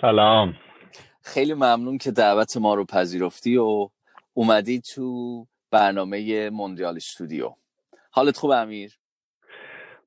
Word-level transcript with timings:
سلام. 0.00 0.54
خیلی 1.22 1.54
ممنون 1.54 1.98
که 1.98 2.10
دعوت 2.10 2.56
ما 2.56 2.74
رو 2.74 2.84
پذیرفتی 2.84 3.56
و 3.56 3.88
اومدی 4.34 4.80
تو 4.80 5.46
برنامه 5.70 6.50
موندیال 6.50 6.96
استودیو. 6.96 7.52
حالت 8.10 8.36
خوب 8.36 8.50
امیر؟ 8.50 8.98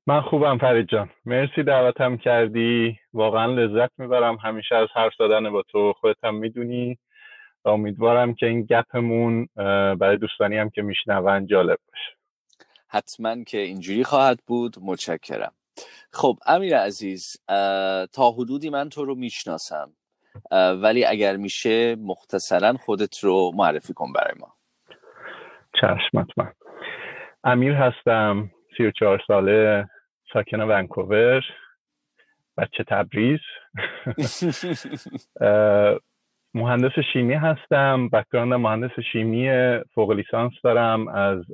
من 0.06 0.20
خوبم 0.20 0.58
فرید 0.58 0.88
جان. 0.88 1.10
مرسی 1.24 1.62
دعوتم 1.62 2.16
کردی. 2.16 2.98
واقعا 3.12 3.46
لذت 3.46 3.90
می‌برم 3.98 4.36
همیشه 4.36 4.74
از 4.74 4.88
حرف 4.94 5.12
زدن 5.18 5.50
با 5.50 5.62
تو. 5.62 5.92
خودت 6.00 6.24
هم 6.24 6.34
می‌دونی. 6.34 6.98
و 7.64 7.68
امیدوارم 7.68 8.34
که 8.34 8.46
این 8.46 8.62
گپمون 8.62 9.48
برای 9.96 10.16
دوستانی 10.16 10.56
هم 10.56 10.70
که 10.70 10.82
میشنون 10.82 11.46
جالب 11.46 11.78
باشه. 11.88 12.16
حتما 12.88 13.44
که 13.44 13.58
اینجوری 13.58 14.04
خواهد 14.04 14.38
بود. 14.46 14.76
متشکرم. 14.82 15.52
خب 16.12 16.38
امیر 16.46 16.76
عزیز 16.76 17.36
تا 18.12 18.30
حدودی 18.38 18.70
من 18.70 18.88
تو 18.88 19.04
رو 19.04 19.14
می‌شناسم 19.14 19.92
ولی 20.82 21.04
اگر 21.04 21.36
میشه 21.36 21.96
مختصرا 21.96 22.72
خودت 22.72 23.18
رو 23.18 23.52
معرفی 23.54 23.92
کن 23.92 24.12
برای 24.12 24.34
ما. 24.40 24.54
چشم 25.80 26.26
من. 26.36 26.52
امیر 27.44 27.72
هستم 27.72 28.50
سی 28.76 28.86
و 28.86 28.90
چهار 28.90 29.22
ساله 29.26 29.88
ساکن 30.32 30.60
ونکوور 30.60 31.42
بچه 32.58 32.84
تبریز. 32.88 33.40
مهندس 36.54 36.92
شیمی 37.12 37.34
هستم 37.34 38.08
بکراند 38.08 38.54
مهندس 38.54 39.00
شیمی 39.12 39.50
فوق 39.94 40.10
لیسانس 40.10 40.52
دارم 40.64 41.08
از 41.08 41.44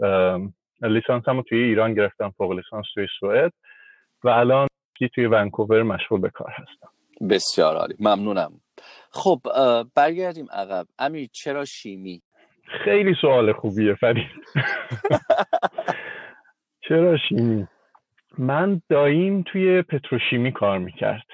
لیسانس 0.83 1.29
هم 1.29 1.43
توی 1.43 1.63
ایران 1.63 1.95
گرفتم 1.95 2.31
فوق 2.31 2.53
لیسانس 2.53 2.87
توی 2.95 3.07
سوئد. 3.21 3.53
و 4.25 4.29
الان 4.29 4.69
توی 5.15 5.27
ونکوور 5.27 5.83
مشغول 5.83 6.21
به 6.21 6.31
کار 6.31 6.51
هستم. 6.51 6.89
بسیار 7.31 7.77
عالی. 7.77 7.95
ممنونم. 8.01 8.61
خب 9.11 9.41
برگردیم 9.95 10.47
عقب. 10.53 10.87
امیر 10.99 11.29
چرا 11.33 11.65
شیمی؟ 11.65 12.23
خیلی 12.85 13.15
سوال 13.21 13.53
خوبیه 13.53 13.95
فرید. 13.95 14.31
چرا 16.89 17.17
شیمی؟ 17.29 17.67
من 18.39 18.83
داییم 18.89 19.43
توی 19.43 19.83
پتروشیمی 19.83 20.53
کار 20.53 20.79
می‌کرد. 20.79 21.27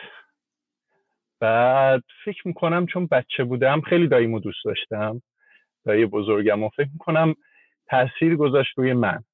بعد 1.41 2.03
فکر 2.25 2.49
می‌کنم 2.49 2.87
چون 2.87 3.07
بچه 3.07 3.45
بودم 3.45 3.81
خیلی 3.81 4.09
داییمو 4.09 4.41
دوست 4.41 4.65
داشتم. 4.65 5.23
دایی 5.85 6.07
بزرگم 6.07 6.63
و 6.63 6.69
فکر 6.69 6.89
می‌کنم 6.93 7.35
تاثیر 7.87 8.37
گذاشت 8.37 8.79
روی 8.79 8.93
من 8.93 9.25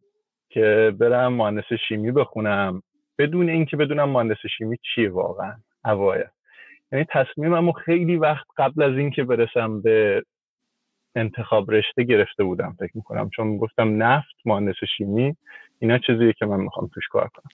که 0.48 0.94
برم 0.98 1.32
مهندس 1.32 1.72
شیمی 1.88 2.12
بخونم. 2.12 2.82
بدون 3.18 3.48
اینکه 3.48 3.76
بدونم 3.76 4.08
مهندس 4.08 4.36
شیمی 4.58 4.78
چیه 4.94 5.10
واقعا 5.10 5.54
اوایل. 5.84 6.26
یعنی 6.92 7.06
تصمیمم 7.08 7.72
خیلی 7.72 8.16
وقت 8.16 8.46
قبل 8.56 8.82
از 8.82 8.96
اینکه 8.98 9.24
برسم 9.24 9.82
به 9.82 10.22
انتخاب 11.16 11.70
رشته 11.70 12.02
گرفته 12.02 12.44
بودم 12.44 12.76
فکر 12.78 12.92
می‌کنم. 12.94 13.30
چون 13.30 13.56
گفتم 13.56 14.02
نفت 14.02 14.34
مهندس 14.44 14.76
شیمی 14.96 15.36
اینا 15.78 15.98
چیزیه 15.98 16.32
که 16.32 16.46
من 16.46 16.60
می‌خوام 16.60 16.90
توش 16.94 17.08
کار 17.08 17.28
کنم. 17.28 17.50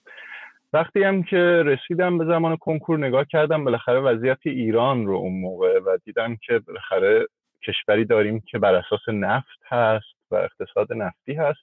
وقتی 0.73 1.03
هم 1.03 1.23
که 1.23 1.37
رسیدم 1.65 2.17
به 2.17 2.25
زمان 2.25 2.57
کنکور 2.57 2.99
نگاه 2.99 3.25
کردم 3.25 3.63
بالاخره 3.63 3.99
وضعیت 3.99 4.37
ایران 4.43 5.05
رو 5.05 5.15
اون 5.15 5.41
موقع 5.41 5.79
و 5.79 5.97
دیدم 6.05 6.35
که 6.35 6.59
بالاخره 6.59 7.25
کشوری 7.67 8.05
داریم 8.05 8.39
که 8.39 8.59
بر 8.59 8.75
اساس 8.75 9.09
نفت 9.09 9.59
هست 9.67 10.31
و 10.31 10.35
اقتصاد 10.35 10.93
نفتی 10.93 11.33
هست. 11.33 11.59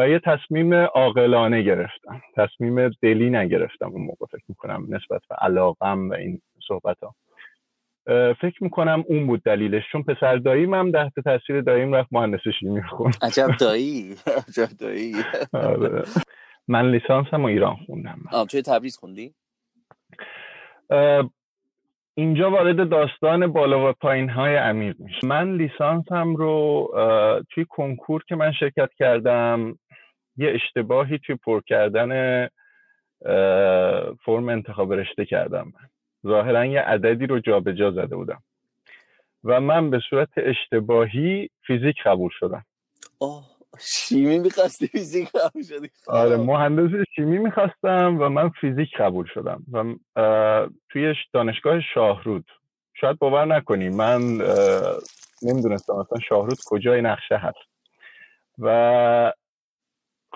و 0.00 0.08
یه 0.08 0.18
تصمیم 0.18 0.74
عاقلانه 0.74 1.62
گرفتم. 1.62 2.22
تصمیم 2.36 2.88
دلی 2.88 3.30
نگرفتم 3.30 3.90
اون 3.90 4.02
موقع 4.02 4.26
فکر 4.26 4.44
می‌کنم 4.48 4.86
نسبت 4.88 5.22
به 5.28 5.34
علاقم 5.34 6.10
و 6.10 6.14
این 6.14 6.40
صحبت 6.68 6.96
ها 7.02 7.14
فکر 8.34 8.64
می‌کنم 8.64 9.04
اون 9.06 9.26
بود 9.26 9.42
دلیلش 9.42 9.82
چون 9.92 10.02
پسر 10.02 10.36
داییم 10.36 10.74
هم 10.74 10.92
تحت 10.92 11.20
تاثیر 11.24 11.60
داییم 11.60 11.94
رفت 11.94 12.08
مهندس 12.12 12.40
شیمی 12.60 12.82
خون 12.82 13.12
عجب 13.22 13.48
دایی 13.60 14.16
عجب 14.48 14.68
دایی. 14.80 15.14
آره. 15.52 16.02
من 16.68 16.90
لیسانس 16.90 17.26
هم 17.32 17.44
ایران 17.44 17.76
خوندم. 17.86 18.18
آه 18.32 18.46
توی 18.46 18.62
تبریز 18.62 18.96
خوندی؟ 18.96 19.34
اینجا 22.14 22.50
وارد 22.50 22.88
داستان 22.88 23.46
بالا 23.46 23.90
و 23.90 23.92
پایین 23.92 24.30
های 24.30 24.56
امیر 24.56 24.96
میشه. 24.98 25.26
من 25.26 25.56
لیسانس 25.56 26.04
هم 26.12 26.36
رو 26.36 26.88
توی 27.50 27.66
کنکور 27.68 28.24
که 28.28 28.36
من 28.36 28.52
شرکت 28.52 28.90
کردم 28.98 29.78
یه 30.40 30.50
اشتباهی 30.50 31.18
توی 31.18 31.36
پر 31.36 31.60
کردن 31.66 32.48
فرم 34.24 34.48
انتخاب 34.48 34.92
رشته 34.92 35.24
کردم 35.24 35.72
ظاهرا 36.26 36.64
یه 36.64 36.80
عددی 36.80 37.26
رو 37.26 37.38
جابجا 37.38 37.72
جا 37.72 37.90
زده 37.90 38.16
بودم. 38.16 38.42
و 39.44 39.60
من 39.60 39.90
به 39.90 40.00
صورت 40.10 40.28
اشتباهی 40.36 41.50
فیزیک 41.66 41.96
قبول 42.04 42.30
شدم. 42.32 42.64
آه 43.20 43.50
شیمی 43.80 44.38
می‌خواستی 44.38 44.86
فیزیک 44.86 45.28
قبول 45.32 45.62
شدی؟ 45.62 45.88
آره 46.06 46.36
مهندس 46.36 47.06
شیمی 47.16 47.38
می‌خواستم 47.38 48.16
و 48.20 48.28
من 48.28 48.48
فیزیک 48.48 48.96
قبول 48.96 49.26
شدم. 49.34 49.62
و 49.72 49.84
توی 50.88 51.14
دانشگاه 51.32 51.80
شاهرود. 51.94 52.44
شاید 52.94 53.18
باور 53.18 53.44
نکنی 53.44 53.88
من 53.88 54.20
نمی‌دونستم 55.42 55.94
اصلا 55.94 56.18
شاهرود 56.28 56.58
کجای 56.66 57.02
نقشه 57.02 57.36
هست. 57.36 57.70
و 58.58 59.32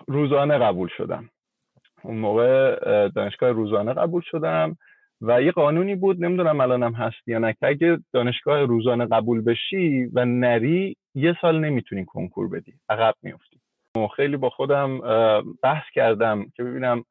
روزانه 0.09 0.59
قبول 0.59 0.89
شدم. 0.97 1.31
اون 2.03 2.17
موقع 2.17 2.79
دانشگاه 3.09 3.51
روزانه 3.51 3.93
قبول 3.93 4.23
شدم 4.25 4.77
و 5.21 5.43
یه 5.43 5.53
قانونی 5.53 5.95
بود 5.95 6.25
نمی‌دونم 6.25 6.61
الانم 6.61 6.93
هست 6.93 7.29
یا 7.29 7.39
نه 7.39 7.53
که 7.53 7.67
اگه 7.67 7.99
دانشگاه 8.13 8.65
روزانه 8.65 9.07
قبول 9.07 9.41
بشی 9.41 10.05
و 10.13 10.25
نری 10.25 10.97
یه 11.15 11.37
سال 11.41 11.61
نمی‌تونی 11.61 12.05
کنکور 12.05 12.49
بدی. 12.49 12.75
عقب 12.89 13.15
میفتی 13.23 13.61
خیلی 14.17 14.37
با 14.37 14.51
خودم 14.51 15.01
بحث 15.63 15.85
کردم 15.95 16.47
که 16.57 16.65
ببینم 16.65 17.05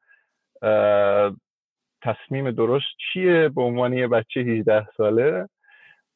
تصمیم 2.02 2.50
درست 2.50 2.86
چیه 3.12 3.48
به 3.48 3.62
عنوان 3.62 3.92
یه 3.92 4.08
بچه 4.08 4.40
18 4.40 4.86
ساله 4.96 5.48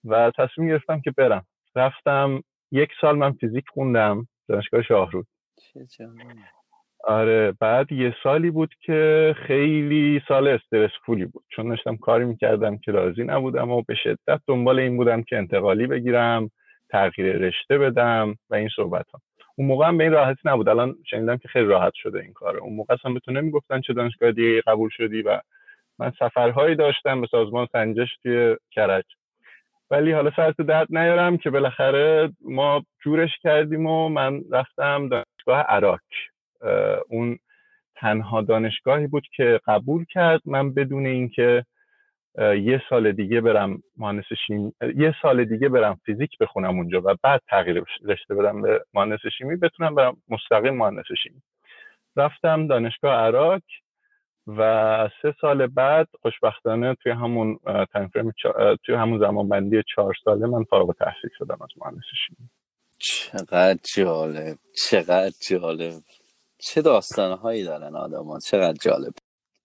و 0.04 0.32
تصمیم 0.36 0.68
گرفتم 0.68 1.00
که 1.00 1.10
برم. 1.10 1.46
رفتم 1.76 2.42
یک 2.72 2.90
سال 3.00 3.16
من 3.16 3.32
فیزیک 3.32 3.64
خوندم 3.68 4.28
دانشگاه 4.48 4.82
شاهرود. 4.82 5.26
آره 7.04 7.52
بعد 7.60 7.92
یه 7.92 8.14
سالی 8.22 8.50
بود 8.50 8.74
که 8.80 9.34
خیلی 9.46 10.22
سال 10.28 10.48
استرس 10.48 10.90
فولی 11.06 11.24
بود. 11.24 11.44
چون 11.48 11.68
داشتم 11.68 11.96
کاری 11.96 12.24
می‌کردم 12.24 12.78
که 12.78 12.92
راضی 12.92 13.24
نبودم 13.24 13.70
و 13.70 13.82
به 13.82 13.94
شدت 13.94 14.40
دنبال 14.46 14.78
این 14.78 14.96
بودم 14.96 15.22
که 15.22 15.36
انتقالی 15.36 15.86
بگیرم 15.86 16.50
تغییر 16.90 17.36
رشته 17.36 17.78
بدم 17.78 18.34
و 18.50 18.54
این 18.54 18.68
صحبت 18.76 19.06
ها 19.10 19.20
اون 19.56 19.68
موقع 19.68 19.88
هم 19.88 19.98
به 19.98 20.04
این 20.04 20.12
راحتی 20.12 20.40
نبود. 20.44 20.68
الان 20.68 20.94
شنیدم 21.10 21.36
که 21.36 21.48
خیلی 21.48 21.66
راحت 21.66 21.92
شده 21.94 22.20
این 22.20 22.32
کاره 22.32 22.58
اون 22.58 22.74
موقع 22.74 22.94
اصلا 22.94 23.12
بهتون 23.12 23.36
نمی‌گفتن 23.36 23.80
چه 23.80 23.92
دانشگاه 23.92 24.32
دیگه 24.32 24.60
قبول 24.60 24.90
شدی 24.92 25.22
و 25.22 25.40
من 25.98 26.12
سفرهایی 26.18 26.76
داشتم 26.76 27.20
به 27.20 27.26
سازمان 27.30 27.66
سنجش 27.72 28.08
توی 28.22 28.56
کرج. 28.70 29.04
ولی 29.90 30.12
حالا 30.12 30.30
سرت 30.36 30.56
درد 30.60 30.86
نیارم 30.90 31.36
که 31.36 31.50
بالاخره 31.50 32.30
ما 32.44 32.84
جورش 33.04 33.38
کردیم 33.42 33.86
و 33.86 34.08
من 34.08 34.40
رفتم 34.52 35.08
دانشگاه 35.08 35.60
عراق. 35.60 36.00
اون 37.08 37.38
تنها 37.96 38.42
دانشگاهی 38.42 39.06
بود 39.06 39.24
که 39.36 39.60
قبول 39.66 40.04
کرد. 40.04 40.40
من 40.44 40.74
بدون 40.74 41.06
اینکه 41.06 41.64
یه 42.38 42.82
سال 42.90 43.12
دیگه 43.12 43.40
برم 43.40 43.82
مهندس 43.96 44.24
شیمی 44.46 44.72
یه 44.96 45.14
سال 45.22 45.44
دیگه 45.44 45.68
برم 45.68 46.00
فیزیک 46.06 46.38
بخونم 46.40 46.76
اونجا 46.76 47.02
و 47.04 47.16
بعد 47.22 47.40
تغییر 47.48 47.84
رشته 48.04 48.34
بدم 48.34 48.62
به 48.62 48.84
مهندس 48.94 49.20
شیمی 49.38 49.56
بتونم 49.56 49.94
برم 49.94 50.16
مستقیم 50.28 50.74
مهندس 50.74 51.04
شیمی. 51.22 51.42
رفتم 52.16 52.66
دانشگاه 52.66 53.14
عراق 53.14 53.62
و 54.46 55.08
سه 55.22 55.34
سال 55.40 55.66
بعد 55.66 56.08
خوشبختانه 56.22 56.94
توی 56.94 57.12
همون 57.12 57.58
توی 58.84 58.94
همون 58.94 59.18
زمان 59.18 59.48
بندی 59.48 59.82
چهار 59.94 60.14
ساله 60.24 60.46
من 60.46 60.64
فارغ 60.64 60.94
تحصیل 60.98 61.30
شدم 61.38 61.58
از 61.62 61.68
مهندس 61.76 62.04
شیمی. 62.26 62.48
چقدر 62.98 63.78
جالب 63.94 64.56
چقدر 64.90 65.32
جالب. 65.50 66.02
چه 66.58 66.82
داستانهایی 66.82 67.64
دارن 67.64 67.96
آدمان 67.96 68.40
چقدر 68.40 68.76
جالب. 68.82 69.12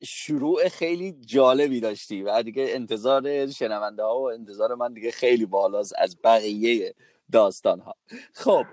شروع 0.03 0.69
خیلی 0.69 1.11
جالبی 1.25 1.79
داشتی 1.79 2.21
و 2.21 2.43
دیگه 2.43 2.65
انتظار 2.69 3.47
شنونده 3.47 4.03
ها 4.03 4.19
و 4.19 4.31
انتظار 4.31 4.75
من 4.75 4.93
دیگه 4.93 5.11
خیلی 5.11 5.45
بالاست 5.45 5.93
از 5.97 6.17
بقیه 6.23 6.93
داستان 7.31 7.79
ها 7.79 7.95
خب 8.33 8.65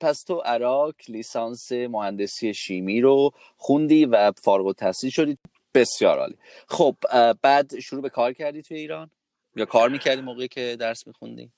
پس 0.00 0.22
تو 0.22 0.34
عراق 0.34 0.94
لیسانس 1.08 1.72
مهندسی 1.72 2.54
شیمی 2.54 3.00
رو 3.00 3.30
خوندی 3.56 4.04
و 4.04 4.32
فارغ 4.32 4.66
التحصیل 4.66 5.10
شدی. 5.10 5.38
بسیار 5.74 6.18
عالی. 6.18 6.36
خب 6.68 6.96
بعد 7.42 7.78
شروع 7.78 8.02
به 8.02 8.08
کار 8.08 8.32
کردی 8.32 8.62
تو 8.62 8.74
ایران؟ 8.74 9.10
یا 9.56 9.64
کار 9.64 9.88
می‌کردی 9.88 10.22
موقعی 10.22 10.48
که 10.48 10.76
درس 10.80 11.06
میخوندی؟ 11.06 11.50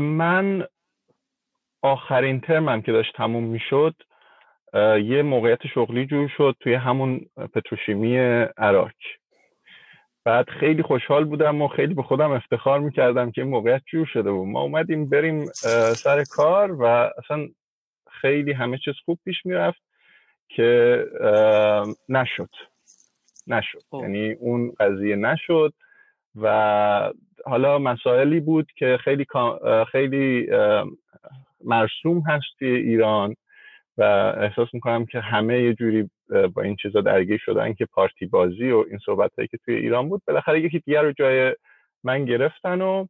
من 0.00 0.66
آخرین 1.82 2.40
ترمم 2.40 2.82
که 2.82 2.92
داشت 2.92 3.12
تموم 3.16 3.44
می‌شد 3.44 3.94
یه 5.04 5.22
موقعیت 5.22 5.66
شغلی 5.66 6.06
جور 6.06 6.28
شد 6.36 6.56
توی 6.60 6.74
همون 6.74 7.20
پتروشیمی 7.54 8.18
عراق 8.58 8.90
بعد 10.24 10.50
خیلی 10.50 10.82
خوشحال 10.82 11.24
بودم 11.24 11.62
و 11.62 11.68
خیلی 11.68 11.94
به 11.94 12.02
خودم 12.02 12.30
افتخار 12.30 12.80
می‌کردم 12.80 13.30
که 13.30 13.42
این 13.42 13.50
موقعیت 13.50 13.82
جور 13.86 14.06
شده 14.06 14.30
بود. 14.30 14.48
ما 14.48 14.60
اومدیم 14.62 15.08
بریم 15.08 15.44
سر 15.94 16.24
کار 16.24 16.72
و 16.72 16.84
اصلا 16.84 17.48
خیلی 18.20 18.52
همه 18.52 18.78
چیز 18.78 18.94
خوب 19.04 19.18
پیش 19.24 19.46
می‌رفت 19.46 19.82
که 20.48 21.04
نشد. 22.08 22.50
نشد. 23.46 23.78
خب. 23.90 24.00
یعنی 24.02 24.32
اون 24.32 24.72
قضیه 24.80 25.16
نشد 25.16 25.74
و 26.40 27.12
حالا 27.46 27.78
مسائلی 27.78 28.40
بود 28.40 28.72
که 28.76 28.98
خیلی 29.04 29.26
خیلی 29.92 30.48
مرسوم 31.64 32.22
هست 32.26 32.46
توی 32.58 32.68
ایران. 32.68 33.36
و 33.98 34.02
احساس 34.38 34.68
می‌کنم 34.74 35.06
که 35.06 35.20
همه 35.20 35.62
یه 35.62 35.74
جوری 35.74 36.10
با 36.54 36.62
این 36.62 36.76
چیزا 36.76 37.00
درگیر 37.00 37.38
شدن 37.44 37.74
که 37.74 37.86
پارتی 37.86 38.26
بازی 38.26 38.70
و 38.70 38.84
این 38.88 38.98
صحبت 39.06 39.30
هایی 39.36 39.48
که 39.48 39.58
توی 39.64 39.74
ایران 39.74 40.08
بود 40.08 40.22
بالاخره 40.26 40.60
یکی 40.60 40.78
دیگر 40.78 41.02
رو 41.02 41.12
جای 41.12 41.56
من 42.04 42.24
گرفتن 42.24 42.80
و 42.80 43.06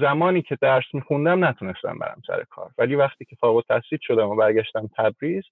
زمانی 0.00 0.42
که 0.42 0.58
درس 0.60 0.84
میخوندم 0.92 1.44
نتونستم 1.44 1.98
برم 1.98 2.22
سر 2.26 2.44
کار. 2.50 2.70
ولی 2.78 2.94
وقتی 2.94 3.24
که 3.24 3.36
فارغ 3.36 3.56
التحصیل 3.56 3.98
شدم 4.02 4.28
و 4.28 4.36
برگشتم 4.36 4.90
تبریز 4.96 5.44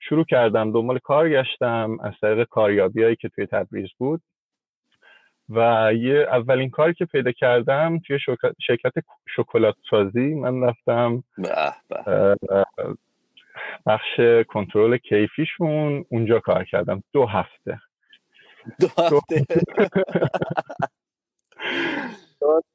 شروع 0.00 0.24
کردم 0.24 0.72
دنبال 0.72 0.98
کار 0.98 1.30
گشتم 1.30 1.98
از 2.02 2.12
طریق 2.20 2.48
کاریابی 2.48 3.16
که 3.16 3.28
توی 3.28 3.46
تبریز 3.46 3.88
بود. 3.98 4.20
و 5.50 5.90
یه 5.94 6.26
اولین 6.32 6.70
کاری 6.70 6.94
که 6.94 7.04
پیدا 7.04 7.32
کردم 7.32 7.98
توی 7.98 8.18
شرکت 8.66 8.92
شکلات 9.36 9.74
سازی 9.90 10.34
من 10.34 10.62
رفتم 10.62 11.22
بخش 13.86 14.20
کنترل 14.48 14.96
کیفیشون 14.96 16.04
اونجا 16.08 16.40
کار 16.40 16.64
کردم. 16.64 17.02
دو 17.12 17.26
هفته. 17.26 17.80
دو 18.80 18.86
هفته. 18.98 19.46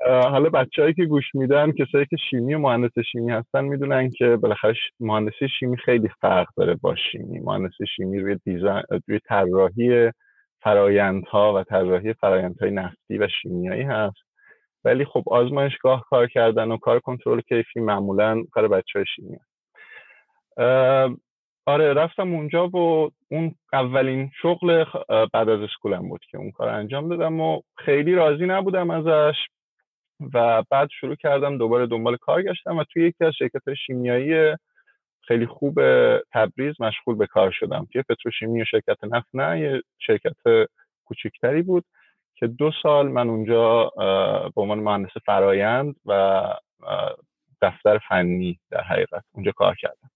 حالا 0.06 0.50
بچههایی 0.50 0.94
که 0.94 1.06
گوش 1.06 1.36
میدن 1.36 1.71
کسایی 1.71 2.06
که 2.06 2.18
شیمی 2.30 2.54
و 2.54 2.60
مهندس 2.60 3.00
شیمی 3.12 3.31
هستن 3.31 3.63
می‌دونن 3.66 4.10
که 4.10 4.36
بالاخره 4.36 4.75
مهندسی 5.00 5.48
شیمی 5.60 5.78
خیلی 5.78 6.10
فرق 6.21 6.48
داره 6.57 6.75
با 6.75 6.95
شیمی. 6.95 7.39
مهندس 7.39 7.74
شیمی 7.95 8.19
روی 8.19 8.38
دیزاین 8.45 8.83
روی 9.07 9.19
طراحی 9.19 10.12
فرایندها 10.66 11.54
و 11.54 11.64
طراحی 11.64 12.14
فرایندهای 12.14 12.72
نفتی 12.72 13.18
و 13.18 13.28
شیمیایی 13.42 13.84
هست 13.84 14.18
ولی 14.86 15.06
خب 15.06 15.24
آزمایشگاه 15.28 16.06
کار 16.10 16.28
کردن 16.28 16.72
و 16.72 16.78
کار 16.78 17.00
کنترل 17.00 17.42
کیفی 17.42 17.80
معمولا 17.80 18.44
کار 18.52 18.68
بچه 18.68 19.00
های 19.00 19.06
شیمی. 19.16 19.38
آره 21.66 21.94
رفتم 21.94 22.34
اونجا 22.34 22.68
و 22.68 23.10
اون 23.32 23.56
اولین 23.74 24.32
شغل 24.42 24.86
بعد 25.34 25.50
از 25.50 25.62
اسکولم 25.62 26.10
بود 26.10 26.22
که 26.32 26.38
اون 26.38 26.52
کار 26.52 26.70
انجام 26.70 27.10
دادم 27.10 27.42
و 27.42 27.62
خیلی 27.78 28.16
راضی 28.16 28.46
نبودم 28.46 28.90
ازش 28.90 29.36
و 30.34 30.64
بعد 30.72 30.90
شروع 31.00 31.16
کردم 31.16 31.58
دوباره 31.58 31.88
دنبال 31.88 32.18
کار 32.18 32.44
گشتم 32.44 32.78
و 32.78 32.84
توی 32.84 33.08
یکی 33.08 33.26
از 33.26 33.34
شرکت 33.40 33.74
شیمیایی 33.86 34.56
خیلی 35.27 35.45
خوب 35.45 35.80
تبریز 36.33 36.81
مشغول 36.81 37.16
به 37.16 37.27
کار 37.27 37.51
شدم. 37.51 37.88
توی 37.94 38.01
پتروشیمی 38.01 38.62
و 38.62 38.66
شرکت 38.66 39.04
نفت 39.04 39.27
نه 39.33 39.60
یه 39.60 39.81
شرکت 40.00 40.36
کوچکتری 41.06 41.62
بود 41.62 41.86
که 42.36 42.48
دو 42.48 42.72
سال 42.83 43.07
من 43.07 43.30
اونجا 43.30 43.92
به 44.56 44.62
عنوان 44.62 44.80
مهندس 44.80 45.12
فرایند 45.25 45.95
و 46.06 46.44
دفتر 47.62 48.00
فنی 48.10 48.60
در 48.72 48.81
حقیقت 48.81 49.24
اونجا 49.31 49.51
کار 49.51 49.75
کردم. 49.81 50.10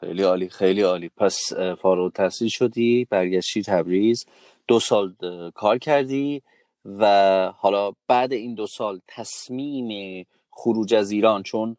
خیلی 0.00 0.22
عالی 0.22 0.48
خیلی 0.48 0.82
عالی. 0.82 1.10
پس 1.16 1.52
فارغ 1.78 2.12
تحصیل 2.12 2.48
شدی 2.48 3.06
برگشتی 3.10 3.62
تبریز 3.62 4.26
دو 4.68 4.80
سال 4.80 5.14
کار 5.54 5.78
کردی 5.78 6.42
و 6.84 7.04
حالا 7.56 7.92
بعد 8.08 8.32
این 8.32 8.54
دو 8.54 8.66
سال 8.66 9.00
تصمیم 9.08 10.26
خروج 10.50 10.94
از 10.94 11.10
ایران 11.10 11.42
چون 11.42 11.76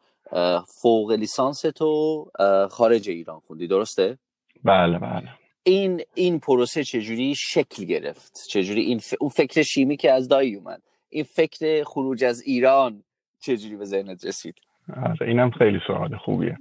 فوق 0.81 1.11
لیسانس 1.11 1.61
تو 1.61 2.25
خارج 2.71 3.09
ایران 3.09 3.39
خوندی 3.39 3.67
درسته؟ 3.67 4.17
بله 4.63 4.99
بله. 4.99 5.29
این 5.63 6.01
این 6.13 6.39
پروسه 6.39 6.83
چجوری 6.83 7.35
شکل 7.35 7.83
گرفت؟ 7.83 8.45
چجوری 8.49 8.81
این 8.81 9.01
اون 9.19 9.29
فکر 9.29 9.61
شیمی 9.61 9.97
که 9.97 10.11
از 10.11 10.27
دایی 10.27 10.55
اومد. 10.55 10.81
این 11.09 11.23
فکر 11.23 11.83
خروج 11.83 12.23
از 12.23 12.41
ایران 12.41 13.03
چجوری 13.39 13.75
به 13.75 13.85
ذهنت 13.85 14.25
رسید؟ 14.25 14.55
آره 15.03 15.27
اینم 15.27 15.51
خیلی 15.51 15.79
سوال 15.87 16.17
خوبیه. 16.17 16.57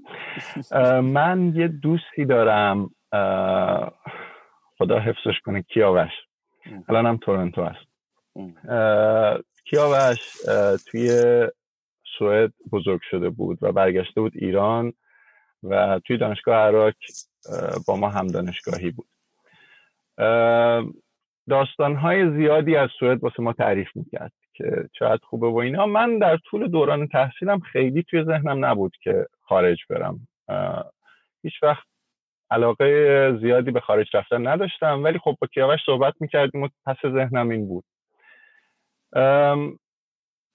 من 1.02 1.52
یه 1.56 1.68
دوستی 1.68 2.24
دارم 2.24 2.90
خدا 4.78 5.00
حفظش 5.00 5.40
کنه 5.44 5.62
کیاوش. 5.62 6.10
الان 6.88 7.06
هم 7.06 7.16
تورنتو 7.16 7.64
هست. 7.64 7.88
کیاوش 9.64 10.18
توی 10.86 11.10
سوئد 12.18 12.52
بزرگ 12.72 13.00
شده 13.10 13.30
بود 13.30 13.58
و 13.62 13.72
برگشته 13.72 14.20
بود 14.20 14.32
ایران 14.34 14.92
و 15.62 16.00
توی 16.04 16.16
دانشگاه 16.16 16.56
عراق 16.56 16.94
با 17.86 17.96
ما 17.96 18.08
هم 18.08 18.26
دانشگاهی 18.26 18.90
بود. 18.90 19.08
داستانهای 21.48 22.30
زیادی 22.30 22.76
از 22.76 22.90
سوئد 22.98 23.22
واسه 23.22 23.42
ما 23.42 23.52
تعریف 23.52 23.88
می‌کرد 23.94 24.32
که 24.54 24.88
چقدر 24.92 25.20
خوبه 25.22 25.48
و 25.48 25.56
اینا. 25.56 25.86
من 25.86 26.18
در 26.18 26.36
طول 26.36 26.68
دوران 26.68 27.08
تحصیلم 27.08 27.60
خیلی 27.60 28.02
توی 28.02 28.24
ذهنم 28.24 28.64
نبود 28.64 28.96
که 29.02 29.26
خارج 29.40 29.78
برم. 29.90 30.28
هیچ 31.42 31.62
وقت 31.62 31.86
علاقه 32.50 33.38
زیادی 33.40 33.70
به 33.70 33.80
خارج 33.80 34.16
رفتن 34.16 34.46
نداشتم 34.46 35.04
ولی 35.04 35.18
خب 35.18 35.36
با 35.40 35.46
کیاوش 35.46 35.80
صحبت 35.86 36.14
می‌کردیم 36.20 36.62
و 36.62 36.68
پس 36.86 36.96
ذهنم 37.02 37.48
این 37.48 37.68
بود. 37.68 37.84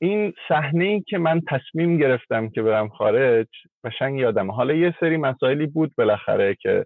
این 0.04 0.34
صحنه 0.48 0.86
ای 0.86 1.02
که 1.02 1.18
من 1.18 1.42
تصمیم 1.42 1.98
گرفتم 1.98 2.50
که 2.50 2.62
برم 2.62 2.90
خارج 2.90 3.48
قشنگ 3.84 4.20
یادم 4.20 4.52
حالا 4.52 4.74
یه 4.74 4.96
سری 5.00 5.18
مسائلی 5.18 5.66
بود 5.66 5.96
بالاخره 5.98 6.56
که 6.56 6.86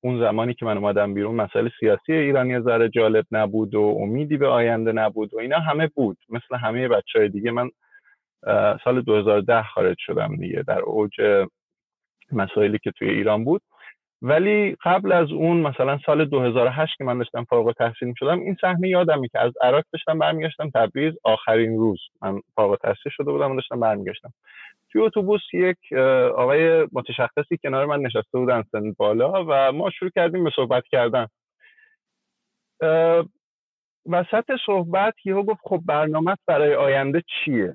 اون 0.00 0.20
زمانی 0.20 0.54
که 0.54 0.64
من 0.64 0.78
اومدم 0.78 1.14
بیرون 1.14 1.34
مسائل 1.34 1.68
سیاسی 1.80 2.12
ایرانی 2.12 2.60
ذره 2.60 2.88
جالب 2.88 3.24
نبود 3.32 3.74
و 3.74 3.80
امیدی 4.00 4.36
به 4.36 4.46
آینده 4.46 4.92
نبود 4.92 5.34
و 5.34 5.38
اینا 5.38 5.58
همه 5.58 5.86
بود. 5.86 6.18
مثل 6.28 6.56
همه 6.56 6.88
بچه 6.88 7.18
های 7.18 7.28
دیگه 7.28 7.50
من 7.50 7.70
سال 8.84 9.00
2010 9.02 9.62
خارج 9.62 9.96
شدم 9.98 10.36
دیگه 10.36 10.62
در 10.62 10.80
اوج 10.80 11.10
مسائلی 12.32 12.78
که 12.78 12.90
توی 12.90 13.10
ایران 13.10 13.44
بود. 13.44 13.62
ولی 14.22 14.76
قبل 14.84 15.12
از 15.12 15.30
اون 15.32 15.56
مثلا 15.56 15.98
سال 16.06 16.24
2008 16.24 16.98
که 16.98 17.04
من 17.04 17.18
داشتم 17.18 17.44
فارغ 17.44 17.66
التحصیل 17.66 18.14
شدم 18.16 18.40
این 18.40 18.56
صحنه 18.60 18.88
یادمه 18.88 19.28
که 19.28 19.40
از 19.40 19.52
عراق 19.60 19.84
داشتم 19.92 20.18
برمیگشتم 20.18 20.70
تبریز 20.70 21.14
آخرین 21.24 21.78
روز 21.78 22.00
من 22.22 22.40
فارغ 22.54 22.70
التحصیل 22.70 23.12
شده 23.12 23.32
بودم 23.32 23.52
و 23.52 23.54
داشتم 23.54 23.80
برمیگشتم. 23.80 24.32
توی 24.92 25.02
اتوبوس 25.02 25.40
یک 25.52 25.92
آقای 26.36 26.88
متشخصی 26.92 27.56
کنار 27.62 27.86
من 27.86 28.00
نشسته 28.00 28.38
بودن 28.38 28.62
سن 28.72 28.92
بالا 28.92 29.44
و 29.48 29.72
ما 29.72 29.90
شروع 29.90 30.10
کردیم 30.14 30.44
به 30.44 30.50
صحبت 30.56 30.84
کردن. 30.90 31.26
وسط 34.06 34.50
صحبت 34.66 35.14
یهو 35.24 35.42
گفت 35.42 35.60
خب 35.64 35.80
برنامه 35.86 36.36
برای 36.46 36.74
آینده 36.74 37.22
چیه؟ 37.26 37.74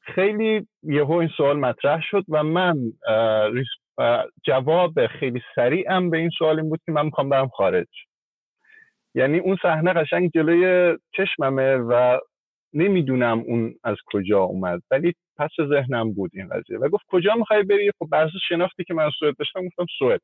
خیلی 0.00 0.66
یهو 0.82 1.12
این 1.12 1.30
سوال 1.36 1.58
مطرح 1.58 2.00
شد 2.02 2.24
و 2.28 2.42
من 2.42 2.76
و 3.98 4.24
جواب 4.44 5.06
خیلی 5.06 5.42
سریعم 5.54 6.10
به 6.10 6.18
این 6.18 6.30
سوال 6.38 6.60
این 6.60 6.68
بود 6.68 6.80
که 6.86 6.92
من 6.92 7.04
می‌خوام 7.04 7.28
برم 7.28 7.48
خارج. 7.48 7.88
یعنی 9.14 9.38
اون 9.38 9.58
صحنه 9.62 9.92
قشنگ 9.92 10.30
جلوی 10.34 10.98
چشممه 11.16 11.76
و 11.76 12.18
نمی‌دونم 12.72 13.38
اون 13.38 13.74
از 13.84 13.96
کجا 14.06 14.40
اومد 14.40 14.82
ولی 14.90 15.14
پس 15.36 15.50
ذهنم 15.68 16.12
بود 16.12 16.30
این 16.34 16.48
قضیه. 16.48 16.78
و 16.78 16.88
گفت 16.88 17.04
کجا 17.08 17.34
می‌خوای 17.34 17.62
بری؟ 17.62 17.90
خب 17.98 18.08
بر 18.10 18.30
شناختی 18.48 18.84
که 18.84 18.94
من 18.94 19.10
سوئد 19.18 19.36
داشتم 19.38 19.66
گفتم 19.66 19.86
سوئد. 19.98 20.20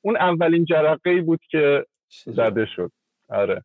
اون 0.00 0.16
اولین 0.16 0.64
جرقه 0.64 1.10
ای 1.10 1.20
بود 1.20 1.40
که 1.50 1.84
زده 2.24 2.66
شد. 2.66 2.90
آره. 3.28 3.62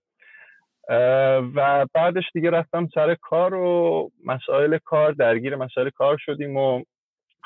و 1.55 1.85
بعدش 1.93 2.23
دیگه 2.33 2.49
رفتم 2.49 2.87
سر 2.95 3.15
کار 3.15 3.53
و 3.53 4.11
مسائل 4.25 4.77
کار 4.77 5.11
درگیر 5.11 5.55
مسائل 5.55 5.89
کار 5.89 6.17
شدیم 6.17 6.57
و 6.57 6.83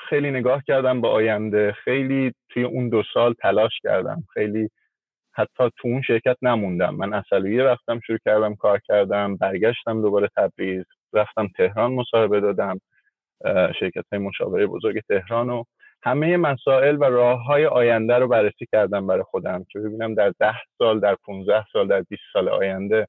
خیلی 0.10 0.32
نگاه 0.32 0.64
کردم 0.68 1.02
به 1.02 1.08
آینده. 1.08 1.72
خیلی 1.72 2.34
توی 2.50 2.64
اون 2.64 2.90
دو 2.90 3.04
سال 3.14 3.34
تلاش 3.34 3.80
کردم. 3.84 4.24
خیلی 4.34 4.70
حتی 5.34 5.70
تو 5.78 5.88
اون 5.88 6.02
شرکت 6.02 6.38
نموندم. 6.42 6.96
من 6.96 7.14
اصلویه 7.14 7.64
رفتم 7.64 8.00
شروع 8.00 8.20
کردم 8.26 8.56
کار 8.56 8.80
کردم 8.80 9.38
برگشتم 9.38 10.02
دوباره 10.02 10.30
تبریز. 10.38 10.86
رفتم 11.14 11.48
تهران 11.58 11.94
مصاحبه 11.94 12.40
دادم 12.40 12.80
شرکت 13.80 14.06
های 14.12 14.20
مشاوره 14.20 14.68
بزرگ 14.68 15.02
تهران 15.10 15.50
و 15.50 15.64
همه 16.04 16.38
مسائل 16.38 16.96
و 16.96 17.04
راه 17.04 17.44
های 17.46 17.66
آینده 17.66 18.16
رو 18.16 18.28
بررسی 18.28 18.66
کردم 18.72 19.08
برای 19.08 19.24
خودم 19.24 19.66
که 19.70 19.80
ببینم 19.80 20.14
در 20.14 20.34
ده 20.40 20.56
سال 20.78 21.00
در 21.00 21.16
15 21.16 21.66
سال 21.74 21.88
در 21.88 22.02
20 22.02 22.22
سال 22.34 22.50
آینده 22.50 23.08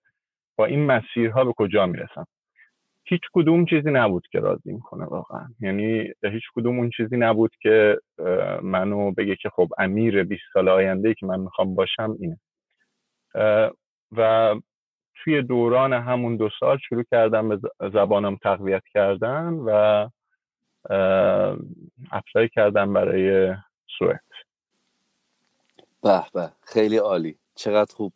با 0.59 0.65
این 0.65 0.87
مسیرها 0.87 1.45
به 1.45 1.53
کجا 1.57 1.87
می‌رسم. 1.87 2.27
هیچ 3.09 3.21
کدوم 3.33 3.65
چیزی 3.65 3.91
نبود 3.91 4.27
که 4.33 4.41
راضی 4.41 4.73
می‌کنه 4.73 5.05
واقعا. 5.05 5.47
یعنی 5.61 6.13
هیچ 6.23 6.43
کدوم 6.55 6.79
اون 6.79 6.91
چیزی 6.97 7.17
نبود 7.17 7.51
که 7.61 7.99
منو 8.63 9.13
بگه 9.13 9.37
که 9.37 9.51
خب 9.51 9.69
امیر 9.79 10.25
20 10.25 10.43
سال 10.53 10.69
آینده 10.69 11.15
که 11.15 11.27
من 11.27 11.41
می‌خوام 11.41 11.75
باشم 11.75 12.17
اینه. 12.21 12.41
و 14.17 14.55
توی 15.15 15.43
دوران 15.43 15.93
همون 15.93 16.37
دو 16.37 16.51
سال 16.61 16.79
شروع 16.79 17.05
کردم 17.11 17.49
به 17.49 17.59
زبانم 17.93 18.37
تقویت 18.37 18.83
کردن 18.95 19.53
و 19.53 20.09
اپلای 22.13 22.49
کردم 22.49 22.93
برای 22.93 23.55
سوئد. 23.99 24.21
به 26.03 26.23
به 26.35 26.51
خیلی 26.63 26.97
عالی. 26.97 27.39
چقدر 27.55 27.95
خوب. 27.95 28.13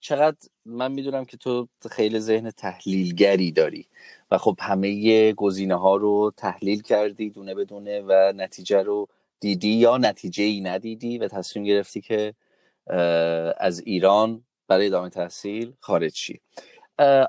چقدر 0.00 0.36
من 0.64 0.92
می‌دونم 0.92 1.24
که 1.24 1.36
تو 1.36 1.68
خیلی 1.90 2.20
ذهن 2.20 2.50
تحلیلگری 2.50 3.52
داری 3.52 3.86
و 4.30 4.38
خب 4.38 4.56
همه 4.60 5.32
گزینه 5.32 5.74
ها 5.74 5.96
رو 5.96 6.32
تحلیل 6.36 6.82
کردی 6.82 7.30
دونه 7.30 7.54
بدونه 7.54 8.00
و 8.00 8.32
نتیجه 8.36 8.82
رو 8.82 9.08
دیدی 9.40 9.68
یا 9.68 9.96
نتیجه 9.96 10.44
ای 10.44 10.60
ندیدی 10.60 11.18
و 11.18 11.28
تصمیم 11.28 11.64
گرفتی 11.64 12.00
که 12.00 12.34
از 13.58 13.80
ایران 13.80 14.44
برای 14.68 14.86
ادامه 14.86 15.08
تحصیل 15.08 15.72
خارج 15.80 16.14
شی. 16.14 16.40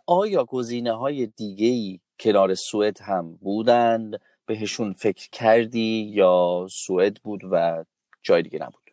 آیا 0.07 0.45
گزینه 0.45 0.91
های 0.91 1.25
دیگه 1.27 1.67
ای 1.67 1.99
کنار 2.19 2.55
سوئد 2.55 3.01
هم 3.01 3.35
بودند؟ 3.35 4.21
بهشون 4.45 4.93
فکر 4.93 5.29
کردی 5.31 6.11
یا 6.13 6.67
سوئد 6.69 7.17
بود 7.23 7.41
و 7.51 7.85
جای 8.23 8.41
دیگه 8.41 8.59
نبود؟ 8.59 8.88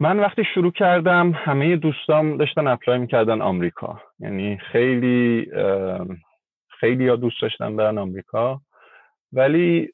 من 0.00 0.20
وقتی 0.20 0.44
شروع 0.54 0.72
کردم 0.72 1.32
همه 1.34 1.76
دوستام 1.76 2.36
داشتن 2.36 2.66
اپلای 2.66 2.98
می‌کردن 2.98 3.42
آمریکا. 3.42 4.02
یعنی 4.18 4.58
خیلی 4.58 5.50
خیلی 6.80 7.08
ها 7.08 7.16
دوست 7.16 7.42
داشتن 7.42 7.76
برن 7.76 7.98
آمریکا. 7.98 8.60
ولی 9.32 9.92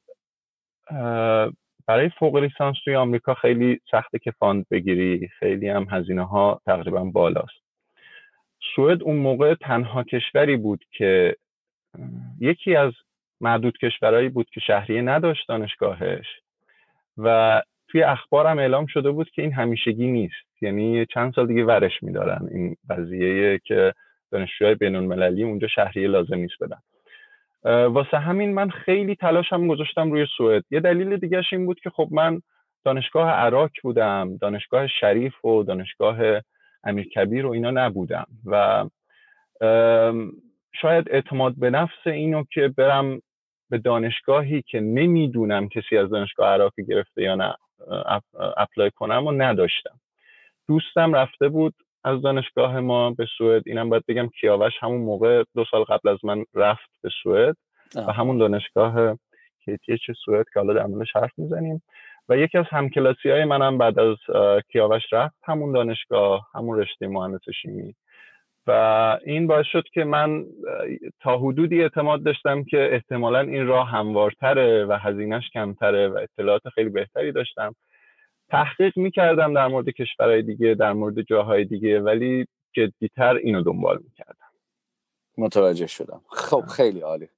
برای 1.87 2.09
فوق 2.19 2.35
لیسانس 2.35 2.75
توی 2.83 2.95
آمریکا 2.95 3.33
خیلی 3.33 3.79
سخته 3.91 4.19
که 4.19 4.31
فاند 4.31 4.65
بگیری. 4.71 5.27
خیلی 5.27 5.69
هم 5.69 5.87
هزینه 5.91 6.27
ها 6.27 6.61
تقریبا 6.65 7.03
بالاست. 7.03 7.65
سوئد 8.75 9.03
اون 9.03 9.17
موقع 9.17 9.53
تنها 9.53 10.03
کشوری 10.03 10.57
بود 10.57 10.85
که 10.91 11.35
یکی 12.39 12.75
از 12.75 12.93
معدود 13.41 13.77
کشورهایی 13.77 14.29
بود 14.29 14.49
که 14.49 14.59
شهریه 14.59 15.01
نداشت 15.01 15.47
دانشگاهش. 15.47 16.25
و 17.17 17.61
توی 17.95 18.03
اخبارم 18.03 18.59
اعلام 18.59 18.85
شده 18.85 19.11
بود 19.11 19.29
که 19.29 19.41
این 19.41 19.53
همیشگی 19.53 20.07
نیست. 20.07 20.61
یعنی 20.61 21.05
چند 21.05 21.33
سال 21.33 21.47
دیگه 21.47 21.65
ورش 21.65 22.03
میدارن 22.03 22.47
این 22.51 22.75
قضیه 22.89 23.59
که 23.63 23.93
دانشجوهای 24.31 24.75
بین 24.75 24.95
المللی 24.95 25.43
اونجا 25.43 25.67
شهریه 25.67 26.07
لازم 26.07 26.35
نیست 26.35 26.53
بدن. 26.61 26.77
واسه 27.87 28.17
همین 28.17 28.53
من 28.53 28.69
خیلی 28.69 29.15
تلاشم 29.15 29.67
گذاشتم 29.67 30.11
روی 30.11 30.25
سوئد. 30.37 30.63
یه 30.71 30.79
دلیل 30.79 31.17
دیگهش 31.17 31.53
این 31.53 31.65
بود 31.65 31.79
که 31.79 31.89
خب 31.89 32.07
من 32.11 32.41
دانشگاه 32.85 33.29
عراق 33.29 33.71
بودم 33.83 34.37
دانشگاه 34.37 34.87
شریف 34.87 35.45
و 35.45 35.63
دانشگاه 35.63 36.17
امیر 36.83 37.07
کبیر 37.07 37.45
و 37.45 37.51
اینا 37.51 37.71
نبودم 37.71 38.25
و 38.45 38.85
شاید 40.81 41.09
اعتماد 41.09 41.53
به 41.57 41.69
نفس 41.69 42.07
اینو 42.07 42.43
که 42.51 42.67
برم 42.67 43.21
به 43.69 43.77
دانشگاهی 43.77 44.61
که 44.61 44.79
نمی‌دونم 44.79 45.69
کسی 45.69 45.97
از 45.97 46.09
دانشگاه 46.09 46.49
عراقی 46.49 46.85
گرفته 46.85 47.21
یا 47.21 47.35
نه. 47.35 47.55
اپلای 48.57 48.91
کنم 48.91 49.27
و 49.27 49.31
نداشتم. 49.31 49.99
دوستم 50.67 51.13
رفته 51.13 51.49
بود 51.49 51.73
از 52.03 52.21
دانشگاه 52.21 52.79
ما 52.79 53.11
به 53.11 53.27
سوئد. 53.37 53.63
اینم 53.65 53.89
باید 53.89 54.03
بگم 54.07 54.27
کیاوش 54.27 54.73
همون 54.81 55.01
موقع 55.01 55.43
دو 55.55 55.65
سال 55.71 55.83
قبل 55.83 56.09
از 56.09 56.17
من 56.23 56.45
رفت 56.53 56.89
به 57.01 57.09
سوئد 57.23 57.55
و 57.95 58.13
همون 58.13 58.37
دانشگاه 58.37 59.17
چه 60.05 60.13
سوئد 60.25 60.45
که 60.53 60.59
حالا 60.59 60.73
در 60.73 60.85
موردش 60.85 61.15
حرف 61.15 61.31
می‌زنیم. 61.37 61.83
و 62.29 62.37
یکی 62.37 62.57
از 62.57 62.65
همکلاسی 62.69 63.29
های 63.29 63.45
منم 63.45 63.77
بعد 63.77 63.99
از 63.99 64.17
کیاوش 64.71 65.03
رفت 65.11 65.35
همون 65.43 65.71
دانشگاه 65.71 66.47
همون 66.55 66.79
رشته 66.79 67.07
مهندس 67.07 67.41
شیمی. 67.61 67.95
و 68.67 68.71
این 69.25 69.47
باعث 69.47 69.65
شد 69.71 69.83
که 69.93 70.03
من 70.03 70.45
تا 71.21 71.37
حدودی 71.37 71.81
اعتماد 71.81 72.23
داشتم 72.23 72.63
که 72.63 72.89
احتمالا 72.91 73.39
این 73.39 73.67
راه 73.67 73.89
هموارتره 73.89 74.85
و 74.85 74.97
هزینهش 75.01 75.49
کمتره 75.53 76.07
و 76.07 76.17
اطلاعات 76.17 76.69
خیلی 76.75 76.89
بهتری 76.89 77.31
داشتم. 77.31 77.75
تحقیق 78.49 78.97
می‌کردم 78.97 79.53
در 79.53 79.67
مورد 79.67 79.89
کشورهای 79.89 80.41
دیگه 80.41 80.75
در 80.79 80.93
مورد 80.93 81.21
جاهای 81.21 81.65
دیگه 81.65 81.99
ولی 81.99 82.47
جدیتر 82.73 83.35
اینو 83.35 83.61
دنبال 83.61 83.99
می‌کردم. 84.03 84.45
متوجه 85.37 85.87
شدم. 85.87 86.21
خب 86.29 86.61
خیلی 86.61 86.99
عالی. 86.99 87.29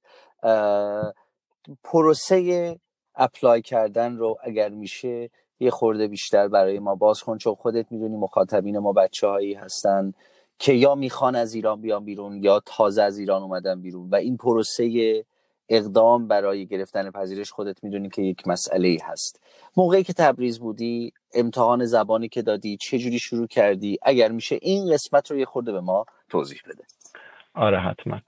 پروسه 1.84 2.76
اپلای 3.14 3.62
کردن 3.62 4.16
رو 4.16 4.38
اگر 4.42 4.68
میشه 4.68 5.30
یه 5.60 5.70
خورده 5.70 6.08
بیشتر 6.08 6.48
برای 6.48 6.78
ما 6.78 6.94
باز 6.94 7.22
کن 7.22 7.38
چون 7.38 7.54
خودت 7.54 7.92
می‌دونی 7.92 8.16
مخاطبین 8.16 8.78
ما 8.78 8.92
بچه 8.92 9.26
هایی 9.26 9.54
هستن. 9.54 10.12
که 10.58 10.72
یا 10.72 10.94
می‌خوان 10.94 11.34
از 11.36 11.54
ایران 11.54 11.80
بیان 11.80 12.04
بیرون 12.04 12.42
یا 12.42 12.62
تازه 12.66 13.02
از 13.02 13.18
ایران 13.18 13.42
اومدن 13.42 13.82
بیرون. 13.82 14.08
و 14.10 14.14
این 14.14 14.36
پروسه 14.36 15.24
اقدام 15.68 16.28
برای 16.28 16.66
گرفتن 16.66 17.10
پذیرش 17.10 17.50
خودت 17.50 17.84
می‌دونی 17.84 18.08
که 18.08 18.22
یک 18.22 18.48
مسئله 18.48 18.98
هست. 19.04 19.42
موقعی 19.76 20.02
که 20.02 20.12
تبریز 20.12 20.60
بودی 20.60 21.12
امتحان 21.34 21.84
زبانی 21.84 22.28
که 22.28 22.42
دادی 22.42 22.76
چه 22.76 22.98
جوری 22.98 23.18
شروع 23.18 23.46
کردی؟ 23.46 23.98
اگر 24.02 24.28
میشه 24.28 24.58
این 24.62 24.92
قسمت 24.92 25.30
رو 25.30 25.38
یه 25.38 25.44
خورده 25.44 25.72
به 25.72 25.80
ما 25.80 26.04
توضیح 26.28 26.58
بده. 26.64 26.84
آره 27.54 27.80
حتما. 27.80 28.20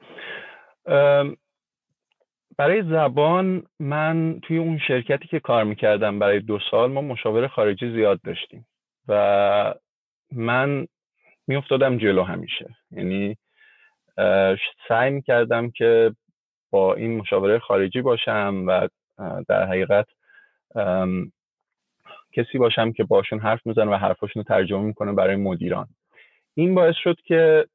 برای 2.56 2.82
زبان 2.82 3.62
من 3.78 4.40
توی 4.42 4.58
اون 4.58 4.78
شرکتی 4.88 5.28
که 5.28 5.40
کار 5.40 5.64
می‌کردم 5.64 6.18
برای 6.18 6.40
دو 6.40 6.58
سال 6.70 6.92
ما 6.92 7.00
مشاور 7.00 7.48
خارجی 7.48 7.92
زیاد 7.92 8.20
داشتیم. 8.24 8.66
و 9.08 9.74
من 10.32 10.86
میافتادم 11.50 11.98
جلو 11.98 12.22
همیشه. 12.22 12.76
یعنی 12.90 13.36
سعی 14.88 15.10
می‌کردم 15.10 15.70
که 15.70 16.14
با 16.70 16.94
این 16.94 17.16
مشاوره 17.16 17.58
خارجی 17.58 18.00
باشم 18.02 18.64
و 18.66 18.88
در 19.48 19.66
حقیقت 19.66 20.06
کسی 22.32 22.58
باشم 22.58 22.92
که 22.92 23.04
باشون 23.04 23.38
حرف 23.38 23.66
می‌زنه 23.66 23.90
و 23.90 23.94
حرفاشون 23.94 24.42
رو 24.42 24.48
ترجمه 24.48 24.82
می‌کنه 24.82 25.12
برای 25.12 25.36
مدیران 25.36 25.88
این 26.54 26.74
باعث 26.74 26.96
شد 26.96 27.16
که 27.24 27.66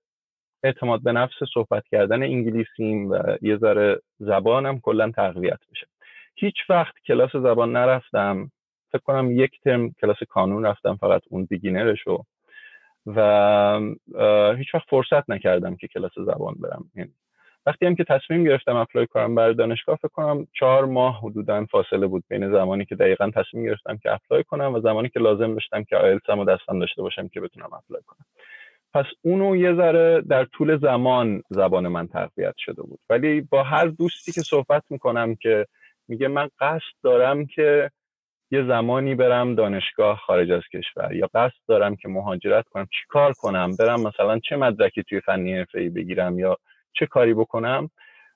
اعتماد 0.63 1.03
به 1.03 1.11
نفس 1.11 1.35
صحبت 1.53 1.83
کردن 1.91 2.23
انگلیسیم 2.23 3.11
و 3.11 3.37
یه 3.41 3.57
ذره 3.57 4.01
زبانم 4.19 4.79
کلا 4.79 5.11
تقویت 5.11 5.59
بشه. 5.71 5.87
هیچ 6.35 6.55
وقت 6.69 6.93
کلاس 7.07 7.31
زبان 7.31 7.71
نرفتم. 7.71 8.51
فکر 8.91 9.01
کنم 9.03 9.31
یک 9.31 9.61
ترم 9.63 9.91
کلاس 9.91 10.17
کانون 10.29 10.65
رفتم 10.65 10.95
فقط 10.95 11.21
اون 11.29 11.45
بیگینرش 11.45 12.01
رو 12.01 12.25
و 13.05 13.79
هیچ 14.57 14.75
وقت 14.75 14.87
فرصت 14.89 15.29
نکردم 15.29 15.75
که 15.75 15.87
کلاس 15.87 16.11
زبان 16.15 16.55
برم. 16.59 16.91
یعنی 16.95 17.11
وقتی 17.65 17.85
هم 17.85 17.95
که 17.95 18.03
تصمیم 18.03 18.43
گرفتم 18.43 18.75
apply 18.75 19.07
کنم 19.07 19.35
برای 19.35 19.53
دانشگاه 19.53 19.95
فکر 19.95 20.07
کنم 20.07 20.47
چهار 20.53 20.85
ماه 20.85 21.19
حدودا 21.19 21.65
فاصله 21.65 22.07
بود 22.07 22.23
بین 22.29 22.51
زمانی 22.51 22.85
که 22.85 22.95
دقیقا 22.95 23.31
تصمیم 23.35 23.65
گرفتم 23.65 23.97
که 23.97 24.13
apply 24.13 24.43
کنم 24.43 24.73
و 24.73 24.79
زمانی 24.79 25.09
که 25.09 25.19
لازم 25.19 25.53
داشتم 25.53 25.83
که 25.83 25.97
آیلتس 25.97 26.29
هم 26.29 26.45
دستم 26.45 26.79
داشته 26.79 27.01
باشم 27.01 27.27
که 27.27 27.41
بتونم 27.41 27.73
apply 27.73 28.01
کنم. 28.05 28.25
پس 28.93 29.05
اونو 29.21 29.55
یه 29.55 29.75
ذره 29.75 30.21
در 30.21 30.45
طول 30.45 30.77
زمان 30.77 31.41
زبان 31.49 31.87
من 31.87 32.07
تقویت 32.07 32.53
شده 32.57 32.81
بود. 32.81 32.99
ولی 33.09 33.41
با 33.41 33.63
هر 33.63 33.85
دوستی 33.85 34.31
که 34.31 34.41
صحبت 34.41 34.83
می‌کنم 34.89 35.35
که 35.35 35.65
میگه 36.07 36.27
من 36.27 36.49
قصد 36.59 36.95
دارم 37.03 37.45
که 37.45 37.91
یه 38.55 38.67
زمانی 38.67 39.15
برم 39.15 39.55
دانشگاه 39.55 40.17
خارج 40.17 40.51
از 40.51 40.61
کشور 40.73 41.13
یا 41.13 41.29
قصد 41.33 41.61
دارم 41.67 41.95
که 41.95 42.07
مهاجرت 42.07 42.65
کنم 42.67 42.87
کار 43.09 43.33
کنم؟ 43.33 43.75
برم 43.79 44.01
مثلا 44.01 44.39
چه 44.39 44.55
مدرکی 44.55 45.03
توی 45.03 45.21
فنی 45.21 45.53
حرفه‌ای 45.53 45.89
بگیرم 45.89 46.39
یا 46.39 46.57
چه 46.93 47.05
کاری 47.05 47.33
بکنم؟ 47.33 47.89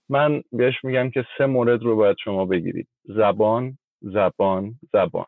من 0.09 0.43
بهش 0.51 0.83
میگم 0.83 1.09
که 1.09 1.25
سه 1.37 1.45
مورد 1.45 1.83
رو 1.83 1.95
باید 1.95 2.17
شما 2.23 2.45
بگیرید. 2.45 2.87
زبان 3.03 3.77
زبان 4.01 4.73
زبان. 4.93 5.25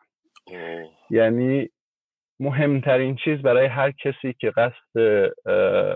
یعنی 1.10 1.68
مهمترین 2.42 3.16
چیز 3.16 3.42
برای 3.42 3.66
هر 3.66 3.90
کسی 3.90 4.34
که 4.38 4.50
قصد 4.50 4.98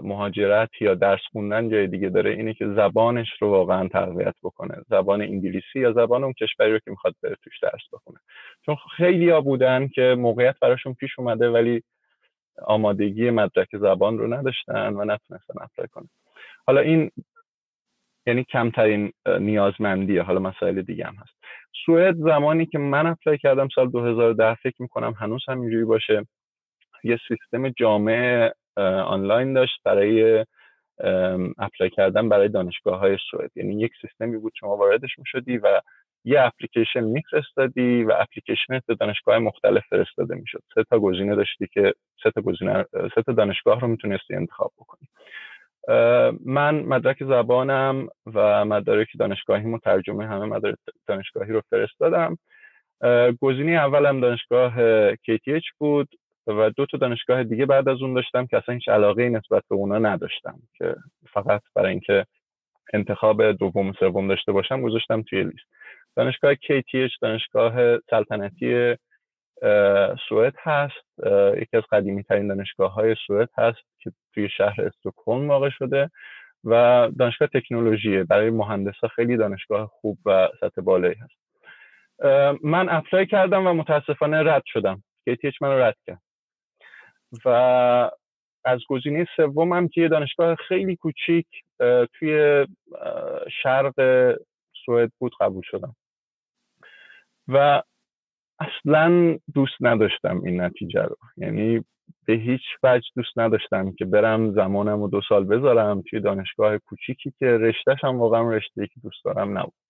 مهاجرت 0.02 0.70
یا 0.80 0.94
درس 0.94 1.20
خوندن 1.32 1.68
جای 1.68 1.86
دیگه 1.86 2.08
داره 2.08 2.30
اینه 2.30 2.54
که 2.54 2.66
زبانش 2.66 3.28
رو 3.40 3.50
واقعا 3.50 3.88
تقویت 3.88 4.34
بکنه. 4.42 4.74
زبان 4.88 5.22
انگلیسی 5.22 5.80
یا 5.80 5.92
زبان 5.92 6.24
اون 6.24 6.32
کشوری 6.32 6.72
رو 6.72 6.78
که 6.78 6.90
می‌خواد 6.90 7.14
بره 7.22 7.36
توش 7.44 7.58
درس 7.62 7.82
بخونه. 7.92 8.18
چون 8.66 8.76
خیلی 8.96 9.30
ها 9.30 9.40
بودن 9.40 9.88
که 9.88 10.14
موقعیت 10.18 10.56
براشون 10.60 10.94
پیش 10.94 11.18
اومده 11.18 11.50
ولی 11.50 11.82
آمادگی 12.62 13.30
مدرک 13.30 13.68
زبان 13.76 14.18
رو 14.18 14.34
نداشتن 14.34 14.94
و 14.94 15.04
نتونستن 15.04 15.54
apply 15.60 15.88
کنن. 15.88 16.08
حالا 16.66 16.80
این 16.80 17.10
یعنی 18.26 18.44
کمترین 18.44 19.12
نیازمندیه. 19.40 20.22
حالا 20.22 20.40
مسائل 20.40 20.82
دیگه 20.82 21.04
هم 21.04 21.14
هست. 21.14 21.36
سوئد 21.86 22.16
زمانی 22.16 22.66
که 22.66 22.78
من 22.78 23.06
apply 23.06 23.38
کردم 23.38 23.68
سال 23.74 23.90
2010 23.90 24.54
فکر 24.54 24.82
می‌کنم 24.82 25.14
هنوز 25.20 25.44
هم 25.48 25.60
اینجوری 25.60 25.84
باشه. 25.84 26.26
یه 27.06 27.18
سیستم 27.28 27.68
جامع 27.68 28.50
آنلاین 29.06 29.52
داشت 29.52 29.80
برای 29.84 30.44
apply 31.58 31.90
کردن 31.90 32.28
برای 32.28 32.48
دانشگاه 32.48 32.98
های 32.98 33.18
سوئد. 33.30 33.50
یعنی 33.56 33.80
یک 33.80 33.92
سیستمی 34.02 34.38
بود 34.38 34.52
شما 34.60 34.76
واردش 34.76 35.18
می‌شدی 35.18 35.58
و 35.58 35.80
یه 36.25 36.40
اپلیکیشن 36.40 37.00
میفرستادی 37.00 38.04
و 38.04 38.12
اپلیکیشن 38.18 38.80
به 38.86 38.94
دانشگاه 38.94 39.38
مختلف 39.38 39.82
فرستاده 39.90 40.34
می‌شد. 40.34 40.62
سه 40.75 40.84
تا 40.84 40.98
گزینه 40.98 41.34
داشتی 41.34 41.66
که 41.66 41.94
سه 42.22 42.30
تا 42.30 42.40
گزینه 42.40 42.84
سه 43.14 43.22
تا 43.22 43.32
دانشگاه 43.32 43.80
رو 43.80 43.88
می‌تونستی 43.88 44.34
انتخاب 44.34 44.72
بکنی. 44.78 45.08
من 46.44 46.75
مدرک 46.75 47.25
زبانم 47.25 48.08
و 48.34 48.64
مدارک 48.64 49.08
دانشگاهی 49.18 49.78
ترجمه 49.78 50.26
همه 50.26 50.44
مدارک 50.44 50.76
دانشگاهی 51.06 51.52
رو 51.52 51.62
فرستادم. 51.70 52.38
گزینه 53.40 53.72
اولم 53.72 54.20
دانشگاه 54.20 54.75
KTH 55.14 55.68
بود. 55.78 56.08
و 56.46 56.70
دو 56.70 56.86
تا 56.86 56.98
دانشگاه 56.98 57.44
دیگه 57.44 57.66
بعد 57.66 57.88
از 57.88 58.02
اون 58.02 58.14
داشتم 58.14 58.46
که 58.46 58.56
اصلا 58.56 58.74
هیچ 58.74 58.88
علاقه 58.88 59.28
نسبت 59.28 59.62
به 59.70 59.74
اونا 59.74 59.98
نداشتم 59.98 60.58
که 60.78 60.96
فقط 61.32 61.62
برای 61.74 61.90
اینکه 61.90 62.26
انتخاب 62.92 63.52
دوم 63.52 63.88
و 63.88 63.92
سوم 63.92 64.28
داشته 64.28 64.52
باشم 64.52 64.82
گذاشتم 64.82 65.22
توی 65.22 65.44
لیست. 65.44 65.66
دانشگاه 66.16 66.54
KTH 66.54 67.18
دانشگاه 67.20 67.98
سلطنتی 67.98 68.96
سوئد 70.28 70.54
هست. 70.58 71.26
یکی 71.56 71.76
از 71.76 71.82
قدیمی 71.92 72.22
ترین 72.22 72.48
دانشگاه 72.48 72.92
های 72.92 73.16
سوئد 73.26 73.48
هست 73.58 73.78
که 73.98 74.12
توی 74.34 74.48
شهر 74.48 74.80
استکهلم 74.82 75.48
واقع 75.48 75.70
شده. 75.70 76.10
و 76.64 77.08
دانشگاه 77.18 77.48
تکنولوژی 77.48 78.22
برای 78.22 78.50
مهندسا 78.50 79.08
خیلی 79.08 79.36
دانشگاه 79.36 79.86
خوب 79.86 80.18
و 80.26 80.48
سطح 80.60 80.80
بالایی 80.82 81.14
هست. 81.14 81.46
من 82.64 82.88
اپلای 82.88 83.26
کردم 83.26 83.66
و 83.66 83.72
متاسفانه 83.72 84.42
رد 84.42 84.62
شدم. 84.66 85.02
KTH 85.30 85.56
من 85.60 85.70
رد 85.70 85.96
کرد. 86.06 86.25
و 87.45 87.49
از 88.64 88.80
گزینه 88.88 89.26
سومم 89.37 89.88
که 89.88 90.00
یه 90.00 90.09
دانشگاه 90.09 90.54
خیلی 90.54 90.97
کوچیک 90.97 91.47
توی 92.12 92.66
شرق 93.62 93.95
سوئد 94.85 95.12
بود 95.18 95.33
قبول 95.40 95.62
شدم. 95.64 95.97
و 97.49 97.83
اصلا 98.61 99.38
دوست 99.54 99.75
نداشتم 99.80 100.40
این 100.45 100.61
نتیجه 100.61 101.02
رو. 101.02 101.16
یعنی 101.37 101.85
به 102.26 102.33
هیچ 102.33 102.62
وجه 102.82 103.08
دوست 103.17 103.39
نداشتم 103.39 103.93
که 103.93 104.04
برم 104.04 104.52
زمانم 104.52 105.02
و 105.02 105.08
دو 105.08 105.21
سال 105.28 105.45
بذارم 105.45 106.02
توی 106.02 106.21
دانشگاه 106.21 106.78
کوچیکی 106.78 107.32
که 107.39 107.47
رشتهش 107.47 108.04
هم 108.04 108.19
واقعا 108.19 108.50
رشته 108.50 108.86
که 108.86 109.00
دوست 109.02 109.25
دارم 109.25 109.58
نبود. 109.58 109.85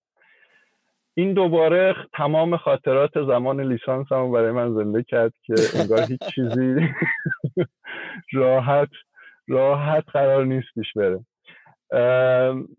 این 1.18 1.32
دوباره 1.32 1.94
تمام 2.12 2.56
خاطرات 2.56 3.24
زمان 3.26 3.60
لیسانس 3.60 4.12
هم 4.12 4.32
برای 4.32 4.50
من 4.52 4.74
زنده 4.74 5.02
کرد 5.02 5.32
که 5.42 5.54
انگار 5.74 6.00
هیچ 6.02 6.20
چیزی 6.34 6.88
راحت 8.32 8.88
راحت 9.48 10.04
قرار 10.12 10.44
نیست 10.44 10.68
پیش 10.74 10.92
بره. 10.96 11.20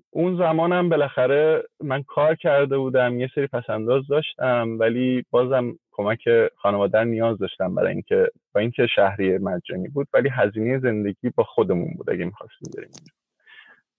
اون 0.10 0.38
زمانم 0.38 0.90
بالاخره 0.90 1.64
من 1.84 2.04
کار 2.04 2.36
کرده 2.36 2.78
بودم 2.78 3.20
یه 3.20 3.30
سری 3.36 3.48
پسنداز 3.48 4.08
داشتم 4.08 4.78
ولی 4.80 5.26
بازم 5.32 5.80
کمک 5.92 6.20
خانواده 6.58 7.04
نیاز 7.04 7.38
داشتم 7.38 7.76
برای 7.76 7.94
اینکه 7.94 8.28
با 8.56 8.62
اینکه 8.62 8.88
شهری 8.96 9.38
مجانی 9.38 9.88
بود 9.88 10.08
ولی 10.14 10.30
هزینه 10.30 10.80
زندگی 10.80 11.30
با 11.36 11.44
خودمون 11.44 11.94
بود 11.98 12.10
اگه 12.10 12.26
می‌خواستیم 12.26 12.72
بریم 12.78 12.90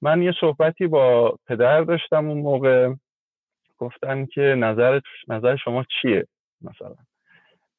من 0.03 0.22
یه 0.22 0.35
صحبتی 0.40 0.87
با 0.87 1.37
پدر 1.46 1.81
داشتم 1.83 2.29
اون 2.29 2.38
موقع. 2.38 2.94
گفتن 3.79 4.27
که 4.27 4.41
نظر 4.41 5.01
نظر 5.29 5.57
شما 5.57 5.85
چیه 6.03 6.27
مثلا؟ 6.61 6.95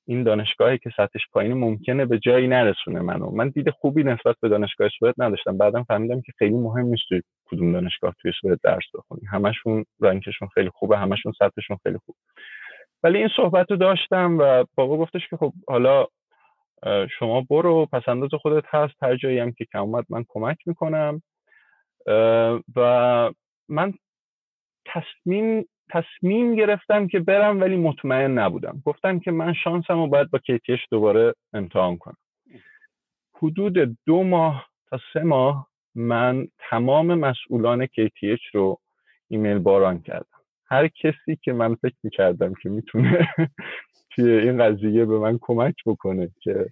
این 0.08 0.24
دانشگاهی 0.24 0.78
که 0.78 0.90
سطحش 0.98 1.22
پایین 1.32 1.54
ممکنه 1.54 2.06
به 2.06 2.20
جایی 2.20 2.48
نرسونه 2.48 3.00
منو. 3.02 3.32
من 3.32 3.50
دید 3.50 3.70
خوبی 3.70 4.04
نسبت 4.04 4.36
به 4.42 4.50
دانشگاه 4.50 4.90
سوئد 5.00 5.16
نداشتم. 5.18 5.58
بعدم 5.58 5.84
فهمیدم 5.84 6.22
که 6.22 6.32
خیلی 6.38 6.56
مهم 6.56 6.86
نیست 6.86 7.26
کدوم 7.46 7.72
دانشگاه 7.72 8.16
توی 8.22 8.32
سوئد 8.42 8.60
درس 8.64 8.84
بخونی. 8.94 9.26
همشون 9.26 9.86
رنکشون 10.02 10.48
خیلی 10.48 10.70
خوبه 10.70 10.98
همشون 10.98 11.32
سطحشون 11.40 11.78
خیلی 11.84 11.98
خوب. 12.06 12.16
ولی 13.04 13.18
این 13.18 13.30
صحبت 13.36 13.72
رو 13.72 13.78
داشتم 13.78 14.38
و 14.40 14.66
بابا 14.76 14.98
گفتش 14.98 15.28
که 15.30 15.38
خب 15.38 15.54
حالا 15.68 16.08
شما 17.20 17.42
برو 17.50 17.86
پسنداز 17.86 18.30
خودت 18.42 18.64
هست. 18.68 19.04
هر 19.04 19.16
جایی 19.16 19.40
هم 19.40 19.52
که 19.52 19.66
کم 19.66 19.80
اومد 19.80 20.06
من 20.10 20.26
کمک 20.30 20.58
می‌کنم. 20.66 21.22
و 22.76 23.32
من 23.70 23.94
تصمیم 24.86 25.66
تصمیم 25.90 26.56
گرفتم 26.56 27.08
که 27.08 27.20
برم 27.20 27.62
ولی 27.62 27.78
مطمئن 27.78 28.32
نبودم. 28.32 28.82
گفتم 28.86 29.20
که 29.20 29.32
من 29.32 29.54
شانسم 29.54 29.94
رو 29.94 30.08
باید 30.08 30.32
با 30.32 30.40
کیتیش 30.40 30.80
دوباره 30.92 31.34
امتحان 31.54 31.98
کنم. 31.98 32.18
حدود 33.34 33.98
دو 34.06 34.24
ماه 34.24 34.70
تا 34.90 35.00
سه 35.14 35.24
ماه 35.24 35.68
من 35.96 36.48
تمام 36.70 37.16
مسئولان 37.16 37.86
KTH 37.86 38.50
رو 38.54 38.80
ایمیل 39.28 39.60
باران 39.60 40.02
کردم. 40.02 40.26
هر 40.66 40.88
کسی 40.88 41.40
که 41.42 41.54
من 41.54 41.76
فکر 41.76 41.96
می‌کردم 42.04 42.54
که 42.54 42.70
می‌تونه 42.70 43.28
توی 44.12 44.32
این 44.32 44.64
قضیه 44.64 45.06
به 45.06 45.20
من 45.20 45.38
کمک 45.42 45.76
بکنه 45.86 46.30
که 46.42 46.66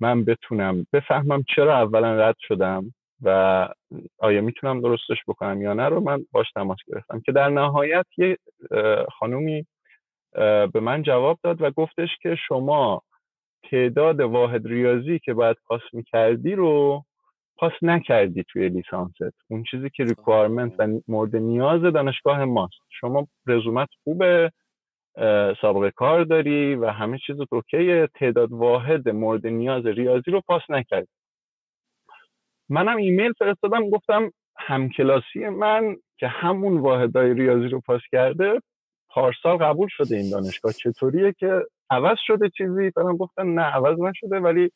من 0.00 0.24
بتونم 0.24 0.86
بفهمم 0.92 1.44
چرا 1.56 1.78
اولا 1.78 2.28
رد 2.28 2.36
شدم. 2.38 2.94
و 3.22 3.68
آیا 4.18 4.40
می‌تونم 4.40 4.80
درستش 4.80 5.18
بکنم 5.28 5.62
یا 5.62 5.72
نه 5.72 5.88
رو 5.88 6.00
من 6.00 6.26
باش 6.32 6.52
تماس 6.54 6.78
گرفتم. 6.86 7.20
که 7.20 7.32
در 7.32 7.48
نهایت 7.48 8.06
یه 8.18 8.38
خانومی 9.18 9.66
به 10.72 10.80
من 10.80 11.02
جواب 11.02 11.38
داد 11.42 11.62
و 11.62 11.70
گفتش 11.70 12.08
که 12.22 12.36
شما 12.48 13.02
تعداد 13.70 14.20
واحد 14.20 14.66
ریاضی 14.66 15.18
که 15.18 15.34
باید 15.34 15.56
پاس 15.66 15.82
می‌کردی 15.92 16.54
رو 16.54 17.04
پاس 17.56 17.72
نکردی 17.82 18.44
توی 18.48 18.68
لیسانست. 18.68 19.34
اون 19.50 19.64
چیزی 19.70 19.90
که 19.90 20.04
ریکوارمنت 20.04 20.72
و 20.78 20.88
مورد 21.08 21.36
نیاز 21.36 21.82
دانشگاه 21.82 22.44
ماست. 22.44 22.74
شما 23.00 23.28
رزومت 23.46 23.88
خوبه 24.04 24.52
سابقه 25.60 25.90
کار 25.90 26.24
داری 26.24 26.74
و 26.74 26.90
همه 26.90 27.18
چیز 27.18 27.36
اوکیه 27.52 28.08
تعداد 28.14 28.52
واحد 28.52 29.08
مورد 29.08 29.46
نیاز 29.46 29.86
ریاضی 29.86 30.30
رو 30.30 30.40
پاس 30.40 30.62
نکردی. 30.68 31.08
منم 32.68 32.96
ایمیل 32.96 33.32
فرستادم 33.32 33.90
گفتم 33.90 34.30
همکلاسی 34.58 35.48
من 35.48 35.96
که 36.18 36.28
همون 36.28 36.80
واحدهای 36.80 37.34
ریاضی 37.34 37.68
رو 37.68 37.80
پاس 37.80 38.00
کرده 38.12 38.60
پارسال 39.08 39.56
قبول 39.56 39.88
شده 39.90 40.16
این 40.16 40.30
دانشگاه. 40.30 40.72
چطوریه 40.72 41.32
که 41.32 41.62
عوض 41.90 42.16
شده 42.26 42.50
چیزی؟ 42.50 42.92
من 42.96 43.16
گفتن 43.16 43.46
نه 43.46 43.62
عوض 43.62 44.00
نشده 44.00 44.40
ولی 44.40 44.70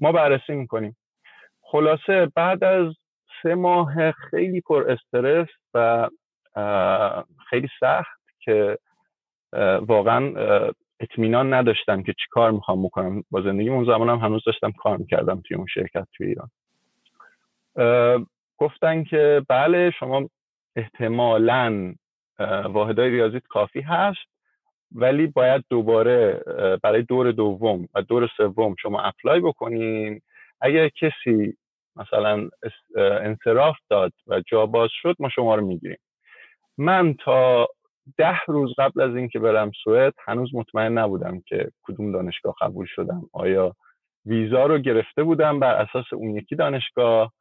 ما 0.00 0.12
بررسی 0.12 0.52
می‌کنیم. 0.52 0.96
خلاصه 1.62 2.28
بعد 2.34 2.64
از 2.64 2.94
سه 3.42 3.54
ماه 3.54 4.12
خیلی 4.12 4.60
پر 4.60 4.90
استرس 4.90 5.48
و 5.74 6.08
خیلی 7.50 7.68
سخت 7.80 8.20
که 8.40 8.78
واقعا 9.80 10.32
اطمینان 11.00 11.54
نداشتم 11.54 12.02
که 12.02 12.12
چی 12.12 12.26
کار 12.30 12.50
می‌خوام 12.50 12.82
بکنم. 12.82 13.24
با 13.30 13.42
زندگی 13.42 13.68
اون 13.68 13.84
زمانم 13.84 14.18
هنوز 14.18 14.42
داشتم 14.46 14.72
کار 14.72 14.96
می‌کردم 14.96 15.42
توی 15.48 15.56
اون 15.56 15.66
شرکت 15.74 16.06
توی 16.16 16.26
ایران. 16.26 16.50
گفتن 18.58 19.04
که 19.04 19.42
بله 19.48 19.90
شما 19.90 20.28
احتمالا 20.76 21.94
واحدهای 22.64 23.10
ریاضیت 23.10 23.46
کافی 23.46 23.80
هست 23.80 24.32
ولی 24.94 25.26
باید 25.26 25.64
دوباره 25.70 26.42
برای 26.82 27.02
دور 27.02 27.32
دوم 27.32 27.88
و 27.94 28.02
دور 28.02 28.30
سوم 28.36 28.74
شما 28.82 29.00
اپلای 29.00 29.40
بکنین. 29.40 30.20
اگر 30.60 30.88
کسی 30.88 31.56
مثلا 31.96 32.48
انصراف 32.96 33.76
داد 33.90 34.12
و 34.26 34.40
جا 34.40 34.66
باز 34.66 34.90
شد 34.92 35.16
ما 35.18 35.28
شما 35.28 35.54
رو 35.54 35.66
می‌گیریم. 35.66 35.98
من 36.78 37.14
تا 37.14 37.68
ده 38.16 38.40
روز 38.46 38.74
قبل 38.78 39.00
از 39.00 39.16
اینکه 39.16 39.38
برم 39.38 39.70
سوئد 39.84 40.14
هنوز 40.26 40.54
مطمئن 40.54 40.98
نبودم 40.98 41.40
که 41.46 41.70
کدوم 41.82 42.12
دانشگاه 42.12 42.54
قبول 42.60 42.86
شدم. 42.86 43.22
آیا 43.32 43.76
ویزا 44.26 44.66
رو 44.66 44.78
گرفته 44.78 45.22
بودم 45.22 45.60
بر 45.60 45.74
اساس 45.74 46.12
اون 46.12 46.36
یکی 46.36 46.56
دانشگاه؟ 46.56 47.32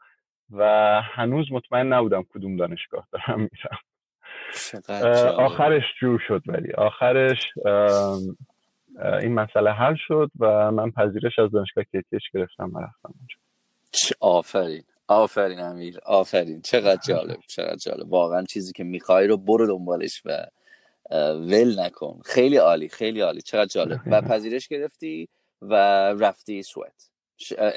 و 0.51 1.01
هنوز 1.03 1.51
مطمئن 1.51 1.93
نبودم 1.93 2.23
کدوم 2.33 2.57
دانشگاه 2.57 3.07
دارم 3.11 3.39
میرم. 3.39 3.77
آخرش 5.37 5.83
جور 6.01 6.21
شد 6.27 6.41
ولی 6.45 6.71
آخرش 6.73 7.39
این 9.21 9.33
مسئله 9.33 9.71
حل 9.71 9.95
شد 10.07 10.31
و 10.39 10.71
من 10.71 10.91
پذیرش 10.91 11.39
از 11.39 11.51
دانشگاه 11.51 11.83
کیتیش 11.83 12.23
گرفتم 12.33 12.71
و 12.73 12.79
رفتم 12.79 13.13
اونجا. 13.19 13.35
آفرین. 14.19 14.83
آفرین 15.07 15.59
امیر. 15.59 15.99
آفرین. 16.05 16.61
چقدر 16.61 17.01
جالب. 17.07 17.37
چقدر 17.47 17.75
جالب. 17.75 18.13
واقعا 18.13 18.43
چیزی 18.43 18.73
که 18.73 18.83
می‌خوای 18.83 19.27
رو 19.27 19.37
برو 19.37 19.67
دنبالش 19.67 20.21
و 20.25 20.45
ول 21.33 21.79
نکن. 21.79 22.21
خیلی 22.25 22.57
عالی. 22.57 22.89
خیلی 22.89 23.21
عالی. 23.21 23.41
چقدر 23.41 23.65
جالب. 23.65 23.99
و 24.05 24.21
پذیرش 24.21 24.67
گرفتی 24.67 25.27
و 25.61 25.73
رفتی 26.19 26.63
سوئد. 26.63 26.93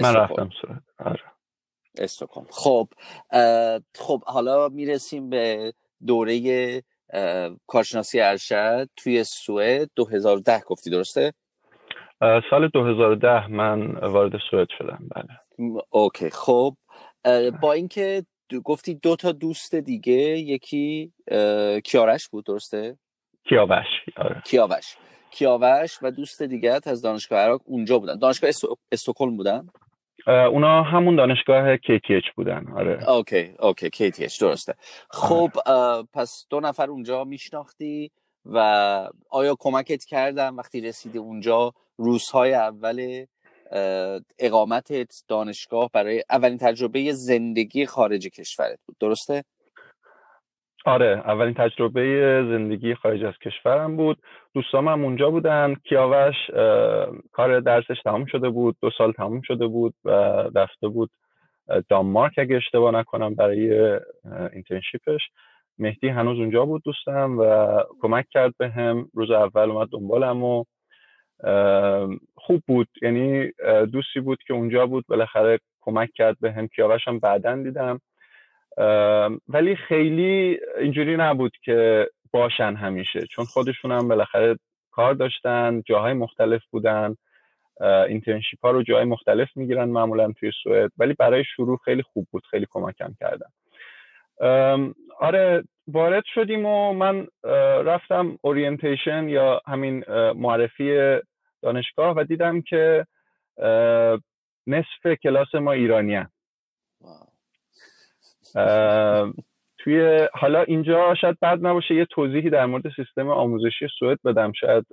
من 0.00 0.14
رفتم 0.14 0.50
سوئد. 0.60 0.82
آره. 0.98 1.33
استکهلم. 1.98 2.46
خب 2.50 2.88
خب 3.94 4.24
حالا 4.24 4.68
می‌رسیم 4.68 5.30
به 5.30 5.72
دوره 6.06 6.82
کارشناسی 7.66 8.20
ارشد 8.20 8.88
توی 8.96 9.24
سوئد 9.24 9.90
2010 9.96 10.60
گفتی 10.60 10.90
درسته؟ 10.90 11.32
سال 12.50 12.68
2010 12.68 13.46
من 13.46 13.94
وارد 13.96 14.32
سوئد 14.50 14.68
شدم 14.78 15.08
بله. 15.14 15.78
اوکی. 15.90 16.30
خب 16.30 16.76
با 17.62 17.72
اینکه 17.72 18.24
گفتی 18.64 18.94
دو 18.94 19.16
تا 19.16 19.32
دوست 19.32 19.74
دیگه 19.74 20.38
یکی 20.38 21.12
کیارش 21.84 22.28
بود 22.28 22.44
درسته؟ 22.44 22.98
کیاوش 23.48 23.86
آره. 24.16 24.42
کیاوش. 24.46 24.96
کیاوش 25.30 25.98
و 26.02 26.10
دوست 26.10 26.42
دیگه 26.42 26.80
از 26.86 27.02
دانشگاه 27.02 27.38
عراق 27.38 27.60
اونجا 27.64 27.98
بودن. 27.98 28.18
دانشگاه 28.18 28.50
استکهلم 28.92 29.36
بودن؟ 29.36 29.66
اونا 30.26 30.82
همون 30.82 31.16
دانشگاه 31.16 31.76
KTH 31.76 32.32
بودن 32.36 32.72
آره. 32.76 33.10
اوکی 33.10 33.54
اوکی 33.58 33.90
KTH 33.90 34.38
درسته. 34.38 34.74
خب 35.10 35.50
پس 36.12 36.46
دو 36.50 36.60
نفر 36.60 36.90
اونجا 36.90 37.24
میشناختی 37.24 38.10
و 38.44 38.58
آیا 39.30 39.56
کمکت 39.58 40.04
کردم 40.04 40.56
وقتی 40.56 40.80
رسیدی 40.80 41.18
اونجا؟ 41.18 41.72
روزهای 41.96 42.54
اول 42.54 43.26
اقامتت 44.38 45.24
دانشگاه 45.28 45.90
برای 45.92 46.24
اولین 46.30 46.58
تجربه 46.58 47.12
زندگی 47.12 47.86
خارج 47.86 48.28
کشورت 48.28 48.78
بود 48.86 48.96
درسته؟ 49.00 49.44
آره 50.86 51.22
اولین 51.24 51.54
تجربه 51.54 52.02
زندگی 52.48 52.94
خارج 52.94 53.24
از 53.24 53.34
کشورم 53.38 53.96
بود. 53.96 54.18
دوستام 54.54 54.88
هم 54.88 55.04
اونجا 55.04 55.30
بودن. 55.30 55.74
کیاوش 55.74 56.34
کار 57.32 57.60
درسش 57.60 58.02
تمام 58.04 58.24
شده 58.24 58.50
بود. 58.50 58.76
دو 58.82 58.90
سال 58.98 59.12
تمام 59.12 59.40
شده 59.40 59.66
بود 59.66 59.94
و 60.04 60.10
رفته 60.54 60.88
بود 60.88 61.10
دانمارک 61.88 62.32
اگه 62.38 62.56
اشتباه 62.56 62.94
نکنم 62.94 63.34
برای 63.34 63.90
اینترنشیپش 64.52 65.20
مهدی 65.78 66.08
هنوز 66.08 66.38
اونجا 66.38 66.64
بود 66.64 66.82
دوستم 66.84 67.38
و 67.38 67.76
کمک 68.00 68.26
کرد 68.30 68.54
به 68.58 68.68
هم. 68.68 69.08
روز 69.14 69.30
اول 69.30 69.70
اومد 69.70 69.88
دنبالم 69.88 70.44
و 70.44 70.64
خوب 72.34 72.62
بود. 72.66 72.88
یعنی 73.02 73.50
دوستی 73.92 74.20
بود 74.20 74.38
که 74.46 74.54
اونجا 74.54 74.86
بود. 74.86 75.04
بالاخره 75.08 75.58
کمک 75.80 76.10
کرد 76.14 76.36
به 76.40 76.52
هم. 76.52 76.68
کیاوش 76.68 77.08
هم 77.08 77.18
بعدا 77.18 77.62
دیدم. 77.62 78.00
ولی 79.48 79.76
خیلی 79.76 80.58
اینجوری 80.78 81.16
نبود 81.16 81.52
که 81.62 82.08
باشن 82.32 82.74
همیشه 82.74 83.26
چون 83.26 83.44
خودشون 83.44 83.92
هم 83.92 84.08
بالاخره 84.08 84.58
کار 84.90 85.14
داشتن 85.14 85.82
جاهای 85.86 86.12
مختلف 86.12 86.62
بودن 86.70 87.16
internship 88.08 88.64
ها 88.64 88.70
رو 88.70 88.82
جای 88.82 89.04
مختلف 89.04 89.48
می‌گیرن 89.56 89.88
معمولا 89.88 90.32
توی 90.32 90.52
سوئد 90.62 90.90
ولی 90.98 91.14
برای 91.14 91.44
شروع 91.44 91.78
خیلی 91.84 92.02
خوب 92.02 92.26
بود 92.30 92.42
خیلی 92.50 92.66
کمکم 92.70 93.14
کردن. 93.20 93.46
آره 95.20 95.64
وارد 95.88 96.22
شدیم 96.26 96.66
و 96.66 96.92
من 96.92 97.26
رفتم 97.84 98.38
orientation 98.42 99.28
یا 99.28 99.60
همین 99.66 100.04
معرفی 100.32 101.18
دانشگاه 101.62 102.14
و 102.16 102.24
دیدم 102.24 102.60
که 102.60 103.06
نصف 104.66 105.06
کلاس 105.22 105.54
ما 105.54 105.72
ایرانی 105.72 106.26
توی 109.78 110.28
حالا 110.32 110.62
اینجا 110.62 111.14
شاید 111.14 111.40
بد 111.42 111.66
نباشه 111.66 111.94
یه 111.94 112.04
توضیحی 112.04 112.50
در 112.50 112.66
مورد 112.66 112.92
سیستم 112.96 113.28
آموزشی 113.28 113.88
سوئد 113.98 114.18
بدم. 114.24 114.52
شاید 114.52 114.86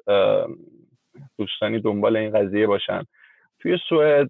دوستانی 1.38 1.80
دنبال 1.80 2.18
این 2.18 2.32
قضیه 2.32 2.68
باشن. 2.68 3.04
توی 3.60 3.78
سوئد 3.90 4.30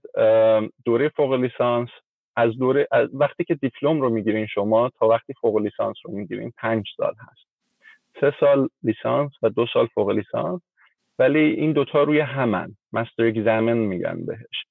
دوره 0.86 1.10
فوق 1.10 1.34
لیسانس 1.34 1.90
از 2.36 2.58
دوره 2.58 2.88
از 2.92 3.10
وقتی 3.14 3.44
که 3.44 3.56
دیپلم 3.56 4.02
رو 4.02 4.10
می‌گیرین 4.10 4.46
شما 4.46 4.90
تا 5.00 5.08
وقتی 5.08 5.34
فوق 5.42 5.58
لیسانس 5.58 5.96
رو 6.04 6.12
می‌گیرین 6.12 6.54
پنج 6.58 6.86
سال 6.98 7.14
هست. 7.20 7.48
سه 8.22 8.34
سال 8.40 8.70
لیسانس 8.84 9.32
و 9.42 9.50
دو 9.50 9.66
سال 9.74 9.88
فوق 9.88 10.10
لیسانس. 10.10 10.62
ولی 11.20 11.40
این 11.40 11.72
دوتا 11.74 12.04
روی 12.04 12.20
همن. 12.20 12.76
مستر 12.94 13.26
اگزمن 13.26 13.78
میگن 13.78 14.26
بهش. 14.26 14.66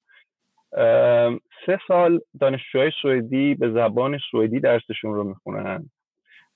سه 1.65 1.79
سال 1.87 2.19
دانشجوهای 2.39 2.91
سوئدی 3.01 3.55
به 3.55 3.71
زبان 3.71 4.17
سوئدی 4.31 4.59
درسشون 4.59 5.13
رو 5.13 5.23
می‌خونن 5.23 5.89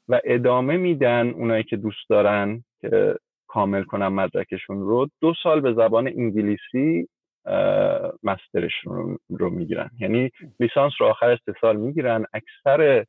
و 0.09 0.21
ادامه 0.23 0.77
میدن 0.77 1.29
اونایی 1.29 1.63
که 1.63 1.77
دوست 1.77 2.09
دارن 2.09 2.63
که 2.81 3.15
کامل 3.47 3.83
کنن 3.83 4.07
مدرکشون 4.07 4.81
رو. 4.81 5.09
دو 5.21 5.33
سال 5.43 5.61
به 5.61 5.73
زبان 5.73 6.07
انگلیسی 6.07 7.07
مسترشون 8.23 9.17
رو 9.29 9.49
می‌گیرن. 9.49 9.89
یعنی 9.99 10.31
لیسانس 10.59 10.93
رو 10.99 11.07
آخر 11.07 11.39
سه 11.45 11.53
سال 11.61 11.75
می‌گیرن. 11.75 12.25
اکثر 12.33 13.05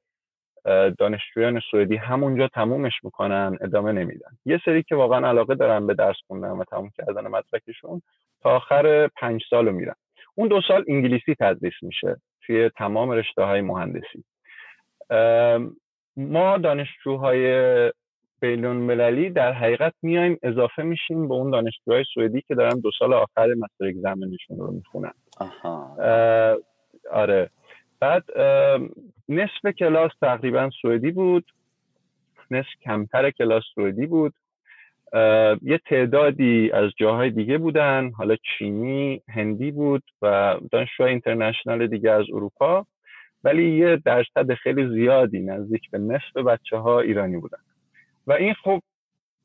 دانشجویان 0.99 1.61
سوئدی 1.71 1.97
همونجا 1.97 2.49
تمومش 2.49 3.05
می‌کنن 3.05 3.59
ادامه 3.61 3.93
نمیدن. 3.93 4.31
یه 4.45 4.61
سری 4.65 4.83
که 4.83 4.97
واقعا 4.97 5.29
علاقه 5.29 5.55
دارن 5.55 5.87
به 5.87 5.95
درس 5.95 6.17
خوندن 6.27 6.51
و 6.51 6.65
تموم 6.65 6.91
کردن 6.97 7.27
مدرکشون 7.27 8.03
تا 8.41 8.57
آخر 8.57 9.09
پنج 9.09 9.43
سال 9.51 9.67
رو 9.67 9.73
میرن. 9.73 9.95
اون 10.39 10.49
دو 10.49 10.61
سال 10.69 10.85
انگلیسی 10.89 11.35
تدریس 11.35 11.75
میشه 11.83 12.17
توی 12.41 12.69
تمام 12.69 13.11
رشته 13.11 13.43
های 13.43 13.61
مهندسی 13.61 14.25
ما 16.17 16.59
دانشجوهای 16.59 17.93
بینون 18.41 18.77
مللی 18.77 19.31
در 19.31 19.53
حقیقت 19.53 19.95
میایم 20.03 20.39
اضافه 20.43 20.83
میشیم 20.83 21.29
به 21.29 21.35
اون 21.35 21.51
دانشجوهای 21.51 22.05
سوئدی 22.15 22.41
که 22.41 22.55
دارن 22.55 22.81
دو 22.81 22.91
سال 22.99 23.13
آخر 23.13 23.55
مستر 23.55 23.85
اگزمنشون 23.87 24.59
رو 24.59 24.71
می‌خونن. 24.71 25.13
آره. 27.11 27.51
بعد 28.01 28.25
نصف 29.29 29.67
کلاس 29.79 30.11
تقریبا 30.21 30.71
سوئدی 30.83 31.11
بود. 31.11 31.45
نصف 32.51 32.69
کمتر 32.85 33.31
کلاس 33.31 33.63
سوئدی 33.75 34.07
بود. 34.07 34.35
یه 35.63 35.81
تعدادی 35.87 36.71
از 36.71 36.91
جاهای 36.97 37.31
دیگه 37.31 37.59
بودن 37.59 38.11
حالا 38.17 38.37
چینی 38.37 39.23
هندی 39.29 39.71
بود 39.71 40.03
و 40.23 40.57
دانشجوهای 40.73 41.13
اینترنشنال 41.13 41.87
دیگه 41.87 42.11
از 42.11 42.25
اروپا 42.33 42.87
ولی 43.45 43.71
یه 43.71 44.03
درصد 44.05 44.55
خیلی 44.55 44.89
زیادی 44.89 45.41
نزدیک 45.41 45.91
به 45.91 45.99
نصف 45.99 46.37
بچه 46.37 46.77
ها 46.77 47.01
ایرانی 47.01 47.37
بودن. 47.37 47.59
و 48.27 48.33
این 48.33 48.55
خب 48.55 48.81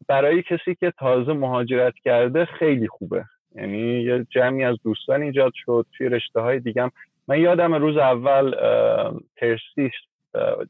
برای 0.08 0.44
کسی 0.44 0.76
که 0.76 0.94
تازه 1.00 1.34
مهاجرت 1.34 1.94
کرده 2.04 2.46
خیلی 2.46 2.88
خوبه. 2.88 3.26
یعنی 3.56 4.02
یه 4.02 4.26
جمعی 4.30 4.64
از 4.64 4.78
دوستان 4.84 5.22
ایجاد 5.22 5.52
شد 5.56 5.86
توی 5.98 6.10
رشته 6.10 6.40
های 6.40 6.60
دیگم 6.60 6.92
من 7.28 7.40
یادم 7.40 7.74
روز 7.74 7.98
اول 7.98 8.56
ترسیش 9.36 9.94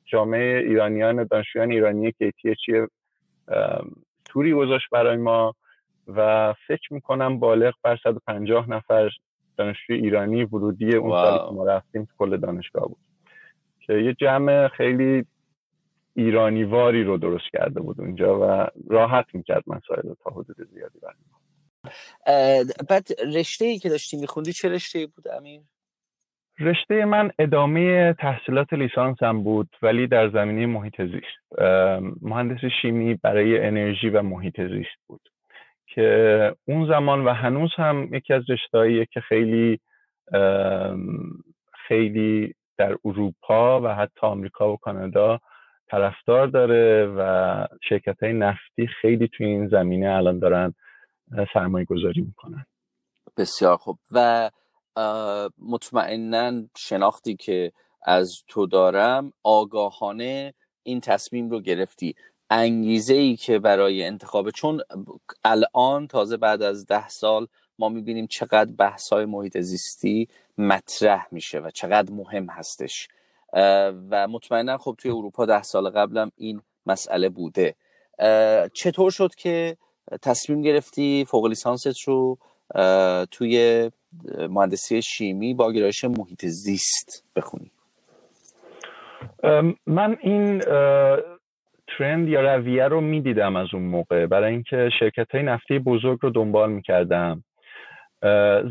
جامعه 0.06 0.60
ایرانیان 0.60 1.24
دانشجویان 1.24 1.72
ایرانی 1.72 2.14
چیه؟ 2.66 2.88
توری 4.32 4.54
گذاشت 4.54 4.90
برای 4.92 5.18
ما 5.18 5.56
و 6.08 6.54
فکر 6.68 6.94
می‌کنم 6.94 7.40
بالغ 7.40 7.74
بر 7.84 7.98
150 8.04 8.70
نفر 8.70 9.10
دانشجوی 9.58 9.96
ایرانی 9.98 10.44
ورودی 10.44 10.96
اون 10.96 11.12
سالی 11.12 11.38
که 11.38 11.56
ما 11.56 11.66
رفتیم 11.66 12.08
کل 12.18 12.38
دانشگاه 12.38 12.88
بود. 12.88 12.98
که 13.88 13.94
یه 13.94 14.14
جمع 14.14 14.68
خیلی 14.68 15.26
ایرانی 16.16 16.64
واری 16.64 17.04
رو 17.04 17.18
درست 17.18 17.52
کرده 17.54 17.82
بود 17.82 18.02
اونجا 18.02 18.40
و 18.40 18.68
راحت 18.90 19.26
می‌کرد 19.34 19.64
مسائل 19.68 20.14
تا 20.24 20.32
حدود 20.32 20.68
زیادی 20.74 21.00
برای 21.00 21.16
بعد 22.90 23.08
رشته 23.36 23.66
ای 23.66 23.80
که 23.80 23.90
داشتی 23.90 24.18
میخوندی 24.18 24.54
چه 24.54 24.70
رشته 24.70 25.00
ای 25.00 25.06
بود 25.06 25.28
امیر؟ 25.28 25.62
رشته 26.64 27.06
من 27.06 27.32
ادامه 27.40 28.14
تحصیلات 28.14 28.74
لیسانسم 28.74 29.44
بود 29.44 29.70
ولی 29.82 30.08
در 30.08 30.30
زمینه 30.30 30.66
محیط 30.66 31.02
زیست. 31.02 31.62
مهندس 32.22 32.60
شیمی 32.82 33.20
برای 33.24 33.66
انرژی 33.66 34.10
و 34.10 34.22
محیط 34.22 34.62
زیست 34.62 35.00
بود. 35.08 35.22
که 35.88 36.56
اون 36.68 36.88
زمان 36.88 37.26
و 37.26 37.30
هنوز 37.34 37.72
هم 37.76 38.14
یکی 38.14 38.34
از 38.34 38.50
رشتهاییه 38.50 39.06
که 39.06 39.22
خیلی 39.22 39.80
خیلی 41.88 42.54
در 42.78 42.98
اروپا 43.06 43.82
و 43.82 43.88
حتی 43.88 44.28
آمریکا 44.28 44.74
و 44.74 44.78
کانادا 44.78 45.40
طرفدار 45.88 46.48
داره 46.48 47.06
و 47.18 47.66
شرکت 47.90 48.24
های 48.24 48.34
نفتی 48.34 48.88
خیلی 48.88 49.28
توی 49.28 49.46
این 49.46 49.68
زمینه 49.68 50.10
الان 50.10 50.40
دارن 50.40 50.74
سرمایه 51.54 51.86
گذاری 51.86 52.22
می‌کنن. 52.22 52.66
بسیار 53.38 53.78
خوب. 53.78 53.98
و 54.12 54.50
مطمئنا 55.60 56.64
شناختی 56.78 57.36
که 57.36 57.72
از 58.04 58.44
تو 58.48 58.68
دارم 58.68 59.34
آگاهانه 59.44 60.54
این 60.84 61.02
تصمیم 61.02 61.50
رو 61.50 61.62
گرفتی. 61.62 62.16
انگیزه 62.50 63.14
ای 63.14 63.36
که 63.36 63.60
برای 63.60 64.04
انتخاب 64.04 64.50
چون 64.50 64.82
الان 65.44 66.08
تازه 66.08 66.38
بعد 66.38 66.62
از 66.62 66.86
ده 66.86 67.10
سال 67.10 67.48
ما 67.80 67.90
می‌بینیم 67.90 68.28
چقدر 68.28 68.72
بحث 68.72 69.14
های 69.14 69.26
محیط 69.26 69.58
زیستی 69.58 70.28
مطرح 70.58 71.28
میشه 71.32 71.60
و 71.60 71.70
چقدر 71.70 72.14
مهم 72.14 72.50
هستش. 72.50 73.08
و 74.12 74.28
مطمئنا 74.28 74.78
خب 74.78 74.96
توی 74.98 75.12
اروپا 75.12 75.46
ده 75.46 75.64
سال 75.64 75.90
قبلم 75.90 76.32
این 76.38 76.62
مسئله 76.86 77.30
بوده. 77.30 77.76
چطور 78.74 79.12
شد 79.12 79.36
که 79.36 79.78
تصمیم 80.22 80.62
گرفتی 80.62 81.26
فوق 81.28 81.46
لیسانست 81.46 82.02
رو 82.06 82.38
توی 83.32 83.90
مهندسی 84.50 85.02
شیمی 85.02 85.54
با 85.54 85.72
گرایش 85.72 86.04
محیط 86.06 86.46
زیست 86.46 87.26
بخونی. 87.36 87.72
من 89.88 90.18
این 90.22 90.60
ترند 91.98 92.30
یا 92.30 92.56
رویه 92.56 92.88
رو 92.88 93.02
می‌دیدم 93.02 93.56
از 93.56 93.68
اون 93.74 93.84
موقع. 93.84 94.26
برای 94.26 94.52
اینکه 94.52 94.90
شرکت 95.00 95.32
های 95.32 95.44
نفتی 95.44 95.80
بزرگ 95.80 96.20
رو 96.22 96.30
دنبال 96.30 96.72
می‌کردم. 96.72 97.44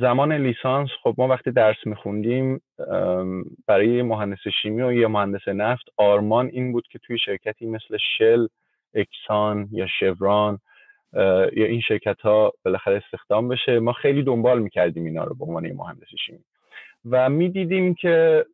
زمان 0.00 0.32
لیسانس 0.32 0.88
خب 1.02 1.14
ما 1.18 1.28
وقتی 1.28 1.50
درس 1.50 1.76
میخوندیم 1.84 2.60
برای 3.66 4.02
مهندس 4.02 4.38
شیمی 4.62 4.82
و 4.82 4.92
یه 4.92 5.06
مهندس 5.06 5.48
نفت 5.48 5.84
آرمان 5.96 6.46
این 6.46 6.72
بود 6.72 6.86
که 6.90 6.98
توی 6.98 7.18
شرکتی 7.18 7.66
مثل 7.66 7.96
شل 8.18 8.46
اکسان 8.94 9.68
یا 9.72 9.86
شوران 10.00 10.58
یا 11.12 11.66
این 11.66 11.80
شرکت 11.80 12.20
ها 12.20 12.52
بالاخره 12.64 12.96
استخدام 12.96 13.48
بشه. 13.48 13.78
ما 13.78 13.92
خیلی 13.92 14.22
دنبال 14.22 14.62
می‌کردیم 14.62 15.04
اینا 15.04 15.24
رو 15.24 15.34
به 15.34 15.44
عنوان 15.44 15.72
مهندس 15.72 16.08
شیمی. 16.26 16.44
و 17.10 17.28
می‌دیدیم 17.28 17.94
که 17.94 18.46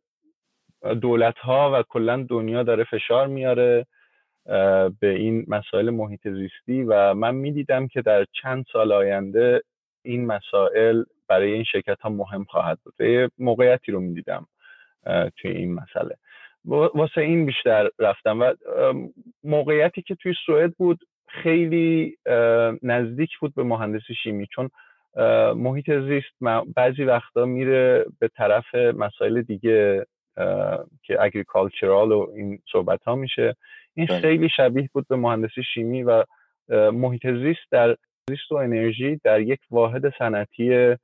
دولت 1.01 1.37
ها 1.37 1.71
و 1.73 1.83
کلا 1.83 2.25
دنیا 2.29 2.63
داره 2.63 2.83
فشار 2.83 3.27
میاره 3.27 3.85
به 4.99 5.09
این 5.09 5.45
مسائل 5.47 5.89
محیط 5.89 6.27
زیستی. 6.27 6.83
و 6.83 7.13
من 7.13 7.35
می‌دیدم 7.35 7.87
که 7.87 8.01
در 8.01 8.25
چند 8.41 8.65
سال 8.73 8.91
آینده 8.91 9.61
این 10.05 10.25
مسائل 10.25 11.03
برای 11.27 11.51
این 11.51 11.63
شرکت 11.63 12.01
ها 12.01 12.09
مهم 12.09 12.43
خواهد 12.43 12.79
بود. 12.83 12.93
یه 12.99 13.29
موقعیتی 13.37 13.91
رو 13.91 13.99
می‌دیدم 13.99 14.47
توی 15.37 15.51
این 15.51 15.73
مسئله. 15.73 16.15
واسه 16.65 17.21
این 17.21 17.45
بیشتر 17.45 17.89
رفتم. 17.99 18.39
و 18.39 18.53
موقعیتی 19.43 20.01
که 20.01 20.15
توی 20.15 20.33
سوئد 20.45 20.73
بود 20.77 20.99
خیلی 21.27 22.17
نزدیک 22.83 23.37
بود 23.39 23.55
به 23.55 23.63
مهندسی 23.63 24.15
شیمی 24.23 24.47
چون 24.55 24.69
محیط 25.55 25.91
زیست 25.91 26.61
بعضی 26.75 27.03
وقتا 27.03 27.45
میره 27.45 28.05
به 28.19 28.27
طرف 28.27 28.75
مسائل 28.75 29.41
دیگه 29.41 30.05
که 31.03 31.17
اگریکالچرال 31.19 32.11
و 32.11 32.27
این 32.35 32.59
صحبت 32.71 33.03
ها 33.03 33.15
میشه. 33.15 33.55
این 33.93 34.05
بله. 34.05 34.19
خیلی 34.19 34.49
شبیه 34.49 34.89
بود 34.93 35.07
به 35.07 35.15
مهندسی 35.15 35.63
شیمی 35.73 36.03
و 36.03 36.23
محیط 36.91 37.27
زیست 37.27 37.71
در 37.71 37.95
زیست 38.29 38.51
و 38.51 38.55
انرژی 38.55 39.19
در 39.23 39.41
یک 39.41 39.59
واحد 39.71 40.17
صنعتی 40.19 40.95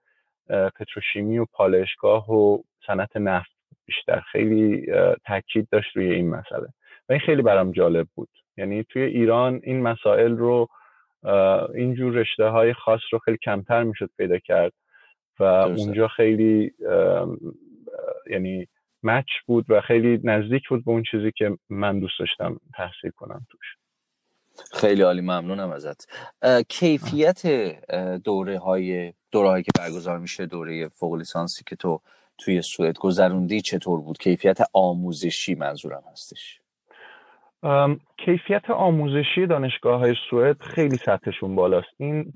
پتروشیمی 0.49 1.37
و 1.37 1.45
پالشگاه 1.53 2.31
و 2.31 2.57
صنعت 2.87 3.17
نفت 3.17 3.51
بیشتر. 3.85 4.19
خیلی 4.19 4.85
تاکید 5.25 5.67
داشت 5.71 5.97
روی 5.97 6.13
این 6.13 6.29
مسئله. 6.29 6.67
و 7.09 7.13
این 7.13 7.19
خیلی 7.19 7.41
برام 7.41 7.71
جالب 7.71 8.07
بود. 8.15 8.29
یعنی 8.57 8.83
توی 8.83 9.01
ایران 9.01 9.61
این 9.63 9.81
مسائل 9.81 10.37
رو 10.37 10.67
اینجور 11.75 12.13
رشته 12.13 12.45
های 12.45 12.73
خاص 12.73 13.01
رو 13.11 13.19
خیلی 13.19 13.37
کمتر 13.37 13.83
می‌شد 13.83 14.09
پیدا 14.17 14.39
کرد 14.39 14.73
و 15.39 15.43
اونجا 15.43 16.07
خیلی 16.07 16.71
یعنی 18.29 18.67
مچ 19.03 19.27
بود 19.45 19.65
و 19.69 19.81
خیلی 19.81 20.19
نزدیک 20.23 20.69
بود 20.69 20.85
به 20.85 20.91
اون 20.91 21.03
چیزی 21.11 21.31
که 21.35 21.57
من 21.69 21.99
دوست 21.99 22.19
داشتم 22.19 22.59
تحصیل 22.73 23.11
کنم 23.15 23.47
توش. 23.49 23.77
خیلی 24.73 25.01
عالی 25.01 25.21
ممنونم 25.21 25.71
ازت. 25.71 26.07
کیفیت 26.69 27.41
دوره 28.23 28.59
های 28.59 29.13
دوره 29.31 29.49
هایی 29.49 29.63
که 29.63 29.71
برگزار 29.79 30.19
میشه 30.19 30.45
دوره 30.45 30.87
فوق 30.87 31.13
لیسانسی 31.15 31.63
که 31.67 31.75
تو 31.75 32.01
توی 32.37 32.61
سوئد 32.61 32.97
گذروندی 32.97 33.61
چطور 33.61 34.01
بود؟ 34.01 34.17
کیفیت 34.17 34.57
آموزشی 34.73 35.55
منظورم 35.55 36.03
هستش. 36.11 36.62
کیفیت 38.17 38.69
آموزشی 38.69 39.47
دانشگاه 39.47 39.99
های 39.99 40.15
سوئد 40.29 40.61
خیلی 40.61 40.97
سطحشون 40.97 41.55
بالاست. 41.55 41.87
این 41.97 42.31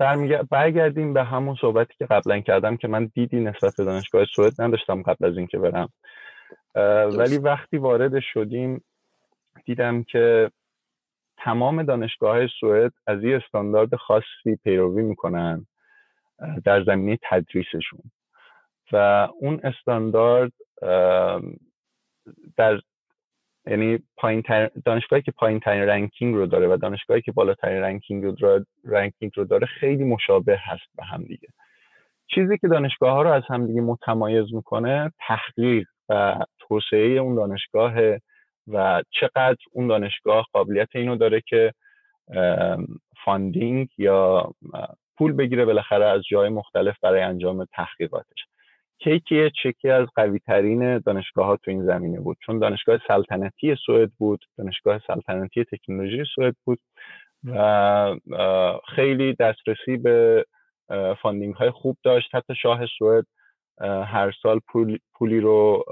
برگردیم 0.50 1.12
به 1.12 1.24
همون 1.24 1.56
صحبتی 1.60 1.94
که 1.98 2.06
قبلا 2.06 2.40
کردم 2.40 2.76
که 2.76 2.88
من 2.88 3.10
دیدی 3.14 3.40
نسبت 3.40 3.76
به 3.78 3.84
دانشگاه 3.84 4.24
سوئد 4.24 4.52
نداشتم 4.58 5.02
قبل 5.02 5.24
از 5.24 5.36
اینکه 5.36 5.58
برم. 5.58 5.88
ولی 7.18 7.38
وقتی 7.38 7.76
وارد 7.76 8.20
شدیم 8.20 8.84
دیدم 9.64 10.02
که 10.02 10.50
تمام 11.36 11.82
دانشگاه 11.82 12.30
های 12.30 12.48
سوئد 12.60 12.92
از 13.06 13.24
یه 13.24 13.36
استاندارد 13.36 13.94
خاصی 13.94 14.56
پیروی 14.64 15.02
می‌کنن 15.02 15.66
در 16.64 16.84
زمینه 16.84 17.18
تدریسشون. 17.22 18.02
و 18.92 19.28
اون 19.40 19.60
استاندارد 19.64 20.52
در 22.56 22.80
یعنی 23.68 23.98
پایین 24.16 24.42
دانشگاهی 24.84 25.22
که 25.22 25.32
پایین 25.32 25.60
ترین 25.60 25.82
ranking 25.82 26.34
رو 26.34 26.46
داره 26.46 26.68
و 26.68 26.76
دانشگاهی 26.76 27.22
که 27.22 27.32
بالاترین 27.32 27.82
ranking 27.82 28.24
رو 28.24 28.32
داره 28.32 28.66
ranking 28.84 29.32
رو 29.36 29.44
داره 29.44 29.66
خیلی 29.66 30.04
مشابه 30.04 30.58
هست 30.60 30.96
به 30.96 31.04
هم 31.04 31.22
دیگه. 31.22 31.48
چیزی 32.26 32.58
که 32.58 32.68
دانشگاه 32.68 33.12
ها 33.12 33.22
رو 33.22 33.30
از 33.30 33.42
همدیگه 33.48 33.80
متمایز 33.80 34.54
می‌کنه 34.54 35.12
تحقیق 35.18 35.86
و 36.08 36.36
توسعه 36.58 37.08
اون 37.08 37.34
دانشگاه 37.34 37.92
و 38.68 39.02
چقدر 39.10 39.56
اون 39.72 39.86
دانشگاه 39.86 40.46
قابلیت 40.52 40.88
اینو 40.94 41.16
داره 41.16 41.42
که 41.46 41.72
funding 43.24 43.88
یا 43.98 44.50
پول 45.18 45.32
بگیره 45.32 45.64
بالاخره 45.64 46.04
از 46.04 46.22
جای 46.30 46.48
مختلف 46.48 46.96
برای 47.02 47.22
انجام 47.22 47.64
تحقیقاتش. 47.64 48.46
KTH 48.98 49.50
یکی 49.62 49.90
از 49.90 50.06
قوی 50.16 50.38
ترین 50.38 50.98
دانشگاه 50.98 51.46
ها 51.46 51.56
تو 51.56 51.70
این 51.70 51.86
زمینه 51.86 52.20
بود. 52.20 52.36
چون 52.40 52.58
دانشگاه 52.58 52.98
سلطنتی 53.08 53.76
سوئد 53.86 54.10
بود 54.18 54.44
دانشگاه 54.58 55.00
سلطنتی 55.06 55.64
تکنولوژی 55.64 56.24
سوئد 56.34 56.54
بود 56.64 56.78
و 57.44 58.18
خیلی 58.94 59.34
دسترسی 59.34 59.96
به 59.96 60.44
funding 61.22 61.54
های 61.54 61.70
خوب 61.70 61.96
داشت. 62.02 62.34
حتی 62.34 62.54
شاه 62.54 62.86
سوئد 62.98 63.24
هر 64.04 64.34
سال 64.42 64.60
پولی 65.14 65.40
رو 65.40 65.84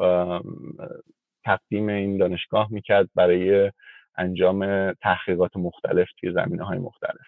تقدیم 1.45 1.89
این 1.89 2.17
دانشگاه 2.17 2.69
می‌کرد 2.71 3.09
برای 3.15 3.73
انجام 4.19 4.93
تحقیقات 4.93 5.57
مختلف 5.57 6.09
توی 6.21 6.33
زمینه 6.33 6.65
های 6.65 6.79
مختلف 6.79 7.27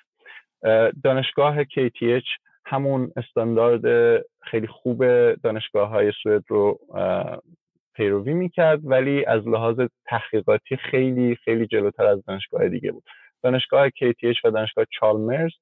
دانشگاه 1.04 1.64
KTH 1.64 2.47
همون 2.70 3.12
استاندارد 3.16 3.82
خیلی 4.42 4.66
خوب 4.66 5.32
دانشگاه 5.34 5.88
های 5.88 6.12
سوئد 6.22 6.42
رو 6.48 6.78
پیروی 7.94 8.32
می‌کرد 8.32 8.80
ولی 8.84 9.24
از 9.24 9.48
لحاظ 9.48 9.80
تحقیقاتی 10.06 10.76
خیلی 10.76 11.36
خیلی 11.44 11.66
جلوتر 11.66 12.06
از 12.06 12.24
دانشگاه 12.24 12.68
دیگه 12.68 12.92
بود. 12.92 13.04
دانشگاه 13.42 13.88
KTH 13.88 14.44
و 14.44 14.50
دانشگاه 14.50 14.84
چالمرز 15.00 15.52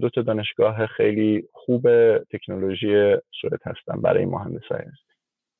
دو 0.00 0.10
تا 0.10 0.22
دانشگاه 0.22 0.86
خیلی 0.86 1.48
خوب 1.52 1.88
تکنولوژی 2.18 3.16
سوئد 3.40 3.60
هستن 3.66 4.00
برای 4.02 4.24
مهندسای 4.24 4.80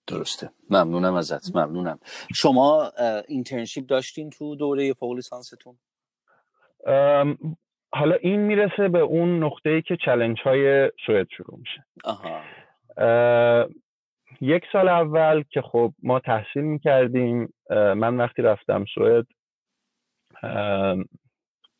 درسته. 0.06 0.50
ممنونم 0.70 1.14
ازت. 1.14 1.56
ممنونم. 1.56 1.98
شما 2.34 2.92
اینترنشیپ 3.28 3.86
داشتین 3.86 4.30
تو 4.30 4.56
دوره 4.56 4.92
فوق 4.92 5.12
لیسانستون؟ 5.12 5.78
حالا 7.94 8.14
این 8.14 8.40
می‌رسه 8.40 8.88
به 8.88 8.98
اون 8.98 9.42
نقطه 9.44 9.70
ای 9.70 9.82
که 9.82 9.96
چلنج 9.96 10.40
های 10.40 10.90
سوئد 11.06 11.26
شروع 11.36 11.58
میشه. 11.58 11.84
آها. 12.04 12.40
یک 14.40 14.64
سال 14.72 14.88
اول 14.88 15.42
که 15.50 15.62
خب 15.62 15.92
ما 16.02 16.20
تحصیل 16.20 16.62
می‌کردیم 16.62 17.54
من 17.70 18.16
وقتی 18.16 18.42
رفتم 18.42 18.84
سوئد 18.94 19.26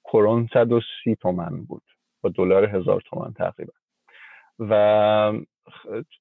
کرون 0.05 0.49
130 0.53 1.17
تومن 1.21 1.65
بود. 1.65 1.83
با 2.23 2.31
دلار 2.35 2.65
هزار 2.65 3.01
تومن 3.01 3.33
تقریبا. 3.33 3.73
و 4.59 5.33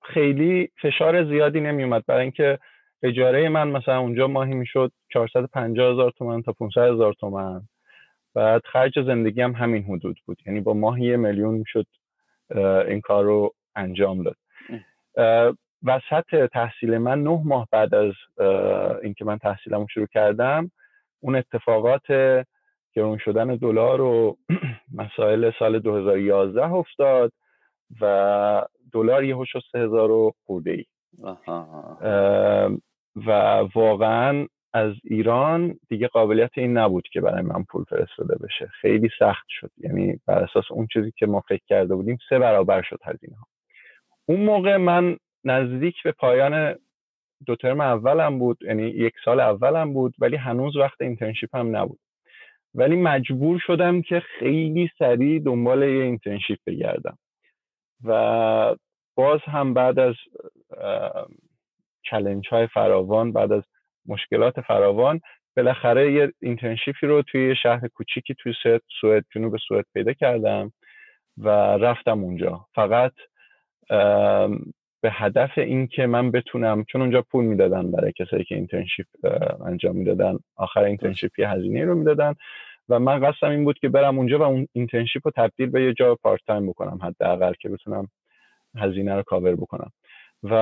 خیلی 0.03 0.69
فشار 0.81 1.25
زیادی 1.25 1.61
نمیومد 1.61 2.05
برای 2.07 2.21
اینکه 2.21 2.59
اجاره 3.03 3.49
من 3.49 3.67
مثلا 3.67 3.99
اونجا 3.99 4.27
ماهی 4.27 4.53
می‌شد 4.53 4.91
450 5.13 5.91
هزار 5.91 6.11
تومن 6.11 6.41
تا 6.41 6.53
500 6.53 6.81
هزار 6.81 7.13
تومن. 7.13 7.61
بعد 8.35 8.61
خرج 8.65 9.05
زندگی 9.05 9.41
هم 9.41 9.51
همین 9.51 9.83
حدود 9.83 10.19
بود. 10.25 10.37
یعنی 10.45 10.61
با 10.61 10.73
ماهی 10.73 11.05
یه 11.05 11.17
میلیون 11.17 11.53
می‌شد 11.53 11.85
این 12.87 13.01
کار 13.01 13.23
رو 13.23 13.53
انجام 13.75 14.23
داد. 14.23 14.37
وسط 15.83 16.49
تحصیل 16.53 16.97
من 16.97 17.23
نه 17.23 17.41
ماه 17.45 17.67
بعد 17.71 17.95
از 17.95 18.13
اینکه 19.03 19.25
من 19.25 19.37
تحصیلمو 19.37 19.87
شروع 19.93 20.07
کردم 20.07 20.71
اون 21.19 21.35
اتفاقات 21.35 22.05
گرون 22.93 23.17
شدن 23.17 23.55
دلار 23.55 24.01
و 24.01 24.37
مسائل 25.01 25.51
سال 25.59 25.79
2011 25.79 26.73
افتاد 26.73 27.33
و 28.01 28.65
دلار 28.93 29.23
یه 29.23 29.35
شد 29.45 29.61
سه 29.71 29.79
هزار 29.79 30.11
و 30.11 30.33
خورده 30.45 30.71
ای 30.71 30.85
و 33.15 33.31
واقعا 33.75 34.47
از 34.73 34.93
ایران 35.03 35.79
دیگه 35.89 36.07
قابلیت 36.07 36.51
این 36.57 36.77
نبود 36.77 37.07
که 37.11 37.21
برای 37.21 37.41
من 37.41 37.63
پول 37.63 37.83
فرستاده 37.83 38.35
بشه. 38.35 38.67
خیلی 38.81 39.09
سخت 39.19 39.45
شد. 39.49 39.71
یعنی 39.77 40.19
بر 40.27 40.43
اساس 40.43 40.71
اون 40.71 40.87
چیزی 40.93 41.11
که 41.15 41.25
ما 41.25 41.39
فکر 41.39 41.63
کرده 41.67 41.95
بودیم 41.95 42.17
سه 42.29 42.39
برابر 42.39 42.81
شد 42.81 42.99
هزینه 43.03 43.37
ها. 43.37 43.47
اون 44.25 44.39
موقع 44.39 44.77
من 44.77 45.17
نزدیک 45.43 46.03
به 46.03 46.11
پایان 46.11 46.75
دو 47.45 47.55
ترم 47.55 47.81
اولم 47.81 48.39
بود. 48.39 48.57
یعنی 48.61 48.83
یک 48.83 49.13
سال 49.25 49.39
اولم 49.39 49.93
بود 49.93 50.15
ولی 50.19 50.35
هنوز 50.35 50.75
وقت 50.75 51.01
internship 51.01 51.55
هم 51.55 51.75
نبود. 51.75 51.99
ولی 52.75 52.95
مجبور 52.95 53.59
شدم 53.59 54.01
که 54.01 54.19
خیلی 54.19 54.89
سریع 54.99 55.39
دنبال 55.39 55.83
یه 55.83 56.03
internship 56.03 56.59
بگردم. 56.67 57.17
و 58.03 58.75
باز 59.15 59.39
هم 59.43 59.73
بعد 59.73 59.99
از 59.99 60.15
challenge 62.03 62.47
های 62.47 62.67
فراوان 62.67 63.31
بعد 63.31 63.51
از 63.51 63.63
مشکلات 64.05 64.61
فراوان 64.61 65.21
بالاخره 65.57 66.11
یه 66.11 66.33
internship 66.41 67.01
ی 67.01 67.07
رو 67.07 67.21
توی 67.21 67.55
شهر 67.55 67.87
کوچیکی 67.87 68.35
توی 68.39 68.53
سوئد 68.63 68.81
سوئد 69.01 69.25
جنوب 69.35 69.57
سوئد 69.57 69.85
پیدا 69.93 70.13
کردم 70.13 70.71
و 71.37 71.49
رفتم 71.77 72.23
اونجا. 72.23 72.65
فقط 72.75 73.13
به 75.01 75.11
هدف 75.11 75.57
این 75.57 75.87
که 75.87 76.05
من 76.05 76.31
بتونم 76.31 76.83
چون 76.83 77.01
اونجا 77.01 77.21
پول 77.21 77.45
می‌دادن 77.45 77.91
برای 77.91 78.11
کسایی 78.11 78.43
که 78.43 78.55
internship 78.55 79.07
انجام 79.65 79.95
می‌دادن. 79.95 80.39
آخر 80.55 80.83
internship 80.83 81.39
یه 81.39 81.49
هزینه 81.49 81.85
رو 81.85 81.95
می‌دادن 81.95 82.33
و 82.89 82.99
من 82.99 83.19
قصدم 83.19 83.49
این 83.49 83.63
بود 83.63 83.79
که 83.79 83.89
برم 83.89 84.17
اونجا 84.17 84.39
و 84.39 84.41
اون 84.41 84.67
internship 84.73 85.21
رو 85.27 85.31
تبدیل 85.35 85.69
به 85.69 85.83
یه 85.83 85.93
جا 85.93 86.15
part 86.15 86.41
time 86.47 86.67
بکنم 86.67 86.99
حداقل 87.03 87.53
که 87.53 87.69
بتونم 87.69 88.07
هزینه 88.77 89.15
رو 89.15 89.23
کاور 89.23 89.55
بکنم. 89.55 89.91
و 90.43 90.53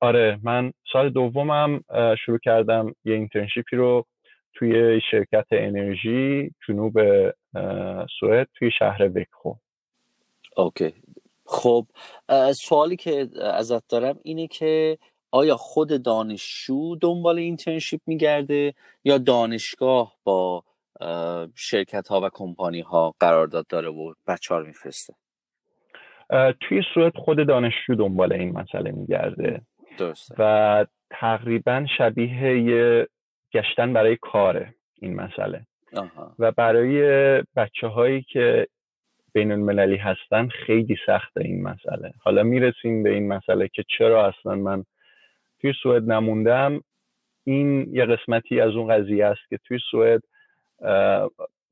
آره 0.00 0.38
من 0.42 0.72
سال 0.92 1.10
دومم 1.10 1.84
شروع 2.26 2.38
کردم 2.38 2.94
یه 3.04 3.14
internship 3.14 3.70
ی 3.70 3.76
رو 3.76 4.06
توی 4.54 5.00
شرکت 5.10 5.46
انرژی 5.50 6.50
جنوب 6.68 6.98
سوئد 8.20 8.48
توی 8.54 8.70
شهر 8.78 9.10
وکخو 9.14 9.52
okay. 10.56 10.94
خب 11.46 11.86
سوالی 12.52 12.96
که 12.96 13.28
ازت 13.40 13.88
دارم 13.88 14.20
اینه 14.22 14.46
که 14.46 14.98
آیا 15.30 15.56
خود 15.56 16.02
دانشجو 16.02 16.96
دنبال 16.96 17.38
internship 17.38 18.00
میگرده 18.06 18.74
یا 19.04 19.18
دانشگاه 19.18 20.16
با 20.24 20.64
شرکت 21.54 22.08
ها 22.08 22.20
و 22.20 22.28
کمپانی 22.32 22.80
ها 22.80 23.14
قرارداد 23.20 23.66
داره 23.66 23.88
و 23.88 24.14
بچه 24.26 24.54
ها 24.54 24.60
میفرسته؟ 24.60 25.14
توی 26.60 26.82
صورت 26.94 27.16
خود 27.16 27.46
دانشجو 27.46 27.94
دنبال 27.94 28.32
این 28.32 28.58
مسئله 28.58 28.90
میگرده 28.90 29.60
و 30.38 30.86
تقریبا 31.10 31.86
شبیه 31.98 32.58
یه 32.58 33.08
گشتن 33.52 33.92
برای 33.92 34.16
کاره 34.16 34.74
این 35.00 35.14
مسئله. 35.14 35.66
و 36.38 36.52
برای 36.52 37.02
بچه 37.56 37.86
هایی 37.86 38.22
که 38.22 38.66
بین 39.32 39.52
المللی 39.52 39.96
هستن 39.96 40.48
خیلی 40.48 40.96
سخته 41.06 41.40
این 41.40 41.62
مسئله. 41.62 42.12
حالا 42.20 42.42
می‌رسیم 42.42 43.02
به 43.02 43.10
این 43.10 43.28
مسئله 43.28 43.68
که 43.68 43.84
چرا 43.98 44.26
اصلا 44.26 44.54
من 44.54 44.84
توی 45.60 45.72
سوئد 45.82 46.02
نموندم. 46.02 46.80
این 47.44 47.94
یه 47.94 48.06
قسمتی 48.06 48.60
از 48.60 48.70
اون 48.70 48.88
قضیه 48.88 49.26
است 49.26 49.48
که 49.48 49.58
توی 49.64 49.78
سوئد 49.90 50.22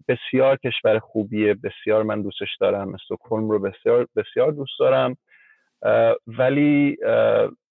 بسیار 0.08 0.56
کشور 0.56 0.98
خوبیه 0.98 1.54
بسیار 1.54 2.02
من 2.02 2.22
دوستش 2.22 2.56
دارم 2.60 2.94
استکهلم 2.94 3.50
رو 3.50 3.58
بسیار 3.58 4.06
بسیار 4.16 4.52
دوست 4.52 4.78
دارم. 4.78 5.16
ولی 6.26 6.96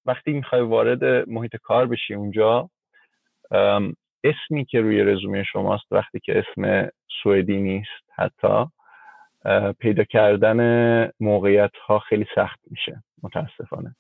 وقتی 0.06 0.34
می‌خوای 0.34 0.62
وارد 0.62 1.30
محیط 1.30 1.56
کار 1.56 1.86
بشی 1.86 2.14
اونجا 2.14 2.70
اسمی 4.24 4.66
که 4.66 4.82
روی 4.82 5.04
رزومه 5.04 5.44
شماست 5.44 5.86
وقتی 5.92 6.20
که 6.20 6.40
اسم 6.40 6.90
سوئدی 7.24 7.58
نیست 7.58 8.12
حتی 8.18 8.66
پیدا 9.80 10.04
کردن 10.04 11.12
موقعیت 11.20 11.72
ها 11.88 12.00
خیلی 12.00 12.26
سخت 12.36 12.60
میشه 12.72 13.04
متاسفانه. 13.24 13.96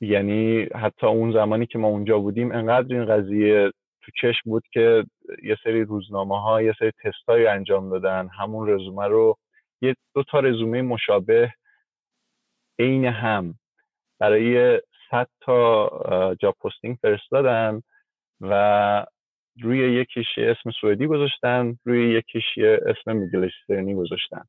یعنی 0.00 0.68
حتی 0.74 1.06
اون 1.06 1.32
زمانی 1.32 1.66
که 1.66 1.78
ما 1.78 1.88
اونجا 1.88 2.18
بودیم 2.18 2.52
انقدر 2.52 2.96
این 2.96 3.04
قضیه 3.04 3.72
تو 4.02 4.12
چشم 4.20 4.50
بود 4.50 4.64
که 4.72 5.04
یه 5.42 5.56
سری 5.64 5.84
روزنامه 5.84 6.42
ها 6.42 6.62
یه 6.62 6.74
سری 6.78 6.90
تست 6.90 7.28
های 7.28 7.46
انجام 7.46 7.90
دادن 7.90 8.28
همون 8.38 8.68
رزومه 8.68 9.06
رو 9.06 9.38
یه 9.80 9.96
دو 10.14 10.22
تا 10.22 10.40
رزومه 10.40 10.82
مشابه 10.82 11.52
عین 12.78 13.04
هم 13.04 13.54
برای 14.18 14.80
100 15.10 15.28
تا 15.40 16.34
جاب 16.40 16.56
پستینگ 16.60 16.96
فرستادن 17.02 17.82
و 18.40 19.06
روی 19.60 19.78
یکیش 19.78 20.26
اسم 20.38 20.70
سوئدی 20.80 21.06
گذاشتن 21.06 21.76
روی 21.84 22.14
یکیش 22.14 22.58
اسم 22.58 23.16
میگلسترنی 23.16 23.94
گذاشتن 23.94 24.44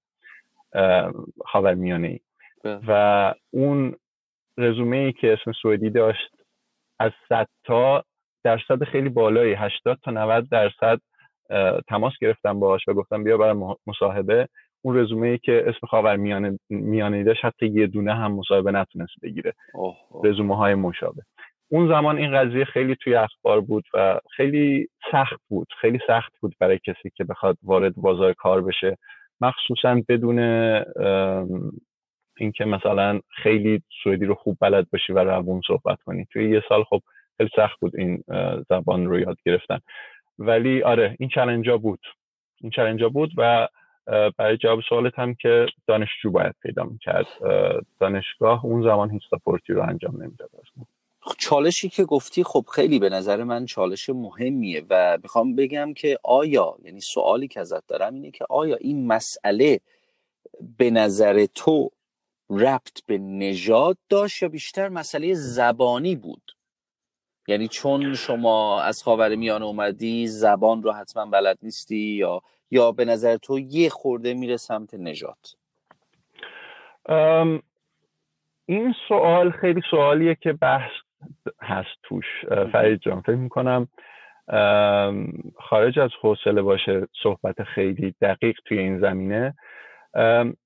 خاورمیانه 1.46 2.08
ای 2.08 2.20
بله. 2.64 2.80
و 2.88 3.34
اون 3.52 3.96
رزومه 4.58 4.98
ای 4.98 5.14
که 5.14 5.34
اسم 5.34 5.52
سوئدی 5.52 5.90
داشت 5.90 6.32
از 7.00 7.12
100 7.30 7.48
تا 7.64 8.04
درصد 8.44 8.84
خیلی 8.84 9.10
بالایی 9.10 9.54
80 9.54 9.98
تا 10.04 10.12
90 10.12 10.50
درصد 10.50 11.00
تماس 11.88 12.14
گرفتم 12.22 12.60
باهاش 12.60 12.88
و 12.88 12.94
گفتم 12.94 13.24
بیا 13.24 13.38
برای 13.38 13.76
مصاحبه. 13.88 14.48
اون 14.82 14.98
رزومه 14.98 15.28
ای 15.28 15.38
که 15.38 15.64
اسم 15.68 15.88
خاور 15.88 16.16
میانه, 16.16 16.60
میانه 16.70 17.24
داشت 17.24 17.46
حتی 17.46 17.68
یه 17.68 17.88
دونه 17.88 18.16
هم 18.16 18.32
مصاحبه 18.32 18.72
نتونست 18.72 19.14
بگیره. 19.24 19.54
رزومه 20.24 20.58
های 20.58 20.76
مشابه. 20.76 21.22
اون 21.72 21.88
زمان 21.88 22.18
این 22.18 22.38
قضیه 22.38 22.66
خیلی 22.66 22.96
توی 22.96 23.16
اخبار 23.16 23.62
بود 23.62 23.84
و 23.94 24.20
خیلی 24.36 24.88
سخت 25.12 25.42
بود 25.50 25.68
خیلی 25.82 26.00
سخت 26.08 26.32
بود 26.42 26.56
برای 26.60 26.80
کسی 26.80 27.10
که 27.16 27.24
بخواد 27.24 27.58
وارد 27.64 27.96
بازار 27.96 28.34
کار 28.34 28.62
بشه. 28.62 28.98
مخصوصا 29.42 30.02
بدون 30.10 30.40
اینکه 32.38 32.66
مثلا 32.66 33.20
خیلی 33.30 33.82
سوئدی 34.04 34.26
رو 34.26 34.36
خوب 34.36 34.58
بلد 34.62 34.88
باشی 34.94 35.14
و 35.14 35.20
روون 35.20 35.62
صحبت 35.68 36.02
کنی. 36.02 36.26
توی 36.34 36.50
یه 36.50 36.64
سال 36.70 36.84
خب 36.84 37.02
خیلی 37.42 37.50
سخت 37.56 37.80
بود 37.80 37.96
این 37.96 38.24
زبان 38.70 39.06
رو 39.06 39.20
یاد 39.20 39.38
گرفتن. 39.46 39.80
ولی 40.40 40.84
آره 40.84 41.16
این 41.20 41.30
چلنجا 41.30 41.78
بود. 41.78 42.00
این 42.62 42.72
چلنجا 42.72 43.10
بود 43.10 43.32
و 43.38 43.68
برای 44.38 44.58
جواب 44.58 44.82
سوالت 44.90 45.20
هم 45.20 45.34
که 45.34 45.66
دانشجو 45.88 46.32
باید 46.32 46.56
پیدا 46.64 46.84
می‌کرد. 46.84 47.26
دانشگاه 48.00 48.66
اون 48.66 48.84
زمان 48.84 49.12
هیچ 49.12 49.22
ساپورتی 49.30 49.74
رو 49.74 49.82
انجام 49.90 50.24
نمی‌داد 50.24 50.50
چالشی 51.38 51.90
که 51.90 52.04
گفتی 52.04 52.44
خب 52.44 52.66
خیلی 52.76 53.00
به 53.00 53.10
نظر 53.10 53.44
من 53.44 53.66
چالش 53.66 54.10
مهمیه 54.10 54.84
و 54.90 55.18
می‌خوام 55.24 55.56
بگم 55.56 55.94
که 55.94 56.18
آیا 56.24 56.76
یعنی 56.84 57.00
سوالی 57.00 57.48
که 57.48 57.60
ازت 57.60 57.88
دارم 57.88 58.14
اینه 58.14 58.32
که 58.32 58.46
آیا 58.50 58.76
این 58.76 59.08
مسئله 59.08 59.80
به 60.78 60.92
نظر 60.92 61.46
تو 61.56 61.90
ربط 62.50 63.06
به 63.06 63.18
نژاد 63.18 63.98
داشت 64.10 64.44
یا 64.44 64.50
بیشتر 64.50 64.90
مسئله 64.90 65.34
زبانی 65.34 66.16
بود؟ 66.16 66.42
یعنی 67.48 67.68
چون 67.68 68.14
شما 68.14 68.82
از 68.82 69.04
خاور 69.04 69.36
میانه 69.36 69.66
اومدی 69.66 70.28
زبان 70.28 70.84
رو 70.84 70.92
حتما 70.92 71.26
بلد 71.26 71.58
نیستی 71.64 71.98
یا 71.98 72.42
یا 72.72 72.92
به 72.92 73.06
نظر 73.06 73.38
تو 73.38 73.60
یه 73.60 73.90
خورده 73.90 74.34
میره 74.34 74.58
سمت 74.58 74.94
نجات؟ 74.94 75.56
این 78.66 78.94
سوال 79.08 79.52
خیلی 79.52 79.82
سوالیه 79.92 80.36
که 80.36 80.54
بحث 80.54 80.92
هست 81.62 81.98
توش. 82.04 82.26
فرید 82.72 83.00
جان 83.02 83.22
فکر 83.22 83.36
می‌کنم 83.36 83.88
خارج 85.56 86.00
از 86.00 86.10
حوصله 86.22 86.62
باشه 86.62 87.08
صحبت 87.24 87.64
خیلی 87.64 88.16
دقیق 88.22 88.60
توی 88.66 88.80
این 88.80 89.00
زمینه. 89.00 89.56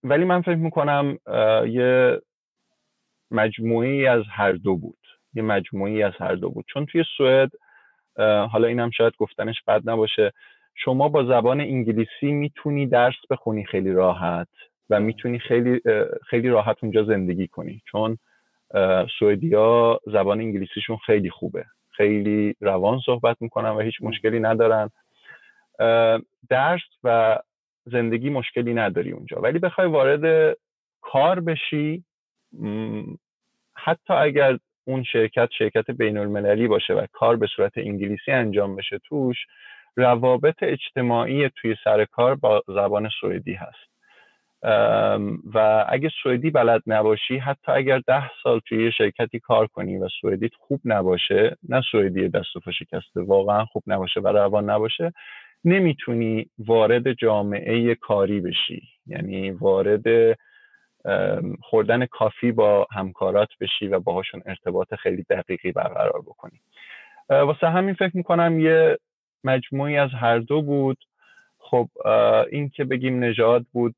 ولی 0.04 0.26
من 0.26 0.42
فکر 0.42 0.56
می‌کنم 0.56 1.20
یه 1.68 2.22
مجموعی 3.32 4.08
از 4.08 4.24
هر 4.32 4.52
دو 4.52 4.76
بود. 4.78 5.05
یه 5.36 5.42
مجموعی 5.42 6.04
از 6.04 6.14
هر 6.20 6.36
دو 6.36 6.50
بود. 6.50 6.66
چون 6.68 6.86
توی 6.86 7.04
سوئد 7.18 7.52
حالا 8.52 8.68
اینم 8.68 8.90
شاید 8.90 9.14
گفتنش 9.18 9.62
بد 9.68 9.90
نباشه 9.90 10.34
شما 10.76 11.10
با 11.10 11.24
زبان 11.24 11.62
انگلیسی 11.62 12.32
می‌تونی 12.32 12.88
درس 12.88 13.16
بخونی 13.30 13.66
خیلی 13.66 13.92
راحت 13.92 14.48
و 14.90 15.00
می‌تونی 15.00 15.40
خیلی 15.40 15.82
خیلی 16.30 16.50
راحت 16.50 16.78
اونجا 16.82 17.04
زندگی 17.04 17.48
کنی. 17.48 17.82
چون 17.86 18.18
سوئدیا 19.20 20.00
زبان 20.08 20.40
انگلیسیشون 20.40 20.98
خیلی 20.98 21.30
خوبه. 21.30 21.66
خیلی 21.92 22.56
روان 22.62 23.00
صحبت 23.06 23.38
می‌کنن 23.42 23.70
و 23.70 23.80
هیچ 23.80 23.96
مشکلی 24.02 24.40
ندارن. 24.40 24.90
درس 26.50 26.82
و 27.04 27.40
زندگی 27.86 28.30
مشکلی 28.30 28.74
نداری 28.74 29.12
اونجا. 29.12 29.42
ولی 29.42 29.60
بخوای 29.60 29.88
وارد 29.88 30.58
کار 31.02 31.40
بشی 31.40 32.04
حتی 33.76 34.14
اگر 34.14 34.58
اون 34.86 35.04
شرکت 35.04 35.50
شرکت 35.58 35.92
بین 35.92 36.18
المللی 36.18 36.68
باشه 36.68 36.94
و 36.94 37.06
کار 37.14 37.36
به 37.36 37.48
صورت 37.56 37.72
انگلیسی 37.78 38.32
انجام 38.32 38.76
بشه 38.76 39.00
توش 39.04 39.38
روابط 39.96 40.56
اجتماعی 40.62 41.50
توی 41.50 41.76
سر 41.84 42.06
کار 42.06 42.36
با 42.36 42.64
زبان 42.68 43.10
سوئدی 43.22 43.54
هست. 43.54 43.96
و 45.54 45.86
اگه 45.90 46.10
سوئدی 46.24 46.52
بلد 46.52 46.82
نباشی 46.88 47.38
حتی 47.38 47.72
اگر 47.72 48.00
ده 48.08 48.32
سال 48.44 48.60
توی 48.60 48.84
یه 48.84 48.92
شرکتی 48.92 49.40
کار 49.40 49.68
کنی 49.68 49.98
و 49.98 50.08
سوئدیت 50.22 50.52
خوب 50.56 50.82
نباشه 50.86 51.58
نه 51.70 51.82
سوئدی 51.92 52.30
دست 52.30 52.68
و 52.68 52.72
شکسته 52.72 53.22
واقعا 53.22 53.66
خوب 53.66 53.84
نباشه 53.88 54.20
و 54.20 54.28
روان 54.28 54.70
نباشه 54.70 55.14
نمی‌تونی 55.66 56.50
وارد 56.58 57.14
جامعه 57.14 57.96
کاری 57.96 58.42
بشی. 58.42 58.82
یعنی 59.08 59.52
وارد 59.52 60.38
خوردن 61.62 62.06
کافی 62.06 62.52
با 62.52 62.88
همکارات 62.92 63.50
بشی 63.62 63.88
و 63.88 64.00
باهاشون 64.00 64.42
ارتباط 64.46 64.96
خیلی 64.96 65.26
دقیقی 65.30 65.72
برقرار 65.72 66.22
بکنی. 66.22 66.62
واسه 67.30 67.70
همین 67.70 67.94
فکر 67.94 68.18
می‌کنم 68.18 68.60
یه 68.60 68.98
مجموعی 69.44 69.98
از 69.98 70.10
هر 70.22 70.40
دو 70.40 70.62
بود. 70.62 70.98
خب 71.60 71.90
این 72.52 72.70
که 72.70 72.84
بگیم 72.84 73.24
نژاد 73.24 73.66
بود 73.74 73.96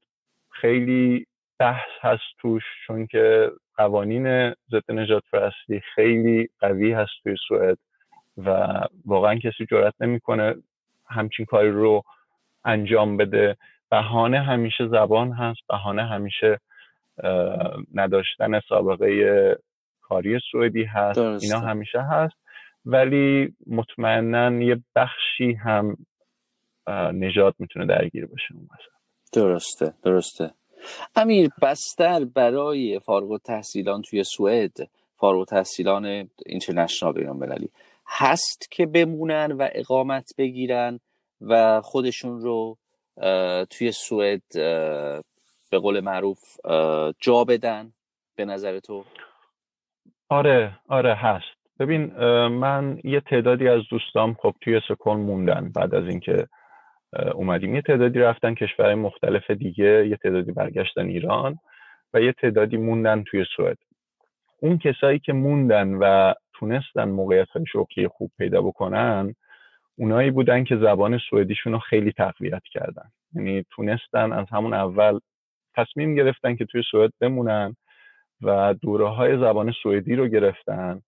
خیلی 0.49 1.26
بحث 1.60 1.89
هست 2.01 2.24
توش 2.38 2.64
چون 2.88 3.08
که 3.08 3.51
قوانین 3.78 4.49
ضد 4.72 4.91
نجات 4.91 5.24
پرستی 5.32 5.80
خیلی 5.95 6.49
قوی 6.60 6.91
هست 6.93 7.12
توی 7.24 7.36
سوئد 7.47 7.78
و 8.38 8.68
واقعا 9.05 9.36
کسی 9.36 9.66
جرات 9.66 9.93
نمی‌کنه 9.99 10.55
همچین 11.05 11.45
کاری 11.45 11.72
رو 11.72 12.03
انجام 12.66 13.18
بده. 13.18 13.58
بهانه 13.89 14.41
همیشه 14.41 14.88
زبان 14.88 15.32
هست 15.32 15.60
بهانه 15.70 16.05
همیشه 16.05 16.60
نداشتن 17.93 18.59
سابقه 18.70 19.57
کاری 20.01 20.39
سوئدی 20.51 20.84
هست. 20.84 21.18
اینا 21.18 21.59
همیشه 21.59 22.01
هست. 22.01 22.36
ولی 22.86 23.55
مطمئنا 23.68 24.63
یه 24.63 24.82
بخشی 24.95 25.53
هم 25.53 25.97
نجات 27.13 27.55
می‌تونه 27.59 27.86
درگیر 27.86 28.26
باشه 28.26 28.53
اون 28.53 28.68
درسته 29.34 29.93
درسته. 30.03 30.51
امیر 31.15 31.49
بستر 31.61 32.26
برای 32.26 32.99
فارغ 32.99 33.41
تحصیلان 33.41 34.01
توی 34.01 34.24
سوئد 34.24 34.72
فارغ 35.15 35.47
تحصیلان 35.47 36.30
اینترنشنال 36.45 37.13
بین 37.13 37.70
هست 38.07 38.72
که 38.72 38.86
بمونن 38.86 39.51
و 39.51 39.70
اقامت 39.72 40.34
بگیرن 40.38 40.99
و 41.41 41.82
خودشون 41.82 42.41
رو 42.41 42.78
توی 43.70 43.91
سوئد 43.91 44.41
به 45.72 45.80
قول 45.80 45.99
معروف 45.99 46.39
جا 47.20 47.43
بدن 47.43 47.91
به 48.36 48.45
نظر 48.45 48.80
تو؟ 48.80 49.03
آره 50.30 50.80
آره 50.88 51.15
هست. 51.15 51.57
ببین 51.80 52.05
من 52.47 52.99
یه 53.03 53.20
تعدادی 53.20 53.68
از 53.68 53.82
دوستام 53.89 54.34
خب 54.34 54.55
توی 54.61 54.82
سکون 54.88 55.20
موندن 55.20 55.72
بعد 55.76 55.95
از 55.95 56.07
اینکه 56.07 56.47
اومدیم. 57.34 57.76
یه 57.76 57.82
تعدادی 57.82 58.20
رفتن 58.20 58.53
کشورهای 58.53 58.95
مختلف 58.95 59.51
دیگه 59.51 60.07
یه 60.07 60.15
تعدادی 60.15 60.51
برگشتن 60.51 61.05
ایران 61.05 61.59
و 62.13 62.22
یه 62.22 62.34
تعدادی 62.34 62.78
موندن 62.78 63.24
توی 63.24 63.45
سوئد. 63.55 63.78
اون 64.61 64.78
کسایی 64.78 65.20
که 65.20 65.34
موندن 65.34 65.93
و 65.93 66.34
تونستن 66.53 67.09
موقعیت 67.09 67.49
های 67.49 67.65
شغلی 67.72 68.07
خوب 68.07 68.32
پیدا 68.38 68.61
بکنن 68.61 69.36
اونایی 69.97 70.32
بودن 70.32 70.63
که 70.63 70.78
زبان 70.78 71.18
سوئدیشون 71.30 71.74
رو 71.74 71.80
خیلی 71.80 72.11
تقویت 72.11 72.63
کردن. 72.72 73.11
یعنی 73.34 73.65
تونستن 73.72 74.32
از 74.34 74.45
همون 74.51 74.74
اول 74.74 75.20
تصمیم 75.78 76.15
گرفتن 76.15 76.55
که 76.55 76.65
توی 76.65 76.84
سوئد 76.91 77.11
بمونن 77.19 77.75
و 78.41 78.73
دوره 78.73 79.09
های 79.09 79.38
زبان 79.38 79.71
سوئدی 79.84 80.15
رو 80.15 80.28
گرفتن 80.28 81.01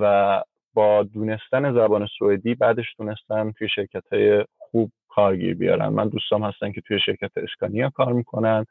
و 0.00 0.42
با 0.74 1.02
دونستن 1.02 1.72
زبان 1.72 2.06
سوئدی 2.18 2.54
بعدش 2.54 2.94
تونستن 2.94 3.52
توی 3.52 3.68
شرکت 3.68 4.12
های 4.12 4.44
خوب 4.58 4.92
کارگیر 5.08 5.54
بیارن. 5.54 5.88
من 5.88 6.08
دوستام 6.08 6.44
هستن 6.44 6.72
که 6.72 6.80
توی 6.80 7.00
شرکت 7.00 7.30
اسکانیا 7.36 7.90
کار 7.90 8.12
می‌کنن 8.12 8.66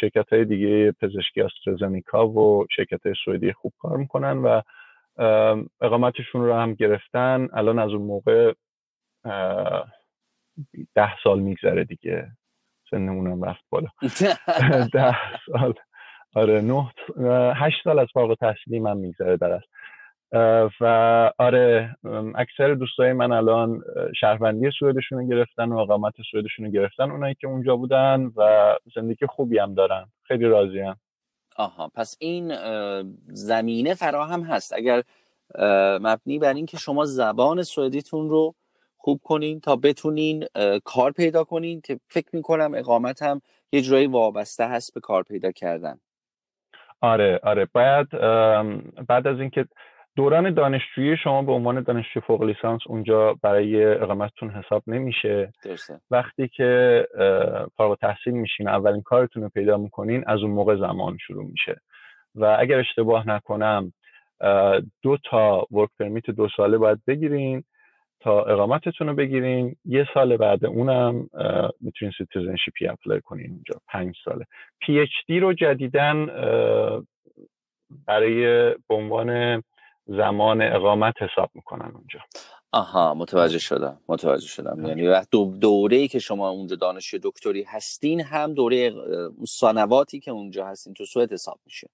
شرکت 0.00 0.32
های 0.32 0.44
دیگه 0.44 0.92
پزشکی 0.92 1.42
آسترازنیکا 1.42 2.28
و 2.28 2.66
شرکت 2.76 3.06
های 3.06 3.14
سوئدی 3.24 3.52
خوب 3.52 3.72
کار 3.78 3.96
می‌کنن 3.96 4.38
و 4.38 4.62
اقامتشون 5.80 6.44
رو 6.44 6.54
هم 6.54 6.74
گرفتن. 6.74 7.48
الان 7.52 7.78
از 7.78 7.90
اون 7.90 8.02
موقع 8.02 8.52
ده 10.94 11.18
سال 11.22 11.40
میگذره 11.40 11.84
دیگه. 11.84 12.28
سنمون 12.90 13.32
هم 13.32 13.44
رفت 13.44 13.64
بالا. 13.70 13.88
ده 14.94 15.16
سال. 15.46 15.74
آره 16.34 16.60
نه 16.60 16.90
هشت 17.54 17.84
سال 17.84 17.98
از 17.98 18.06
فارغ 18.14 18.38
تحصیلی 18.38 18.80
من 18.80 18.96
میگذره 18.96 19.36
در 19.36 19.60
و 20.80 20.84
آره 21.38 21.96
اکثر 22.34 22.74
دوستای 22.74 23.12
من 23.12 23.32
الان 23.32 23.82
شهروندی 24.20 24.70
سوئدشون 24.78 25.18
رو 25.18 25.26
گرفتن 25.26 25.68
و 25.68 25.78
اقامت 25.78 26.14
سوئدشون 26.30 26.64
رو 26.66 26.72
گرفتن 26.72 27.10
اونایی 27.10 27.34
که 27.34 27.46
اونجا 27.46 27.76
بودن 27.76 28.30
و 28.36 28.74
زندگی 28.94 29.26
خوبی 29.26 29.58
هم 29.58 29.74
دارن. 29.74 30.06
خیلی 30.22 30.44
راضی 30.44 30.80
هم. 30.80 30.96
آها 31.56 31.88
پس 31.94 32.16
این 32.20 32.54
زمینه 33.26 33.94
فراهم 33.94 34.42
هست. 34.42 34.72
اگر 34.72 35.02
مبنی 36.00 36.38
بر 36.38 36.54
اینکه 36.54 36.76
شما 36.76 37.04
زبان 37.04 37.62
سوئدیتون 37.62 38.30
رو 38.30 38.54
خوب 39.02 39.20
کنین 39.24 39.60
تا 39.60 39.76
بتونین 39.76 40.44
کار 40.84 41.12
پیدا 41.12 41.44
کنین 41.44 41.80
که 41.80 42.00
فکر 42.08 42.28
می‌کنم 42.32 42.74
اقامت 42.74 43.22
هم 43.22 43.40
یه 43.72 43.80
جورایی 43.80 44.06
وابسته 44.06 44.68
هست 44.68 44.94
به 44.94 45.00
کار 45.00 45.22
پیدا 45.22 45.52
کردن. 45.52 45.96
آره 47.00 47.40
آره. 47.42 47.68
باید 47.72 48.08
بعد 49.08 49.26
از 49.26 49.40
اینکه 49.40 49.64
دوران 50.16 50.54
دانشجویی 50.54 51.16
شما 51.16 51.42
به 51.42 51.52
عنوان 51.52 51.82
دانشجوی 51.82 52.22
فوق 52.26 52.42
لیسانس 52.42 52.80
اونجا 52.86 53.34
برای 53.42 53.84
اقامتتون 53.84 54.50
حساب 54.50 54.82
نمیشه 54.86 55.52
درسته. 55.64 56.00
وقتی 56.10 56.48
که 56.48 57.06
فارغ 57.76 57.98
تحصیل 57.98 58.34
میشین 58.34 58.68
اولین 58.68 59.02
کارتون 59.02 59.42
رو 59.42 59.48
پیدا 59.48 59.76
می‌کنین 59.76 60.24
از 60.26 60.40
اون 60.42 60.50
موقع 60.50 60.76
زمان 60.76 61.16
شروع 61.26 61.44
میشه. 61.44 61.80
و 62.34 62.56
اگر 62.60 62.78
اشتباه 62.78 63.28
نکنم 63.28 63.92
دو 65.02 65.16
تا 65.30 65.66
work 65.70 65.90
permit 65.98 66.30
دو 66.30 66.48
ساله 66.56 66.78
باید 66.78 66.98
بگیرین. 67.06 67.64
تا 68.20 68.44
اقامتتون 68.44 69.06
رو 69.08 69.14
بگیرین. 69.14 69.76
یه 69.84 70.06
سال 70.14 70.36
بعد 70.36 70.64
اونم 70.64 71.28
می‌تونین 71.80 72.12
citizenship 72.18 72.88
ی 72.88 72.93
apply 72.93 73.20
کنین 73.20 73.50
اونجا 73.50 73.80
پنج 73.88 74.14
ساله. 74.24 74.46
PhD 74.80 75.40
رو 75.40 75.52
جدیدن 75.52 76.26
برای 78.06 78.70
به 78.88 78.94
عنوان 78.94 79.62
زمان 80.06 80.62
اقامت 80.62 81.14
حساب 81.22 81.50
می‌کنن 81.54 81.92
اونجا. 81.94 82.20
آها 82.72 83.14
متوجه 83.14 83.58
شدم. 83.58 84.00
متوجه 84.08 84.46
شدم. 84.46 84.86
یعنی 84.86 85.06
وقت 85.06 85.28
دو 85.30 85.54
دوره 85.60 85.96
ای 85.96 86.08
که 86.08 86.18
شما 86.18 86.48
اونجا 86.48 86.76
دانشجو 86.76 87.18
دکتری 87.22 87.62
هستین 87.62 88.20
هم 88.20 88.54
دوره 88.54 88.92
سنواتی 89.46 90.20
که 90.20 90.30
اونجا 90.30 90.66
هستین 90.66 90.94
تو 90.94 91.04
سوئد 91.04 91.32
حساب 91.32 91.58
میشه. 91.66 91.88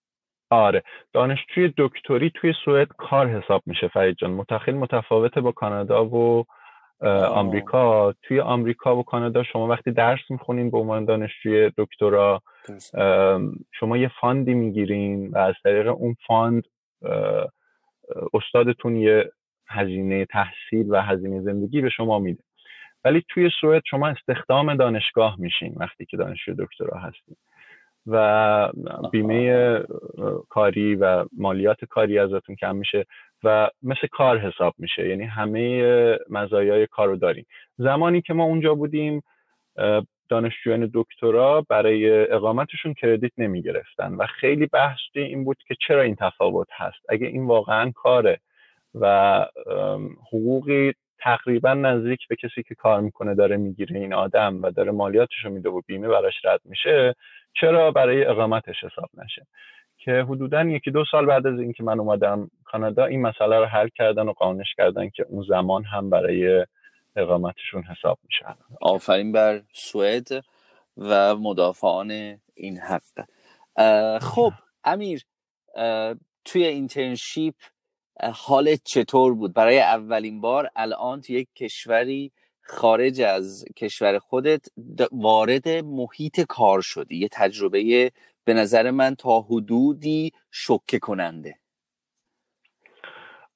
آره 0.50 0.82
دانشجوی 1.12 1.72
دکتری 1.78 2.30
توی 2.30 2.54
سوئد 2.64 2.88
کار 2.88 3.26
حساب 3.26 3.62
میشه 3.66 3.88
فرید 3.88 4.16
جان. 4.16 4.30
منتها 4.30 4.50
خیلی 4.50 4.74
متفاوته 4.74 5.40
با 5.40 5.52
کانادا 5.52 6.06
و 6.06 6.44
آمریکا. 7.30 8.14
توی 8.22 8.40
آمریکا 8.40 8.96
و 8.96 9.02
کانادا 9.02 9.42
شما 9.42 9.66
وقتی 9.66 9.92
درس 9.92 10.30
می‌خونین 10.30 10.70
به 10.70 10.78
عنوان 10.78 11.04
دانشجوی 11.04 11.70
دکترا 11.78 12.42
شما 13.72 13.96
یه 13.96 14.10
fund 14.20 14.48
ی 14.48 14.54
می‌گیرین 14.54 15.30
و 15.30 15.38
از 15.38 15.54
طریق 15.64 15.88
اون 15.88 16.16
fund 16.26 16.62
استادتون 18.34 18.96
یه 18.96 19.30
هزینه 19.68 20.24
تحصیل 20.24 20.86
و 20.90 21.02
هزینه 21.02 21.40
زندگی 21.40 21.80
به 21.80 21.90
شما 21.90 22.18
میده. 22.18 22.42
ولی 23.04 23.24
توی 23.28 23.50
سوئد 23.60 23.82
شما 23.86 24.08
استخدام 24.08 24.74
دانشگاه 24.74 25.36
میشین 25.40 25.74
وقتی 25.76 26.04
که 26.04 26.16
دانشجو 26.16 26.54
دکترا 26.58 26.98
هستین. 26.98 27.36
و 28.06 28.68
بیمه 29.12 29.80
کاری 30.48 30.94
و 30.94 31.24
مالیات 31.38 31.84
کاری 31.84 32.18
ازتون 32.18 32.56
کم 32.56 32.76
میشه 32.76 33.06
و 33.44 33.70
مثل 33.82 34.06
کار 34.12 34.38
حساب 34.38 34.74
میشه. 34.78 35.08
یعنی 35.08 35.24
همه 35.24 36.18
مزایای 36.30 36.86
کار 36.86 37.08
رو 37.08 37.16
داریم 37.16 37.46
زمانی 37.78 38.22
که 38.22 38.34
ما 38.34 38.44
اونجا 38.44 38.74
بودیم 38.74 39.22
دانشجویان 40.28 40.90
دکترا 40.94 41.64
برای 41.68 42.32
اقامتشون 42.32 42.94
کردیت 42.94 43.32
نمی 43.38 43.62
گرفتن 43.62 44.14
و 44.14 44.26
خیلی 44.26 44.66
بحث 44.66 44.98
این 45.14 45.44
بود 45.44 45.56
که 45.68 45.74
چرا 45.86 46.02
این 46.02 46.14
تفاوت 46.14 46.68
هست؟ 46.72 46.98
اگه 47.08 47.26
این 47.26 47.46
واقعا 47.46 47.92
کاره 47.94 48.40
و 48.94 49.46
حقوقی 50.32 50.92
تقریبا 51.26 51.74
نزدیک 51.74 52.28
به 52.28 52.36
کسی 52.36 52.62
که 52.62 52.74
کار 52.74 53.00
می‌کنه 53.00 53.34
داره 53.34 53.56
می‌گیره 53.56 54.00
این 54.00 54.14
آدم 54.14 54.62
و 54.62 54.70
داره 54.70 54.92
مالیاتش 54.92 55.44
رو 55.44 55.50
میده 55.50 55.68
و 55.68 55.80
بیمه 55.86 56.08
براش 56.08 56.34
رد 56.44 56.60
میشه 56.64 57.14
چرا 57.60 57.90
برای 57.90 58.24
اقامتش 58.24 58.84
حساب 58.84 59.10
نشه؟ 59.14 59.46
که 59.98 60.12
حدودا 60.28 60.62
یکی 60.62 60.90
دو 60.90 61.04
سال 61.10 61.26
بعد 61.26 61.46
از 61.46 61.60
اینکه 61.60 61.82
من 61.82 62.00
اومدم 62.00 62.50
کانادا 62.64 63.04
این 63.04 63.22
مسئله 63.22 63.58
رو 63.58 63.64
حل 63.64 63.88
کردن 63.88 64.28
و 64.28 64.32
قانونش 64.32 64.74
کردن 64.76 65.08
که 65.08 65.26
اون 65.28 65.44
زمان 65.48 65.84
هم 65.84 66.10
برای 66.10 66.66
اقامتشون 67.16 67.82
حساب 67.82 68.18
میشن 68.24 68.54
آفرین 68.80 69.32
بر 69.32 69.62
سوئد 69.72 70.28
و 70.96 71.36
مدافعان 71.36 72.10
این 72.54 72.78
حق. 72.78 73.26
خب 74.20 74.52
امیر 74.84 75.22
توی 76.44 76.64
internship 76.64 77.54
حالت 78.22 78.80
چطور 78.84 79.34
بود؟ 79.34 79.54
برای 79.54 79.80
اولین 79.80 80.40
بار 80.40 80.70
الان 80.76 81.20
توی 81.20 81.36
یک 81.36 81.48
کشوری 81.56 82.32
خارج 82.62 83.20
از 83.20 83.64
کشور 83.76 84.18
خودت 84.18 84.66
وارد 85.12 85.68
محیط 85.68 86.40
کار 86.40 86.80
شدی. 86.80 87.16
یه 87.16 87.28
تجربه 87.32 88.10
به 88.44 88.54
نظر 88.54 88.90
من 88.90 89.14
تا 89.14 89.40
حدودی 89.40 90.32
شوکه 90.50 90.98
کننده. 90.98 91.54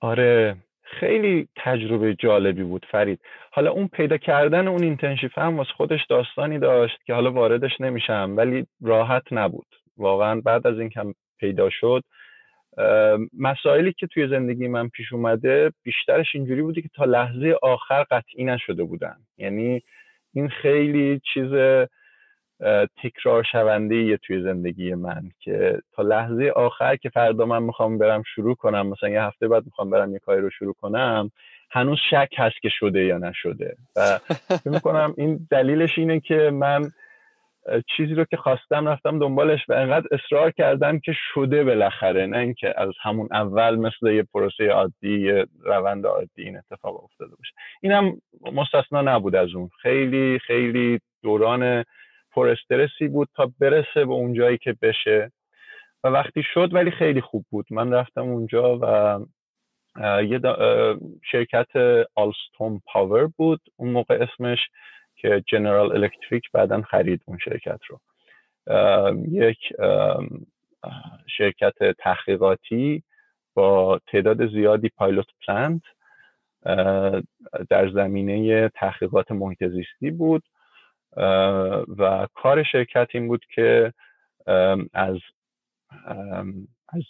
آره 0.01 0.57
خیلی 0.83 1.49
تجربه 1.57 2.15
جالبی 2.15 2.63
بود 2.63 2.87
فرید. 2.91 3.21
حالا 3.53 3.71
اون 3.71 3.89
پیدا 3.89 4.17
کردن 4.17 4.69
اون 4.69 4.83
internship 4.83 5.39
هم 5.39 5.57
واسه 5.57 5.71
خودش 5.77 6.01
داستانی 6.09 6.59
داشت 6.59 6.99
که 7.07 7.15
حالا 7.15 7.33
واردش 7.33 7.81
نمیشم 7.81 8.35
ولی 8.37 8.67
راحت 8.81 9.23
نبود. 9.31 9.67
واقعا 9.97 10.41
بعد 10.41 10.67
از 10.67 10.79
اینکه 10.79 11.15
پیدا 11.39 11.71
شد 11.71 12.05
مسائلی 13.39 13.93
که 13.93 14.07
توی 14.07 14.29
زندگی 14.29 14.69
من 14.69 14.89
پیش 14.89 15.13
اومده 15.13 15.73
بیشترش 15.83 16.35
اینجوری 16.35 16.63
بودی 16.63 16.83
که 16.83 16.89
تا 16.95 17.05
لحظه 17.05 17.57
آخر 17.63 18.05
قطعی 18.11 18.45
نشده 18.45 18.85
بودن. 18.85 19.17
یعنی 19.39 19.81
این 20.35 20.49
خیلی 20.49 21.21
چیز 21.35 21.53
تکرار 23.03 23.43
شونده 23.53 24.17
توی 24.17 24.43
زندگی 24.43 24.95
من 24.95 25.23
که 25.41 25.79
تا 25.93 26.03
لحظه 26.03 26.53
آخر 26.57 26.97
که 26.97 27.09
فردا 27.09 27.47
من 27.47 27.63
می‌خوام 27.63 27.99
برم 27.99 28.23
شروع 28.35 28.55
کنم 28.55 28.87
مثلا 28.87 29.09
یه 29.09 29.23
هفته 29.23 29.49
بعد 29.49 29.65
می‌خوام 29.65 29.91
برم 29.91 30.13
یه 30.13 30.19
کاری 30.19 30.41
رو 30.41 30.51
شروع 30.51 30.75
کنم 30.75 31.31
هنوز 31.71 31.99
شک 32.11 32.29
هست 32.37 32.61
که 32.63 32.69
شده 32.69 33.05
یا 33.05 33.19
نشده. 33.19 33.77
و 33.97 34.19
فکر 34.65 34.69
می‌کنم 34.71 35.15
این 35.17 35.47
دلیلش 35.51 35.99
اینه 35.99 36.21
که 36.21 36.51
من 36.51 36.91
چیزی 37.97 38.15
رو 38.15 38.25
که 38.25 38.37
خواستم 38.37 38.89
رفتم 38.89 39.19
دنبالش 39.19 39.61
و 39.69 39.73
انقدر 39.73 40.09
اصرار 40.11 40.51
کردم 40.51 40.99
که 40.99 41.13
شده 41.35 41.65
بالاخره 41.65 42.27
نه 42.27 42.39
اینکه 42.39 42.75
از 42.77 42.93
همون 43.03 43.29
اول 43.33 43.77
مثل 43.77 44.07
یه 44.13 44.23
پروسه 44.23 44.69
عادی 44.69 45.21
یه 45.21 45.47
روند 45.65 46.07
عادی 46.07 46.43
این 46.43 46.57
اتفاق 46.57 47.05
افتاده 47.05 47.37
باشه. 47.37 47.53
اینم 47.83 48.21
مستثنا 48.53 49.03
نبود 49.03 49.37
از 49.37 49.55
اون. 49.55 49.71
خیلی 49.83 50.39
خیلی 50.39 51.01
دوران 51.23 51.85
پر 52.33 52.49
استرسی 52.49 53.09
بود 53.09 53.29
تا 53.35 53.53
برسه 53.61 54.05
به 54.05 54.13
اون 54.13 54.35
جایی 54.35 54.59
که 54.59 54.77
بشه. 54.83 55.33
و 56.05 56.09
وقتی 56.09 56.43
شد 56.43 56.75
ولی 56.75 56.91
خیلی 56.91 57.21
خوب 57.21 57.45
بود. 57.51 57.67
من 57.71 57.93
رفتم 57.93 58.23
اونجا 58.23 58.79
و 58.83 59.19
یه 60.23 60.41
شرکت 61.33 61.69
آلستون 62.15 62.81
پاور 62.87 63.27
بود. 63.27 63.61
اون 63.77 63.91
موقع 63.91 64.15
اسمش 64.15 64.59
که 65.21 65.45
جنرال 65.47 65.93
الکتریک 65.93 66.51
بعدا 66.53 66.83
خرید 66.83 67.23
اون 67.27 67.39
شرکت 67.39 67.81
رو. 67.89 68.01
یک 69.31 69.59
شرکت 71.27 71.93
تحقیقاتی 71.99 73.03
با 73.55 74.01
تعداد 74.07 74.47
زیادی 74.47 74.89
پایلوت 74.89 75.27
پلنت 75.47 75.83
در 77.71 77.91
زمینه 77.95 78.69
تحقیقات 78.69 79.31
محیط 79.31 79.65
زیستی 79.65 80.11
بود. 80.11 80.43
و 81.99 82.27
کار 82.35 82.63
شرکت 82.63 83.09
این 83.15 83.29
بود 83.29 83.45
که 83.55 83.93
از 84.93 85.19
از 86.89 87.03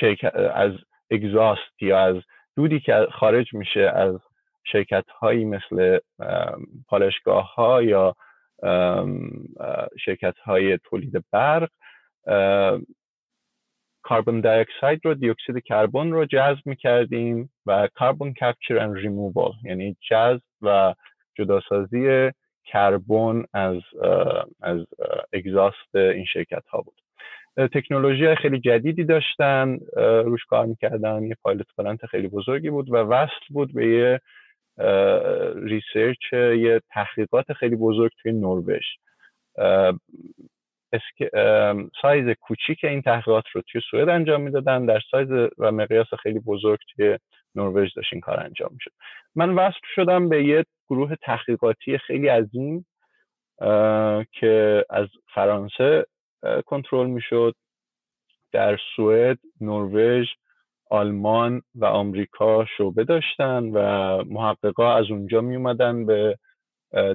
شرکت 0.00 0.34
از 0.34 0.72
اگزاست 1.10 1.82
یا 1.82 2.00
از 2.00 2.16
دودی 2.56 2.80
که 2.80 3.06
خارج 3.12 3.54
میشه 3.54 3.80
از 3.80 4.18
شرکت 4.64 5.04
هایی 5.20 5.44
مثل 5.44 5.98
پالایشگاه 6.88 7.54
ها 7.54 7.82
یا 7.82 8.14
شرکت 10.04 10.38
های 10.38 10.78
تولید 10.78 11.24
برق 11.32 11.70
carbon 14.02 14.40
dioxide 14.40 15.00
رو 15.04 15.14
دی‌اکسید 15.14 15.64
کربن 15.64 16.10
رو 16.10 16.24
جذب 16.24 16.60
می‌کردیم 16.64 17.50
و 17.66 17.88
کاربن 17.94 18.32
کپچر 18.32 18.78
اند 18.78 18.96
ریمووال 18.96 19.52
یعنی 19.64 19.96
جذب 20.10 20.42
و 20.62 20.94
جداسازی 21.38 22.30
کربن 22.64 23.44
از 23.52 23.76
از 24.60 24.86
exhaust 25.32 25.94
این 25.94 26.24
شرکت 26.24 26.66
ها 26.66 26.80
بود 26.80 27.00
تکنولوژی 27.56 28.34
خیلی 28.34 28.60
جدیدی 28.60 29.04
داشتن 29.04 29.78
روش 29.96 30.44
کار 30.44 30.66
می‌کردن 30.66 31.22
یه 31.22 31.36
pilot 31.42 31.66
plant 31.78 32.06
خیلی 32.06 32.28
بزرگی 32.28 32.70
بود 32.70 32.90
و 32.90 32.96
وصل 32.96 33.46
بود 33.50 33.74
به 33.74 33.86
یه 33.86 34.20
research 35.54 36.32
یه 36.32 36.80
تحقیقات 36.90 37.52
خیلی 37.52 37.76
بزرگ 37.76 38.12
توی 38.22 38.32
نروژ. 38.32 38.84
سایز 42.02 42.36
کوچیک 42.40 42.84
این 42.84 43.02
تحقیقات 43.02 43.44
رو 43.52 43.62
توی 43.62 43.80
سوئد 43.90 44.08
انجام 44.08 44.40
می‌دادن. 44.40 44.86
در 44.86 45.00
سایز 45.10 45.30
و 45.58 45.72
مقیاس 45.72 46.14
خیلی 46.22 46.38
بزرگ 46.38 46.78
توی 46.94 47.18
نروژ 47.54 47.94
داشت 47.96 48.12
این 48.12 48.20
کار 48.20 48.40
انجام 48.40 48.70
می‌شد. 48.72 48.90
من 49.34 49.50
وصل 49.50 49.80
شدم 49.94 50.28
به 50.28 50.44
یه 50.44 50.64
گروه 50.88 51.14
تحقیقاتی 51.16 51.98
خیلی 51.98 52.28
عظیم 52.28 52.86
که 54.32 54.84
از 54.90 55.08
فرانسه 55.34 56.06
کنترل 56.66 57.06
می‌شد. 57.06 57.54
در 58.52 58.78
سوئد 58.96 59.38
نروژ 59.60 60.28
آلمان 60.90 61.62
و 61.74 61.84
آمریکا 61.84 62.64
شعبه 62.76 63.04
داشتن 63.04 63.64
و 63.64 63.78
محققا 64.24 64.94
از 64.94 65.10
اونجا 65.10 65.40
می 65.40 65.56
اومدن 65.56 66.06
به 66.06 66.38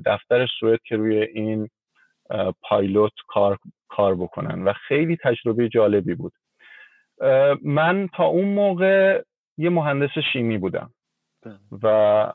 دفتر 0.05 0.47
سوئد 0.59 0.79
که 0.85 0.95
روی 0.95 1.21
این 1.21 1.69
پایلوت 2.61 3.13
کار, 3.27 3.57
کار 3.89 4.15
بکنن 4.15 4.63
و 4.63 4.73
خیلی 4.73 5.17
تجربه 5.23 5.69
جالبی 5.69 6.15
بود. 6.15 6.33
من 7.63 8.07
تا 8.13 8.23
اون 8.25 8.45
موقع 8.45 9.23
یه 9.57 9.69
مهندس 9.69 10.17
شیمی 10.33 10.57
بودم 10.57 10.93
بله. 11.45 11.59
و 11.83 11.87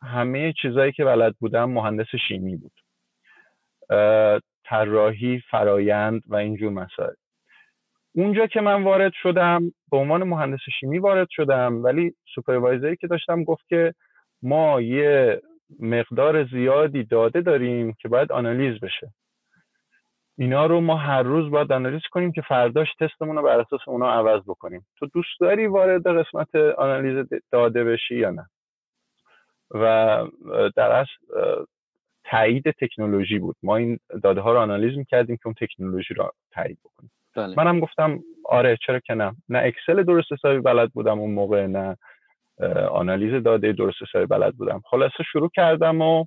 همه 0.03 0.53
چیزایی 0.63 0.93
که 0.93 1.05
بلد 1.05 1.35
بودم 1.41 1.71
مهندس 1.71 2.07
شیمی 2.29 2.57
بود. 2.57 2.73
طراحی 4.65 5.43
فرایند 5.51 6.23
و 6.27 6.37
اینجور 6.37 6.73
مسائل. 6.73 7.15
اونجا 8.15 8.47
که 8.47 8.61
من 8.61 8.83
وارد 8.83 9.13
شدم 9.15 9.73
به 9.91 9.97
عنوان 9.97 10.23
مهندس 10.23 10.61
شیمی 10.81 10.99
وارد 10.99 11.29
شدم 11.31 11.85
ولی 11.85 12.15
supervisor 12.35 12.91
ی 12.91 12.97
که 12.97 13.07
داشتم 13.07 13.45
گفت 13.45 13.69
که 13.69 13.95
ما 14.43 14.81
یه 14.81 15.43
مقدار 15.81 16.45
زیادی 16.45 17.05
داده 17.05 17.41
داریم 17.41 17.93
که 17.93 18.09
باید 18.09 18.33
آنالیز 18.33 18.81
بشه. 18.81 19.13
اینا 20.39 20.67
رو 20.67 20.81
ما 20.81 20.97
هر 20.97 21.23
روز 21.23 21.51
باید 21.51 21.73
آنالیز 21.73 22.03
کنیم 22.11 22.33
که 22.33 22.43
فرداش 22.43 22.89
تستمون 23.01 23.37
رو 23.37 23.43
بر 23.43 23.61
اساس 23.61 23.81
اونا 23.87 24.13
عوض 24.13 24.43
بکنیم. 24.43 24.87
تو 24.97 25.07
دوست 25.07 25.41
داری 25.41 25.67
وارد 25.67 26.07
قسمت 26.07 26.55
آنالیز 26.55 27.27
داده 27.53 27.85
بشی 27.85 28.17
یا 28.17 28.31
نه؟ 28.31 28.47
و 29.71 30.27
در 30.77 30.91
اصل 30.91 31.13
تایید 32.25 32.71
تکنولوژی 32.71 33.39
بود. 33.39 33.57
ما 33.63 33.77
این 33.77 33.99
داده 34.23 34.41
ها 34.41 34.53
رو 34.53 34.59
آنالیز 34.59 34.99
می‌کردیم 34.99 35.37
که 35.37 35.47
اون 35.47 35.55
تکنولوژی 35.55 36.15
رو 36.15 36.33
تایید 36.51 36.79
بکنیم. 36.85 37.11
بله. 37.37 37.55
منم 37.57 37.81
گفتم 37.81 38.19
آره 38.45 38.79
چرا 38.87 38.99
که 38.99 39.15
نه. 39.15 39.37
نه 39.49 39.59
اکسل 39.65 40.03
درست 40.03 40.33
حسابی 40.33 40.61
بلد 40.61 40.91
بودم 40.93 41.21
اون 41.21 41.31
موقع 41.31 41.67
نه 41.67 41.97
آنالیز 42.91 43.43
داده 43.43 43.73
درست 43.73 43.97
حسابی 44.03 44.27
بلد 44.27 44.55
بودم. 44.55 44.83
خلاصه 44.85 45.23
شروع 45.33 45.51
کردم 45.55 46.01
و 46.01 46.25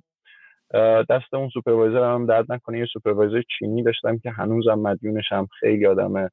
دست 1.10 1.34
اون 1.34 1.48
supervisor 1.48 2.14
هم 2.14 2.26
درد 2.26 2.52
نکنه. 2.52 2.78
یه 2.78 2.86
supervisor 2.86 3.42
چینی 3.58 3.82
داشتم 3.82 4.18
که 4.18 4.30
هنوزم 4.30 4.74
مدیونشم 4.74 5.48
خیلی 5.60 5.86
آدم 5.86 6.30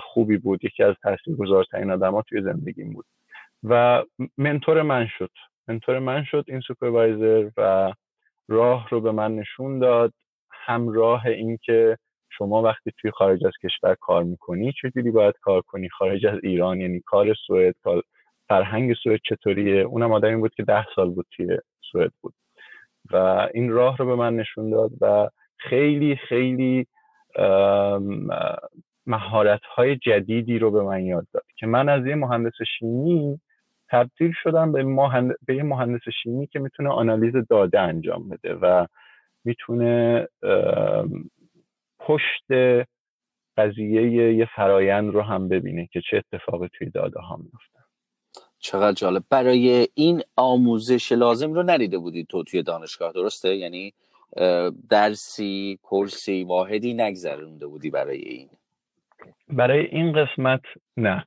خوبی 0.00 0.36
بود. 0.36 0.64
یکی 0.64 0.82
از 0.82 0.94
تاثیرگذارترین 1.02 1.90
آدما 1.90 2.22
توی 2.22 2.42
زندگیم 2.42 2.92
بود. 2.92 3.04
و 3.64 4.04
mentor 4.38 4.82
من 4.82 5.06
شد. 5.18 5.30
mentor 5.68 5.98
من 5.98 6.24
شد 6.24 6.44
این 6.48 6.60
supervisor 6.60 7.50
و 7.56 7.92
راه 8.48 8.88
رو 8.90 9.00
به 9.00 9.12
من 9.12 9.36
نشون 9.36 9.78
داد. 9.78 10.12
همراه 10.50 11.26
اینکه 11.26 11.98
شما 12.38 12.62
وقتی 12.62 12.92
توی 12.98 13.10
خارج 13.10 13.46
از 13.46 13.52
کشور 13.64 13.94
کار 14.00 14.22
می‌کنی 14.22 14.72
چجوری 14.72 15.10
باید 15.10 15.34
کار 15.40 15.60
کنی؟ 15.60 15.88
خارج 15.88 16.26
از 16.26 16.38
ایران 16.42 16.80
یعنی 16.80 17.00
کار 17.00 17.34
سوئد 17.46 17.74
کار 17.84 18.02
فرهنگ 18.48 18.94
سوئد 18.94 19.20
چطوریه؟ 19.24 19.82
اونم 19.82 20.12
آدمی 20.12 20.36
بود 20.36 20.54
که 20.54 20.62
ده 20.62 20.86
سال 20.96 21.10
بود 21.10 21.26
توی 21.36 21.58
سوئد 21.92 22.12
بود. 22.22 22.34
و 23.10 23.16
این 23.54 23.70
راه 23.70 23.96
رو 23.96 24.06
به 24.06 24.14
من 24.14 24.36
نشون 24.36 24.70
داد 24.70 24.90
و 25.00 25.28
خیلی 25.58 26.16
خیلی 26.16 26.86
مهارت 29.06 29.60
های 29.76 29.96
جدیدی 29.96 30.58
رو 30.58 30.70
به 30.70 30.82
من 30.82 31.04
یاد 31.04 31.26
داد 31.32 31.44
که 31.56 31.66
من 31.66 31.88
از 31.88 32.06
یه 32.06 32.14
مهندس 32.14 32.52
شیمی 32.78 33.40
تبدیل 33.88 34.32
شدم 34.42 34.72
به, 34.72 34.84
به 35.46 35.56
یه 35.56 35.62
مهندس 35.62 36.02
شیمی 36.22 36.46
که 36.46 36.58
می‌تونه 36.58 36.90
آنالیز 36.90 37.34
داده 37.50 37.80
انجام 37.80 38.28
بده 38.28 38.54
و 38.54 38.86
می‌تونه 39.44 40.28
پشت 42.06 42.44
قضیه 43.56 44.32
یه 44.34 44.48
فرایند 44.56 45.14
رو 45.14 45.22
هم 45.22 45.48
ببینه 45.48 45.88
که 45.92 46.00
چه 46.10 46.16
اتفاقی 46.16 46.68
توی 46.78 46.90
داده 46.90 47.20
ها 47.20 47.36
میفته 47.36 47.78
چقدر 48.58 48.92
جالب. 48.92 49.22
برای 49.30 49.88
این 49.94 50.22
آموزش 50.36 51.12
لازم 51.12 51.52
رو 51.52 51.62
ندیده 51.62 51.98
بودی 51.98 52.24
تو 52.24 52.44
توی 52.44 52.62
دانشگاه 52.62 53.12
درسته؟ 53.12 53.56
یعنی 53.56 53.94
درسی 54.88 55.78
کورسی 55.82 56.44
واحدی 56.44 56.94
نگذرونده 56.94 57.66
بودی 57.66 57.90
برای 57.90 58.18
این؟ 58.18 58.48
برای 59.48 59.86
این 59.86 60.12
قسمت 60.12 60.60
نه. 60.96 61.24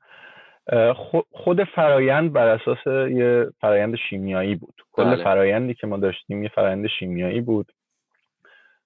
خود 1.32 1.64
فرایند 1.64 2.34
بر 2.34 2.48
اساس 2.48 2.88
یه 3.12 3.50
فرایند 3.62 3.96
شیمیایی 4.10 4.56
بود. 4.56 4.82
کل 4.92 5.04
بله. 5.04 5.24
فرایندی 5.24 5.74
که 5.74 5.88
ما 5.88 5.98
داشتیم 5.98 6.44
یه 6.44 6.50
فرایند 6.50 6.88
شیمیایی 7.00 7.42
بود. 7.42 7.72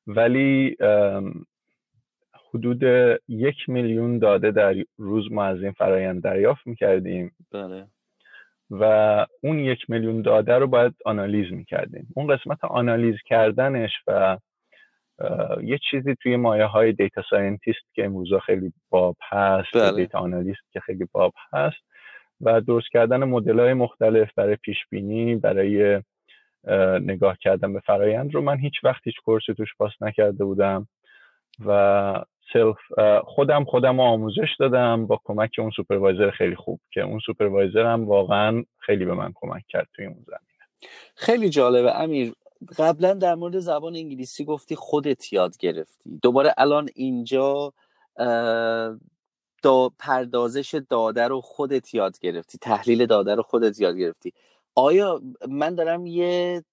ولی 0.07 0.77
حدود 2.53 2.83
یک 3.27 3.55
میلیون 3.67 4.19
داده 4.19 4.51
در 4.51 4.75
روز 4.97 5.31
ما 5.31 5.45
از 5.45 5.61
این 5.61 5.71
فرایند 5.71 6.23
دریافت 6.23 6.67
می‌کردیم 6.67 7.31
بله. 7.51 7.87
و 8.71 8.83
اون 9.43 9.59
یک 9.59 9.89
میلیون 9.89 10.21
داده 10.21 10.53
رو 10.53 10.67
باید 10.67 10.93
آنالیز 11.05 11.53
می‌کردیم 11.53 12.07
اون 12.15 12.35
قسمت 12.35 12.63
آنالیز 12.63 13.15
کردنش 13.25 13.91
و 14.07 14.37
یه 15.63 15.79
چیزی 15.91 16.15
توی 16.15 16.35
مایه 16.35 16.65
های 16.65 16.93
data 16.93 17.23
scientist 17.29 17.93
که 17.93 18.05
امروزا 18.05 18.39
خیلی 18.39 18.73
باب 18.89 19.15
هست 19.29 19.73
بله. 19.73 19.91
data 19.91 20.19
analyst 20.19 20.71
که 20.71 20.79
خیلی 20.79 21.07
باب 21.11 21.33
هست 21.53 21.77
و 22.41 22.61
درست 22.61 22.87
کردن 22.91 23.23
مدل 23.23 23.59
های 23.59 23.73
مختلف 23.73 24.33
برای 24.35 24.55
پیش 24.55 24.77
بینی 24.89 25.35
برای 25.35 26.01
نگاه 27.01 27.37
کردن 27.37 27.73
به 27.73 27.79
فرایند 27.79 28.35
رو 28.35 28.41
من 28.41 28.57
هیچ 28.57 28.73
وقت 28.83 29.01
هیچ 29.03 29.15
course 29.25 29.49
ی 29.49 29.53
توش 29.53 29.75
پاس 29.77 29.91
نکرده 30.01 30.45
بودم 30.45 30.87
و 31.65 32.23
self 32.53 32.77
خودم 33.23 33.65
خودم 33.65 33.97
رو 33.97 34.03
آموزش 34.03 34.55
دادم 34.59 35.07
با 35.07 35.21
کمک 35.23 35.55
اون 35.59 35.71
supervisor 35.75 36.31
خیلی 36.31 36.55
خوب 36.55 36.79
که 36.91 37.01
اون 37.01 37.19
supervisor 37.25 37.85
هم 37.85 38.07
واقعا 38.07 38.63
خیلی 38.77 39.05
به 39.05 39.13
من 39.13 39.31
کمک 39.35 39.63
کرد 39.69 39.87
توی 39.95 40.05
اون 40.05 40.25
زمینه. 40.27 40.93
خیلی 41.15 41.49
جالبه. 41.49 41.95
امیر 41.95 42.33
قبلا 42.77 43.13
در 43.13 43.35
مورد 43.35 43.59
زبان 43.59 43.95
انگلیسی 43.95 44.45
گفتی 44.45 44.75
خودت 44.75 45.33
یاد 45.33 45.57
گرفتی. 45.57 46.19
دوباره 46.21 46.53
الان 46.57 46.89
اینجا 46.95 47.73
دا 49.63 49.89
پردازش 49.99 50.81
داده 50.89 51.27
رو 51.27 51.41
خودت 51.41 51.93
یاد 51.93 52.19
گرفتی. 52.19 52.57
تحلیل 52.57 53.05
داده 53.05 53.35
رو 53.35 53.43
خودت 53.43 53.81
یاد 53.81 53.97
گرفتی. 53.97 54.33
آیا 54.75 55.21
من 55.49 55.75
دارم 55.75 56.05
یه 56.05 56.63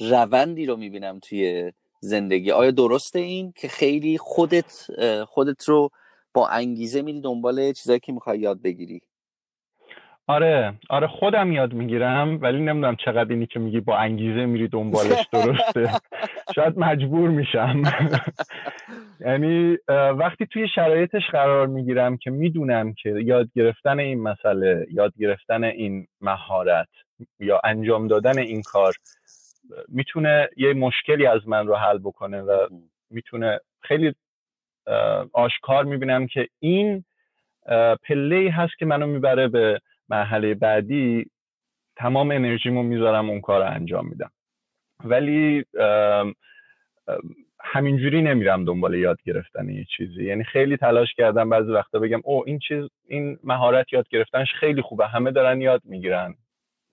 روندی 0.00 0.66
رو 0.66 0.76
می‌بینم 0.76 1.18
توی 1.18 1.72
زندگی. 2.04 2.50
آیا 2.50 2.70
درسته 2.70 3.18
این 3.18 3.52
که 3.56 3.68
خیلی 3.68 4.18
خودت 4.18 4.86
خودت 5.28 5.64
رو 5.68 5.90
با 6.34 6.48
انگیزه 6.48 7.02
میری 7.02 7.20
دنبال 7.20 7.72
چیزایی 7.72 8.00
که 8.00 8.12
می‌خوای 8.12 8.38
یاد 8.38 8.62
بگیری؟ 8.62 9.00
آره 10.26 10.74
آره 10.90 11.06
خودم 11.06 11.52
یاد 11.52 11.72
می‌گیرم 11.72 12.38
ولی 12.42 12.60
نمی‌دونم 12.60 12.96
چقدر 13.04 13.30
اینی 13.30 13.46
که 13.46 13.58
میگی 13.58 13.80
با 13.80 13.96
انگیزه 13.96 14.46
میری 14.46 14.68
دنبالش 14.68 15.26
درسته. 15.32 15.90
شاید 16.54 16.78
مجبور 16.78 17.30
میشم. 17.30 17.82
یعنی 19.26 19.76
وقتی 20.18 20.46
توی 20.46 20.68
شرایطش 20.74 21.22
قرار 21.32 21.66
می‌گیرم 21.66 22.16
که 22.16 22.30
می‌دونم 22.30 22.94
که 22.94 23.10
یاد 23.10 23.48
گرفتن 23.54 23.98
این 23.98 24.22
مسئله 24.22 24.86
یاد 24.90 25.12
گرفتن 25.18 25.64
این 25.64 26.06
مهارت 26.20 26.88
یا 27.40 27.60
انجام 27.64 28.08
دادن 28.08 28.38
این 28.38 28.62
کار 28.62 28.92
می‌تونه 29.88 30.48
یه 30.56 30.72
مشکلی 30.72 31.26
از 31.26 31.48
من 31.48 31.66
رو 31.66 31.74
حل 31.74 31.98
بکنه 31.98 32.42
و 32.42 32.68
می‌تونه 33.10 33.60
خیلی 33.80 34.14
آشکار 35.32 35.84
می‌بینم 35.84 36.26
که 36.26 36.48
این 36.60 37.04
پله 38.02 38.50
هست 38.50 38.78
که 38.78 38.86
منو 38.86 39.06
می‌بره 39.06 39.48
به 39.48 39.80
مرحله 40.08 40.54
بعدی 40.54 41.30
تمام 41.96 42.30
انرژیمو 42.30 42.82
می‌ذارم 42.82 43.30
اون 43.30 43.40
کار 43.40 43.60
رو 43.60 43.70
انجام 43.70 44.08
میدم. 44.08 44.30
ولی 45.04 45.64
همینجوری 47.60 48.22
نمیرم 48.22 48.64
دنبال 48.64 48.94
یاد 48.94 49.22
گرفتن 49.22 49.68
یه 49.68 49.84
چیزی. 49.96 50.24
یعنی 50.24 50.44
خیلی 50.44 50.76
تلاش 50.76 51.14
کردم 51.14 51.50
بعضی 51.50 51.70
وقتا 51.72 51.98
بگم 51.98 52.20
او 52.24 52.44
این 52.46 52.58
چیز 52.58 52.84
این 53.08 53.38
مهارت 53.44 53.92
یاد 53.92 54.08
گرفتنش 54.08 54.52
خیلی 54.52 54.82
خوبه 54.82 55.06
همه 55.06 55.30
دارن 55.30 55.60
یاد 55.60 55.82
می‌گیرن. 55.84 56.34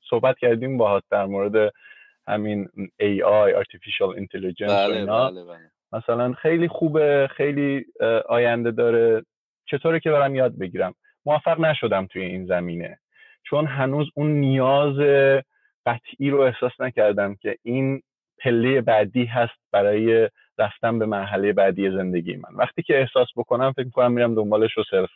صحبت 0.09 0.38
کردیم 0.39 0.78
باهات 0.78 1.03
در 1.11 1.26
مورد 1.26 1.74
همین 2.32 2.69
AI 3.01 3.53
Artificial 3.63 4.17
Intelligence 4.19 4.71
بله، 4.71 5.05
بله، 5.05 5.43
بله. 5.43 5.71
مثلا 5.93 6.34
خیلی 6.34 6.67
خوبه 6.67 7.29
خیلی 7.32 7.86
آینده 8.29 8.71
داره. 8.71 9.25
چطوره 9.65 9.99
که 9.99 10.11
برم 10.11 10.36
یاد 10.36 10.57
بگیرم؟ 10.57 10.95
موفق 11.25 11.59
نشدم 11.59 12.05
توی 12.05 12.21
این 12.21 12.45
زمینه. 12.45 12.99
چون 13.43 13.65
هنوز 13.65 14.09
اون 14.15 14.27
نیاز 14.27 14.95
قطعی 15.86 16.29
رو 16.29 16.39
احساس 16.39 16.71
نکردم 16.79 17.36
که 17.36 17.57
این 17.63 18.01
پله 18.38 18.82
بعدی 18.82 19.25
هست 19.25 19.59
برای 19.71 20.29
رفتن 20.57 20.99
به 20.99 21.05
مرحله 21.05 21.53
بعدی 21.53 21.91
زندگی 21.91 22.36
من. 22.36 22.55
وقتی 22.55 22.84
که 22.84 22.99
احساس 22.99 23.27
بکنم 23.36 23.71
فکر 23.71 23.89
کنم 23.89 24.11
میرم 24.11 24.36
دنبالش 24.36 24.77
رو 24.77 24.84
صرف 24.91 25.09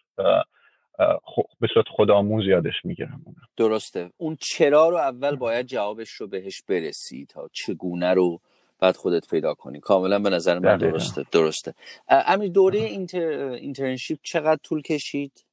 به 1.60 1.68
صورت 1.74 1.88
خودآموز 1.88 2.46
یادش 2.46 2.74
می‌گیرم 2.84 3.22
درسته. 3.58 4.12
اون 4.18 4.38
چرا 4.39 4.89
رو 4.89 4.96
اول 4.96 5.36
باید 5.36 5.66
جوابش 5.66 6.10
رو 6.10 6.28
بهش 6.28 6.62
برسی 6.62 7.26
تا 7.30 7.50
چگونه 7.54 8.14
رو 8.14 8.39
بعد 8.80 8.96
خودت 8.96 9.30
پیدا 9.30 9.54
کنی. 9.54 9.80
کاملا 9.80 10.20
به 10.20 10.30
نظر 10.30 10.60
من 10.60 10.78
درسته 10.78 11.26
درسته. 11.32 11.74
امیر 12.08 12.52
دوره 12.52 12.80
اینتر... 12.80 13.28
اینترنشیپ 13.50 14.20
چقدر 14.24 14.60
طول 14.64 14.82
کشید؟ 14.82 15.46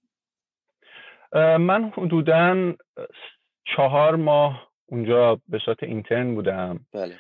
من 1.59 1.93
حدودا 1.97 2.75
چهار 3.77 4.17
ماه 4.17 4.69
اونجا 4.87 5.41
به 5.49 5.59
صورت 5.65 5.83
اینترن 5.83 6.35
بودم 6.35 6.81
بله. 6.93 7.15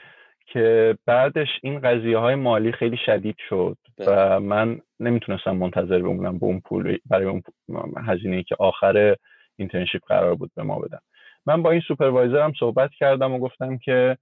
که 0.47 0.99
بعدش 1.07 1.49
این 1.63 1.81
قضیه 1.81 2.19
های 2.19 2.35
مالی 2.35 2.73
خیلی 2.73 2.97
شدید 3.07 3.37
شد. 3.49 3.77
و 3.99 4.41
من 4.41 4.81
نمی‌تونستم 5.01 5.57
منتظر 5.57 5.99
بمونم 5.99 6.39
به 6.39 6.47
اون 6.47 6.61
پول 6.61 6.99
برای 7.07 7.27
اون 7.27 7.43
هزینه 8.07 8.43
که 8.43 8.57
آخر 8.59 9.17
internship 9.57 10.03
قرار 10.07 10.35
بود 10.35 10.51
به 10.55 10.63
ما 10.63 10.79
بدن 10.79 11.03
من 11.47 11.63
با 11.63 11.71
این 11.71 11.81
supervisor 11.81 12.46
م 12.46 12.53
صحبت 12.61 12.91
کردم 12.91 13.33
و 13.33 13.39
گفتم 13.39 13.79
که 13.79 14.19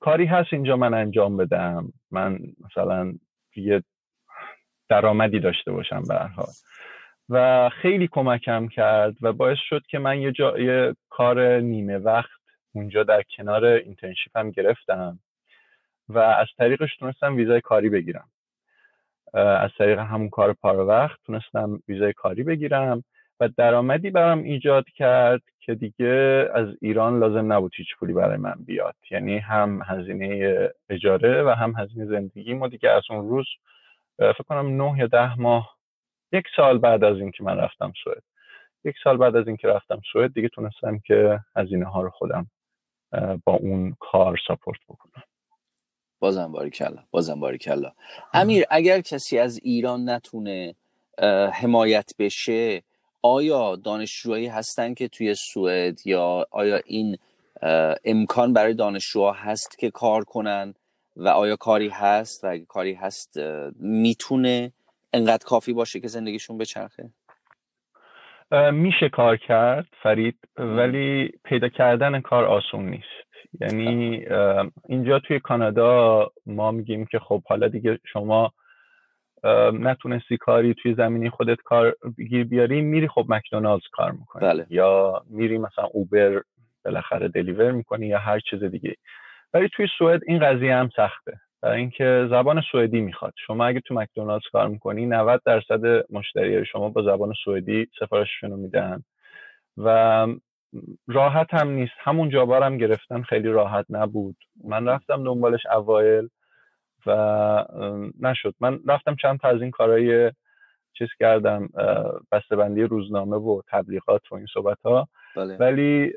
کاری 0.00 0.26
هست 0.26 0.48
اینجا 0.52 0.76
من 0.76 0.94
انجام 0.94 1.36
بدم. 1.36 1.92
من 2.10 2.38
مثلا 2.64 3.12
یه 3.56 3.82
درآمدی 4.88 5.40
داشته 5.40 5.72
باشم 5.72 6.02
به 6.08 6.14
هر 6.14 6.26
حال. 6.26 6.46
و 7.28 7.68
خیلی 7.68 8.08
کمکم 8.08 8.68
کرد 8.68 9.16
و 9.22 9.32
باعث 9.32 9.58
شد 9.68 9.82
که 9.90 9.98
من 9.98 10.20
یه, 10.20 10.32
جا، 10.32 10.54
کار 11.08 11.60
نیمه 11.60 11.98
وقت 11.98 12.40
اونجا 12.74 13.02
در 13.02 13.22
کنار 13.36 13.64
internship 13.64 14.36
هم 14.36 14.50
گرفتم 14.50 15.18
و 16.08 16.18
از 16.18 16.46
طریقش 16.58 16.96
تونستم 16.96 17.36
ویزای 17.36 17.60
کاری 17.60 17.88
بگیرم. 17.88 18.29
از 19.34 19.70
طریق 19.78 19.98
همون 19.98 20.28
کار 20.28 20.52
پار 20.52 20.86
وقت 20.86 21.18
تونستم 21.26 21.82
ویزای 21.88 22.12
کاری 22.12 22.42
بگیرم 22.42 23.04
و 23.40 23.48
درآمدی 23.48 24.10
برام 24.10 24.42
ایجاد 24.42 24.84
کرد 24.88 25.42
که 25.60 25.74
دیگه 25.74 26.48
از 26.54 26.68
ایران 26.80 27.18
لازم 27.18 27.52
نبود 27.52 27.72
هیچ 27.76 27.96
پولی 27.98 28.12
برای 28.12 28.36
من 28.36 28.54
بیاد. 28.66 28.94
یعنی 29.10 29.38
هم 29.38 29.82
هزینه 29.86 30.68
اجاره 30.88 31.42
و 31.42 31.48
هم 31.48 31.74
هزینه 31.78 32.06
زندگی. 32.06 32.54
ما 32.54 32.68
دیگه 32.68 32.90
از 32.90 33.02
اون 33.10 33.28
روز 33.28 33.46
فکر 34.18 34.42
کنم 34.48 34.82
نه 34.82 34.98
یا 34.98 35.06
ده 35.06 35.40
ماه 35.40 35.76
یک 36.32 36.44
سال 36.56 36.78
بعد 36.78 37.04
از 37.04 37.16
اینکه 37.16 37.44
من 37.44 37.56
رفتم 37.56 37.92
سوئد. 38.04 38.22
یک 38.84 38.94
سال 39.04 39.16
بعد 39.16 39.36
از 39.36 39.46
اینکه 39.46 39.68
رفتم 39.68 40.00
سوئد 40.12 40.34
دیگه 40.34 40.48
تونستم 40.48 40.98
که 40.98 41.40
هزینه 41.56 41.86
ها 41.86 42.02
رو 42.02 42.10
خودم 42.10 42.46
با 43.44 43.52
اون 43.52 43.96
کار 44.00 44.38
ساپورت 44.46 44.80
بکنم. 44.88 45.22
بازم 46.20 46.52
باری 46.52 46.70
کلا 46.70 47.04
بازم 47.10 47.40
باری 47.40 47.58
کلا 47.58 47.92
امیر 48.34 48.64
اگر 48.70 49.00
کسی 49.00 49.38
از 49.38 49.60
ایران 49.62 50.08
نتونه 50.08 50.74
حمایت 51.52 52.10
بشه 52.18 52.82
آیا 53.22 53.76
دانشجوهایی 53.76 54.46
هستن 54.46 54.94
که 54.94 55.08
توی 55.08 55.34
سوئد 55.34 56.06
یا 56.06 56.46
آیا 56.50 56.80
این 56.84 57.18
امکان 58.04 58.52
برای 58.52 58.74
دانشجوها 58.74 59.32
هست 59.32 59.78
که 59.78 59.90
کار 59.90 60.24
کنن؟ 60.24 60.74
و 61.16 61.28
آیا 61.28 61.56
کاری 61.56 61.88
هست؟ 61.88 62.44
و 62.44 62.46
اگه 62.46 62.64
کاری 62.64 62.94
هست 62.94 63.40
می‌تونه 63.80 64.72
انقدر 65.12 65.44
کافی 65.44 65.72
باشه 65.72 66.00
که 66.00 66.08
زندگیشون 66.08 66.58
بچرخه؟ 66.58 67.10
میشه 68.72 69.08
کار 69.08 69.36
کرد 69.36 69.86
فرید 70.02 70.38
ولی 70.58 71.32
پیدا 71.44 71.68
کردن 71.68 72.20
کار 72.20 72.44
آسون 72.44 72.90
نیست. 72.90 73.29
یعنی 73.60 74.26
اینجا 74.88 75.18
توی 75.18 75.40
کانادا 75.40 76.30
ما 76.46 76.70
میگیم 76.70 77.06
که 77.06 77.18
خب 77.18 77.42
حالا 77.44 77.68
دیگه 77.68 77.98
شما 78.12 78.52
نتونستی 79.72 80.36
کاری 80.36 80.74
توی 80.74 80.94
زمینی 80.94 81.30
خودت 81.30 81.58
کار 81.64 81.96
گیر 82.16 82.44
بیاری 82.44 82.82
میری 82.82 83.08
خب 83.08 83.26
مکدونالدز 83.28 83.84
کار 83.92 84.12
می‌کنی. 84.12 84.42
بله. 84.42 84.66
یا 84.70 85.22
میری 85.30 85.58
مثلا 85.58 85.84
اوبر 85.84 86.42
بالاخره 86.84 87.28
دلیور 87.28 87.70
می‌کنی 87.72 88.06
یا 88.06 88.18
هر 88.18 88.40
چیز 88.40 88.64
دیگه 88.64 88.96
ولی 89.54 89.68
توی 89.76 89.88
سوئد 89.98 90.20
این 90.26 90.38
قضیه 90.38 90.74
هم 90.74 90.88
سخته. 90.96 91.40
برای 91.62 91.80
اینکه 91.80 92.26
زبان 92.30 92.62
سوئدی 92.72 93.00
می‌خواد. 93.00 93.34
شما 93.46 93.66
اگه 93.66 93.80
تو 93.80 93.94
مکدونالدز 93.94 94.44
کار 94.52 94.68
می‌کنی 94.68 95.06
90 95.06 95.42
درصد 95.46 96.12
مشتری 96.12 96.66
شما 96.66 96.88
با 96.88 97.02
زبان 97.02 97.32
سوئدی 97.44 97.86
سفارششون 97.98 98.50
رو 98.50 98.56
میدن. 98.56 99.02
و 99.76 100.26
راحت 101.08 101.54
هم 101.54 101.68
نیست. 101.68 101.92
همون 101.98 102.30
جابارم 102.30 102.76
گرفتن 102.78 103.22
خیلی 103.22 103.48
راحت 103.48 103.86
نبود. 103.90 104.36
من 104.64 104.88
رفتم 104.88 105.24
دنبالش 105.24 105.66
اوایل 105.66 106.28
و 107.06 107.12
نشد. 108.20 108.54
من 108.60 108.80
رفتم 108.86 109.14
چند 109.14 109.38
تا 109.38 109.48
از 109.48 109.62
این 109.62 109.70
کارهای 109.70 110.32
چیز 110.92 111.08
کردم 111.18 111.68
بندی 112.50 112.82
روزنامه 112.82 113.36
و 113.36 113.62
تبلیغات 113.68 114.32
و 114.32 114.34
این 114.34 114.46
صحبت 114.54 114.78
ها 114.84 115.08
بله. 115.36 115.56
ولی 115.56 116.12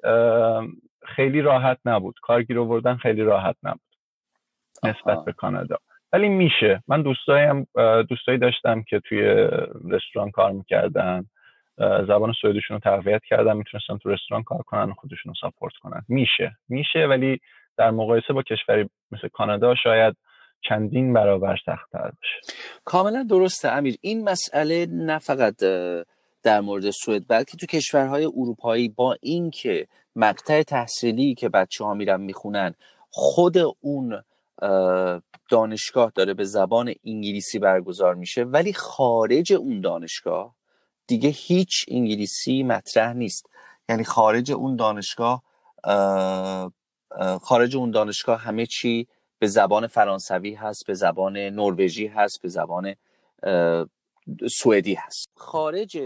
خیلی 1.05 1.41
راحت 1.41 1.77
نبود. 1.85 2.15
کارگیر 2.21 2.59
آوردن 2.59 2.95
خیلی 2.95 3.21
راحت 3.21 3.55
نبود. 3.63 3.81
نسبت 4.83 5.25
به 5.25 5.33
کانادا. 5.33 5.77
ولی 6.13 6.29
میشه. 6.29 6.83
من 6.87 7.01
دوستایم 7.01 7.67
دوستایی 8.09 8.37
داشتم 8.37 8.83
که 8.83 8.99
توی 8.99 9.49
رستوران 9.89 10.31
کار 10.31 10.51
می‌کردن. 10.51 11.25
زبان 11.77 12.33
سوئدیشون 12.41 12.75
رو 12.75 12.79
تقویت 12.79 13.21
کردن 13.29 13.57
می‌تونستن 13.57 13.97
تو 13.97 14.09
رستوران 14.09 14.43
کار 14.43 14.61
کنن 14.61 14.89
و 14.89 14.93
خودشون 14.93 15.29
رو 15.29 15.33
ساپورت 15.41 15.73
کنن. 15.81 16.01
میشه. 16.07 16.57
میشه 16.69 16.99
ولی 17.09 17.39
در 17.77 17.91
مقایسه 17.91 18.33
با 18.33 18.43
کشوری 18.43 18.89
مثل 19.11 19.27
کانادا 19.27 19.75
شاید 19.75 20.15
چندین 20.69 21.13
برابر 21.13 21.57
سختتر 21.65 22.11
باشه. 22.11 22.55
کاملا 22.85 23.23
درسته 23.29 23.69
امیر. 23.69 23.95
این 24.01 24.29
مسئله 24.29 24.85
نه 24.89 25.19
فقط 25.19 25.55
در 26.43 26.61
مورد 26.61 26.89
سوئد 26.89 27.23
بلکه 27.29 27.57
تو 27.57 27.65
کشورهای 27.65 28.25
اروپایی 28.25 28.89
با 28.89 29.17
اینکه 29.21 29.87
مقطع 30.15 30.63
تحصیلی 30.63 31.35
که 31.35 31.49
بچه 31.49 31.83
ها 31.83 31.93
میرن 31.93 32.21
می‌خونن 32.21 32.73
خود 33.09 33.55
اون 33.81 34.21
دانشگاه 35.49 36.11
داره 36.15 36.33
به 36.33 36.43
زبان 36.43 36.93
انگلیسی 37.05 37.59
برگزار 37.59 38.15
میشه 38.15 38.43
ولی 38.43 38.73
خارج 38.73 39.53
اون 39.53 39.81
دانشگاه 39.81 40.55
دیگه 41.07 41.29
هیچ 41.29 41.85
انگلیسی 41.87 42.63
مطرح 42.63 43.13
نیست. 43.13 43.49
یعنی 43.89 44.03
خارج 44.03 44.51
اون 44.51 44.75
دانشگاه 44.75 45.43
خارج 47.41 47.75
اون 47.75 47.91
دانشگاه 47.91 48.39
همه 48.39 48.65
چی 48.65 49.07
به 49.39 49.47
زبان 49.47 49.87
فرانسوی 49.87 50.53
هست 50.53 50.85
به 50.85 50.93
زبان 50.93 51.37
نروژی 51.37 52.07
هست 52.07 52.41
به 52.41 52.49
زبان 52.49 52.95
سوئدی 54.51 54.93
هست. 54.93 55.29
خارج 55.35 55.99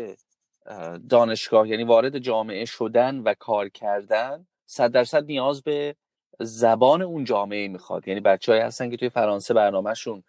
دانشگاه 1.10 1.70
یعنی 1.70 1.84
وارد 1.84 2.20
جامعه 2.20 2.66
شدن 2.66 3.20
و 3.20 3.34
کار 3.34 3.70
کردن 3.70 4.48
صد 4.66 4.92
درصد 4.92 5.26
نیاز 5.26 5.64
به 5.64 5.96
زبان 6.40 7.02
اون 7.02 7.24
جامعه 7.24 7.68
می‌خواد. 7.68 8.08
یعنی 8.08 8.20
بچه 8.20 8.64
هستن 8.64 8.90
که 8.90 8.98
توی 8.98 9.10
فرانسه 9.10 9.54
برنامهشون 9.54 10.24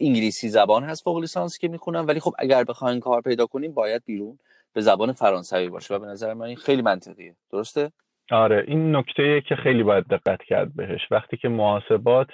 انگلیسی 0.00 0.48
زبان 0.48 0.84
هست 0.84 1.04
فوق 1.04 1.18
لیسانس 1.18 1.58
که 1.58 1.68
می‌خونن 1.68 2.00
ولی 2.00 2.20
خب 2.20 2.32
اگر 2.38 2.64
بخواین 2.64 3.00
کار 3.00 3.20
پیدا 3.20 3.46
کنیم 3.46 3.74
باید 3.74 4.02
بیرون 4.06 4.38
به 4.72 4.80
زبان 4.80 5.12
فرانسوی 5.12 5.68
باشه 5.68 5.94
و 5.94 5.98
به 5.98 6.06
نظر 6.06 6.34
من 6.34 6.46
این 6.46 6.56
خیلی 6.56 6.82
منطقیه. 6.82 7.34
درسته؟ 7.52 7.92
آره 8.30 8.64
این 8.68 8.96
نکته 8.96 9.42
که 9.48 9.56
خیلی 9.56 9.82
باید 9.82 10.04
دقت 10.04 10.42
کرد 10.42 10.76
بهش. 10.76 11.00
وقتی 11.10 11.36
که 11.36 11.48
محاسبات 11.48 12.30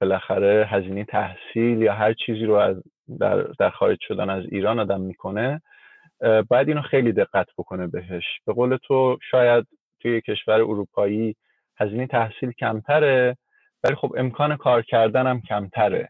بالاخره 0.00 0.66
هزینه 0.70 1.04
تحصیل 1.04 1.82
یا 1.82 1.92
هر 1.92 2.14
چیزی 2.26 2.44
رو 2.44 2.54
از 2.54 2.76
در, 3.20 3.42
در 3.42 3.70
خارج 3.70 3.98
شدن 4.00 4.30
از 4.30 4.44
ایران 4.52 4.78
آدم 4.78 5.00
می‌کنه 5.00 5.62
باید 6.48 6.68
اینو 6.68 6.82
خیلی 6.82 7.12
دقت 7.12 7.46
بکنه 7.58 7.86
بهش. 7.86 8.24
به 8.46 8.52
قول 8.52 8.76
تو 8.76 9.18
شاید 9.30 9.66
توی 10.00 10.20
کشور 10.20 10.54
اروپایی 10.54 11.36
هزینه 11.76 12.06
تحصیل 12.06 12.52
کمتره 12.52 13.36
ولی 13.84 13.94
خب 13.94 14.14
امکان 14.16 14.56
کار 14.56 14.82
کردن 14.82 15.26
هم 15.26 15.40
کمتره. 15.40 16.08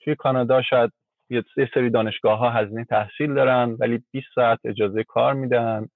توی 0.00 0.14
کانادا 0.14 0.62
شاید 0.62 0.92
یه 1.30 1.44
سری 1.74 1.90
دانشگاه 1.90 2.38
ها 2.38 2.50
هزینه 2.50 2.84
تحصیل 2.84 3.34
دارن 3.34 3.76
ولی 3.78 4.02
20 4.12 4.26
ساعت 4.34 4.58
اجازه 4.64 5.04
کار 5.04 5.34
میدن 5.34 5.88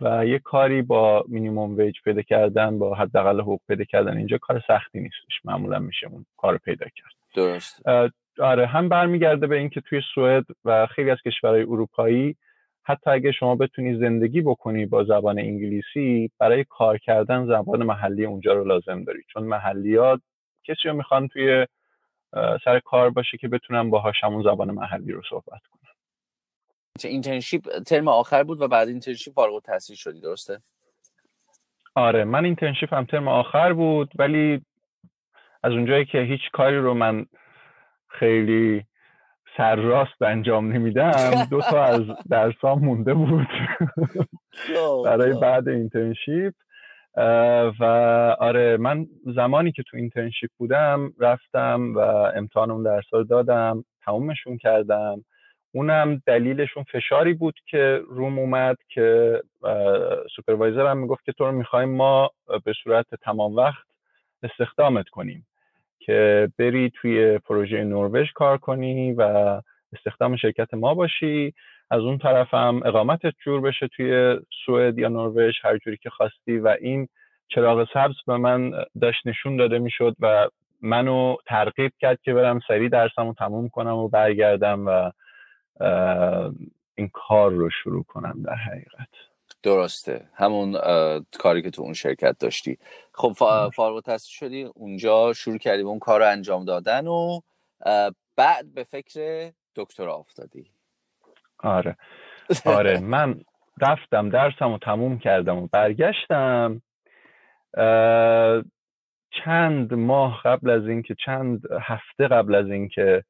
و 0.00 0.26
یه 0.26 0.38
کاری 0.38 0.82
با 0.82 1.24
مینیموم 1.28 1.76
ویج 1.76 1.94
پیدا 2.04 2.22
کردن 2.22 2.78
با 2.78 2.94
حداقل 2.94 3.40
حقوق 3.40 3.60
پیدا 3.68 3.84
کردن 3.84 4.16
اینجا 4.16 4.38
کار 4.38 4.62
سختی 4.68 5.00
نیستش. 5.00 5.40
معمولا 5.44 5.78
میشه 5.78 6.06
اون 6.06 6.26
کار 6.36 6.58
پیدا 6.58 6.86
کرد. 6.96 7.12
درست. 7.34 7.88
آره 8.38 8.66
هم 8.66 8.88
برمیگرده 8.88 9.46
به 9.46 9.56
اینکه 9.56 9.80
توی 9.80 10.02
سوئد 10.14 10.44
و 10.64 10.86
خیلی 10.86 11.10
از 11.10 11.18
کشورهای 11.26 11.62
اروپایی 11.62 12.36
حتی 12.82 13.10
اگه 13.10 13.32
شما 13.32 13.56
بتونی 13.56 13.98
زندگی 13.98 14.40
بکنی 14.40 14.86
با 14.86 15.04
زبان 15.04 15.38
انگلیسی 15.38 16.30
برای 16.38 16.64
کار 16.68 16.98
کردن 16.98 17.46
زبان 17.46 17.82
محلی 17.82 18.24
اونجا 18.24 18.52
رو 18.52 18.64
لازم 18.64 19.04
داری. 19.04 19.22
چون 19.32 19.42
محلیا 19.42 20.20
کسی 20.64 20.88
رو 20.88 20.94
می‌خوان 20.94 21.28
توی 21.28 21.66
سر 22.64 22.80
کار 22.84 23.10
باشه 23.10 23.38
که 23.38 23.48
بتونن 23.48 23.90
باهاش 23.90 24.24
همون 24.24 24.42
زبان 24.42 24.70
محلی 24.70 25.12
رو 25.12 25.22
صحبت 25.30 25.60
کنن. 25.70 25.80
internship 27.04 27.78
ترم 27.78 28.08
آخر 28.08 28.42
بود 28.42 28.60
و 28.60 28.68
بعد 28.68 28.88
internship 28.88 29.34
فارغ 29.34 29.54
التحصیل 29.54 29.96
شدی 29.96 30.20
درسته؟ 30.20 30.62
آره 31.94 32.24
من 32.24 32.44
internship 32.44 32.94
هم 32.94 33.04
ترم 33.04 33.28
آخر 33.28 33.72
بود 33.72 34.12
ولی 34.18 34.62
از 35.62 35.72
اونجایی 35.72 36.04
که 36.04 36.18
هیچ 36.18 36.40
کاری 36.52 36.78
رو 36.78 36.94
من 36.94 37.26
خیلی 38.08 38.84
سرراست 39.56 40.22
انجام 40.22 40.72
نمیدم 40.72 41.44
دو 41.50 41.60
تا 41.60 41.84
از 41.84 42.02
درسام 42.30 42.78
مونده 42.78 43.14
بود. 43.14 43.48
برای 45.04 45.40
بعد 45.40 45.68
internship. 45.68 46.54
و 47.80 47.84
آره 48.40 48.76
من 48.76 49.06
زمانی 49.34 49.72
که 49.72 49.82
تو 49.82 49.96
internship 49.96 50.50
بودم 50.58 51.12
رفتم 51.18 51.94
و 51.94 51.98
امتحان 52.36 52.70
اون 52.70 52.82
درس 52.82 53.04
رو 53.12 53.24
دادم 53.24 53.84
تمومشون 54.04 54.56
کردم. 54.58 55.24
اونم 55.72 56.22
دلیلشون 56.26 56.82
فشاری 56.82 57.34
بود 57.34 57.54
که 57.66 58.00
روم 58.08 58.38
اومد 58.38 58.76
که 58.88 59.40
supervisor 60.36 60.86
هم 60.86 60.98
می‌گفت 60.98 61.24
که 61.24 61.32
تو 61.32 61.44
رو 61.44 61.52
می‌خوایم 61.52 61.88
ما 61.88 62.30
به 62.64 62.72
صورت 62.84 63.06
تمام 63.22 63.56
وقت 63.56 63.86
استخدامت 64.42 65.08
کنیم 65.08 65.46
که 65.98 66.48
بری 66.58 66.90
توی 66.94 67.38
پروژه 67.38 67.84
نروژ 67.84 68.32
کار 68.32 68.58
کنی 68.58 69.12
و 69.12 69.22
استخدام 69.92 70.36
شرکت 70.36 70.74
ما 70.74 70.94
باشی. 70.94 71.54
از 71.90 72.00
اون 72.00 72.18
طرف 72.18 72.54
هم 72.54 72.80
اقامتت 72.84 73.32
جور 73.44 73.60
بشه 73.60 73.88
توی 73.88 74.38
سوئد 74.66 74.98
یا 74.98 75.08
نروژ 75.08 75.54
هر 75.62 75.78
جوری 75.78 75.96
که 75.96 76.10
خواستی. 76.10 76.58
و 76.58 76.76
این 76.80 77.08
چراغ 77.48 77.88
سبز 77.94 78.14
به 78.26 78.36
من 78.36 78.72
داشت 79.00 79.26
نشون 79.26 79.56
داده 79.56 79.78
می‌شد 79.78 80.16
و 80.20 80.48
منو 80.80 81.36
ترغیب 81.46 81.92
کرد 82.00 82.20
که 82.22 82.34
برم 82.34 82.60
سریع 82.68 82.88
درسم 82.88 83.26
رو 83.26 83.34
تموم 83.38 83.68
کنم 83.68 83.96
و 83.96 84.08
برگردم 84.08 84.86
و 84.86 85.10
این 86.94 87.10
کار 87.12 87.50
رو 87.50 87.70
شروع 87.70 88.04
کنم 88.04 88.42
در 88.42 88.54
حقیقت. 88.54 89.08
درسته. 89.62 90.28
همون 90.34 90.78
کاری 91.38 91.62
که 91.62 91.70
تو 91.70 91.82
اون 91.82 91.92
شرکت 91.92 92.38
داشتی. 92.38 92.78
خب 93.12 93.32
فارغ 93.74 94.00
تحصیل 94.00 94.32
شدی 94.32 94.62
اونجا 94.62 95.32
شروع 95.32 95.58
کردی 95.58 95.82
اون 95.82 95.98
کار 95.98 96.20
رو 96.20 96.26
انجام 96.30 96.64
دادن 96.64 97.06
و 97.06 97.40
بعد 98.36 98.74
به 98.74 98.84
فکر 98.84 99.50
دکترا 99.76 100.14
افتادی. 100.14 100.70
آره. 101.62 101.96
آره 102.64 103.00
من 103.00 103.40
رفتم 103.80 104.28
درسم 104.28 104.72
رو 104.72 104.78
تموم 104.78 105.18
کردم 105.18 105.56
و 105.56 105.68
برگشتم. 105.72 106.82
چند 109.44 109.94
ماه 109.94 110.42
قبل 110.44 110.70
از 110.70 110.86
اینکه 110.86 111.14
چند 111.24 111.62
هفته 111.80 112.28
قبل 112.28 112.54
از 112.54 112.66
اینکه 112.66 113.24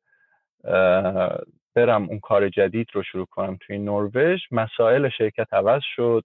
برم 1.75 2.09
اون 2.09 2.21
کار 2.21 2.49
جدید 2.49 2.89
رو 2.93 3.03
شروع 3.03 3.27
کنم 3.27 3.59
توی 3.61 3.79
نروژ 3.79 4.41
مسائل 4.51 5.09
شرکت 5.09 5.55
عوض 5.55 5.83
شد 5.97 6.25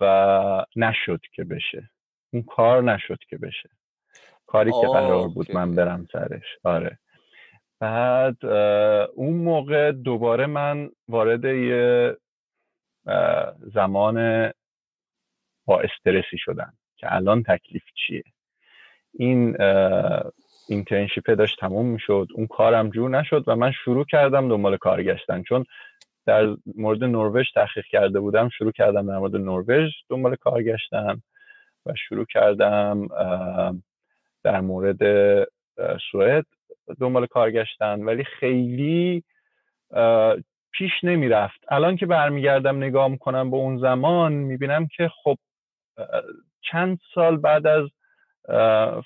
و 0.00 0.64
نشد 0.76 1.20
که 1.32 1.44
بشه. 1.44 1.90
اون 2.32 2.42
کار 2.42 2.82
نشد 2.82 3.18
که 3.28 3.38
بشه. 3.38 3.70
کاری 4.46 4.70
که 4.70 4.86
قرار 4.92 5.28
بود 5.28 5.54
من 5.54 5.74
برم 5.74 6.06
سرش. 6.12 6.58
آره. 6.64 6.98
بعد 7.80 8.46
اون 9.14 9.32
موقع 9.36 9.92
دوباره 9.92 10.46
من 10.46 10.90
وارد 11.08 11.44
یه 11.44 12.16
زمان 13.74 14.50
با 15.66 15.80
استرسی 15.80 16.38
شدم 16.38 16.72
که 16.96 17.14
الان 17.14 17.42
تکلیف 17.42 17.82
چیه. 17.94 18.22
این 19.14 19.56
اینترنشیپه 20.68 21.34
داشت 21.34 21.60
تموم 21.60 21.86
می‌شد 21.86 22.28
اون 22.34 22.46
کارم 22.46 22.90
جور 22.90 23.10
نشد 23.10 23.44
و 23.46 23.56
من 23.56 23.72
شروع 23.72 24.04
کردم 24.04 24.48
دنبال 24.48 24.76
کار 24.76 25.02
گشتن 25.02 25.42
چون 25.42 25.64
در 26.26 26.56
مورد 26.76 27.04
نروژ 27.04 27.46
تحقیق 27.54 27.84
کرده 27.84 28.20
بودم 28.20 28.48
شروع 28.48 28.72
کردم 28.72 29.06
در 29.06 29.18
مورد 29.18 29.36
نروژ 29.36 29.90
دنبال 30.08 30.36
کار 30.36 30.62
گشتم 30.62 31.22
و 31.86 31.94
شروع 31.94 32.24
کردم 32.24 33.08
در 34.44 34.60
مورد 34.60 34.98
سوئد. 36.10 36.46
دنبال 37.00 37.26
کار 37.26 37.50
گشتن 37.50 38.00
ولی 38.00 38.24
خیلی 38.24 39.22
پیش 40.72 40.92
نمی‌رفت. 41.02 41.60
الان 41.68 41.96
که 41.96 42.06
برمیگردم 42.06 42.76
نگاه 42.76 43.08
می‌کنم 43.08 43.50
به 43.50 43.56
اون 43.56 43.78
زمان 43.78 44.32
می‌بینم 44.32 44.86
که 44.86 45.10
خب 45.22 45.36
چند 46.60 46.98
سال 47.14 47.36
بعد 47.36 47.66
از 47.66 47.88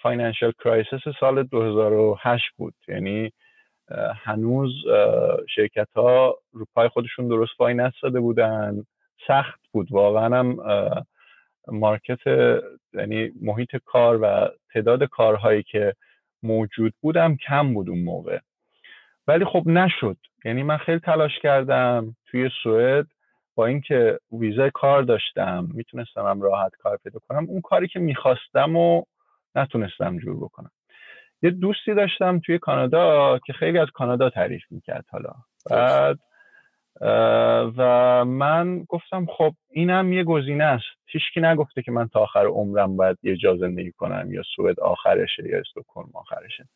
financial 0.02 0.52
crisis 0.52 1.00
سال 1.20 1.42
2008 1.42 2.44
بود. 2.56 2.74
یعنی 2.88 3.32
هنوز 4.24 4.72
شرکت 5.54 5.88
ها 5.96 6.38
رو 6.52 6.66
پای 6.74 6.88
خودشون 6.88 7.28
درست 7.28 7.56
پای 7.58 7.74
نایستاده 7.74 8.20
بودن. 8.20 8.84
سخت 9.26 9.60
بود. 9.72 9.92
واقعا 9.92 10.38
هم 10.38 10.56
market 11.68 12.18
یعنی 12.94 13.30
محیط 13.42 13.76
کار 13.84 14.18
و 14.22 14.48
تعداد 14.72 15.04
کارهایی 15.04 15.62
که 15.62 15.94
موجود 16.42 16.94
بود 17.00 17.22
هم 17.22 17.36
کم 17.36 17.74
بود 17.74 17.88
اون 17.88 18.04
موقع. 18.04 18.38
ولی 19.26 19.44
خب 19.44 19.62
نشد. 19.66 20.16
یعنی 20.44 20.62
من 20.62 20.76
خیلی 20.76 21.00
تلاش 21.00 21.38
کردم 21.42 22.16
توی 22.26 22.50
سوئد 22.62 23.06
با 23.54 23.66
اینکه 23.66 24.18
ویزای 24.32 24.70
کار 24.74 25.02
داشتم 25.02 25.68
می‌تونستم 25.74 26.26
هم 26.26 26.42
راحت 26.42 26.72
کار 26.76 26.98
پیدا 27.04 27.18
کنم. 27.28 27.44
اون 27.48 27.60
کاری 27.60 27.88
که 27.88 27.98
می‌خواستم 27.98 28.76
و 28.76 29.02
نتونستم 29.54 30.18
جور 30.18 30.36
بکنم. 30.36 30.70
یه 31.42 31.50
دوستی 31.50 31.94
داشتم 31.94 32.38
توی 32.38 32.58
کانادا 32.58 33.38
که 33.38 33.52
خیلی 33.52 33.78
از 33.78 33.88
کانادا 33.94 34.30
تعریف 34.30 34.62
می‌کرد 34.70 35.04
حالا. 35.10 35.30
بعد 35.70 36.18
و 37.76 38.24
من 38.24 38.84
گفتم 38.88 39.26
خب 39.26 39.54
اینم 39.70 40.12
یه 40.12 40.24
گزینه 40.24 40.64
است. 40.64 40.84
هیچکی 41.06 41.40
نگفته 41.40 41.82
که 41.82 41.92
من 41.92 42.08
تا 42.08 42.20
آخر 42.20 42.46
عمرم 42.46 42.96
باید 42.96 43.18
یه 43.22 43.36
جا 43.36 43.56
زندگی 43.56 43.92
کنم 43.92 44.32
یا 44.32 44.42
سوئد 44.56 44.80
آخرشه 44.80 45.48
یا 45.48 45.58
استکهلم 45.58 46.10
آخرشه. 46.14 46.68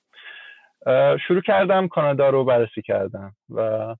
شروع 1.26 1.40
کردم 1.40 1.88
کانادا 1.88 2.30
رو 2.30 2.44
بررسی 2.44 2.82
کردم 2.82 3.34
و 3.50 3.94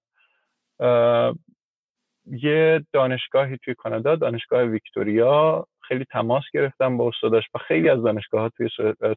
یه 2.27 2.85
دانشگاهی 2.93 3.57
توی 3.65 3.75
کانادا 3.75 4.17
دانشگاه 4.17 4.63
ویکتوریا 4.63 5.67
خیلی 5.89 6.05
تماس 6.05 6.45
گرفتم 6.55 6.97
با 6.97 7.09
استاداش 7.09 7.45
و 7.55 7.59
خیلی 7.59 7.89
از 7.89 8.03
دانشگاه 8.03 8.41
ها 8.41 8.49
توی, 8.49 8.69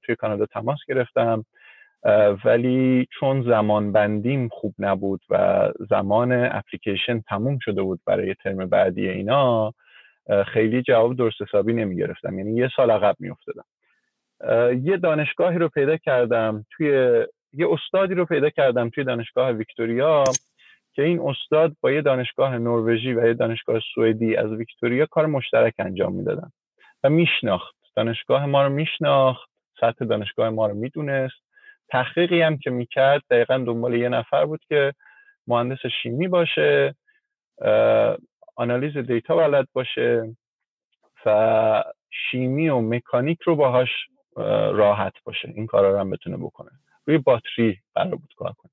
توی 0.03 0.15
کانادا 0.15 0.45
تماس 0.45 0.79
گرفتم. 0.87 1.45
ولی 2.45 3.07
چون 3.19 3.43
زمان 3.43 3.91
بندیم 3.91 4.47
خوب 4.47 4.75
نبود 4.79 5.21
و 5.29 5.67
زمان 5.89 6.31
اپلیکیشن 6.31 7.19
تموم 7.21 7.59
شده 7.59 7.81
بود 7.81 7.99
برای 8.05 8.35
ترم 8.35 8.57
بعدی 8.69 9.09
اینا 9.09 9.73
خیلی 10.47 10.81
جواب 10.81 11.15
درست 11.15 11.41
حسابی 11.41 11.73
نمی 11.73 11.95
گرفتم 11.95 12.39
یعنی 12.39 12.55
یه 12.55 12.69
سال 12.75 12.91
عقب 12.91 13.15
می 13.19 13.29
افتادم 13.29 13.65
یه 14.83 14.97
دانشگاهی 14.97 15.57
رو 15.57 15.69
پیدا 15.69 15.97
کردم 15.97 16.65
توی 16.71 16.89
یه 17.53 17.67
استادی 17.71 18.13
رو 18.13 18.25
پیدا 18.25 18.49
کردم 18.49 18.89
توی 18.89 19.03
دانشگاه 19.03 19.51
ویکتوریا 19.51 20.23
که 20.93 21.03
این 21.03 21.19
استاد 21.19 21.75
با 21.81 21.91
یه 21.91 22.01
دانشگاه 22.01 22.57
نروژی 22.57 23.13
و 23.13 23.27
یه 23.27 23.33
دانشگاه 23.33 23.81
سوئدی 23.95 24.35
از 24.35 24.51
ویکتوریا 24.51 25.05
کار 25.05 25.25
مشترک 25.25 25.73
انجام 25.79 26.13
می‌دادن 26.13 26.51
و 27.03 27.09
میشناخت. 27.09 27.75
دانشگاه 27.95 28.45
ما 28.45 28.63
رو 28.63 28.69
میشناخت 28.69 29.49
سطح 29.79 30.05
دانشگاه 30.05 30.49
ما 30.49 30.67
رو 30.67 30.73
می‌دونست. 30.73 31.46
تحقیقی 31.89 32.41
هم 32.41 32.57
که 32.57 32.69
می‌کرد 32.69 33.21
دقیقا 33.29 33.57
دنبال 33.57 33.93
یه 33.93 34.09
نفر 34.09 34.45
بود 34.45 34.61
که 34.69 34.93
مهندس 35.47 35.85
شیمی 36.03 36.27
باشه 36.27 36.95
آنالیز 38.55 38.97
دیتا 38.97 39.35
بلد 39.35 39.67
باشه 39.73 40.35
و 41.25 41.83
شیمی 42.09 42.69
و 42.69 42.79
مکانیک 42.81 43.41
رو 43.41 43.55
باهاش 43.55 43.89
راحت 44.73 45.13
باشه 45.23 45.53
این 45.55 45.65
کارا 45.65 45.91
رو 45.91 45.99
هم 45.99 46.09
بتونه 46.09 46.37
بکنه. 46.37 46.69
روی 47.05 47.17
باتری 47.17 47.79
قرار 47.95 48.15
بود 48.15 48.33
کار 48.37 48.53
کنه. 48.57 48.71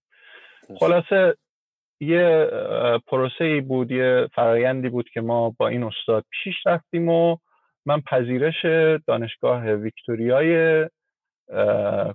خلاصه 0.79 1.37
یه 2.01 2.47
پروسه 3.07 3.45
ای 3.45 3.61
بود 3.61 3.91
یه 3.91 4.29
فرایندی 4.35 4.89
بود 4.89 5.09
که 5.09 5.21
ما 5.21 5.51
با 5.59 5.69
این 5.69 5.83
استاد 5.85 6.25
پیش 6.31 6.55
رفتیم 6.67 7.09
و 7.09 7.37
من 7.87 8.01
پذیرش 8.01 8.65
دانشگاه 9.07 9.73
ویکتوریای 9.73 10.85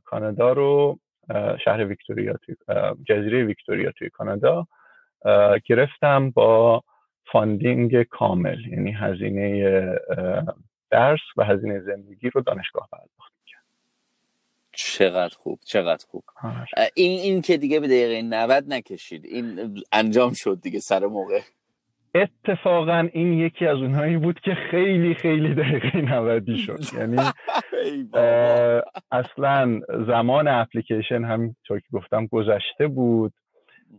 کانادا 0.05 0.53
رو 0.53 0.99
شهر 1.65 1.85
ویکتوریا 1.85 2.33
توی 2.33 2.55
جزیره 3.09 3.45
ویکتوریا 3.45 3.91
توی 3.91 4.09
کانادا 4.09 4.67
گرفتم 5.65 6.29
با 6.29 6.83
funding 7.31 8.03
کامل 8.03 8.65
یعنی 8.65 8.91
هزینه 8.91 9.81
درس 10.89 11.19
و 11.37 11.43
هزینه 11.43 11.79
زندگی 11.79 12.29
رو 12.29 12.41
دانشگاه 12.41 12.89
پرداخت 12.91 13.29
چقدر 14.71 15.35
خوب 15.35 15.59
چقدر 15.65 16.05
خوب. 16.09 16.23
آره. 16.43 16.65
این 16.93 17.19
این 17.19 17.41
که 17.41 17.57
دیگه 17.57 17.79
به 17.79 17.87
دقیقه 17.87 18.21
90 18.21 18.63
نکشید 18.67 19.25
این 19.25 19.75
انجام 19.91 20.33
شد 20.33 20.61
دیگه 20.61 20.79
سر 20.79 21.05
موقع. 21.05 21.39
اتفاقا 22.15 23.07
این 23.13 23.33
یکی 23.33 23.67
از 23.67 23.77
اونهایی 23.77 24.17
بود 24.17 24.39
که 24.39 24.55
خیلی 24.55 25.13
خیلی 25.13 25.53
دقیقه 25.53 26.01
90 26.01 26.55
شد. 26.55 26.79
یعنی 26.99 27.17
اصلا 29.11 29.79
زمان 30.07 30.47
اپلیکیشن 30.47 31.23
هم 31.23 31.55
که 31.67 31.81
گفتم 31.93 32.25
گذشته 32.25 32.87
بود 32.87 33.33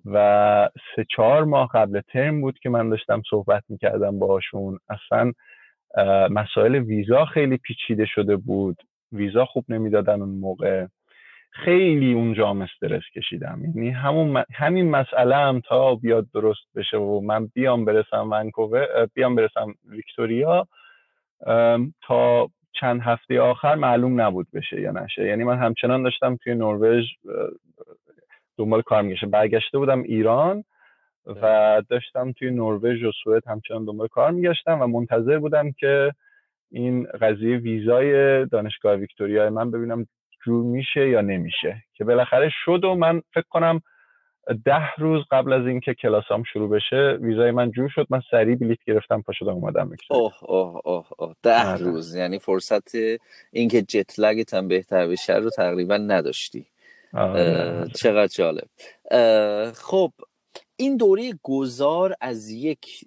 و 0.04 0.68
سه 0.96 1.06
چهار 1.16 1.44
ماه 1.44 1.68
قبل 1.74 2.00
ترم 2.00 2.40
بود 2.40 2.58
که 2.58 2.70
من 2.70 2.88
داشتم 2.90 3.22
صحبت 3.30 3.62
می‌کردم 3.68 4.18
باشون 4.18 4.78
اصلا 4.88 5.32
مسائل 6.30 6.74
ویزا 6.74 7.24
خیلی 7.24 7.56
پیچیده 7.56 8.06
شده 8.06 8.36
بود. 8.36 8.76
ویزا 9.12 9.44
خوب 9.44 9.64
نمی‌دادن 9.68 10.22
اون 10.22 10.38
موقع. 10.38 10.86
خیلی 11.50 12.12
اونجا 12.12 12.50
استرس 12.50 13.02
کشیدم. 13.16 13.62
یعنی 13.64 13.90
همون 13.90 14.44
همین 14.54 14.90
مسئله 14.90 15.36
هم 15.36 15.60
تا 15.60 15.94
بیاد 15.94 16.26
درست 16.34 16.66
بشه 16.76 16.96
و 16.96 17.20
من 17.20 17.46
بیام 17.46 17.84
برسم 17.84 18.30
ونکوور 18.30 19.06
بیام 19.14 19.34
برسم 19.34 19.74
ویکتوریا 19.88 20.68
تا 22.02 22.48
چند 22.72 23.00
هفته 23.00 23.40
آخر 23.40 23.74
معلوم 23.74 24.20
نبود 24.20 24.46
بشه 24.54 24.80
یا 24.80 24.90
نشه. 24.90 25.26
یعنی 25.26 25.44
من 25.44 25.58
همچنان 25.58 26.02
داشتم 26.02 26.36
توی 26.36 26.54
نروژ 26.54 27.04
دنبال 28.58 28.82
کار 28.82 29.02
میگشه 29.02 29.26
برگشته 29.26 29.78
بودم 29.78 30.02
ایران 30.02 30.64
و 31.26 31.82
داشتم 31.88 32.32
توی 32.32 32.50
نروژ 32.50 33.04
و 33.04 33.12
سوئد 33.24 33.48
همچنان 33.48 33.84
دنبال 33.84 34.08
کار 34.08 34.30
میگشتم 34.30 34.80
و 34.80 34.86
منتظر 34.86 35.38
بودم 35.38 35.72
که 35.72 36.12
این 36.70 37.06
قضیه 37.20 37.56
ویزای 37.56 38.46
دانشگاه 38.46 38.96
ویکتوریا 38.96 39.50
من 39.50 39.70
ببینم 39.70 40.06
جور 40.44 40.64
میشه 40.64 41.08
یا 41.08 41.20
نمیشه. 41.20 41.82
که 41.94 42.04
بالاخره 42.04 42.50
شد 42.64 42.84
و 42.84 42.94
من 42.94 43.22
فکر 43.34 43.46
کنم 43.50 43.82
ده 44.64 44.94
روز 44.98 45.24
قبل 45.30 45.52
از 45.52 45.66
اینکه 45.66 45.94
کلاسام 45.94 46.42
شروع 46.42 46.70
بشه 46.70 47.18
ویزای 47.20 47.50
من 47.50 47.70
جور 47.70 47.88
شد. 47.88 48.06
من 48.10 48.22
سریع 48.30 48.56
بلیت 48.56 48.78
گرفتم 48.86 49.22
پا 49.22 49.32
شدم 49.32 49.48
اومدم 49.48 49.90
اوه 50.10 50.44
اوه 50.44 50.80
اوه 50.84 51.06
اوه. 51.18 51.34
ده 51.42 51.72
آره. 51.72 51.84
روز. 51.84 52.14
یعنی 52.14 52.38
فرصت 52.38 52.94
اینکه 53.52 53.82
جت 53.82 54.18
لگت 54.18 54.54
هم 54.54 54.68
بهتر 54.68 55.06
بشه 55.06 55.34
رو 55.34 55.50
تقریبا 55.50 55.96
نداشتی. 55.96 56.66
آره. 57.14 57.86
چقدر 57.94 58.32
جالب. 58.34 58.68
خب 59.72 60.12
این 60.76 60.96
دوره 60.96 61.32
گذار 61.42 62.14
از 62.20 62.50
یک 62.50 63.04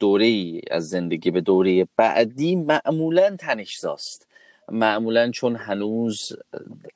دوره 0.00 0.60
از 0.70 0.88
زندگی 0.88 1.30
به 1.30 1.40
دوره 1.40 1.86
بعدی 1.96 2.56
معمولا 2.56 3.36
تنشزاست. 3.36 4.27
معمولا 4.72 5.30
چون 5.30 5.56
هنوز 5.56 6.32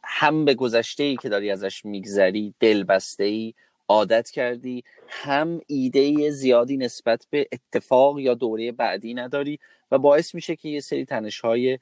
هم 0.05 0.45
به 0.45 0.55
گذشته 0.55 1.03
ای 1.03 1.17
که 1.17 1.29
داری 1.29 1.51
ازش 1.51 1.85
میگذری 1.85 2.55
دل 2.61 2.85
بسته 2.85 3.25
ای 3.25 3.55
عادت 3.89 4.31
کردی 4.31 4.85
هم 5.09 5.61
ایده 5.67 6.31
زیادی 6.31 6.77
نسبت 6.77 7.27
به 7.31 7.49
اتفاق 7.53 8.19
یا 8.19 8.35
دوره 8.35 8.73
بعدی 8.73 9.15
نداری 9.15 9.59
و 9.91 9.99
باعث 9.99 10.35
میشه 10.35 10.57
که 10.57 10.69
یه 10.69 10.81
سری 10.81 11.05
تنش 11.05 11.41
های 11.41 11.79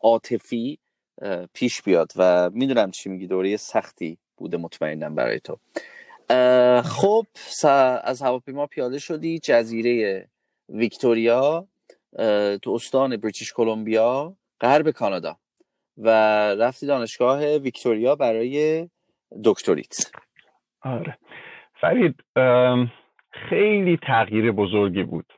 عاطفی 0.00 0.78
پیش 1.54 1.82
بیاد 1.82 2.12
و 2.16 2.50
می‌دونم 2.50 2.90
چی 2.90 3.08
میگی 3.08 3.26
دوره 3.26 3.56
سختی 3.56 4.18
بوده 4.36 4.56
مطمئنم 4.56 5.14
برای 5.14 5.40
تو. 5.40 5.58
خب 6.82 7.26
از 8.02 8.22
هواپیما 8.22 8.66
پیاده 8.66 8.98
شدی 8.98 9.38
جزیره 9.38 10.28
ویکتوریا 10.68 11.66
تو 12.62 12.72
استان 12.74 13.16
بریتیش 13.16 13.52
کلمبیا. 13.52 14.36
غرب 14.60 14.90
کانادا 14.90 15.36
و 15.96 16.08
رفتی 16.54 16.86
دانشگاه 16.86 17.56
ویکتوریا 17.56 18.16
برای 18.16 18.88
دکتریت. 19.44 19.96
آره. 20.80 21.18
فرید 21.80 22.14
خیلی 23.30 23.98
تغییر 24.02 24.52
بزرگی 24.52 25.02
بود. 25.02 25.32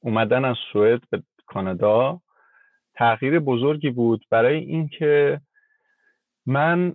اومدن 0.00 0.44
از 0.44 0.56
سوئد 0.72 1.00
به 1.10 1.22
کانادا 1.46 2.20
تغییر 2.94 3.38
بزرگی 3.38 3.90
بود 3.90 4.24
برای 4.30 4.56
اینکه 4.58 5.40
من 6.46 6.94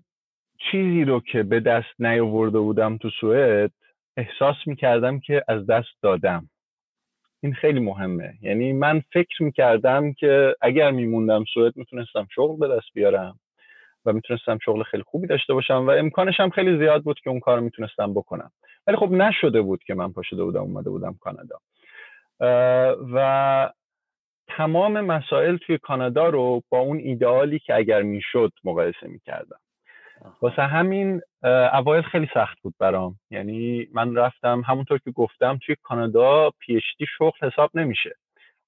چیزی 0.72 1.04
رو 1.04 1.20
که 1.20 1.44
به 1.44 1.60
دست 1.60 2.00
نیاورده 2.00 2.60
بودم 2.60 2.98
تو 2.98 3.10
سوئد 3.22 3.72
احساس 4.18 4.56
می‌کردم 4.66 5.20
که 5.20 5.44
از 5.48 5.66
دست 5.68 6.02
دادم. 6.02 6.50
این 7.44 7.54
خیلی 7.54 7.80
مهمه. 7.80 8.34
یعنی 8.42 8.74
من 8.74 9.02
فکر 9.14 9.44
می‌کردم 9.44 10.14
که 10.14 10.56
اگر 10.62 10.92
میموندم 10.92 11.44
سوئد 11.54 11.78
می‌تونستم 11.78 12.28
شغل 12.36 12.60
به 12.60 12.68
دست 12.68 12.88
بیارم 12.94 13.40
و 14.06 14.14
می‌تونستم 14.14 14.58
شغل 14.66 14.84
خیلی 14.84 15.04
خوبی 15.04 15.28
داشته 15.28 15.54
باشم 15.54 15.88
و 15.88 15.90
امکانش 15.90 16.40
هم 16.40 16.50
خیلی 16.50 16.78
زیاد 16.78 17.04
بود 17.04 17.20
که 17.20 17.30
اون 17.30 17.40
کار 17.40 17.60
می‌تونستم 17.60 18.14
بکنم. 18.14 18.52
ولی 18.88 18.98
خب 18.98 19.12
نشده 19.12 19.62
بود 19.62 19.84
که 19.84 19.94
من 19.94 20.12
پاشده 20.12 20.44
بودم 20.44 20.62
اومده 20.62 20.90
بودم 20.90 21.16
کانادا. 21.22 21.60
و 23.14 23.74
تمام 24.48 25.02
مسائل 25.02 25.58
توی 25.58 25.78
کانادا 25.78 26.30
رو 26.30 26.62
با 26.70 26.80
اون 26.80 26.98
ایدئالی 26.98 27.60
که 27.60 27.76
اگر 27.76 28.02
می‌شد 28.02 28.52
مقایسه 28.64 29.08
می‌کردم. 29.08 29.60
واسه 30.42 30.62
همین 30.62 31.22
اوایل 31.74 32.04
خیلی 32.04 32.28
سخت 32.34 32.62
بود 32.62 32.74
برام. 32.80 33.16
یعنی 33.32 33.88
من 33.94 34.16
رفتم 34.16 34.62
همونطور 34.66 34.98
که 34.98 35.12
گفتم 35.12 35.60
توی 35.66 35.76
کانادا 35.84 36.52
PhD 36.60 37.06
شغل 37.18 37.48
حساب 37.48 37.72
نمیشه. 37.74 38.16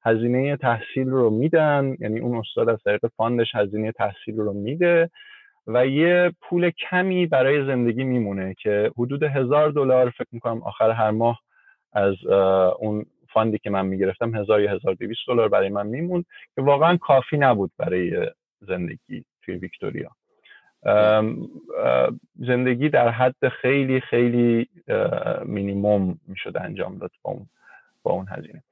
هزینه 0.05 0.57
تحصیل 0.57 1.09
رو 1.09 1.29
میدن 1.29 1.95
یعنی 1.99 2.19
اون 2.19 2.37
استاد 2.37 2.69
از 2.69 2.79
طریق 2.85 3.07
fund 3.17 3.43
ش 3.43 3.55
هزینه 3.55 3.91
تحصیل 3.91 4.37
رو 4.37 4.53
میده 4.53 5.09
و 5.67 5.87
یه 5.87 6.33
پول 6.41 6.69
کمی 6.69 7.27
برای 7.27 7.65
زندگی 7.65 8.03
میمونه 8.03 8.53
که 8.53 8.91
حدود 8.97 9.23
هزار 9.23 9.69
دلار 9.69 10.09
فکر 10.09 10.27
می‌کنم 10.31 10.61
آخر 10.63 10.91
هر 10.91 11.11
ماه 11.11 11.41
از 11.93 12.25
اون 12.79 13.05
fund 13.33 13.53
ی 13.53 13.57
که 13.57 13.69
من 13.69 13.85
می‌گرفتم 13.85 14.35
هزار 14.35 14.61
یا 14.61 14.71
هزار 14.71 14.93
دویست 14.93 15.21
دلار 15.27 15.49
برای 15.49 15.69
من 15.69 15.87
میموند 15.87 16.25
که 16.55 16.61
واقعا 16.61 16.97
کافی 16.97 17.37
نبود 17.37 17.71
برای 17.77 18.31
زندگی 18.61 19.25
توی 19.41 19.55
ویکتوریا. 19.55 20.09
زندگی 22.35 22.89
در 22.89 23.09
حد 23.09 23.47
خیلی 23.61 24.01
خیلی 24.01 24.69
مینیموم 25.45 26.19
می‌شد 26.27 26.57
انجام 26.57 26.97
داد 26.97 27.11
با 27.21 27.31
اون 27.31 27.45
با 28.03 28.11
اون 28.11 28.25
هزینه 28.29 28.63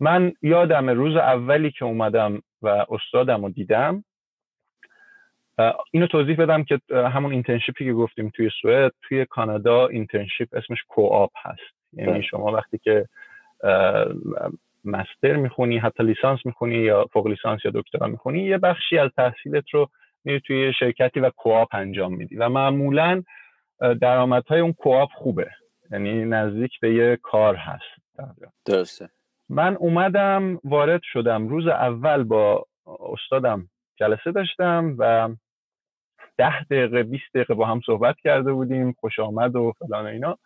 من 0.00 0.32
یادم 0.42 0.90
روز 0.90 1.16
اولی 1.16 1.70
که 1.70 1.84
اومدم 1.84 2.42
و 2.62 2.68
استادم 2.68 3.42
رو 3.42 3.50
دیدم 3.50 4.04
اینو 5.90 6.06
توضیح 6.06 6.36
بدم 6.36 6.64
که 6.64 6.80
همون 6.92 7.32
internship 7.32 7.79
ی 7.79 7.84
که 7.84 7.92
گفتیم 7.92 8.30
توی 8.34 8.50
سوئد 8.62 8.92
توی 9.02 9.24
کانادا 9.24 9.86
internship 9.86 10.48
اسمش 10.52 10.78
co-op 10.88 11.30
هست 11.36 11.74
یعنی 11.92 12.12
بله. 12.12 12.22
شما 12.22 12.52
وقتی 12.52 12.78
که 12.78 13.08
مستر 14.84 15.36
می‌خونی 15.36 15.78
حتی 15.78 16.02
لیسانس 16.02 16.46
می‌خونی 16.46 16.74
یا 16.74 17.06
فوق 17.12 17.26
لیسانس 17.26 17.64
یا 17.64 17.70
دکترا 17.74 18.06
می‌خونی 18.06 18.42
یه 18.42 18.58
بخشی 18.58 18.98
از 18.98 19.10
تحصیلت 19.16 19.64
رو 19.70 19.88
میری 20.24 20.40
توی 20.40 20.72
شرکتی 20.72 21.20
و 21.20 21.30
کوآپ 21.30 21.74
انجام 21.74 22.14
میدی. 22.14 22.36
و 22.36 22.48
معمولا 22.48 23.22
درآمدهای 24.00 24.60
اون 24.60 24.72
کوآپ 24.72 25.08
خوبه. 25.14 25.50
یعنی 25.90 26.24
نزدیک 26.24 26.80
به 26.80 26.94
یه 26.94 27.18
کار 27.22 27.56
هست. 27.56 28.02
درسته. 28.64 29.08
من 29.48 29.76
اومدم 29.76 30.60
وارد 30.64 31.00
شدم. 31.04 31.48
روز 31.48 31.66
اول 31.66 32.24
با 32.24 32.66
استادم 32.86 33.68
جلسه 33.96 34.32
داشتم 34.32 34.94
و 34.98 35.28
ده 36.36 36.64
دقیقه 36.64 37.02
20 37.02 37.24
دقیقه 37.34 37.54
با 37.54 37.66
هم 37.66 37.80
صحبت 37.86 38.16
کرده 38.24 38.52
بودیم. 38.52 38.92
خوش 38.92 39.18
آمد 39.18 39.56
و 39.56 39.72
فلان 39.78 40.04
و 40.04 40.08
اینا. 40.08 40.38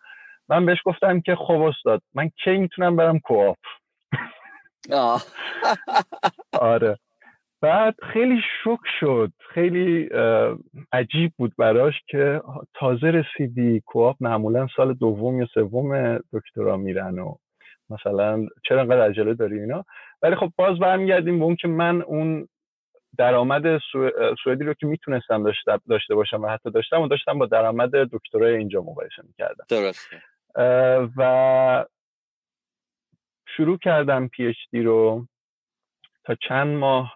من 0.49 0.65
بهش 0.65 0.77
گفتم 0.85 1.21
که 1.21 1.35
خب 1.35 1.61
استاد 1.61 2.01
من 2.13 2.29
کی 2.29 2.57
می‌تونم 2.57 2.95
برم 2.95 3.19
کوآپ؟ 3.19 3.57
آره. 6.73 6.97
بعد 7.61 7.95
خیلی 8.13 8.41
شک 8.63 8.79
شد 8.99 9.31
خیلی 9.53 10.09
عجیب 10.91 11.33
بود 11.37 11.53
براش 11.57 11.93
که 12.07 12.41
تازه 12.73 13.07
رسیدی 13.07 13.81
کوآپ 13.85 14.15
معمولا 14.19 14.67
سال 14.75 14.93
دوم 14.93 15.39
یا 15.39 15.47
سوم 15.53 16.19
دکترا 16.33 16.77
میرن 16.77 17.19
و 17.19 17.35
مثلا 17.89 18.45
چرا 18.67 18.81
انقدر 18.81 19.09
عجله 19.09 19.33
داری 19.33 19.59
اینا؟ 19.59 19.85
ولی 20.21 20.35
خب 20.35 20.51
باز 20.57 20.79
برمیگردیم 20.79 21.39
به 21.39 21.45
اون 21.45 21.55
که 21.55 21.67
من 21.67 22.01
اون 22.01 22.47
درآمد 23.17 23.77
سوئدی 24.43 24.63
رو 24.63 24.73
که 24.73 24.87
می‌تونستم 24.87 25.53
داشته 25.89 26.15
باشم 26.15 26.41
و 26.41 26.47
حتی 26.47 26.71
داشتم 26.71 27.01
و 27.01 27.07
داشتم 27.07 27.39
با 27.39 27.45
درآمد 27.45 27.91
دکترای 27.91 28.55
اینجا 28.55 28.81
مقایسه 28.81 29.23
می‌کردم. 29.27 29.65
درسته. 29.69 30.21
و 31.17 31.85
شروع 33.47 33.77
کردم 33.77 34.27
پی 34.27 34.47
اچ 34.47 34.57
دی 34.71 34.83
رو 34.83 35.27
تا 36.27 36.35
چند 36.35 36.77
ماه 36.77 37.13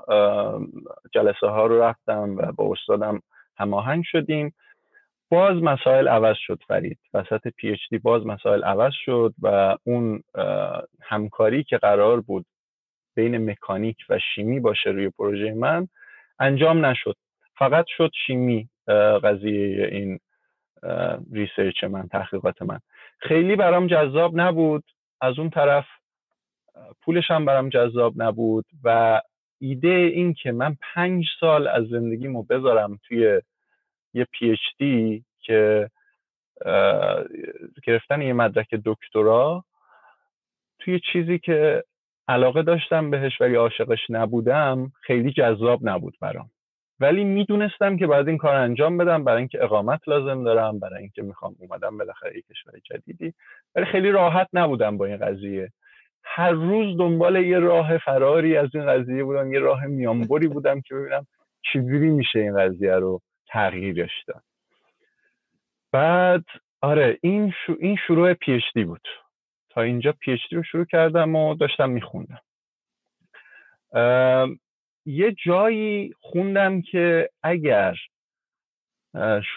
جلسه 1.14 1.48
ها 1.48 1.66
رو 1.66 1.82
رفتم 1.82 2.36
و 2.38 2.52
با 2.52 2.72
استادم 2.72 3.22
هماهنگ 3.58 4.04
شدیم. 4.04 4.54
باز 5.30 5.64
مسائل 5.64 6.08
عوض 6.08 6.36
شد 6.40 6.60
فرید. 6.68 7.00
وسط 7.14 7.48
پی 7.48 7.72
اچ 7.72 7.80
دی 7.90 7.98
باز 7.98 8.26
مسائل 8.26 8.64
عوض 8.64 8.94
شد 8.94 9.34
و 9.42 9.78
اون 9.84 10.24
همکاری 11.02 11.64
که 11.64 11.78
قرار 11.78 12.22
بود 12.22 12.46
بین 13.16 13.50
مکانیک 13.50 13.98
و 14.10 14.20
شیمی 14.20 14.60
باشه 14.60 14.90
روی 14.90 15.10
پروژه 15.10 15.54
من 15.54 15.88
انجام 16.40 16.86
نشد. 16.86 17.16
فقط 17.58 17.86
شد 17.88 18.12
شیمی 18.26 18.70
قضیه 19.24 19.88
این 19.92 20.20
research 21.34 21.84
من 21.84 22.08
تحقیقات 22.08 22.62
من. 22.62 22.80
خیلی 23.20 23.56
برام 23.56 23.88
جذاب 23.88 24.40
نبود. 24.40 24.84
از 25.22 25.40
اون 25.40 25.50
طرف 25.50 25.86
پولش 27.02 27.32
هم 27.32 27.46
برام 27.46 27.70
جذاب 27.70 28.14
نبود 28.18 28.66
و 28.84 29.22
ایده 29.60 29.90
این 29.90 30.34
که 30.34 30.52
من 30.52 30.78
پنج 30.94 31.26
سال 31.40 31.68
از 31.68 31.88
زندگیمو 31.88 32.44
بذارم 32.44 33.00
توی 33.04 33.42
یه 34.14 34.28
PhD 34.32 35.26
که 35.40 35.90
گرفتن 37.84 38.22
یه 38.22 38.34
مدرک 38.34 38.76
دکترا 38.86 39.64
توی 40.80 41.00
چیزی 41.14 41.40
که 41.40 41.84
علاقه 42.28 42.62
داشتم 42.62 43.10
بهش 43.10 43.42
ولی 43.42 43.56
عاشقش 43.56 44.00
نبودم 44.10 44.92
خیلی 45.02 45.32
جذاب 45.32 45.80
نبود 45.84 46.18
برام. 46.22 46.50
ولی 47.00 47.24
می‌دونستم 47.24 47.98
که 47.98 48.08
باید 48.08 48.28
این 48.28 48.38
کار 48.38 48.56
انجام 48.56 48.98
بدم 48.98 49.24
برای 49.24 49.38
اینکه 49.38 49.64
اقامت 49.64 50.08
لازم 50.08 50.44
دارم 50.44 50.80
برای 50.80 51.00
اینکه 51.00 51.22
می‌خوام 51.22 51.56
اومدم 51.60 51.98
بالاخره 51.98 52.38
یک 52.38 52.46
کشور 52.48 52.74
جدیدی. 52.84 53.34
ولی 53.76 53.86
خیلی 53.86 54.12
راحت 54.12 54.48
نبودم 54.54 54.98
با 54.98 55.06
این 55.06 55.18
قضیه. 55.18 55.72
هر 56.24 56.52
روز 56.52 56.98
دنبال 56.98 57.36
یه 57.36 57.60
راه 57.60 57.98
فراری 57.98 58.58
از 58.58 58.70
این 58.74 58.86
قضیه 58.86 59.24
بودم 59.24 59.54
یه 59.54 59.60
راه 59.60 59.86
میانبری 59.86 60.48
بودم 60.48 60.82
که 60.82 60.96
ببینم 60.96 61.28
چجوری 61.62 62.10
میشه 62.10 62.40
این 62.40 62.58
قضیه 62.60 62.96
رو 62.96 63.22
تغییرش 63.48 64.24
داد 64.28 64.44
بعد 65.92 66.46
آره 66.82 67.18
این, 67.22 67.54
این 67.80 67.96
شروع 68.08 68.34
پی 68.34 68.62
بود. 68.76 69.08
تا 69.70 69.82
اینجا 69.82 70.12
پی 70.12 70.38
رو 70.52 70.64
شروع 70.64 70.86
کردم 70.86 71.36
و 71.36 71.56
داشتم 71.56 71.90
میخوندم. 71.90 72.42
یه 75.06 75.36
جایی 75.46 76.14
خوندم 76.22 76.82
که 76.82 77.30
اگر 77.44 77.96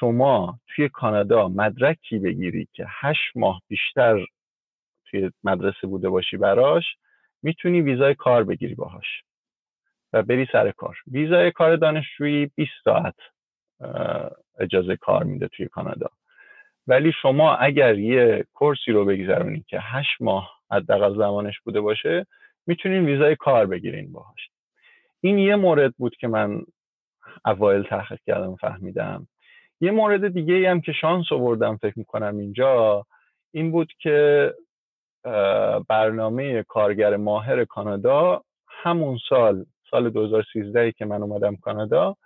شما 0.01 0.61
توی 0.69 0.89
کانادا 0.89 1.49
مدرکی 1.49 2.19
بگیری 2.19 2.69
که 2.73 2.87
هشت 2.89 3.37
ماه 3.37 3.63
بیشتر 3.69 4.27
توی 5.15 5.31
مدرسه 5.45 5.87
بوده 5.87 6.09
باشی 6.09 6.37
براش 6.37 6.85
می‌تونی 7.43 7.81
ویزای 7.81 8.15
کار 8.15 8.45
بگیری 8.45 8.75
باهاش 8.75 9.23
و 10.13 10.23
بری 10.23 10.49
سر 10.53 10.71
کار. 10.71 10.97
ویزای 11.07 11.51
کار 11.51 11.77
دانشجویی 11.77 12.51
20 12.55 12.71
ساعت 12.85 13.15
اجازه 14.59 14.97
کار 14.97 15.25
میده 15.25 15.49
توی 15.49 15.69
کانادا. 15.69 16.11
ولی 16.87 17.13
شما 17.23 17.57
اگر 17.57 17.99
یه 17.99 18.45
کورسی 18.55 18.93
رو 18.93 19.05
بگذرونی 19.05 19.65
که 19.69 19.79
هشت 19.81 20.17
ماه 20.21 20.51
حداقل 20.71 21.19
زمانش 21.19 21.61
بوده 21.61 21.81
باشه 21.81 22.27
می‌تونین 22.67 23.05
ویزای 23.05 23.37
کار 23.37 23.67
بگیرین 23.67 24.13
باهاش. 24.13 24.49
این 25.21 25.39
یه 25.39 25.57
مورد 25.57 25.95
بود 25.99 26.17
که 26.17 26.29
من 26.29 26.63
اوایل 27.45 27.83
تحقیق 27.83 28.19
کردم 28.27 28.57
فهمیدم. 28.57 29.29
یه 29.81 29.91
مورد 29.91 30.29
دیگه 30.29 30.55
ای 30.55 30.67
هم 30.67 30.81
که 30.81 30.93
شانس 30.93 31.33
آوردم 31.33 31.77
فکر 31.77 31.99
می‌کنم 31.99 32.39
اینجا 32.39 33.07
این 33.53 33.71
بود 33.71 33.93
که 33.99 34.51
برنامه 35.89 36.63
کارگر 36.63 37.17
ماهر 37.17 37.65
کانادا 37.65 38.43
همون 38.69 39.19
سال 39.29 39.67
سال 39.91 40.11
2013 40.11 40.93
که 40.93 41.05
من 41.05 41.23
اومدم 41.23 41.57
کانادا 41.57 42.17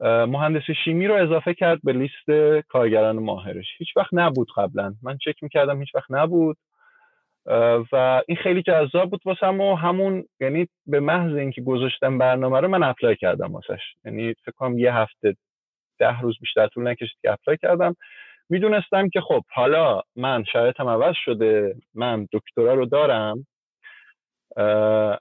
مهندس 0.00 0.62
شیمی 0.84 1.06
رو 1.06 1.14
اضافه 1.14 1.54
کرد 1.54 1.80
به 1.84 1.92
لیست 1.92 2.62
کارگران 2.68 3.18
ماهرش. 3.18 3.66
هیچ 3.78 3.96
وقت 3.96 4.10
نبود 4.12 4.48
قبلا. 4.56 4.94
من 5.02 5.18
چک 5.18 5.42
می‌کردم 5.42 5.80
هیچ 5.80 5.94
وقت 5.94 6.10
نبود. 6.10 6.56
و 7.92 8.22
این 8.28 8.36
خیلی 8.36 8.62
جذاب 8.62 9.10
بود 9.10 9.20
واسم 9.24 9.60
و 9.60 9.74
همون 9.74 10.24
یعنی 10.40 10.68
به 10.86 11.00
محض 11.00 11.34
اینکه 11.34 11.62
گذاشتم 11.62 12.18
برنامه 12.18 12.60
رو 12.60 12.68
من 12.68 12.82
apply 12.82 13.16
کردم 13.16 13.52
واسش. 13.52 13.80
یعنی 14.04 14.34
فکر 14.34 14.52
کنم 14.56 14.78
یه 14.78 14.94
هفته 14.94 15.36
ده 15.98 16.20
روز 16.20 16.38
بیشتر 16.40 16.66
طول 16.66 16.88
نکشید 16.88 17.18
که 17.22 17.32
apply 17.32 17.56
کردم. 17.56 17.96
می‌دونستم 18.52 19.08
که 19.08 19.20
خب 19.20 19.42
حالا 19.48 20.00
من 20.16 20.44
شرایطم 20.44 20.88
عوض 20.88 21.14
شده 21.24 21.76
من 21.94 22.28
دکترا 22.32 22.74
رو 22.74 22.86
دارم 22.86 23.46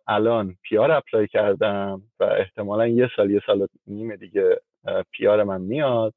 الان 0.07 0.55
پیار 0.61 0.91
اپلای 0.91 1.27
کردم 1.27 2.01
و 2.19 2.23
احتمالا 2.23 2.87
یه 2.87 3.09
سال 3.15 3.31
یه 3.31 3.41
سال 3.45 3.67
نیم 3.87 4.15
دیگه 4.15 4.61
پیار 5.11 5.43
من 5.43 5.61
میاد. 5.61 6.13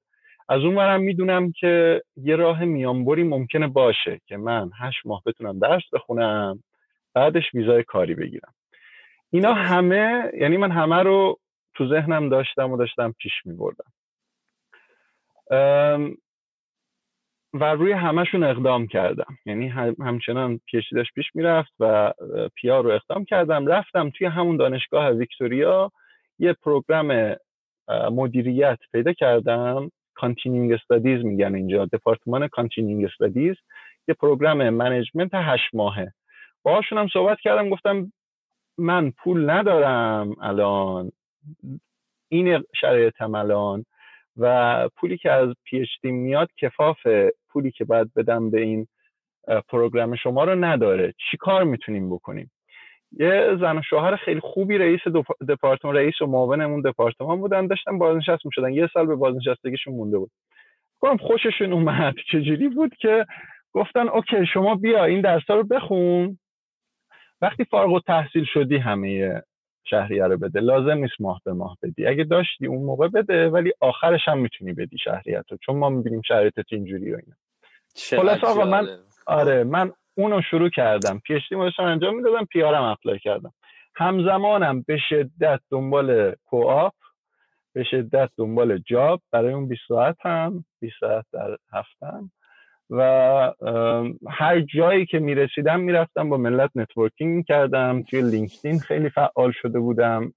از 0.49 0.61
اون 0.61 0.75
برم 0.75 1.01
می‌دونم 1.01 1.53
که 1.53 2.03
یه 2.17 2.37
راه 2.37 2.65
میانبری 2.65 3.23
ممکنه 3.23 3.69
باشه 3.69 4.21
که 4.27 4.37
من 4.37 4.71
هشت 4.79 5.07
ماه 5.07 5.23
بتونم 5.27 5.59
درس 5.59 5.83
بخونم 5.93 6.63
بعدش 7.15 7.55
ویزای 7.55 7.83
کاری 7.83 8.15
بگیرم. 8.15 8.55
اینا 9.31 9.55
همه 9.55 10.31
یعنی 10.41 10.57
من 10.57 10.71
همه 10.71 11.03
رو 11.03 11.39
تو 11.75 11.89
ذهنم 11.89 12.29
داشتم 12.29 12.71
و 12.71 12.77
داشتم 12.77 13.15
پیش 13.19 13.33
می 13.45 13.55
بردم 13.55 13.93
و 17.55 17.65
روی 17.65 17.93
همشون 17.93 18.45
اقدام 18.45 18.87
کردم. 18.87 19.39
یعنی 19.47 19.69
همچنان 20.01 20.61
PhD 20.67 20.95
داشت 20.95 21.15
پیش 21.15 21.27
می‌رفت 21.35 21.73
و 21.81 22.13
PR 22.55 22.81
رو 22.81 22.91
اقدام 22.91 23.25
کردم. 23.25 23.67
رفتم 23.67 24.11
توی 24.11 24.27
همون 24.27 24.57
دانشگاه 24.57 25.11
ویکتوریا 25.11 25.93
یه 26.39 26.53
program 26.53 27.37
مدیریت 28.11 28.79
پیدا 28.93 29.13
کردم. 29.13 29.91
Continuing 30.15 30.73
Studies 30.73 31.25
میگن 31.25 31.55
اینجا 31.55 31.85
دپارتمان 31.85 32.49
Continuing 32.49 33.05
Studies 33.05 33.57
یه 34.09 34.15
program 34.15 34.71
management 34.71 35.31
هشت 35.35 35.75
ماهه. 35.75 36.13
باهاشون 36.63 36.99
هم 36.99 37.09
صحبت 37.09 37.41
کردم 37.41 37.71
گفتم 37.71 38.13
من 38.79 39.11
پول 39.11 39.51
ندارم 39.51 40.37
الان. 40.41 41.13
این 42.29 42.65
شرایطم 42.81 43.35
الان. 43.35 43.85
و 44.37 44.89
پولی 44.97 45.19
که 45.19 45.31
از 45.31 45.49
PhD 45.65 46.11
میاد 46.11 46.49
کفاف 46.57 47.07
پولی 47.49 47.71
که 47.71 47.85
باید 47.85 48.15
بدم 48.15 48.51
به 48.51 48.61
این 48.61 48.87
پروگرام 49.69 50.17
شما 50.17 50.45
رو 50.45 50.65
نداره. 50.65 51.15
چی 51.31 51.37
کار 51.37 51.65
می‌تونیم 51.65 52.11
بکنیم؟ 52.11 52.51
یه 53.13 53.57
زن 53.61 53.79
و 53.79 53.83
شوهر 53.83 54.17
خیلی 54.17 54.41
خوبی 54.41 54.79
رئیس 54.79 55.01
دپارتمان 55.49 55.97
رئیس 55.97 56.21
و 56.21 56.27
معاون 56.27 56.81
دپارتمان 56.81 57.41
بودن 57.41 57.67
داشتن 57.67 57.99
بازنشست 57.99 58.47
می‌شدن. 58.47 58.73
یه 58.73 58.89
سال 58.93 59.07
به 59.07 59.17
بازنشستگیشون 59.17 59.95
مونده 59.95 60.19
بود. 60.19 60.31
گفتم 61.01 61.17
خوششون 61.17 61.73
اومد. 61.73 62.15
چجوری 62.33 62.69
بود 62.69 62.95
که 62.97 63.27
گفتن 63.73 64.09
اوکی 64.09 64.47
شما 64.47 64.75
بیا 64.75 65.05
این 65.05 65.21
درس 65.21 65.51
رو 65.51 65.65
بخون. 65.65 66.39
وقتی 67.41 67.65
فارغ 67.65 67.93
و 67.93 68.01
تحصیل 68.01 68.45
شدی 68.45 68.77
همه 68.77 69.43
شهریه 69.85 70.25
رو 70.25 70.37
بده. 70.39 70.61
لازم 70.61 70.99
نیست 70.99 71.21
ماه 71.21 71.41
به 71.45 71.53
ماه 71.53 71.79
بدی. 71.83 72.07
اگه 72.07 72.25
داشتی 72.25 72.67
اون 72.67 72.85
موقع 72.85 73.09
بده 73.09 73.49
ولی 73.49 73.73
آخرش 73.81 74.21
هم 74.29 74.39
می‌تونی 74.39 74.73
بدی 74.73 74.99
شهریت 74.99 75.45
رو 75.51 75.57
چون 75.57 75.77
ما 75.77 75.89
می‌بینیم 75.89 76.23
شرایطت 76.23 76.65
اینجوری 76.73 77.13
و 77.13 77.17
اینا. 77.17 77.37
خلاص 78.23 78.45
آقا 78.45 78.65
من 78.65 78.89
آره. 79.27 79.65
من 79.65 79.93
اونو 80.15 80.43
شروع 80.51 80.69
کردم. 80.69 81.19
PhD 81.19 81.43
انجام 81.79 82.17
می‌دادم 82.17 82.45
PR 82.45 82.63
م 82.63 82.83
apply 82.83 83.19
کردم. 83.19 83.53
همزمانم 83.97 84.83
به 84.83 84.99
شدت 85.09 85.61
دنبال 85.71 86.35
co-op 86.45 86.95
به 87.73 87.85
شدت 87.85 88.31
دنبال 88.37 88.79
job. 88.79 89.23
برای 89.31 89.53
اون 89.53 89.69
20 89.69 89.83
ساعت 89.89 90.17
هم 90.21 90.65
20 90.81 90.95
ساعت 91.01 91.25
در 91.33 91.57
هفتم 91.73 92.31
و 92.91 93.53
هر 94.31 94.61
جایی 94.61 95.07
که 95.07 95.19
می‌رسیدم 95.19 95.81
می‌رفتم 95.81 96.29
با 96.31 96.37
ملت 96.37 96.71
networking 96.75 97.45
کردم 97.47 98.03
توی 98.03 98.23
LinkedIn 98.23 98.79
خیلی 98.79 99.11
فعال 99.11 99.53
شده 99.53 99.79
بودم. 99.79 100.35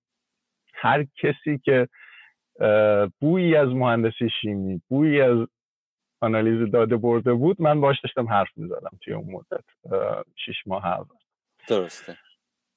هر 0.73 1.03
کسی 1.03 1.59
که 1.63 1.87
بویی 3.21 3.55
از 3.55 3.69
مهندسی 3.69 4.29
شیمی 4.41 4.81
بویی 4.89 5.21
از 5.21 5.47
آنالیز 6.21 6.71
داده 6.71 6.97
برده 6.97 7.33
بود 7.33 7.61
من 7.61 7.81
باش 7.81 8.01
داشتم 8.03 8.27
حرف 8.27 8.47
می‌زدم 8.55 8.97
توی 9.01 9.13
اون 9.13 9.31
مدت 9.31 9.65
شیش 10.45 10.55
ماه 10.67 10.85
اول. 10.85 11.15
درسته. 11.67 12.17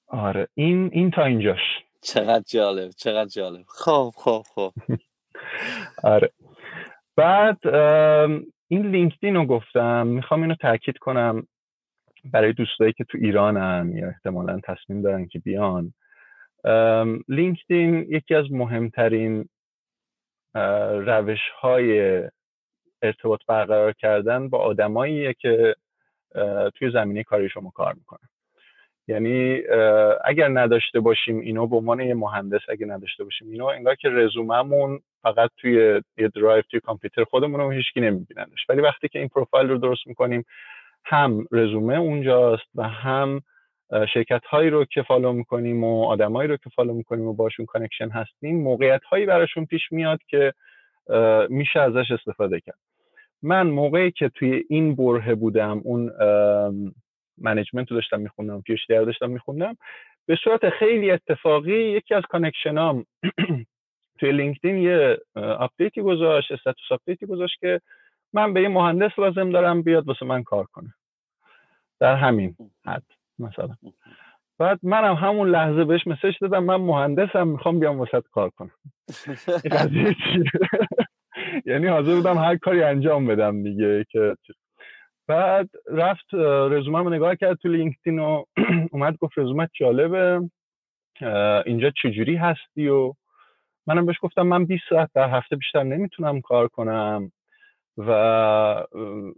آره 0.06 0.48
این 0.54 0.90
این 0.92 1.10
تا 1.10 1.24
اینجاش. 1.24 1.60
چقدر 2.02 2.44
جالب 2.48 2.90
چقدر 2.90 3.28
جالب. 3.28 3.64
خب 3.68 4.12
خب 4.16 4.42
خب. 4.54 4.72
آره. 6.12 6.30
بعد 7.16 7.58
این 8.72 8.86
لینکدین 8.86 9.34
رو 9.34 9.46
گفتم 9.46 10.06
می‌خوام 10.06 10.42
اینو 10.42 10.54
تاکید 10.54 10.98
کنم 10.98 11.46
برای 12.24 12.52
دوستایی 12.52 12.92
که 12.92 13.04
تو 13.04 13.18
ایرانن 13.18 13.92
یا 13.96 14.08
احتمالا 14.08 14.60
تصمیم 14.64 15.02
دارن 15.02 15.26
که 15.26 15.38
بیان. 15.38 15.94
LinkedIn 17.28 18.07
یکی 18.08 18.34
از 18.34 18.52
مهمترین 18.52 19.48
روش 21.06 21.40
های 21.60 22.22
ارتباط 23.02 23.40
برقرار 23.48 23.92
کردن 23.92 24.48
با 24.48 24.58
آدماییه 24.58 25.34
که 25.34 25.76
توی 26.74 26.90
زمینه 26.92 27.24
کاری 27.24 27.48
شما 27.48 27.70
کار 27.70 27.94
می‌کنن. 27.94 28.30
یعنی 29.11 29.62
اگر 30.24 30.48
نداشته 30.48 31.00
باشیم 31.00 31.40
اینو 31.40 31.66
به 31.66 31.76
عنوان 31.76 32.00
یه 32.00 32.14
مهندس 32.14 32.61
اگر 32.68 32.86
نداشته 32.86 33.24
باشیم 33.24 33.50
اینو 33.50 33.64
انگار 33.64 33.94
که 33.94 34.08
رزوممون 34.08 35.00
فقط 35.22 35.50
توی 35.56 36.02
یه 36.18 36.28
درایو 36.28 36.62
توی 36.70 36.80
کامپیوتر 36.80 37.24
خودمون 37.24 37.61
رو 37.61 37.70
هیچکی 37.70 38.00
نمیبینندش 38.00 38.66
ولی 38.68 38.80
وقتی 38.80 39.08
که 39.08 39.18
این 39.18 39.28
پروفایل 39.28 39.68
رو 39.68 39.78
درست 39.78 40.06
می‌کنیم 40.06 40.44
هم 41.04 41.46
رزومه 41.52 41.98
اونجاست 41.98 42.68
و 42.74 42.88
هم 42.88 43.42
شرکت 44.14 44.44
هایی 44.44 44.70
رو 44.70 44.84
که 44.84 45.02
follow 45.03 45.32
می‌کنیم 45.32 45.84
و 45.84 46.04
آدمایی 46.04 46.48
رو 46.48 46.56
که 46.56 46.70
follow 46.70 46.94
می‌کنیم 46.94 47.26
و 47.26 47.32
باشون 47.32 47.66
connection 47.66 48.09
هستیم 48.08 48.62
موقعیت 48.62 49.04
هایی 49.04 49.26
براشون 49.26 49.66
پیش 49.66 49.92
میاد 49.92 50.18
که 50.28 50.54
میشه 51.48 51.80
ازش 51.80 52.11
استفاده 52.11 52.61
کرد. 52.61 52.78
من 53.42 53.66
موقعی 53.66 54.11
که 54.11 54.28
توی 54.28 54.64
این 54.68 54.96
برهه 54.96 55.34
بودم 55.34 55.80
اون 55.84 56.11
management 57.40 57.90
رو 57.91 57.97
داشتم 57.97 58.20
میخوندم 58.20 58.61
PhD 58.61 58.86
داشتم 58.88 59.30
میخوندم. 59.30 59.76
به 60.26 60.38
صورت 60.45 60.70
خیلی 60.70 61.11
اتفاقی 61.11 61.93
یکی 61.93 62.14
از 62.14 62.22
connection 62.30 62.98
ام 62.98 63.05
توی 64.20 64.32
LinkedIn 64.32 64.78
یه 64.78 65.18
update 65.36 65.93
ی 65.93 66.03
گذاشت 66.03 66.53
status 66.53 66.92
update 66.92 67.22
ی 67.22 67.26
گذاشت 67.26 67.61
که 67.61 67.80
من 68.32 68.55
به 68.55 68.62
یه 68.62 68.68
مهندس 68.68 69.18
لازم 69.18 69.51
دارم 69.51 69.82
بیاد 69.82 70.09
واسه 70.09 70.26
من 70.26 70.43
کار 70.43 70.64
کنه. 70.64 70.95
در 72.01 72.16
همین 72.16 72.57
حد 72.86 73.03
مثلا. 73.38 73.76
بعد 74.59 74.80
منم 74.82 75.14
همون 75.14 75.51
لحظه 75.51 75.84
بهش 75.84 76.07
مسج 76.07 76.34
دادم 76.41 76.64
من 76.64 76.76
مهندسم 76.76 77.49
می‌خوام 77.49 77.80
بیام 77.80 77.99
واسه 77.99 78.22
کار 78.32 78.51
کنم. 78.51 78.70
یعنی 81.66 81.86
حاضر 81.86 82.14
بودم 82.14 82.38
هر 82.38 82.57
کاری 82.57 82.82
انجام 82.82 83.26
بدم 83.26 83.62
دیگه 83.62 84.05
که 84.11 84.36
بعد 85.26 85.70
رفت 85.86 86.34
رزومه 86.70 86.98
رو 86.98 87.10
نگاه 87.10 87.36
کرد 87.36 87.58
تو 87.58 87.68
لینکدین 87.68 88.18
و 88.18 88.44
اومد 88.92 89.16
گفت 89.16 89.38
رزومت 89.38 89.70
جالبه. 89.72 90.50
اینجا 91.66 91.90
چجوری 92.02 92.36
هستی؟ 92.36 92.88
و 92.88 93.14
منم 93.86 94.06
بهش 94.06 94.16
گفتم 94.20 94.42
من 94.42 94.64
20 94.64 94.82
ساعت 94.88 95.10
در 95.14 95.30
هفته 95.30 95.56
بیشتر 95.56 95.82
نمی‌تونم 95.82 96.40
کار 96.40 96.68
کنم. 96.68 97.32
و 97.98 98.10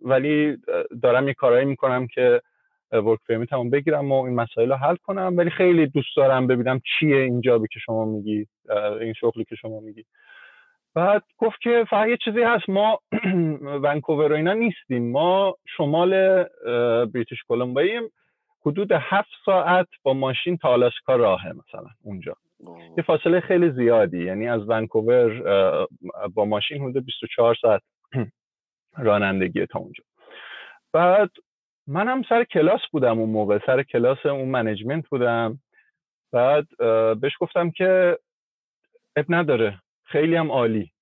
ولی 0.02 0.56
دارم 1.02 1.28
یه 1.28 1.34
کارایی 1.34 1.66
می‌کنم 1.66 2.06
که 2.06 2.42
ورک 2.92 3.18
پرمیتمو 3.28 3.70
بگیرم 3.70 4.12
و 4.12 4.22
این 4.22 4.34
مسائل 4.34 4.68
رو 4.68 4.76
حل 4.76 4.96
کنم. 4.96 5.34
ولی 5.36 5.50
خیلی 5.50 5.86
دوست 5.86 6.16
دارم 6.16 6.46
ببینم 6.46 6.80
چیه 6.98 7.16
این 7.16 7.40
جابی 7.40 7.66
که 7.72 7.78
شما 7.78 8.04
میگی 8.04 8.46
این 9.00 9.12
شغلی 9.12 9.44
که 9.44 9.56
شما 9.56 9.80
میگی. 9.80 10.04
بعد 10.94 11.22
گفت 11.38 11.60
که 11.60 11.84
فقط 11.90 12.08
یه 12.08 12.16
چیزی 12.16 12.42
هست 12.42 12.68
ما 12.68 12.98
ونکوور 13.84 14.32
و 14.32 14.36
اینا 14.36 14.52
نیستیم. 14.52 15.12
ما 15.12 15.54
شمال 15.76 16.44
بریتیش 17.06 17.38
کلمباییم. 17.48 18.02
حدود 18.66 18.92
هفت 18.92 19.30
ساعت 19.44 19.86
با 20.02 20.14
ماشین 20.14 20.56
تا 20.56 20.68
آلاسکا 20.68 21.16
راهه 21.16 21.52
مثلا 21.52 21.88
اونجا. 22.02 22.36
یه 22.96 23.04
فاصله 23.04 23.40
خیلی 23.40 23.70
زیادی. 23.70 24.24
یعنی 24.24 24.48
از 24.48 24.68
ونکوور 24.68 25.42
با 26.34 26.44
ماشین 26.44 26.82
حدود 26.82 27.04
24 27.04 27.54
ساعت 27.54 27.82
رانندگی 28.98 29.66
تا 29.66 29.78
اونجا. 29.78 30.04
بعد 30.92 31.30
منم 31.86 32.22
سر 32.28 32.44
کلاس 32.44 32.80
بودم 32.92 33.18
اون 33.18 33.30
موقع. 33.30 33.58
سر 33.66 33.82
کلاس 33.82 34.26
اون 34.26 34.48
منیجمنت 34.48 35.08
بودم. 35.08 35.58
بعد 36.32 36.66
بهش 37.20 37.32
گفتم 37.40 37.70
که 37.70 38.18
اب 39.16 39.24
نداره. 39.28 39.78
خیلی 40.12 40.36
هم 40.36 40.50
عالی. 40.52 40.92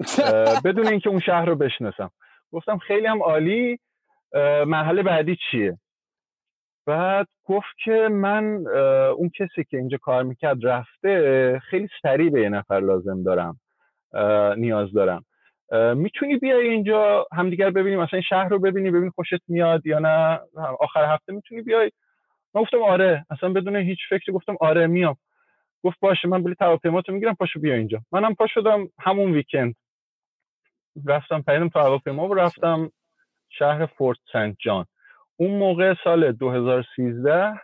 بدون 0.64 0.86
اینکه 0.88 1.10
اون 1.10 1.20
شهر 1.20 1.44
رو 1.44 1.56
بشناسم. 1.56 2.10
گفتم 2.52 2.78
خیلی 2.78 3.06
هم 3.06 3.22
عالی 3.22 3.78
مرحله 4.66 5.02
بعدی 5.02 5.36
چیه؟ 5.50 5.78
بعد 6.86 7.28
گفت 7.44 7.68
که 7.84 8.08
من 8.10 8.66
اون 9.16 9.30
کسی 9.38 9.64
که 9.70 9.76
اینجا 9.76 9.98
کار 9.98 10.22
می‌کرد 10.22 10.66
رفته 10.66 11.62
خیلی 11.70 11.88
سریع 12.02 12.30
به 12.30 12.40
یه 12.42 12.48
نفر 12.48 12.80
لازم 12.80 13.22
دارم 13.22 13.60
نیاز 14.56 14.92
دارم. 14.92 15.24
می‌تونی 15.96 16.36
بیای 16.36 16.68
اینجا 16.68 17.26
همدیگر 17.32 17.70
ببینیم 17.70 18.00
مثلا 18.00 18.16
این 18.16 18.22
شهر 18.28 18.48
رو 18.48 18.58
ببینی 18.58 18.90
ببینی 18.90 19.10
خوشت 19.10 19.42
میاد 19.48 19.86
یا 19.86 19.98
نه 19.98 20.40
آخر 20.80 21.04
هفته 21.14 21.32
می‌تونی 21.32 21.62
بیای. 21.62 21.90
من 22.54 22.62
گفتم 22.62 22.82
آره 22.82 23.26
اصلا 23.30 23.52
بدون 23.52 23.76
هیچ 23.76 23.98
فکری 24.10 24.32
گفتم 24.32 24.56
آره 24.60 24.86
میام. 24.86 25.16
گفت 25.84 26.00
باشه 26.00 26.28
من 26.28 26.42
بلیط 26.42 26.62
هواپیماتو 26.62 27.12
می‌گیرم 27.12 27.34
پاشو 27.34 27.60
بیا 27.60 27.74
اینجا. 27.74 28.00
منم 28.12 28.34
پا 28.34 28.46
شدم 28.46 28.88
همون 28.98 29.32
ویکند. 29.32 29.74
رفتم 31.06 31.42
پریدم 31.42 31.68
تو 31.68 31.78
هواپیما 31.78 32.28
و 32.28 32.34
رفتم 32.34 32.90
شهر 33.48 33.86
فورت 33.86 34.18
سنت 34.32 34.56
جان. 34.58 34.86
اون 35.36 35.50
موقع 35.58 35.94
سال 36.04 36.32
2013 36.32 37.60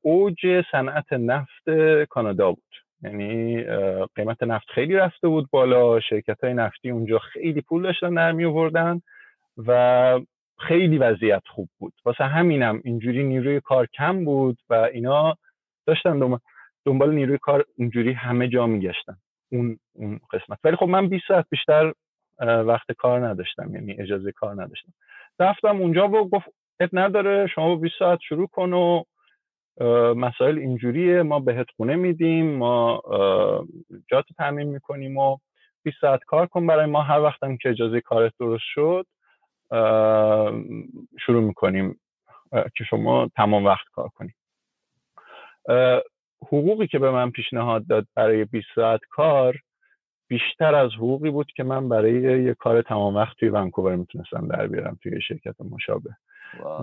اوج 0.00 0.62
صنعت 0.72 1.12
نفت 1.12 1.70
کانادا 2.08 2.52
بود. 2.52 2.74
یعنی 3.02 3.64
قیمت 4.14 4.42
نفت 4.42 4.70
خیلی 4.70 4.94
رفته 4.94 5.28
بود 5.28 5.50
بالا 5.50 6.00
شرکت 6.00 6.44
های 6.44 6.54
نفتی 6.54 6.90
اونجا 6.90 7.18
خیلی 7.18 7.60
پول 7.60 7.82
داشتن 7.82 8.14
در 8.14 8.32
می 8.32 8.44
آوردن 8.44 9.00
و 9.66 10.20
خیلی 10.58 10.98
وضعیت 10.98 11.42
خوب 11.46 11.68
بود. 11.78 11.92
واسه 12.04 12.24
همینم 12.24 12.80
اینجوری 12.84 13.24
نیروی 13.24 13.60
کار 13.60 13.86
کم 13.86 14.24
بود 14.24 14.58
و 14.70 14.74
اینا 14.74 15.36
داشتن 15.86 16.18
دنبال 16.84 17.14
نیروی 17.14 17.38
کار 17.38 17.64
اینجوری 17.76 18.12
همه 18.12 18.48
جا 18.48 18.66
میگشتن. 18.66 19.16
اون 19.52 19.78
اون 19.92 20.20
قسمت. 20.32 20.58
ولی 20.64 20.76
خب 20.76 20.86
من 20.86 21.08
20 21.08 21.24
ساعت 21.28 21.46
بیشتر 21.50 21.92
وقت 22.40 22.92
کار 22.92 23.26
نداشتم 23.26 23.74
یعنی 23.74 23.92
اجازه 23.98 24.32
کار 24.32 24.62
نداشتم. 24.62 24.92
رفتم 25.40 25.76
اونجا 25.76 26.08
و 26.08 26.30
گفت 26.30 26.46
ات 26.80 26.90
نداره 26.92 27.46
شما 27.46 27.76
20 27.76 27.94
ساعت 27.98 28.18
شروع 28.28 28.46
کن 28.46 28.72
و 28.72 29.04
مسائل 30.14 30.58
اینجوریه 30.58 31.22
ما 31.22 31.40
بهت 31.40 31.66
خونه 31.76 31.96
میدیم 31.96 32.56
ما 32.56 33.02
جات 34.10 34.24
تعمین 34.38 34.68
می‌کنیم 34.68 35.16
و 35.16 35.38
20 35.82 35.96
ساعت 36.00 36.24
کار 36.24 36.46
کن 36.46 36.66
برای 36.66 36.86
ما. 36.86 37.02
هر 37.02 37.20
وقتم 37.20 37.56
که 37.56 37.68
اجازه 37.68 38.00
کارت 38.00 38.32
درست 38.40 38.64
شد 38.66 39.06
شروع 41.20 41.42
می‌کنیم 41.42 42.00
که 42.52 42.84
شما 42.90 43.30
تمام 43.36 43.64
وقت 43.66 43.86
کار 43.92 44.08
کنیم 44.08 44.34
حقوقی 46.42 46.86
که 46.86 46.98
به 46.98 47.10
من 47.10 47.30
پیشنهاد 47.30 47.86
داد 47.86 48.06
برای 48.14 48.44
20 48.44 48.66
ساعت 48.74 49.00
کار 49.10 49.56
بیشتر 50.28 50.74
از 50.74 50.90
حقوقی 50.90 51.30
بود 51.30 51.46
که 51.56 51.62
من 51.64 51.88
برای 51.88 52.44
یه 52.44 52.54
کار 52.54 52.82
تمام 52.82 53.16
وقت 53.16 53.36
توی 53.36 53.48
ونکوور 53.48 53.96
می‌تونستم 53.96 54.48
در 54.48 54.66
بیارم 54.66 54.98
توی 55.02 55.20
شرکت 55.22 55.60
مشابه. 55.60 56.10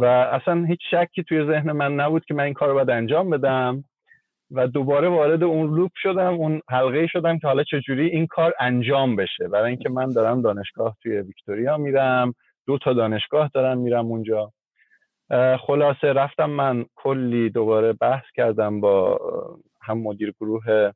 و 0.02 0.06
اصلا 0.06 0.66
هیچ 0.66 0.80
شکی 0.92 1.24
توی 1.24 1.46
ذهن 1.46 1.72
من 1.72 1.96
نبود 1.96 2.26
که 2.26 2.34
من 2.34 2.44
این 2.44 2.54
کار 2.54 2.70
رو 2.70 2.76
باید 2.76 2.90
انجام 2.90 3.30
بدم 3.30 3.84
و 4.52 4.68
دوباره 4.68 5.08
وارد 5.08 5.44
اون 5.44 5.76
لوپ 5.76 5.92
شدم 5.96 6.34
اون 6.34 6.62
حلقه 6.70 7.08
شدم 7.08 7.40
که 7.40 7.48
حالا 7.48 7.64
چجوری 7.64 8.08
این 8.08 8.28
کار 8.28 8.54
انجام 8.60 9.16
بشه. 9.16 9.48
برای 9.48 9.70
اینکه 9.70 9.90
من 9.90 10.14
دارم 10.14 10.42
دانشگاه 10.42 10.98
توی 11.04 11.22
ویکتوریا 11.22 11.78
میرم 11.78 12.34
دو 12.68 12.78
تا 12.78 12.94
دانشگاه 12.94 13.50
دارم 13.54 13.78
میرم 13.78 14.06
اونجا. 14.06 14.52
خلاصه 15.60 16.14
رفتم 16.14 16.50
من 16.50 16.86
کلی 16.96 17.50
دوباره 17.50 17.94
بحث 17.94 18.26
کردم 18.36 18.82
با 18.82 19.20
هم 19.82 19.98
مدیر 19.98 20.34
گروه 20.42 20.92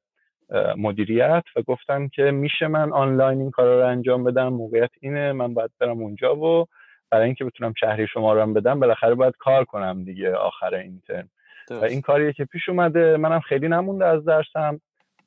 مدیریت 0.77 1.43
و 1.55 1.61
گفتم 1.61 2.07
که 2.07 2.23
میشه 2.23 2.67
من 2.67 2.91
آنلاین 2.91 3.41
این 3.41 3.51
کار 3.51 3.65
رو 3.65 3.87
انجام 3.87 4.23
بدم 4.23 4.47
موقعیت 4.47 4.89
اینه 5.01 5.31
من 5.31 5.53
باید 5.53 5.71
برم 5.79 6.01
اونجا 6.01 6.35
و 6.35 6.65
برای 7.11 7.25
اینکه 7.25 7.45
بتونم 7.45 7.73
شهریه 7.79 8.07
شما 8.07 8.33
رو 8.33 8.41
هم 8.41 8.53
بدم 8.53 8.79
بالاخره 8.79 9.15
باید 9.15 9.33
کار 9.39 9.65
کنم 9.65 10.03
دیگه 10.03 10.35
آخر 10.35 10.75
این 10.75 11.01
ترم. 11.07 11.29
و 11.69 11.85
این 11.85 12.01
کاریه 12.01 12.33
که 12.33 12.45
پیش 12.45 12.69
اومده 12.69 13.17
منم 13.17 13.39
خیلی 13.39 13.67
نمونده 13.67 14.05
از 14.05 14.25
درسم 14.25 14.81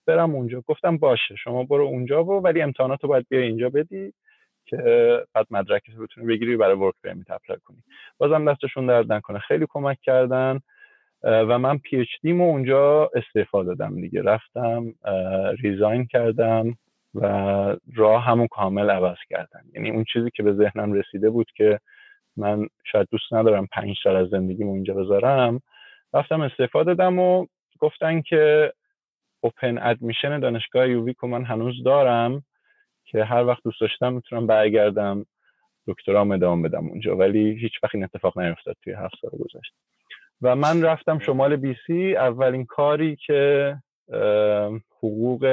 برم 0.07 0.35
اونجا. 0.35 0.63
گفتم 0.67 0.97
باشه 0.97 1.37
شما 1.37 1.65
برو 1.65 1.85
اونجا 1.85 2.25
و 2.25 2.43
ولی 2.43 2.63
امتحاناتو 2.63 3.09
باید 3.09 3.27
بیای 3.29 3.41
اینجا 3.41 3.69
بدی. 3.69 4.13
که 4.67 4.77
بعد 5.35 5.47
مدرکت 5.51 5.97
بتونی 5.97 6.27
بگیری 6.27 6.57
برای 6.57 6.77
work 6.77 6.95
permit 7.05 7.31
apply 7.31 7.59
کنی. 7.65 7.83
بازم 8.19 8.53
دستشون 8.53 8.87
درد 8.87 9.13
نکنه. 9.13 9.39
خیلی 9.39 9.67
کمک 9.69 9.99
کردن 10.03 10.61
و 11.23 11.59
من 11.59 11.79
PhD 11.79 12.09
مو 12.23 12.45
اونجا 12.45 13.11
استعفا 13.15 13.63
دادم 13.63 14.01
دیگه. 14.01 14.23
رفتم 14.23 14.95
resign 15.63 16.07
کردم 16.07 16.77
و 17.15 17.27
راه 17.95 18.25
همون 18.25 18.47
کامل 18.47 18.91
عوض 18.91 19.19
کردم. 19.31 19.63
یعنی 19.75 19.91
اون 19.91 20.05
چیزی 20.13 20.31
که 20.35 20.43
به 20.43 20.53
ذهنم 20.53 20.93
رسیده 20.93 21.31
بود 21.31 21.51
که 21.57 21.79
من 22.37 22.67
شاید 22.85 23.09
دوست 23.11 23.33
ندارم 23.33 23.69
پنج 23.73 23.97
سال 24.05 24.17
از 24.17 24.29
زندگیم 24.29 24.69
اونجا 24.69 24.95
بذارم 24.95 25.61
رفتم 26.15 26.41
استعفا 26.41 26.83
دادم 26.83 27.19
و 27.19 27.47
گفتن 27.79 28.21
که 28.23 28.73
اوپن 29.41 29.79
ادمیشن 29.79 30.41
دانشگاه 30.41 30.89
یوویکو 30.89 31.27
من 31.27 31.45
هنوز 31.45 31.83
دارم 31.85 32.43
که 33.13 33.25
هر 33.25 33.45
وقت 33.45 33.63
دوست 33.65 33.81
داشتم 33.81 34.13
می‌تونم 34.13 34.47
برگردم 34.47 35.27
دکترام 35.87 36.31
ادامه 36.31 36.69
بدم 36.69 36.87
اونجا. 36.87 37.17
ولی 37.17 37.59
هیچ 37.61 37.73
وقت 37.83 37.95
این 37.95 38.05
اتفاق 38.05 38.39
نیفتاد 38.39 38.77
توی 38.85 38.93
هفت 38.93 39.15
سال 39.21 39.31
گذشته. 39.31 39.77
و 40.43 40.57
من 40.57 40.83
رفتم 40.83 41.19
شمال 41.19 41.57
بی 41.57 41.77
سی. 41.87 42.17
اولین 42.17 42.67
کاری 42.67 43.17
که 43.27 43.77
حقوق 44.99 45.47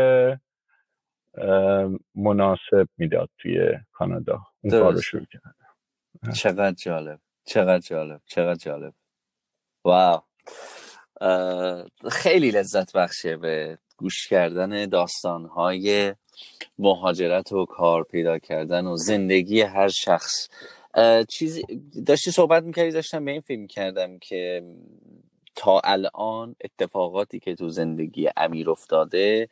مناسب 2.16 2.88
می‌داد 2.98 3.30
توی 3.38 3.78
کانادا. 3.92 4.40
اون 4.62 4.72
کار 4.72 4.94
رو 4.94 5.02
شروع 5.02 5.26
کردم. 5.32 5.56
چقدر 6.34 6.76
جالب. 6.76 7.20
چقدر 7.46 7.80
جالب. 7.80 8.22
چقدر 8.26 8.56
جالب. 8.56 8.94
واو. 9.86 10.22
خیلی 12.12 12.52
لذت 12.52 12.98
بخشه 12.98 13.38
به 13.38 13.78
گوش 13.98 14.28
کردن 14.28 14.86
داستانهای 14.86 16.16
مهاجرت 16.80 17.52
و 17.52 17.66
کار 17.66 18.04
پیدا 18.04 18.40
کردن 18.40 18.86
و 18.86 18.98
زندگی 18.98 19.62
هر 19.62 19.90
شخص. 19.90 20.50
چیزی 21.30 21.64
داشتی 22.06 22.32
صحبت 22.32 22.64
می‌کردی 22.64 22.92
داشتم 22.92 23.26
به 23.26 23.32
این 23.32 23.42
فکر 23.42 23.60
می‌کردم 23.60 24.20
که 24.20 24.64
تا 25.56 25.80
الان 25.80 26.56
اتفاقاتی 26.64 27.40
که 27.40 27.56
تو 27.56 27.70
زندگی 27.70 28.30
امیر 28.38 28.70
افتاده 28.70 29.50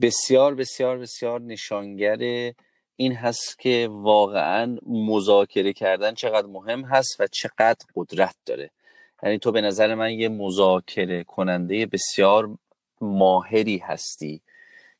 بسیار 0.00 0.54
بسیار 0.54 0.98
بسیار 0.98 1.40
نشانگر 1.40 2.52
این 2.96 3.12
هست 3.12 3.58
که 3.58 3.88
واقعا 3.90 4.78
مذاکره 4.86 5.72
کردن 5.72 6.14
چقدر 6.14 6.46
مهم 6.46 6.84
هست 6.84 7.20
و 7.20 7.26
چقدر 7.26 7.86
قدرت 7.96 8.34
داره. 8.46 8.70
یعنی 9.22 9.38
تو 9.38 9.52
به 9.52 9.60
نظر 9.60 9.94
من 9.94 10.12
یه 10.12 10.28
مذاکره 10.28 11.24
کننده 11.24 11.86
بسیار 11.86 12.58
ماهری 13.00 13.78
هستی. 13.78 14.40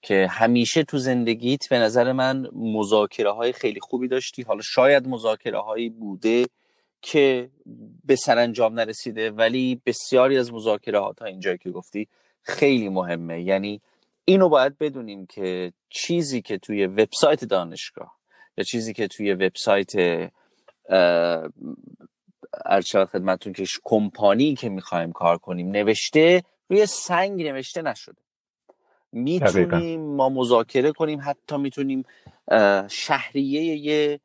که 0.04 0.26
همیشه 0.30 0.82
تو 0.82 0.98
زندگیت 0.98 1.68
به 1.68 1.78
نظر 1.78 2.12
من 2.12 2.48
مذاکره 2.52 3.30
های 3.30 3.52
خیلی 3.52 3.80
خوبی 3.80 4.08
داشتی. 4.08 4.42
حالا 4.42 4.60
شاید 4.62 5.08
مذاکره 5.08 5.60
هایی 5.60 5.88
بوده 5.88 6.46
که 7.02 7.50
به 8.04 8.16
سرانجام 8.16 8.74
نرسیده 8.74 9.30
ولی 9.30 9.80
بسیاری 9.86 10.38
از 10.38 10.52
مذاکره 10.52 11.00
ها 11.00 11.12
تا 11.12 11.24
اینجایی 11.24 11.58
که 11.58 11.70
گفتی 11.70 12.08
خیلی 12.42 12.88
مهمه. 12.88 13.42
یعنی 13.42 13.80
اینو 14.24 14.48
باید 14.48 14.78
بدونیم 14.78 15.26
که 15.26 15.72
چیزی 15.90 16.42
که 16.42 16.58
توی 16.58 16.86
وبسایت 16.86 17.44
دانشگاه 17.44 18.14
یا 18.58 18.64
چیزی 18.64 18.92
که 18.92 19.08
توی 19.08 19.34
وبسایت 19.34 19.92
ارشاد 22.64 23.08
خدمتون 23.08 23.52
که 23.52 23.64
کمپانی 23.84 24.54
که 24.54 24.68
می‌خوایم 24.68 25.12
کار 25.12 25.38
کنیم 25.38 25.70
نوشته 25.70 26.42
روی 26.68 26.86
سنگ 26.86 27.42
نوشته 27.42 27.82
نشده. 27.82 28.23
می‌تونیم 29.14 30.00
ما 30.00 30.28
مذاکره 30.28 30.92
کنیم 30.92 31.20
حتی 31.24 31.56
می‌تونیم 31.56 32.02
شهریه 32.90 33.62
یه 33.62 34.20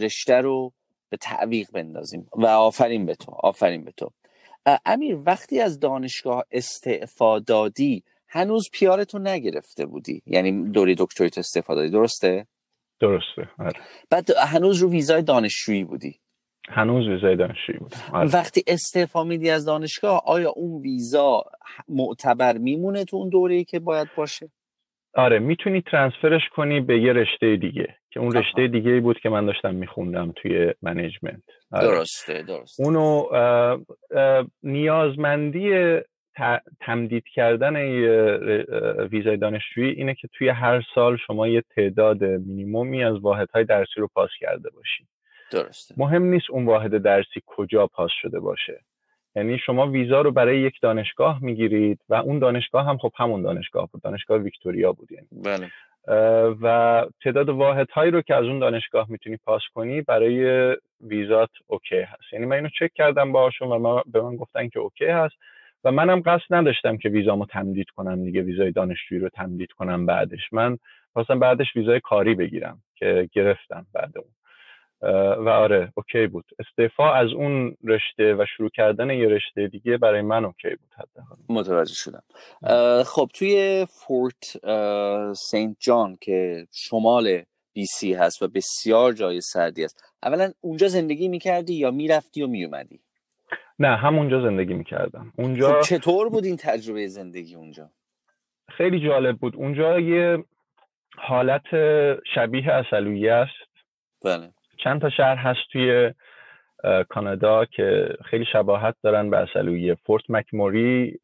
رشته 0.00 0.34
رو 0.34 0.72
به 1.08 1.16
تعویق 1.16 1.70
بندازیم. 1.70 2.28
و 2.32 2.46
آفرین 2.46 3.06
به 3.06 3.14
تو 3.14 3.32
آفرین 3.32 3.84
به 3.84 3.92
تو. 3.92 4.10
امیر 4.86 5.18
وقتی 5.26 5.60
از 5.60 5.80
دانشگاه 5.80 6.44
استعفا 6.50 7.38
دادی 7.38 8.04
هنوز 8.28 8.68
پیارتو 8.72 9.18
نگرفته 9.18 9.86
بودی؟ 9.86 10.22
یعنی 10.26 10.70
دوری 10.70 10.94
دکتریت 10.98 11.38
استعفا 11.38 11.74
دادی 11.74 11.90
درسته؟ 11.90 12.46
درسته 13.00 13.48
آره. 13.58 13.80
بعد 14.10 14.30
هنوز 14.30 14.78
رو 14.78 14.90
ویزای 14.90 15.22
دانشجویی 15.22 15.84
بودی. 15.84 16.20
هنوز 16.68 17.08
ویزای 17.08 17.36
دانشجویی 17.36 17.78
بود 17.78 17.92
آره. 18.12 18.30
وقتی 18.30 18.62
استعفا 18.66 19.24
میدی 19.24 19.50
از 19.50 19.64
دانشگاه 19.64 20.22
آیا 20.26 20.50
اون 20.50 20.82
ویزا 20.82 21.42
معتبر 21.88 22.58
میمونه 22.58 23.04
تو 23.04 23.16
اون 23.16 23.28
دوره 23.28 23.64
که 23.64 23.78
باید 23.78 24.08
باشه؟ 24.16 24.50
آره 25.14 25.38
می‌تونی 25.38 25.82
ترانسفرش 25.82 26.42
کنی 26.56 26.80
به 26.80 27.02
یه 27.02 27.12
رشته 27.12 27.56
دیگه 27.56 27.96
که 28.10 28.20
اون 28.20 28.32
رشته 28.32 28.68
دیگه 28.68 29.00
بود 29.00 29.20
که 29.20 29.28
من 29.28 29.46
داشتم 29.46 29.74
میخوندم 29.74 30.32
توی 30.36 30.74
منیجمنت. 30.82 31.42
آره. 31.72 31.86
درسته 31.86 32.42
درسته. 32.42 32.84
اونو 32.84 33.22
نیازمندی 34.62 35.98
تمدید 36.80 37.24
کردن 37.34 37.76
ویزای 39.06 39.36
دانشجویی 39.36 39.90
اینه 39.90 40.14
که 40.14 40.28
توی 40.32 40.48
هر 40.48 40.82
سال 40.94 41.16
شما 41.26 41.48
یه 41.48 41.62
تعداد 41.76 42.24
مینیمومی 42.24 43.04
از 43.04 43.18
واحدهای 43.18 43.64
درسی 43.64 44.00
رو 44.00 44.08
پاس 44.14 44.30
کرده 44.40 44.70
باشی. 44.70 45.06
درسته. 45.52 45.94
مهم 45.98 46.22
نیست 46.22 46.50
اون 46.50 46.66
واحد 46.66 46.98
درسی 46.98 47.42
کجا 47.46 47.86
پاس 47.86 48.10
شده 48.22 48.40
باشه. 48.40 48.80
یعنی 49.36 49.58
شما 49.58 49.86
ویزا 49.86 50.20
رو 50.20 50.32
برای 50.32 50.60
یک 50.60 50.80
دانشگاه 50.82 51.44
می‌گیرید 51.44 52.00
و 52.08 52.14
اون 52.14 52.38
دانشگاه 52.38 52.86
هم 52.86 52.98
خب 52.98 53.12
همون 53.16 53.42
دانشگاه 53.42 53.88
بود. 53.92 54.02
دانشگاه 54.02 54.38
ویکتوریا 54.38 54.92
بود 54.92 55.12
یعنی. 55.12 55.28
بله. 55.44 55.70
و 56.62 57.06
تعداد 57.24 57.48
واحد 57.48 57.90
هایی 57.90 58.10
رو 58.10 58.22
که 58.22 58.34
از 58.34 58.44
اون 58.44 58.58
دانشگاه 58.58 59.06
می‌تونی 59.10 59.36
پاس 59.36 59.62
کنی 59.74 60.00
برای 60.00 60.76
ویزات 61.00 61.50
OK 61.66 62.00
هست. 62.00 62.32
یعنی 62.32 62.46
من 62.46 62.56
اینو 62.56 62.68
چک 62.68 62.90
کردم 62.94 63.32
باشون 63.32 63.68
و 63.68 63.78
ما 63.78 64.02
به 64.06 64.20
من 64.20 64.36
گفتن 64.36 64.68
که 64.68 64.78
OK 64.78 65.06
هست 65.06 65.34
و 65.84 65.92
منم 65.92 66.20
قصد 66.20 66.44
نداشتم 66.50 66.96
که 66.96 67.08
ویزامو 67.08 67.46
تمدید 67.46 67.90
کنم 67.90 68.24
دیگه 68.24 68.42
ویزای 68.42 68.72
دانشجویی 68.72 69.20
رو 69.20 69.28
تمدید 69.28 69.72
کنم 69.72 70.06
بعدش. 70.06 70.52
من 70.52 70.78
خواستم 71.12 71.38
بعدش 71.38 71.76
ویزای 71.76 72.00
کاری 72.00 72.34
بگیرم 72.34 72.82
که 72.94 73.28
گرفتم 73.32 73.86
بعد 73.92 74.18
اون. 74.18 74.28
و 75.38 75.48
آره 75.48 75.92
OK 75.94 76.26
بود. 76.26 76.44
استعفا 76.58 77.12
از 77.12 77.28
اون 77.28 77.76
رشته 77.84 78.34
و 78.34 78.46
شروع 78.56 78.70
کردن 78.70 79.10
یه 79.10 79.28
رشته 79.28 79.68
دیگه 79.68 79.96
برای 79.96 80.22
من 80.22 80.44
OK 80.44 80.68
بود 80.68 80.94
حتی 80.96 81.20
متوجه 81.48 81.94
شدم. 81.94 82.22
خب 83.02 83.28
توی 83.34 83.86
فورت 83.90 84.56
سنت 85.34 85.76
جان 85.80 86.16
که 86.20 86.66
شمال 86.72 87.42
بی 87.72 87.86
سی 87.86 88.14
هست 88.14 88.42
و 88.42 88.48
بسیار 88.48 89.12
جای 89.12 89.40
سردی 89.40 89.84
است 89.84 90.04
اولا 90.22 90.52
اونجا 90.60 90.88
زندگی 90.88 91.28
می‌کردی 91.28 91.74
یا 91.74 91.90
می‌رفتی 91.90 92.42
و 92.42 92.46
میومدی 92.46 93.00
نه 93.78 93.96
همونجا 93.96 94.42
زندگی 94.42 94.74
می‌کردم. 94.74 95.32
اونجا 95.38 95.72
خب 95.72 95.80
چطور 95.80 96.28
بود 96.28 96.44
این 96.44 96.56
تجربه 96.56 97.06
زندگی 97.06 97.54
اونجا؟ 97.54 97.90
خیلی 98.68 99.08
جالب 99.08 99.38
بود. 99.38 99.56
اونجا 99.56 100.00
یه 100.00 100.44
حالت 101.16 101.66
شبیه 102.34 102.72
اصلویه 102.72 103.32
است. 103.32 103.72
بله. 104.24 104.50
چند 104.84 105.00
تا 105.00 105.10
شهر 105.10 105.36
هست 105.36 105.60
توی 105.72 106.12
کانادا 107.08 107.64
که 107.64 108.16
خیلی 108.24 108.44
شباهت 108.44 108.94
دارن 109.02 109.30
به 109.30 109.38
اصلویه 109.38 109.94
فورت 109.94 110.22
مکموری. 110.28 111.18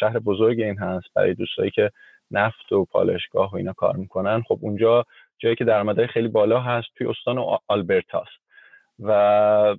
شهر 0.00 0.18
بزرگ 0.18 0.60
این 0.60 0.78
هست 0.78 1.06
برای 1.14 1.34
دوستایی 1.34 1.70
که 1.70 1.90
نفت 2.30 2.72
و 2.72 2.84
پالشگاه 2.84 3.52
و 3.52 3.56
اینا 3.56 3.72
کار 3.72 3.96
می‌کنن. 3.96 4.42
خب 4.42 4.58
اونجا 4.60 5.04
جایی 5.38 5.56
که 5.56 5.64
درآمدهای 5.64 6.06
خیلی 6.06 6.28
بالا 6.28 6.60
هست 6.60 6.88
توی 6.96 7.06
استان 7.06 7.58
آلبرتاس 7.68 8.28
و 9.00 9.76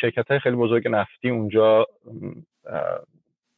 شرکت 0.00 0.30
های 0.30 0.38
خیلی 0.38 0.56
بزرگ 0.56 0.88
نفتی 0.88 1.30
اونجا 1.30 1.86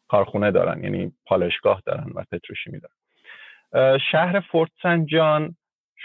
کارخونه 0.08 0.50
دارن 0.50 0.84
یعنی 0.84 1.12
پالشگاه 1.26 1.82
دارن 1.86 2.12
و 2.14 2.24
پتروشیمی 2.32 2.80
دارن. 2.80 3.98
شهر 3.98 4.40
فورت 4.40 4.70
سن 4.82 5.06
جان 5.06 5.56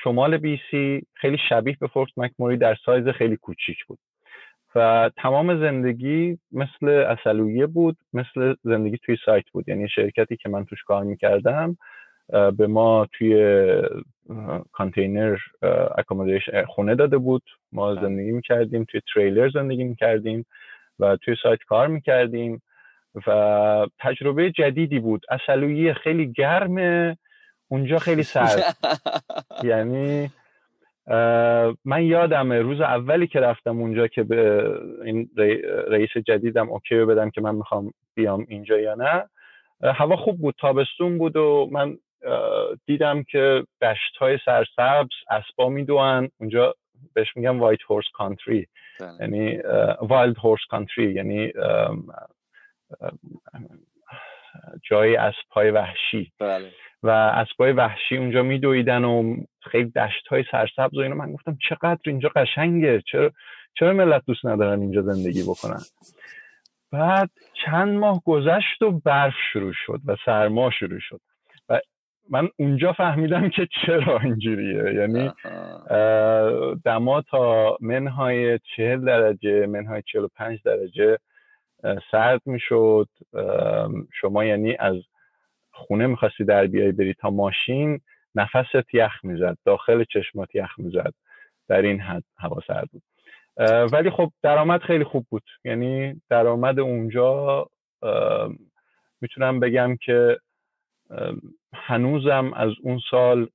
شمال 0.03 0.38
بی 0.38 0.60
سی 0.72 1.02
خیلی 1.14 1.38
شبیه 1.49 1.78
به 1.80 1.88
فورت 1.88 2.11
مکموری 2.18 2.57
در 2.57 2.76
سایز 2.86 3.07
خیلی 3.07 3.38
کوچیک 3.38 3.86
بود. 3.86 3.99
و 4.76 5.11
تمام 5.18 5.60
زندگی 5.60 6.38
مثل 6.52 6.88
اصلویه 6.88 7.65
بود 7.65 7.98
مثل 8.14 8.56
زندگی 8.64 8.98
توی 8.98 9.18
سایت 9.26 9.49
بود. 9.53 9.70
یعنی 9.70 9.90
شرکتی 9.90 10.38
که 10.38 10.49
من 10.49 10.65
توش 10.65 10.84
کار 10.84 11.03
می‌کردم 11.03 11.78
به 12.57 12.68
ما 12.68 13.07
توی 13.14 13.64
کانتینر 14.72 15.38
خونه 16.68 16.95
داده 16.95 17.18
بود. 17.18 17.44
ما 17.72 17.95
بله. 17.95 18.02
زندگی 18.02 18.32
می‌کردیم 18.32 18.84
توی 18.84 19.02
تریلر 19.14 19.49
زندگی 19.49 19.84
می‌کردیم 19.84 20.45
و 20.99 21.18
توی 21.18 21.36
سایت 21.44 21.64
کار 21.64 21.88
می‌کردیم. 21.88 22.61
و 23.28 23.88
تجربه 23.99 24.52
جدیدی 24.52 24.99
بود. 24.99 25.26
اصلویه 25.30 25.94
خیلی 25.94 26.32
گرمه. 26.32 27.18
اونجا 27.74 28.00
خیلی 28.00 28.24
سرد. 28.34 28.78
یعنی 29.64 30.30
من 31.86 32.04
یادم 32.04 32.54
روز 32.54 32.82
اولی 32.82 33.28
که 33.28 33.40
رفتم 33.40 33.80
اونجا 33.80 34.08
که 34.08 34.24
به 34.24 34.72
این 35.06 35.30
رئیس 35.88 36.10
جدیدم 36.28 36.70
OK 36.70 36.95
بدم 36.95 37.30
که 37.30 37.41
من 37.41 37.56
می‌خوام 37.56 37.94
بیام 38.16 38.45
اینجا 38.50 38.80
یا 38.80 38.95
نه. 38.95 39.30
هوا 39.94 40.16
خوب 40.16 40.38
بود 40.41 40.56
تابستون 40.60 41.18
بود 41.18 41.36
و 41.36 41.70
من 41.72 41.98
دیدم 42.86 43.24
که 43.24 43.64
دشت 43.82 44.18
های 44.20 44.40
سرسبز 44.45 45.10
اسبا 45.30 45.70
میدوئن 45.70 46.30
اونجا 46.40 46.76
بهش 47.14 47.38
میگم 47.38 47.60
White 47.60 47.80
Horse 47.90 48.06
Country 48.14 48.68
یعنی 49.20 49.58
Wild 50.02 50.38
Horse 50.38 50.62
Country 50.70 51.14
یعنی 51.14 51.52
جای 54.90 55.16
اسبهای 55.16 55.72
وحشی. 55.72 56.32
بله. 56.40 56.72
و 57.04 57.10
اسبای 57.10 57.72
وحشی 57.72 58.18
اونجا 58.18 58.44
میدویدن 58.44 59.04
و 59.04 59.36
خیلی 59.62 59.90
دشت 59.90 60.28
های 60.28 60.44
سرسبز 60.52 60.98
و 60.98 61.00
اینو 61.00 61.16
من 61.16 61.34
گفتم 61.34 61.58
چقدر 61.70 62.00
اینجا 62.06 62.30
قشنگه. 62.36 63.02
چرا 63.12 63.32
چرا 63.74 63.94
ملت 63.94 64.22
دوست 64.28 64.46
ندارن 64.46 64.80
اینجا 64.82 65.02
زندگی 65.02 65.44
بکنن؟ 65.44 65.80
بعد 66.92 67.30
چند 67.66 67.98
ماه 67.98 68.22
گذشت 68.26 68.82
و 68.82 68.92
برف 68.92 69.34
شروع 69.54 69.74
شد 69.86 70.00
و 70.06 70.16
سرما 70.26 70.72
شروع 70.72 71.00
شد. 71.00 71.20
و 71.70 71.80
من 72.30 72.50
اونجا 72.60 72.94
فهمیدم 72.94 73.50
که 73.50 73.68
چرا 73.86 74.20
اینجوریه. 74.20 74.94
یعنی 74.94 75.32
دما 76.86 77.22
تا 77.22 77.78
منهای 77.82 78.60
چهل 78.76 79.06
درجه 79.06 79.66
منهای 79.66 80.02
چهل 80.02 80.24
و 80.24 80.28
پنج 80.36 80.60
درجه 80.66 81.18
سرد 82.12 82.42
می‌شد. 82.46 83.08
شما 84.14 84.46
یعنی 84.46 84.76
از 84.80 84.96
خونه 85.74 86.08
می‌خواستی 86.08 86.44
در 86.44 86.68
بیای 86.68 86.91
بری 86.91 87.14
تا 87.14 87.30
ماشین 87.30 88.02
نفست 88.36 88.94
یخ 88.94 89.26
می‌زد 89.26 89.58
داخل 89.66 90.04
چشمات 90.04 90.56
یخ 90.56 90.80
می‌زد. 90.80 91.14
در 91.68 91.82
این 91.82 92.00
حد 92.00 92.24
هوا 92.38 92.62
سرد 92.68 92.90
بود. 92.91 93.04
ولی 93.94 94.10
خب 94.10 94.32
درآمد 94.41 94.82
خیلی 94.82 95.04
خوب 95.04 95.26
بود. 95.30 95.44
یعنی 95.66 96.22
درآمد 96.30 96.80
اونجا 96.80 97.68
می‌تونم 99.22 99.60
بگم 99.60 99.98
که 100.02 100.40
هنوزم 101.74 102.54
از 102.54 102.72
اون 102.82 103.00
سال 103.12 103.50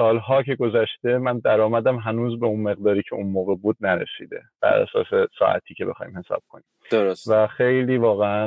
سالها 0.00 0.42
که 0.42 0.54
گذشته 0.54 1.18
من 1.18 1.38
درآمدم 1.38 1.96
هنوز 1.96 2.40
به 2.40 2.46
اون 2.46 2.60
مقداری 2.60 3.02
که 3.02 3.14
اون 3.14 3.26
موقع 3.26 3.54
بود 3.54 3.76
نرسیده 3.80 4.42
بر 4.60 4.78
اساس 4.82 5.28
ساعتی 5.38 5.74
که 5.74 5.84
بخوایم 5.84 6.18
حساب 6.18 6.42
کنیم. 6.48 6.64
درست. 6.90 7.30
و 7.30 7.46
خیلی 7.46 7.96
واقعا 7.96 8.46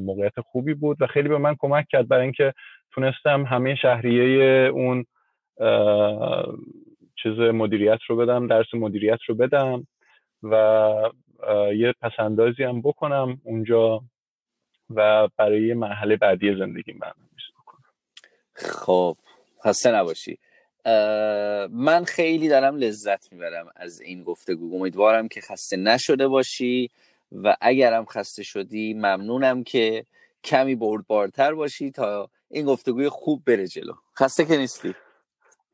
موقعیت 0.00 0.40
خوبی 0.40 0.74
بود 0.74 1.02
و 1.02 1.06
خیلی 1.06 1.28
به 1.28 1.38
من 1.38 1.56
کمک 1.58 1.86
کرد 1.90 2.08
برای 2.08 2.22
اینکه 2.22 2.52
تونستم 2.90 3.44
همه 3.44 3.74
شهریه 3.74 4.68
اون 4.68 5.04
چیز 7.22 7.38
مدیریت 7.38 7.98
رو 8.08 8.16
بدم 8.16 8.46
درس 8.46 8.74
مدیریت 8.74 9.18
رو 9.28 9.34
بدم 9.34 9.86
و 10.42 10.94
یه 11.76 11.94
پسندازی 12.02 12.64
هم 12.64 12.82
بکنم 12.82 13.40
اونجا 13.44 14.00
و 14.90 15.28
برای 15.36 15.74
مرحله 15.74 16.16
بعدی 16.16 16.56
زندگی 16.58 16.92
من 16.92 17.12
بکنم. 17.58 17.82
خب 18.54 19.14
خسته 19.64 19.92
نباشی. 19.92 20.38
من 21.70 22.04
خیلی 22.04 22.48
دارم 22.48 22.76
لذت 22.76 23.32
می‌برم 23.32 23.66
از 23.76 24.00
این 24.00 24.22
گفتگو. 24.22 24.76
امیدوارم 24.76 25.28
که 25.28 25.40
خسته 25.40 25.76
نشده 25.76 26.28
باشی 26.28 26.90
و 27.32 27.56
اگرم 27.60 28.04
خسته 28.04 28.42
شدی 28.42 28.94
ممنونم 28.94 29.64
که 29.64 30.06
کمی 30.44 30.74
بردبارتر 30.74 31.54
باشی 31.54 31.90
تا 31.90 32.30
این 32.50 32.66
گفتگوی 32.66 33.08
خوب 33.08 33.42
بره 33.46 33.66
جلو. 33.66 33.92
خسته 34.18 34.44
که 34.44 34.56
نیستی؟ 34.56 34.94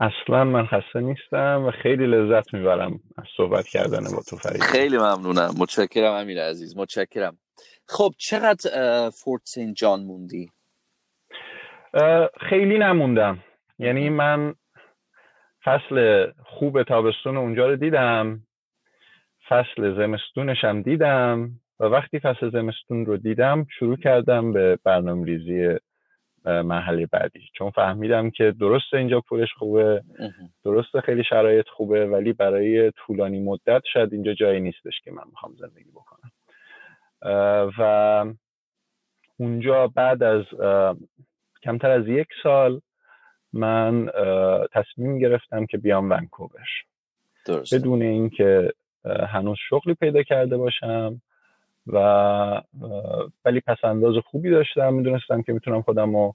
اصلا 0.01 0.45
من 0.45 0.66
خسته 0.66 1.01
نیستم 1.01 1.65
و 1.65 1.70
خیلی 1.82 2.07
لذت 2.07 2.55
می‌برم 2.55 3.01
از 3.19 3.24
صحبت 3.37 3.66
کردن 3.66 4.01
با 4.01 4.23
تو 4.31 4.37
فرید. 4.37 4.62
خیلی 4.62 4.99
ممنونم. 4.99 5.51
متشکرم 5.59 6.12
امیر 6.12 6.43
عزیز. 6.43 6.77
متشکرم. 6.77 7.39
خب 7.89 8.12
چقدر 8.19 9.11
فورت 9.11 9.43
سین 9.45 9.74
جان 9.74 10.01
موندی؟ 10.03 10.51
خیلی 12.51 12.78
نموندم. 12.78 13.39
یعنی 13.78 14.09
من 14.09 14.55
فصل 15.65 16.27
خوب 16.45 16.82
تابستون 16.82 17.37
اونجا 17.37 17.69
رو 17.69 17.77
دیدم. 17.77 18.41
فصل 19.49 19.97
زمستونش 19.97 20.65
هم 20.65 20.82
دیدم 20.82 21.51
و 21.81 21.85
وقتی 21.85 22.19
فصل 22.19 22.51
زمستون 22.51 23.07
رو 23.07 23.16
دیدم 23.16 23.66
شروع 23.78 23.97
کردم 23.97 24.53
به 24.53 24.78
برنامه 24.85 25.27
ریزی 25.27 25.78
بعدی. 27.12 27.41
چون 27.55 27.70
فهمیدم 27.70 28.31
که 28.31 28.55
درست 28.61 28.95
اینجا 28.95 29.20
پولش 29.20 29.53
خوبه 29.53 30.03
درست 30.65 31.01
خیلی 31.01 31.24
شرایط 31.24 31.69
خوبه 31.69 32.07
ولی 32.07 32.32
برای 32.32 32.91
طولانی 32.91 33.41
مدت 33.41 33.82
شاید 33.93 34.12
اینجا 34.12 34.35
جایی 34.35 34.61
نیستش 34.61 35.01
که 35.05 35.11
من 35.11 35.24
می‌خوام 35.31 35.55
زندگی 35.59 35.91
بکنم. 35.91 36.31
و 37.78 38.24
اونجا 39.37 39.87
بعد 39.87 40.23
از 40.23 40.45
کمتر 41.62 41.91
از 41.91 42.09
یک 42.09 42.28
سال 42.43 42.81
من 43.52 44.10
تصمیم 44.72 45.18
گرفتم 45.18 45.66
که 45.66 45.78
بیام 45.78 46.10
ونکوور. 46.10 46.68
بدون 47.72 48.02
اینکه 48.02 48.72
هنوز 49.28 49.56
شغلی 49.68 49.94
پیدا 49.94 50.22
کرده 50.22 50.56
باشم 50.56 51.22
و 51.86 52.62
ولی 53.44 53.60
پس 53.60 53.77
انداز 53.85 54.14
خوبی 54.31 54.51
داشتم. 54.51 54.94
می‌دونستم 54.94 55.43
که 55.43 55.52
می‌تونم 55.52 55.82
خودم 55.82 56.16
رو 56.16 56.35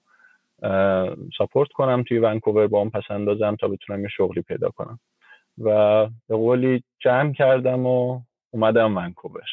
ساپورت 1.38 1.70
کنم 1.72 2.04
توی 2.04 2.20
ونکوور 2.20 2.68
با 2.68 2.80
اون 2.80 2.90
پس 2.90 3.04
اندازم 3.10 3.56
تا 3.56 3.68
بتونم 3.68 4.02
یه 4.02 4.08
شغلی 4.18 4.42
پیدا 4.42 4.70
کنم. 4.70 5.00
و 5.58 6.06
به 6.28 6.36
قولی 6.36 6.84
جمع 7.00 7.34
کردم 7.34 7.86
و 7.86 8.22
اومدم 8.52 8.98
ونکوور. 8.98 9.50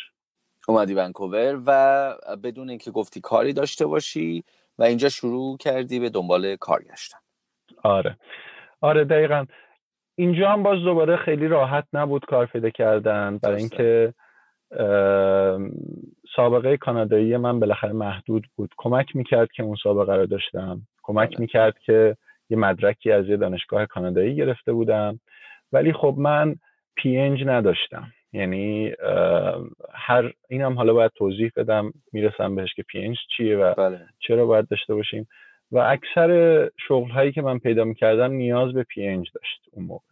اومدی 0.68 0.94
ونکوور 0.94 1.60
و 1.66 2.14
بدون 2.36 2.68
اینکه 2.70 2.90
گفتی 2.90 3.20
کاری 3.20 3.52
داشته 3.52 3.86
باشی 3.86 4.44
و 4.78 4.82
اینجا 4.82 5.08
شروع 5.08 5.56
کردی 5.56 6.00
به 6.00 6.10
دنبال 6.10 6.56
کار 6.56 6.82
گشتن 6.82 7.18
آره. 7.82 8.16
آره 8.80 9.04
دقیقا. 9.04 9.46
اینجا 10.14 10.50
هم 10.50 10.62
باز 10.62 10.78
دوباره 10.78 11.16
خیلی 11.16 11.48
راحت 11.48 11.84
نبود 11.92 12.24
کار 12.24 12.46
پیدا 12.46 12.70
کردن. 12.70 13.38
برای 13.42 13.56
اینکه 13.56 14.14
سابقه 16.36 16.76
کانادایی 16.76 17.36
من 17.36 17.60
بالاخره 17.60 17.92
محدود 17.92 18.46
بود. 18.56 18.74
کمک 18.76 19.16
می‌کرد 19.16 19.52
که 19.52 19.62
اون 19.62 19.76
سابقه 19.82 20.16
رو 20.16 20.26
داشتم. 20.26 20.80
کمک 21.02 21.28
بله. 21.28 21.40
می‌کرد 21.40 21.78
که 21.78 22.16
یه 22.50 22.56
مدرکی 22.56 23.12
از 23.12 23.28
یه 23.28 23.36
دانشگاه 23.36 23.86
کانادایی 23.86 24.36
گرفته 24.36 24.72
بودم. 24.72 25.20
ولی 25.72 25.92
خب 25.92 26.14
من 26.18 26.56
پی 26.96 27.16
انج 27.16 27.42
نداشتم. 27.46 28.12
یعنی 28.32 28.92
هر 29.94 30.32
اینم 30.48 30.72
حالا 30.72 30.94
باید 30.94 31.12
توضیح 31.16 31.52
بدم. 31.56 31.92
می‌رسم 32.12 32.54
بهش 32.54 32.74
که 32.74 32.82
P.Eng 32.82 33.16
چیه 33.36 33.56
و 33.56 33.74
بله. 33.74 34.00
چرا 34.18 34.46
باید 34.46 34.68
داشته 34.68 34.94
باشیم. 34.94 35.28
و 35.72 35.78
اکثر 35.78 36.70
شغل 36.88 37.10
هایی 37.10 37.32
که 37.32 37.42
من 37.42 37.58
پیدا 37.58 37.84
می‌کردم 37.84 38.32
نیاز 38.32 38.72
به 38.72 38.82
P.Eng 38.82 39.30
داشت 39.34 39.68
اون 39.72 39.84
موقع 39.84 40.04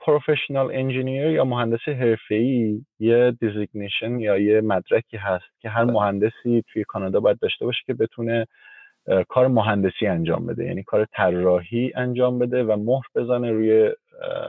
professional 0.00 0.70
engineer 0.72 1.26
یا 1.30 1.44
مهندس 1.44 1.88
حرفه‌ای 1.88 2.80
یه 2.98 3.36
designation 3.40 4.20
یا 4.20 4.38
یه 4.38 4.60
مدرکی 4.60 5.16
هست 5.16 5.44
که 5.60 5.68
هر 5.68 5.84
بله. 5.84 5.92
مهندسی 5.92 6.64
توی 6.72 6.84
کانادا 6.84 7.20
باید 7.20 7.38
داشته 7.38 7.64
باشه 7.64 7.80
که 7.86 7.94
بتونه 7.94 8.46
کار 9.28 9.48
مهندسی 9.48 10.06
انجام 10.06 10.46
بده 10.46 10.64
یعنی 10.64 10.82
کار 10.82 11.04
طراحی 11.04 11.92
انجام 11.96 12.38
بده 12.38 12.64
و 12.64 12.76
مهر 12.76 13.04
بزنه 13.14 13.50
روی 13.50 13.92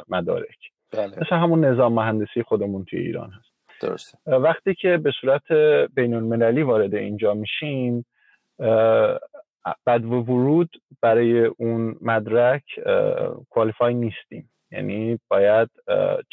مدارک 0.10 0.58
بله. 0.92 1.20
مثل 1.20 1.36
همون 1.36 1.66
نظام 1.66 1.94
مهندسی 1.94 2.44
خودمون 2.44 2.86
توی 2.86 3.00
ایران 3.00 3.32
هست 3.32 3.52
درسته. 3.82 4.18
وقتی 4.32 4.74
که 4.74 4.98
به 4.98 5.12
صورت 5.22 5.52
بین 5.96 6.14
المللی 6.14 6.62
وارد 6.62 6.96
اینجا 6.96 7.34
میشیم 7.34 8.06
بدو 9.86 10.06
ورود 10.06 10.70
برای 11.02 11.46
اون 11.46 11.96
مدرک 12.02 12.64
qualify 13.50 13.94
نیستیم. 13.94 14.50
یعنی 14.72 15.20
باید 15.28 15.70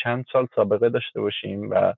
چند 0.03 0.25
سال 0.33 0.47
سابقه 0.55 0.89
داشته 0.89 1.21
باشیم 1.21 1.71
و 1.71 1.95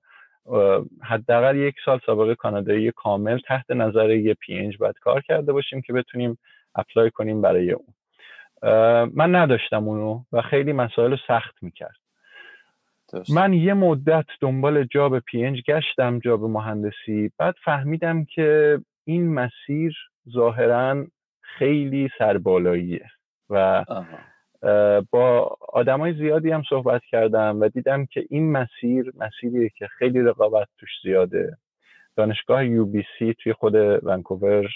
حداقل 1.03 1.57
یک 1.57 1.75
سال 1.85 1.99
سابقه 2.05 2.35
کانادایی 2.35 2.91
کامل 2.91 3.39
تحت 3.39 3.71
نظر 3.71 4.09
یه 4.09 4.33
P.Eng 4.33 4.77
باید 4.77 4.99
کار 4.99 5.21
کرده 5.21 5.53
باشیم 5.53 5.81
که 5.81 5.93
بتونیم 5.93 6.37
apply 6.75 7.11
کنیم 7.11 7.41
برای 7.41 7.71
اون. 7.71 7.93
من 9.13 9.35
نداشتم 9.35 9.87
اونو 9.87 10.23
و 10.31 10.41
خیلی 10.41 10.73
مسائل 10.73 11.15
سخت 11.27 11.63
می‌کرد. 11.63 11.97
من 13.29 13.53
یه 13.53 13.73
مدت 13.73 14.25
دنبال 14.41 14.83
job 14.83 15.19
می‌گشتم 15.19 16.19
job 16.19 16.43
مهندسی. 16.43 17.31
بعد 17.37 17.55
فهمیدم 17.65 18.25
که 18.25 18.79
این 19.05 19.33
مسیر 19.33 19.95
ظاهرا 20.29 21.05
خیلی 21.57 22.09
سربالاییه. 22.17 23.05
و 23.49 23.85
با 25.11 25.57
آدمای 25.69 26.13
زیادی 26.13 26.51
هم 26.51 26.63
صحبت 26.69 27.01
کردم 27.11 27.61
و 27.61 27.67
دیدم 27.67 28.05
که 28.05 28.25
این 28.29 28.51
مسیر 28.51 29.11
مسیریه 29.17 29.69
که 29.69 29.87
خیلی 29.87 30.21
رقابت 30.21 30.67
توش 30.77 30.89
زیاده. 31.03 31.57
دانشگاه 32.15 32.65
UBC 32.65 33.33
توی 33.33 33.53
خود 33.53 33.75
ونکوور 34.03 34.67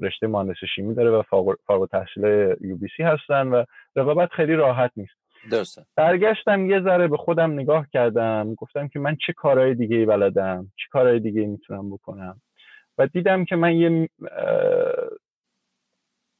رشته 0.00 0.26
مهندس 0.26 0.56
شیمی 0.74 0.94
داره 0.94 1.10
و 1.10 1.22
فارغ 1.66 1.88
تحصیل 1.90 2.54
یو 2.60 2.76
بی 2.76 2.88
سی 2.96 3.02
هستن 3.02 3.48
و 3.48 3.64
رقابت 3.96 4.32
خیلی 4.32 4.54
راحت 4.54 4.90
نیست. 4.96 5.14
درسته. 5.50 5.82
برگشتم 5.96 6.70
یه 6.70 6.80
ذره 6.80 7.08
به 7.08 7.16
خودم 7.16 7.52
نگاه 7.52 7.86
کردم. 7.92 8.54
گفتم 8.54 8.88
که 8.88 8.98
من 8.98 9.16
چه 9.26 9.32
کارهای 9.32 9.74
دیگه 9.74 10.06
بلدم؟ 10.06 10.72
چه 10.76 10.84
کارهای 10.90 11.20
دیگه 11.20 11.46
می‌تونم 11.46 11.90
بکنم؟ 11.90 12.40
و 12.98 13.06
دیدم 13.06 13.44
که 13.44 13.56
من 13.56 13.76
یه 13.76 14.08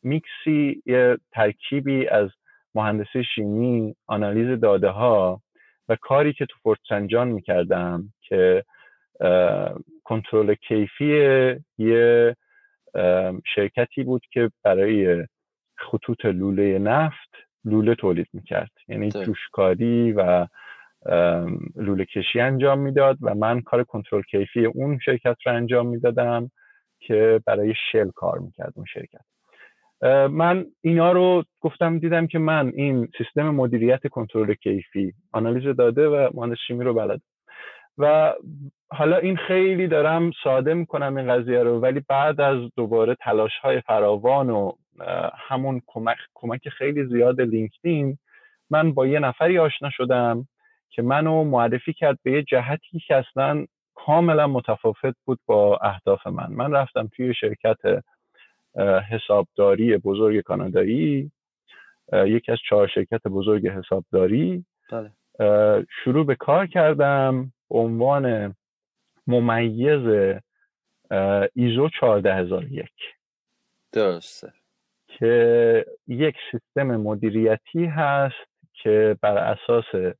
میکسی 0.02 0.82
یه 0.86 1.16
ترکیبی 1.32 2.08
از 2.08 2.30
مهندسی 2.74 3.24
شیمی 3.34 3.94
آنالیز 4.06 4.60
داده 4.60 4.88
ها 4.88 5.42
و 5.88 5.96
کاری 6.00 6.32
که 6.32 6.46
تو 6.46 6.56
فورت 6.62 6.78
سنجان 6.88 7.28
می‌کردم 7.28 8.12
که 8.20 8.64
کنترل 10.04 10.54
کیفی 10.54 11.06
یه 11.78 12.36
شرکتی 13.54 14.04
بود 14.04 14.22
که 14.30 14.50
برای 14.62 15.26
خطوط 15.76 16.24
لوله 16.24 16.78
نفت 16.78 17.30
لوله 17.64 17.94
تولید 17.94 18.28
می‌کرد. 18.32 18.70
یعنی 18.88 19.10
جوشکاری 19.10 20.12
و 20.12 20.46
لوله 21.76 22.04
کشی 22.04 22.40
انجام 22.40 22.78
می‌داد 22.78 23.18
و 23.20 23.34
من 23.34 23.60
کار 23.60 23.84
کنترل 23.84 24.22
کیفی 24.22 24.64
اون 24.64 24.98
شرکت 24.98 25.36
رو 25.46 25.54
انجام 25.54 25.86
می‌دادم 25.86 26.50
که 27.00 27.40
برای 27.46 27.74
شل 27.92 28.10
کار 28.10 28.38
می‌کرد 28.38 28.72
اون 28.76 28.86
شرکت. 28.94 29.24
من 30.30 30.66
اینا 30.80 31.12
رو 31.12 31.44
گفتم 31.60 31.98
دیدم 31.98 32.26
که 32.26 32.38
من 32.38 32.72
این 32.74 33.08
سیستم 33.18 33.50
مدیریت 33.50 34.06
کنترل 34.06 34.54
کیفی 34.54 35.12
آنالیز 35.32 35.76
داده 35.76 36.08
و 36.08 36.28
مهندس 36.34 36.58
شیمی 36.66 36.84
رو 36.84 36.94
بلد. 36.94 37.20
و 37.98 38.34
حالا 38.90 39.16
این 39.16 39.36
خیلی 39.36 39.86
دارم 39.88 40.30
ساده 40.44 40.74
می‌کنم 40.74 41.16
این 41.16 41.34
قضیه 41.34 41.62
رو 41.62 41.80
ولی 41.80 42.02
بعد 42.08 42.40
از 42.40 42.70
دوباره 42.76 43.14
تلاش 43.14 43.52
های 43.62 43.80
فراوان 43.80 44.50
و 44.50 44.72
همون 45.48 45.82
کمک, 45.86 46.16
کمک 46.34 46.68
خیلی 46.68 47.06
زیاد 47.06 47.40
لینکدین 47.40 48.18
من 48.70 48.94
با 48.94 49.06
یه 49.06 49.18
نفری 49.18 49.58
آشنا 49.58 49.90
شدم 49.90 50.48
که 50.90 51.02
منو 51.02 51.44
معرفی 51.44 51.92
کرد 51.92 52.18
به 52.22 52.32
یه 52.32 52.42
جهتی 52.42 52.98
که 53.06 53.16
اصلا 53.16 53.66
کاملا 53.94 54.46
متفاوت 54.46 55.14
بود 55.24 55.38
با 55.46 55.78
اهداف 55.82 56.26
من. 56.26 56.46
من 56.50 56.72
رفتم 56.72 57.10
توی 57.16 57.34
شرکت 57.34 57.78
حسابداری 59.10 59.96
بزرگ 59.96 60.40
کانادایی 60.40 61.32
یکی 62.12 62.52
از 62.52 62.58
چهار 62.68 62.88
شرکت 62.88 63.22
بزرگ 63.26 63.68
حسابداری. 63.68 64.64
بله. 64.92 65.12
شروع 66.04 66.26
به 66.26 66.34
کار 66.34 66.66
کردم 66.66 67.52
عنوان 67.70 68.54
ممیز 69.26 70.38
ایزو 71.54 71.88
14001 72.00 72.88
درسته. 73.92 74.52
که 75.08 75.84
یک 76.06 76.36
سیستم 76.50 76.96
مدیریتی 76.96 77.84
هست 77.84 78.34
که 78.72 79.16
بر 79.22 79.38
اساس 79.38 80.14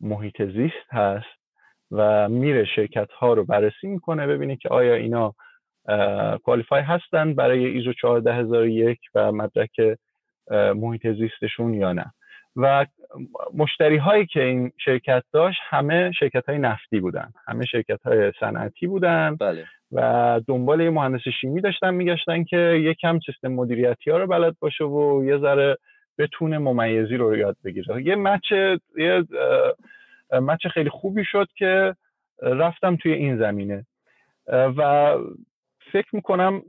محیط 0.00 0.42
زیست 0.42 0.88
هست 0.90 1.42
و 1.90 2.28
میره 2.28 2.64
شرکت 2.64 3.10
ها 3.10 3.34
رو 3.34 3.44
بررسی 3.44 3.86
می‌کنه 3.86 4.26
ببینی 4.26 4.56
که 4.56 4.68
آیا 4.68 4.94
اینا 4.94 5.34
کوالیفای 6.44 6.82
هستن 6.82 7.34
برای 7.34 7.66
ایزو 7.66 7.92
14001 7.92 8.98
و 9.14 9.32
مدرک 9.32 9.98
محیط 10.50 11.06
زیستشون 11.06 11.74
یا 11.74 11.92
نه. 11.92 12.12
و 12.56 12.86
مشتری 13.54 13.96
هایی 13.96 14.26
که 14.26 14.42
این 14.42 14.72
شرکت 14.84 15.22
داشت 15.32 15.60
همه 15.68 16.12
شرکت 16.12 16.48
های 16.48 16.58
نفتی 16.58 17.00
بودن. 17.00 17.32
همه 17.46 17.64
شرکت 17.66 18.02
های 18.02 18.32
صنعتی 18.40 18.86
بودن 18.86 19.36
بله. 19.36 19.64
و 19.92 20.40
دنبال 20.48 20.80
یه 20.80 20.90
مهندس 20.90 21.20
شیمی 21.40 21.60
داشتن 21.60 21.94
میگشتن 21.94 22.44
که 22.44 22.56
یکم 22.56 23.18
سیستم 23.26 23.48
مدیریتی 23.48 24.10
ها 24.10 24.18
رو 24.18 24.26
بلد 24.26 24.56
باشه 24.60 24.84
و 24.84 25.24
یه 25.24 25.38
ذره 25.38 25.78
بتونه 26.18 26.58
ممیزی 26.58 27.16
رو 27.16 27.36
یاد 27.36 27.56
بگیره. 27.64 28.02
یه 28.02 28.16
مچ 28.16 28.52
یه 28.96 29.24
مچ 30.32 30.66
خیلی 30.66 30.90
خوبی 30.90 31.24
شد 31.24 31.48
که 31.56 31.94
رفتم 32.42 32.96
توی 32.96 33.12
این 33.12 33.38
زمینه. 33.38 33.86
و 34.48 35.14
فکر 35.92 36.16
می‌کنم 36.16 36.62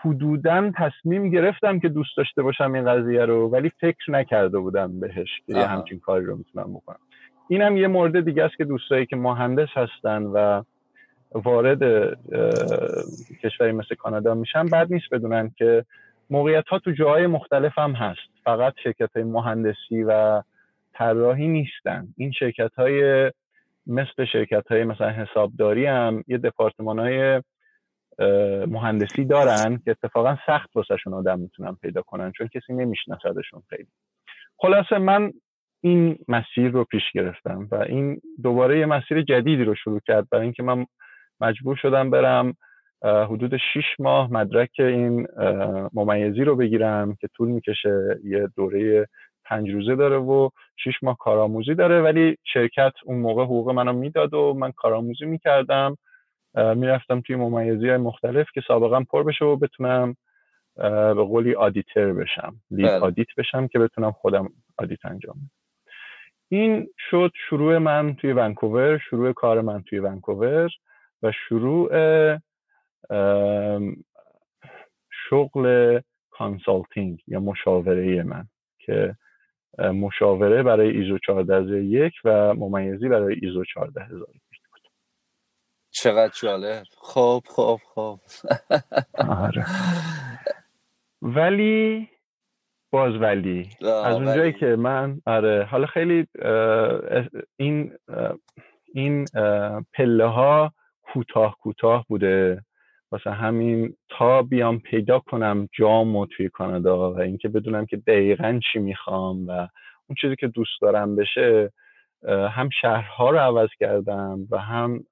حدودا 0.00 0.72
تصمیم 0.76 1.30
گرفتم 1.30 1.80
که 1.80 1.88
دوست 1.88 2.16
داشته 2.16 2.42
باشم 2.42 2.72
این 2.72 2.84
قضیه 2.84 3.24
رو 3.24 3.48
ولی 3.48 3.72
فکر 3.80 4.10
نکرده 4.10 4.58
بودم 4.58 5.00
بهش 5.00 5.28
که 5.46 5.54
یه 5.54 5.66
همچین 5.66 5.98
کاری 5.98 6.24
رو 6.24 6.36
می‌تونم 6.36 6.74
بکنم. 6.74 6.98
اینم 7.48 7.76
یه 7.76 7.88
مورد 7.88 8.24
دیگه 8.24 8.44
است 8.44 8.56
که 8.56 8.64
دوستایی 8.64 9.06
که 9.06 9.16
مهندس 9.16 9.68
هستن 9.74 10.22
و 10.22 10.62
وارد 11.32 11.82
کشوری 13.42 13.72
مثل 13.72 13.94
کانادا 13.94 14.34
میشن 14.34 14.66
بعد 14.66 14.92
نیست 14.92 15.14
بدونن 15.14 15.50
که 15.56 15.84
موقعیت 16.30 16.68
ها 16.68 16.78
تو 16.78 16.90
جاهای 16.90 17.26
مختلف 17.26 17.78
هم 17.78 17.92
هست. 17.92 18.28
فقط 18.44 18.74
شرکت 18.84 19.10
های 19.16 19.24
مهندسی 19.24 20.02
و 20.02 20.42
طراحی 20.92 21.48
نیستن. 21.48 22.08
این 22.16 22.32
شرکت 22.32 22.74
های 22.78 23.30
مثل 23.86 24.24
شرکت 24.32 24.66
های 24.70 24.84
مثلا 24.84 25.10
حسابداری 25.10 25.86
هم 25.86 26.24
یه 26.28 26.38
دپارتمان 26.38 26.98
های 26.98 27.42
مهندسی 28.68 29.24
دارن 29.24 29.80
که 29.84 29.90
اتفاقا 29.90 30.36
سخت 30.46 30.76
واسهشون 30.76 31.14
آدم 31.14 31.40
می‌تونن 31.40 31.76
پیدا 31.82 32.02
کنن 32.02 32.32
چون 32.32 32.48
کسی 32.48 32.72
نمیشناسدشون 32.72 33.62
خیلی. 33.70 33.88
خلاصه 34.58 34.98
من 34.98 35.32
این 35.80 36.18
مسیر 36.28 36.70
رو 36.70 36.84
پیش 36.84 37.02
گرفتم 37.14 37.68
و 37.70 37.74
این 37.74 38.20
دوباره 38.42 38.78
یه 38.78 38.86
مسیر 38.86 39.22
جدیدی 39.22 39.64
رو 39.64 39.74
شروع 39.74 40.00
کرد 40.06 40.28
برای 40.30 40.44
اینکه 40.44 40.62
من 40.62 40.86
مجبور 41.40 41.76
شدم 41.76 42.10
برم 42.10 42.54
حدود 43.04 43.56
6 43.56 43.60
ماه 43.98 44.32
مدرک 44.32 44.70
این 44.78 45.26
ممیزی 45.92 46.44
رو 46.44 46.56
بگیرم 46.56 47.16
که 47.20 47.28
طول 47.36 47.48
می‌کشه 47.48 48.20
یه 48.24 48.48
دوره 48.56 49.06
پنج 49.44 49.70
روزه 49.70 49.96
داره 49.96 50.16
و 50.16 50.48
6 50.76 51.02
ماه 51.02 51.16
کارآموزی 51.20 51.74
داره 51.74 52.02
ولی 52.02 52.36
شرکت 52.44 52.92
اون 53.04 53.18
موقع 53.18 53.44
حقوق 53.44 53.70
منو 53.70 53.92
می‌داد 53.92 54.34
و 54.34 54.54
من 54.54 54.72
کارآموزی 54.72 55.24
می‌کردم. 55.24 55.96
می‌رفتم 56.76 57.20
توی 57.20 57.36
ممیزی 57.36 57.88
های 57.88 57.96
مختلف 57.96 58.46
که 58.54 58.60
سابقا 58.68 59.00
پر 59.00 59.22
بشه 59.22 59.44
و 59.44 59.56
بتونم 59.56 60.16
به 61.14 61.24
قولی 61.24 61.54
آدیتر 61.54 62.12
بشم 62.12 62.56
لید 62.70 62.86
بله. 62.86 62.98
آدیت 62.98 63.26
بشم 63.38 63.66
که 63.66 63.78
بتونم 63.78 64.12
خودم 64.12 64.48
آدیت 64.78 65.06
انجام 65.06 65.36
این 66.48 66.88
شد 67.10 67.32
شروع 67.48 67.78
من 67.78 68.14
توی 68.14 68.32
ونکوور 68.32 68.98
شروع 68.98 69.32
کار 69.32 69.60
من 69.60 69.82
توی 69.82 69.98
ونکوور 69.98 70.70
و 71.22 71.32
شروع 71.32 71.88
شغل 75.30 76.00
consulting 76.30 77.22
یا 77.26 77.40
مشاوره 77.40 78.22
من 78.22 78.44
که 78.78 79.16
مشاوره 79.78 80.62
برای 80.62 80.90
ایزو 80.90 81.18
14001 81.18 82.12
و 82.24 82.54
ممیزی 82.54 83.08
برای 83.08 83.36
ایزو 83.42 83.64
14000 83.64 84.26
چقدر 86.02 86.32
جالب. 86.42 86.82
خب 86.98 87.42
خب 87.48 87.80
خب. 87.94 88.18
آره. 89.28 89.66
ولی 91.36 92.08
باز 92.90 93.14
ولی 93.14 93.70
از 94.04 94.14
اونجایی 94.14 94.52
که 94.52 94.66
من 94.66 95.20
آره. 95.26 95.64
حالا 95.70 95.86
خیلی 95.86 96.26
این 97.56 97.92
این 98.94 99.24
پله 99.92 100.26
ها 100.26 100.72
کوتاه 101.02 101.56
کوتاه 101.60 102.04
بوده. 102.08 102.64
واسه 103.10 103.30
همین 103.30 103.96
تا 104.08 104.42
بیام 104.42 104.78
پیدا 104.78 105.18
کنم 105.18 105.68
جامو 105.78 106.26
توی 106.26 106.48
کانادا 106.48 107.12
و 107.12 107.20
اینکه 107.20 107.48
بدونم 107.48 107.86
که 107.86 107.96
دقیقا 107.96 108.60
چی 108.72 108.78
می‌خوام 108.78 109.46
و 109.46 109.50
اون 110.06 110.16
چیزی 110.20 110.36
که 110.36 110.46
دوست 110.46 110.80
دارم 110.80 111.16
بشه 111.16 111.72
هم 112.28 112.68
شهرها 112.80 113.30
رو 113.30 113.38
عوض 113.38 113.68
کردم 113.80 114.46
و 114.50 114.58
هم 114.58 115.04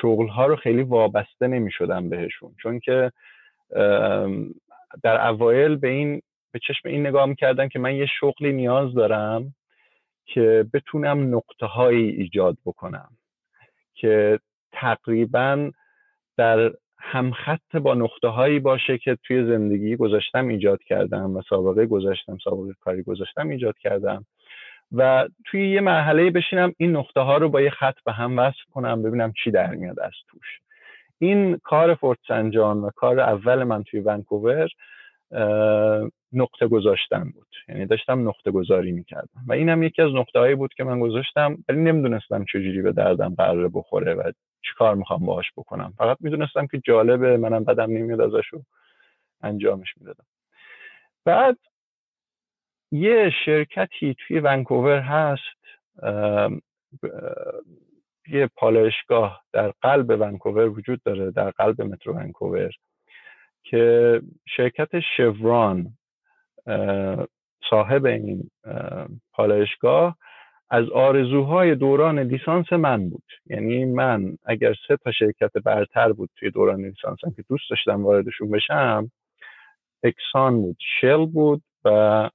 شغل 0.00 0.28
ها 0.28 0.46
رو 0.46 0.56
خیلی 0.56 0.82
وابسته 0.82 1.46
نمی 1.46 1.70
شدم 1.70 2.08
بهشون 2.08 2.54
چون 2.62 2.80
که 2.80 3.12
در 5.02 5.28
اوایل 5.28 5.76
به 5.76 5.88
این 5.88 6.22
به 6.52 6.58
چشم 6.58 6.88
این 6.88 7.06
نگاه 7.06 7.26
می‌کردم 7.26 7.68
که 7.68 7.78
من 7.78 7.94
یه 7.94 8.06
شغلی 8.20 8.52
نیاز 8.52 8.94
دارم 8.94 9.54
که 10.26 10.66
بتونم 10.72 11.36
نقطه 11.36 11.66
هایی 11.66 12.08
ایجاد 12.10 12.56
بکنم 12.66 13.08
که 13.94 14.40
تقریبا 14.72 15.70
در 16.36 16.72
همخط 16.98 17.76
با 17.82 17.94
نقطه 17.94 18.28
هایی 18.28 18.60
باشه 18.60 18.98
که 18.98 19.18
توی 19.22 19.44
زندگی 19.46 19.96
گذاشتم 19.96 20.48
ایجاد 20.48 20.82
کردم 20.82 21.36
و 21.36 21.42
سابقه 21.48 21.86
گذاشتم 21.86 22.38
سابقه 22.44 22.74
کاری 22.80 23.02
گذاشتم 23.02 23.48
ایجاد 23.48 23.78
کردم. 23.78 24.26
و 24.96 25.28
توی 25.44 25.70
یه 25.70 25.80
مرحله 25.80 26.30
بشینم 26.30 26.72
این 26.78 26.96
نقطه 26.96 27.20
ها 27.20 27.36
رو 27.36 27.48
با 27.48 27.60
یه 27.60 27.70
خط 27.70 27.96
به 28.04 28.12
هم 28.12 28.38
وصل 28.38 28.62
کنم 28.72 29.02
ببینم 29.02 29.32
چی 29.44 29.50
در 29.50 29.74
میاد 29.74 30.00
از 30.00 30.12
توش. 30.28 30.60
این 31.18 31.56
کار 31.56 31.94
فورت 31.94 32.18
سنجان 32.28 32.78
و 32.78 32.90
کار 32.90 33.20
اول 33.20 33.64
من 33.64 33.82
توی 33.82 34.00
ونکوور 34.00 34.68
نقطه 36.32 36.66
گذاشتن 36.68 37.24
بود. 37.24 37.46
یعنی 37.68 37.86
داشتم 37.86 38.28
نقطه 38.28 38.50
گذاری 38.50 38.92
می‌کردم. 38.92 39.44
و 39.48 39.52
اینم 39.52 39.82
یکی 39.82 40.02
از 40.02 40.12
نقطه 40.14 40.38
هایی 40.38 40.54
بود 40.54 40.74
که 40.74 40.84
من 40.84 41.00
گذاشتم 41.00 41.56
ولی 41.68 41.80
نمی‌دونستم 41.80 42.44
چجوری 42.44 42.82
به 42.82 42.92
دردم 42.92 43.34
قراره 43.34 43.68
بخوره 43.68 44.14
و 44.14 44.32
چی 44.62 44.74
کار 44.76 44.94
می‌خوام 44.94 45.26
باهاش 45.26 45.52
بکنم. 45.56 45.92
فقط 45.98 46.16
می‌دونستم 46.20 46.66
که 46.66 46.80
جالبه 46.84 47.36
منم 47.36 47.64
بدم 47.64 47.90
نمیاد 47.90 48.20
ازش 48.20 48.50
انجامش 49.42 49.88
می‌دادم. 50.00 50.24
بعد 51.24 51.58
یه 52.94 53.30
شرکتی 53.44 54.16
توی 54.18 54.40
ونکوور 54.40 54.98
هست 54.98 55.86
یه 58.28 58.50
پالایشگاه 58.56 59.42
در 59.52 59.72
قلب 59.82 60.20
ونکوور 60.20 60.68
وجود 60.68 61.02
داره 61.04 61.30
در 61.30 61.50
قلب 61.50 61.82
مترو 61.82 62.14
ونکوور 62.14 62.70
که 63.62 64.20
شرکت 64.56 64.88
شوران 65.16 65.86
صاحب 67.70 68.06
این 68.06 68.50
پالایشگاه 69.32 70.16
از 70.70 70.88
آرزوهای 70.90 71.74
دوران 71.74 72.18
لیسانس 72.18 72.72
من 72.72 73.10
بود. 73.10 73.24
یعنی 73.46 73.84
من 73.84 74.36
اگر 74.44 74.74
سه 74.88 74.96
تا 74.96 75.12
شرکت 75.12 75.52
برتر 75.52 76.12
بود 76.12 76.30
توی 76.36 76.50
دوران 76.50 76.84
لیسانسم 76.84 77.30
که 77.36 77.44
دوست 77.48 77.70
داشتم 77.70 78.04
واردشون 78.04 78.50
بشم 78.50 79.10
اکسان 80.02 80.62
بود 80.62 80.76
شل 81.00 81.26
بود 81.26 81.62
و 81.84 82.30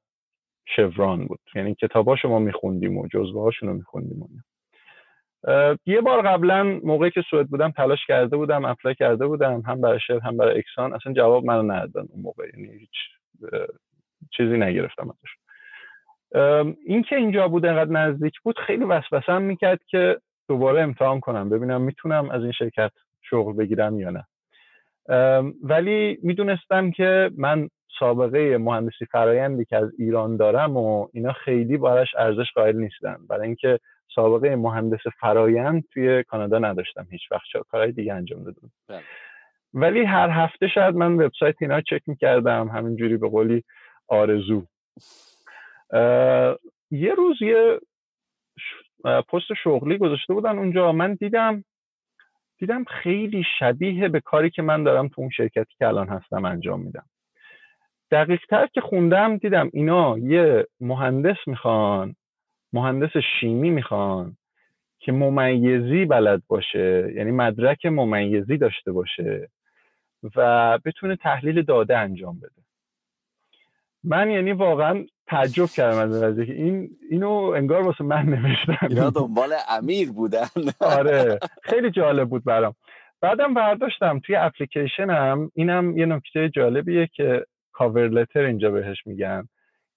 شوران 0.75 1.25
بود. 1.25 1.39
یعنی 1.55 1.75
کتاباشو 1.75 2.29
ما 2.29 2.39
میخوندیم 2.39 2.97
و 2.97 3.07
جزوه 3.07 3.41
هاشون 3.41 3.69
رو 3.69 3.75
میخوندیم 3.75 4.43
یه 5.85 6.01
بار 6.01 6.21
قبلا 6.21 6.63
موقعی 6.63 7.11
که 7.11 7.21
سوئد 7.29 7.47
بودم 7.47 7.71
تلاش 7.71 8.05
کرده 8.07 8.37
بودم 8.37 8.65
اپلای 8.65 8.95
کرده 8.95 9.27
بودم 9.27 9.61
هم 9.65 9.81
برای 9.81 9.99
شل 9.99 10.19
هم 10.19 10.37
برای 10.37 10.57
اکسان. 10.57 10.93
اصلا 10.93 11.13
جواب 11.13 11.45
منو 11.45 11.71
ندادن 11.71 12.07
اون 12.09 12.21
موقع 12.21 12.47
یعنی 12.53 12.79
هیچ 12.79 12.89
چیزی 14.37 14.57
نگرفتم 14.57 15.09
ازش. 15.09 15.29
این 16.85 17.03
که 17.03 17.15
اینجا 17.15 17.47
بود 17.47 17.65
انقدر 17.65 17.91
نزدیک 17.91 18.39
بود 18.39 18.59
خیلی 18.59 18.83
وسوسم 18.83 19.41
می‌کرد 19.41 19.79
که 19.87 20.19
دوباره 20.47 20.81
امتحان 20.81 21.19
کنم 21.19 21.49
ببینم 21.49 21.81
می‌تونم 21.81 22.29
از 22.29 22.43
این 22.43 22.51
شرکت 22.51 22.91
شغل 23.21 23.53
بگیرم 23.53 23.99
یا 23.99 24.09
نه. 24.09 24.25
ولی 25.63 26.17
می‌دونستم 26.23 26.91
که 26.91 27.31
من 27.37 27.69
سابقه 27.99 28.57
مهندسی 28.57 29.05
فرایندی 29.05 29.65
که 29.65 29.77
از 29.77 29.91
ایران 29.99 30.37
دارم 30.37 30.77
و 30.77 31.07
اینا 31.13 31.33
خیلی 31.33 31.77
براش 31.77 32.15
ارزش 32.17 32.51
قائل 32.55 32.75
نیستن. 32.75 33.17
برای 33.29 33.45
اینکه 33.45 33.79
سابقه 34.15 34.55
مهندس 34.55 34.99
فرایند 35.19 35.83
توی 35.93 36.23
کانادا 36.23 36.59
نداشتم. 36.59 37.07
هیچ 37.11 37.21
وقت 37.31 37.43
کارهای 37.69 37.91
دیگه 37.91 38.13
انجام 38.13 38.43
دادم. 38.43 38.71
بله. 38.87 39.01
ولی 39.73 40.03
هر 40.03 40.29
هفته 40.29 40.67
شاید 40.67 40.95
من 40.95 41.13
وبسایت 41.13 41.55
اینا 41.61 41.81
چک 41.81 42.01
می‌کردم. 42.07 42.67
همینجوری 42.67 43.17
به 43.17 43.29
قولی 43.29 43.63
آرزو. 44.07 44.65
یه 46.91 47.13
روز 47.17 47.41
یه 47.41 47.79
پست 49.03 49.53
شغلی 49.63 49.97
گذاشته 49.97 50.33
بودن 50.33 50.57
اونجا. 50.57 50.91
من 50.91 51.13
دیدم 51.13 51.63
دیدم 52.57 52.83
خیلی 52.83 53.43
شبیه 53.59 54.07
به 54.07 54.19
کاری 54.19 54.49
که 54.49 54.61
من 54.61 54.83
دارم 54.83 55.07
تو 55.07 55.21
اون 55.21 55.29
شرکتی 55.29 55.73
که 55.77 55.87
الان 55.87 56.07
هستم 56.07 56.45
انجام 56.45 56.81
میدم. 56.81 57.05
دقیق 58.11 58.39
تر 58.49 58.67
که 58.67 58.81
خوندم 58.81 59.37
دیدم 59.37 59.69
اینا 59.73 60.17
یه 60.17 60.67
مهندس 60.79 61.37
می‌خوان 61.47 62.15
مهندس 62.73 63.09
شیمی 63.39 63.69
می‌خوان 63.69 64.37
که 64.99 65.11
ممیزی 65.11 66.05
بلد 66.05 66.41
باشه 66.47 67.13
یعنی 67.15 67.31
مدرک 67.31 67.85
ممیزی 67.85 68.57
داشته 68.57 68.91
باشه 68.91 69.49
و 70.35 70.79
بتونه 70.85 71.15
تحلیل 71.15 71.61
داده 71.61 71.97
انجام 71.97 72.39
بده. 72.39 72.61
من 74.03 74.29
یعنی 74.29 74.51
واقعا 74.51 75.05
تعجب 75.27 75.65
کردم 75.65 75.97
از 75.97 76.39
این 76.39 76.45
که 76.45 76.53
این 76.53 76.89
اینو 77.09 77.31
انگار 77.31 77.81
واسه 77.81 78.03
من 78.03 78.25
نوشتم 78.25 78.87
اینا 78.89 79.09
دنبال 79.09 79.53
امیر 79.69 80.11
بودن. 80.11 80.47
آره 80.79 81.39
خیلی 81.69 81.91
جالب 81.91 82.29
بود 82.29 82.43
برام. 82.43 82.75
بعدم 83.21 83.53
برداشتم 83.53 84.19
توی 84.19 84.35
اپلیکیشنم 84.35 85.51
اینم 85.53 85.97
یه 85.97 86.05
نکته 86.05 86.49
جالبیه 86.49 87.07
که 87.13 87.45
کاور 87.79 88.07
لتر 88.07 88.39
اینجا 88.39 88.71
بهش 88.71 89.07
میگن 89.07 89.47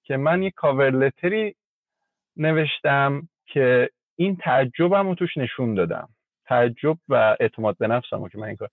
که 0.03 0.17
من 0.17 0.43
یه 0.43 0.51
کاور 0.51 0.91
لتری 0.91 1.55
نوشتم 2.37 3.29
که 3.47 3.91
این 4.17 4.37
تعجبم 4.37 5.09
رو 5.09 5.15
توش 5.15 5.37
نشون 5.37 5.75
دادم. 5.75 6.09
تعجب 6.45 6.97
و 7.09 7.37
اعتماد 7.41 7.77
به 7.79 7.87
نفسم 7.87 8.29
که 8.29 8.39
من 8.39 8.47
این 8.47 8.57
کار 8.57 8.69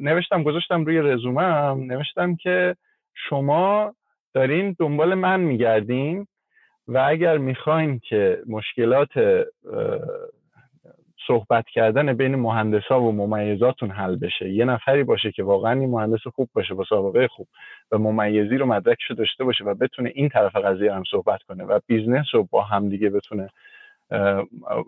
نوشتم 0.00 0.42
گذاشتم 0.42 0.84
روی 0.84 0.98
رزومم 0.98 1.84
نوشتم 1.92 2.36
که 2.36 2.76
شما 3.14 3.94
دارین 4.34 4.76
دنبال 4.78 5.14
من 5.14 5.40
میگردین 5.40 6.26
و 6.88 6.98
اگر 7.08 7.38
می‌خواین 7.38 7.98
که 7.98 8.42
مشکلات 8.46 9.10
صحبت 11.26 11.66
کردن 11.68 12.12
بین 12.12 12.34
مهندسا 12.34 13.00
و 13.00 13.12
ممیزاتون 13.12 13.90
حل 13.90 14.16
بشه. 14.16 14.50
یه 14.50 14.64
نفری 14.64 15.04
باشه 15.04 15.32
که 15.32 15.42
واقعا 15.42 15.80
این 15.80 15.90
مهندس 15.90 16.26
خوب 16.34 16.48
باشه 16.54 16.74
با 16.74 16.84
سابقه 16.88 17.28
خوب 17.28 17.48
و 17.92 17.98
ممیزی 17.98 18.56
رو 18.56 18.66
مدرکش 18.66 19.10
داشته 19.10 19.44
باشه 19.44 19.64
و 19.64 19.74
بتونه 19.74 20.12
این 20.14 20.28
طرف 20.28 20.56
قضیه 20.56 20.94
هم 20.94 21.02
صحبت 21.10 21.42
کنه 21.42 21.64
و 21.64 21.80
business 21.86 22.26
رو 22.32 22.48
با 22.50 22.62
همدیگه 22.62 23.10
بتونه 23.10 23.48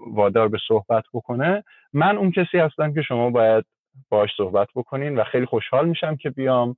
وادار 0.07 0.49
به 0.49 0.59
صحبت 0.69 1.05
بکنه. 1.15 1.65
من 1.93 2.19
اون 2.19 2.31
کسی 2.31 2.59
هستم 2.59 2.95
که 2.95 3.03
شما 3.03 3.31
باید 3.31 3.65
باش 4.09 4.31
صحبت 4.37 4.69
بکنین 4.75 5.19
و 5.19 5.25
خیلی 5.25 5.47
خوشحال 5.47 5.89
میشم 5.89 6.17
که 6.17 6.31
بیام 6.31 6.77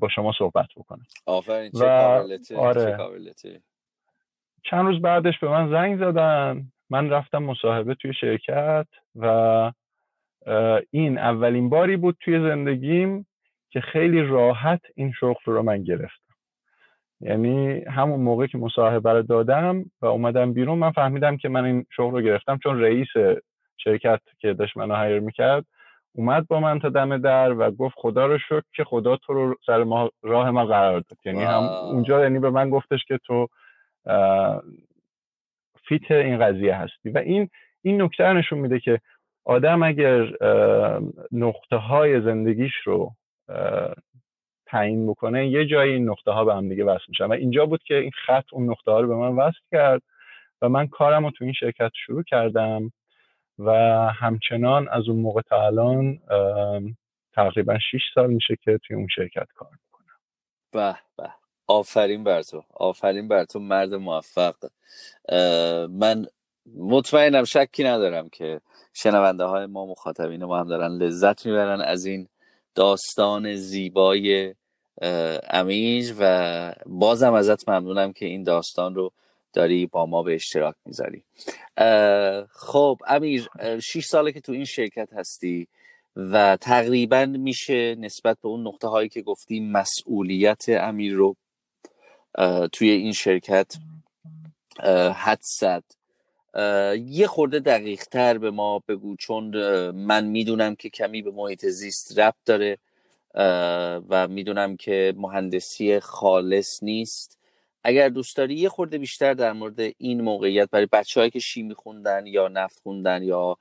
با 0.00 0.08
شما 0.14 0.32
صحبت 0.38 0.68
بکنم. 0.76 1.06
آفرین 1.26 1.70
چه 1.70 2.56
آره. 2.56 2.96
چند 4.70 4.86
روز 4.86 5.02
بعدش 5.02 5.38
به 5.38 5.48
من 5.48 5.70
زنگ 5.70 5.98
زدن. 5.98 6.72
من 6.90 7.10
رفتم 7.10 7.38
مصاحبه 7.38 7.94
توی 7.94 8.12
شرکت 8.14 8.86
و 9.16 9.72
این 10.90 11.18
اولین 11.18 11.68
باری 11.68 11.96
بود 11.96 12.16
توی 12.20 12.40
زندگیم 12.40 13.26
که 13.70 13.80
خیلی 13.80 14.22
راحت 14.22 14.80
این 14.94 15.12
شغل 15.12 15.42
رو 15.44 15.62
من 15.62 15.82
گرفتم. 15.82 16.34
یعنی 17.20 17.84
همون 17.84 18.20
موقع 18.20 18.46
که 18.46 18.58
مصاحبه 18.58 19.12
رو 19.12 19.22
دادم 19.22 19.84
و 20.00 20.06
اومدم 20.06 20.52
بیرون 20.52 20.78
من 20.78 20.90
فهمیدم 20.90 21.36
که 21.36 21.48
من 21.48 21.64
این 21.64 21.86
شغل 21.96 22.10
رو 22.10 22.20
گرفتم 22.20 22.58
چون 22.62 22.80
رئیس 22.80 23.08
شرکت 23.76 24.20
که 24.38 24.54
داشت 24.54 24.76
منو 24.76 24.94
هایر 24.94 25.20
می‌کرد 25.20 25.64
اومد 26.12 26.46
با 26.48 26.60
من 26.60 26.78
تا 26.78 26.88
دم 26.88 27.18
در 27.18 27.52
و 27.52 27.70
گفت 27.70 27.94
خدا 27.98 28.26
رو 28.26 28.38
شکر 28.38 28.62
که 28.72 28.84
خدا 28.84 29.16
تو 29.16 29.32
رو 29.32 29.54
سر 29.66 29.84
ما 29.84 30.10
راه 30.22 30.50
ما 30.50 30.66
قرار 30.66 31.00
داد. 31.00 31.18
یعنی 31.24 31.42
هم 31.42 31.62
اونجا 31.62 32.22
یعنی 32.22 32.38
به 32.38 32.50
من 32.50 32.70
گفتش 32.70 33.04
که 33.04 33.18
تو 33.18 33.48
فیت 35.88 36.10
این 36.10 36.38
قضیه 36.38 36.76
هستی. 36.76 37.10
و 37.10 37.18
این 37.18 37.48
این 37.82 38.02
نکته 38.02 38.32
نشون 38.32 38.58
میده 38.58 38.80
که 38.80 39.00
آدم 39.44 39.82
اگر 39.82 40.32
نقطه 41.32 41.76
های 41.76 42.20
زندگیش 42.20 42.74
رو 42.84 43.12
تعیین 44.66 45.06
بکنه 45.06 45.48
یه 45.48 45.66
جایی 45.66 45.92
این 45.92 46.08
نقطه 46.10 46.30
ها 46.30 46.44
به 46.44 46.54
هم 46.54 46.68
دیگه 46.68 46.84
وصل 46.84 47.04
میشن. 47.08 47.24
و 47.24 47.32
اینجا 47.32 47.66
بود 47.66 47.82
که 47.82 47.94
این 47.94 48.10
خط 48.26 48.44
اون 48.52 48.70
نقطه 48.70 48.90
ها 48.90 49.00
رو 49.00 49.08
به 49.08 49.14
من 49.14 49.36
وصل 49.36 49.60
کرد 49.70 50.02
و 50.62 50.68
من 50.68 50.86
کارم 50.86 51.24
رو 51.24 51.30
تو 51.30 51.44
این 51.44 51.52
شرکت 51.52 51.90
شروع 52.06 52.22
کردم 52.22 52.92
و 53.58 53.72
همچنان 54.12 54.88
از 54.88 55.08
اون 55.08 55.20
موقع 55.20 55.42
تا 55.42 55.66
الان 55.66 56.18
تقریبا 57.32 57.78
6 57.78 58.00
سال 58.14 58.30
میشه 58.30 58.56
که 58.56 58.78
توی 58.78 58.96
اون 58.96 59.08
شرکت 59.16 59.46
کار 59.54 59.70
می‌کنم. 59.72 60.16
به 60.72 60.98
به. 61.18 61.45
آفرین 61.66 62.24
بر 62.24 62.42
تو. 62.42 62.62
آفرین 62.74 63.28
بر 63.28 63.44
تو 63.44 63.58
مرد 63.58 63.94
موفق. 63.94 64.54
من 65.90 66.26
مطمئنم 66.76 67.44
شکی 67.44 67.84
ندارم 67.84 68.28
که 68.28 68.60
شنونده 68.94 69.44
های 69.44 69.66
ما 69.66 69.86
مخاطبین 69.86 70.44
ما 70.44 70.60
هم 70.60 70.68
دارن 70.68 70.92
لذت 70.92 71.46
می‌برن 71.46 71.80
از 71.80 72.06
این 72.06 72.28
داستان 72.74 73.54
زیبای 73.54 74.54
امیج 75.50 76.12
و 76.18 76.74
بازم 76.86 77.32
ازت 77.32 77.68
ممنونم 77.68 78.12
که 78.12 78.26
این 78.26 78.42
داستان 78.42 78.94
رو 78.94 79.12
داری 79.52 79.86
با 79.86 80.06
ما 80.06 80.22
به 80.22 80.34
اشتراک 80.34 80.74
می‌ذاری. 80.84 81.22
خب 82.50 82.98
امیر 83.06 83.48
شیش 83.82 84.06
ساله 84.06 84.32
که 84.32 84.40
تو 84.40 84.52
این 84.52 84.64
شرکت 84.64 85.12
هستی 85.12 85.68
و 86.16 86.56
تقریبا 86.56 87.26
میشه 87.26 87.94
نسبت 87.94 88.38
به 88.42 88.48
اون 88.48 88.66
نقطه 88.66 88.88
هایی 88.88 89.08
که 89.08 89.22
گفتی 89.22 89.60
مسئولیت 89.60 90.64
امیر 90.68 91.14
رو 91.14 91.36
توی 92.72 92.90
این 92.90 93.12
شرکت 93.12 93.76
حد 95.14 95.84
یه 97.06 97.26
خورده 97.26 97.58
دقیق 97.58 98.04
تر 98.04 98.38
به 98.38 98.50
ما 98.50 98.82
بگو 98.88 99.16
چون 99.16 99.56
من 99.90 100.24
می‌دونم 100.24 100.74
که 100.74 100.88
کمی 100.88 101.22
به 101.22 101.30
محیط 101.30 101.66
زیست 101.66 102.18
ربط 102.18 102.36
داره 102.44 102.78
و 104.08 104.28
می‌دونم 104.28 104.76
که 104.76 105.14
مهندسی 105.16 106.00
خالص 106.00 106.82
نیست. 106.82 107.38
اگر 107.84 108.08
دوست 108.08 108.36
داری 108.36 108.54
یه 108.54 108.68
خورده 108.68 108.98
بیشتر 108.98 109.34
در 109.34 109.52
مورد 109.52 109.80
این 109.98 110.20
موقعیت 110.20 110.70
برای 110.70 110.86
بچه 110.92 111.30
که 111.30 111.38
شیمی 111.38 111.74
خوندن 111.74 112.26
یا 112.26 112.48
نفت 112.48 112.80
خوندن 112.82 113.22
یا 113.22 113.58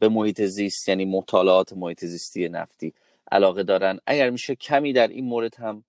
به 0.00 0.08
محیط 0.08 0.42
زیست 0.42 0.88
یعنی 0.88 1.04
مطالعات 1.04 1.72
محیط 1.72 2.04
زیستی 2.04 2.48
نفتی 2.48 2.94
علاقه 3.32 3.62
دارن 3.62 3.98
اگر 4.06 4.30
میشه 4.30 4.54
کمی 4.54 4.92
در 4.92 5.08
این 5.08 5.24
مورد 5.24 5.54
هم 5.54 5.84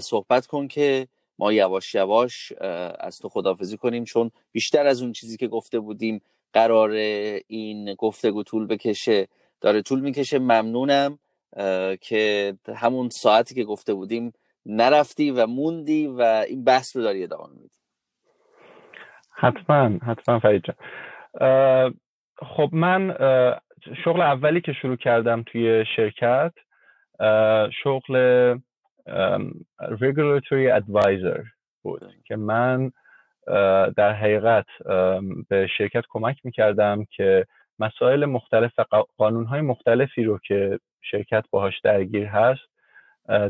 صحبت 0.00 0.46
کن 0.46 0.68
که 0.68 1.08
ما 1.40 1.52
یواش 1.52 1.94
یواش 1.94 2.52
از 3.00 3.18
تو 3.18 3.28
خدافزی 3.28 3.76
کنیم 3.76 4.04
چون 4.04 4.30
بیشتر 4.52 4.86
از 4.86 5.02
اون 5.02 5.12
چیزی 5.12 5.36
که 5.36 5.48
گفته 5.48 5.80
بودیم 5.80 6.20
قرار 6.52 6.90
این 7.46 7.94
گفتگو 7.94 8.42
طول 8.42 8.66
بکشه. 8.66 9.28
داره 9.60 9.82
طول 9.82 10.00
می‌کشه. 10.00 10.38
ممنونم 10.38 11.18
که 12.00 12.54
همون 12.76 13.08
ساعتی 13.08 13.54
که 13.54 13.64
گفته 13.64 13.94
بودیم 13.94 14.32
نرفتی 14.66 15.30
و 15.30 15.46
موندی 15.46 16.06
و 16.06 16.44
این 16.48 16.64
بحث 16.64 16.96
رو 16.96 17.02
داری 17.02 17.24
ادامه 17.24 17.52
میدی. 17.54 17.76
حتما 19.30 19.98
حتما 20.06 20.40
فرید 20.40 20.62
خب 22.56 22.68
من 22.72 23.16
شغل 24.04 24.20
اولی 24.20 24.60
که 24.60 24.72
شروع 24.72 24.96
کردم 24.96 25.42
توی 25.42 25.84
شرکت 25.96 26.52
شغل 27.84 28.14
regulatory 29.80 30.80
advisor 30.80 31.46
بود 31.82 32.02
که 32.24 32.36
من 32.36 32.92
در 33.96 34.12
حقیقت 34.12 34.66
به 35.48 35.66
شرکت 35.78 36.04
کمک 36.08 36.36
می‌کردم 36.44 37.04
که 37.10 37.46
مسائل 37.78 38.24
مختلف 38.24 38.72
و 38.78 38.84
قانونهای 39.16 39.60
مختلفی 39.60 40.24
رو 40.24 40.38
که 40.38 40.78
شرکت 41.02 41.44
باهاش 41.50 41.80
درگیر 41.80 42.26
هست 42.26 42.60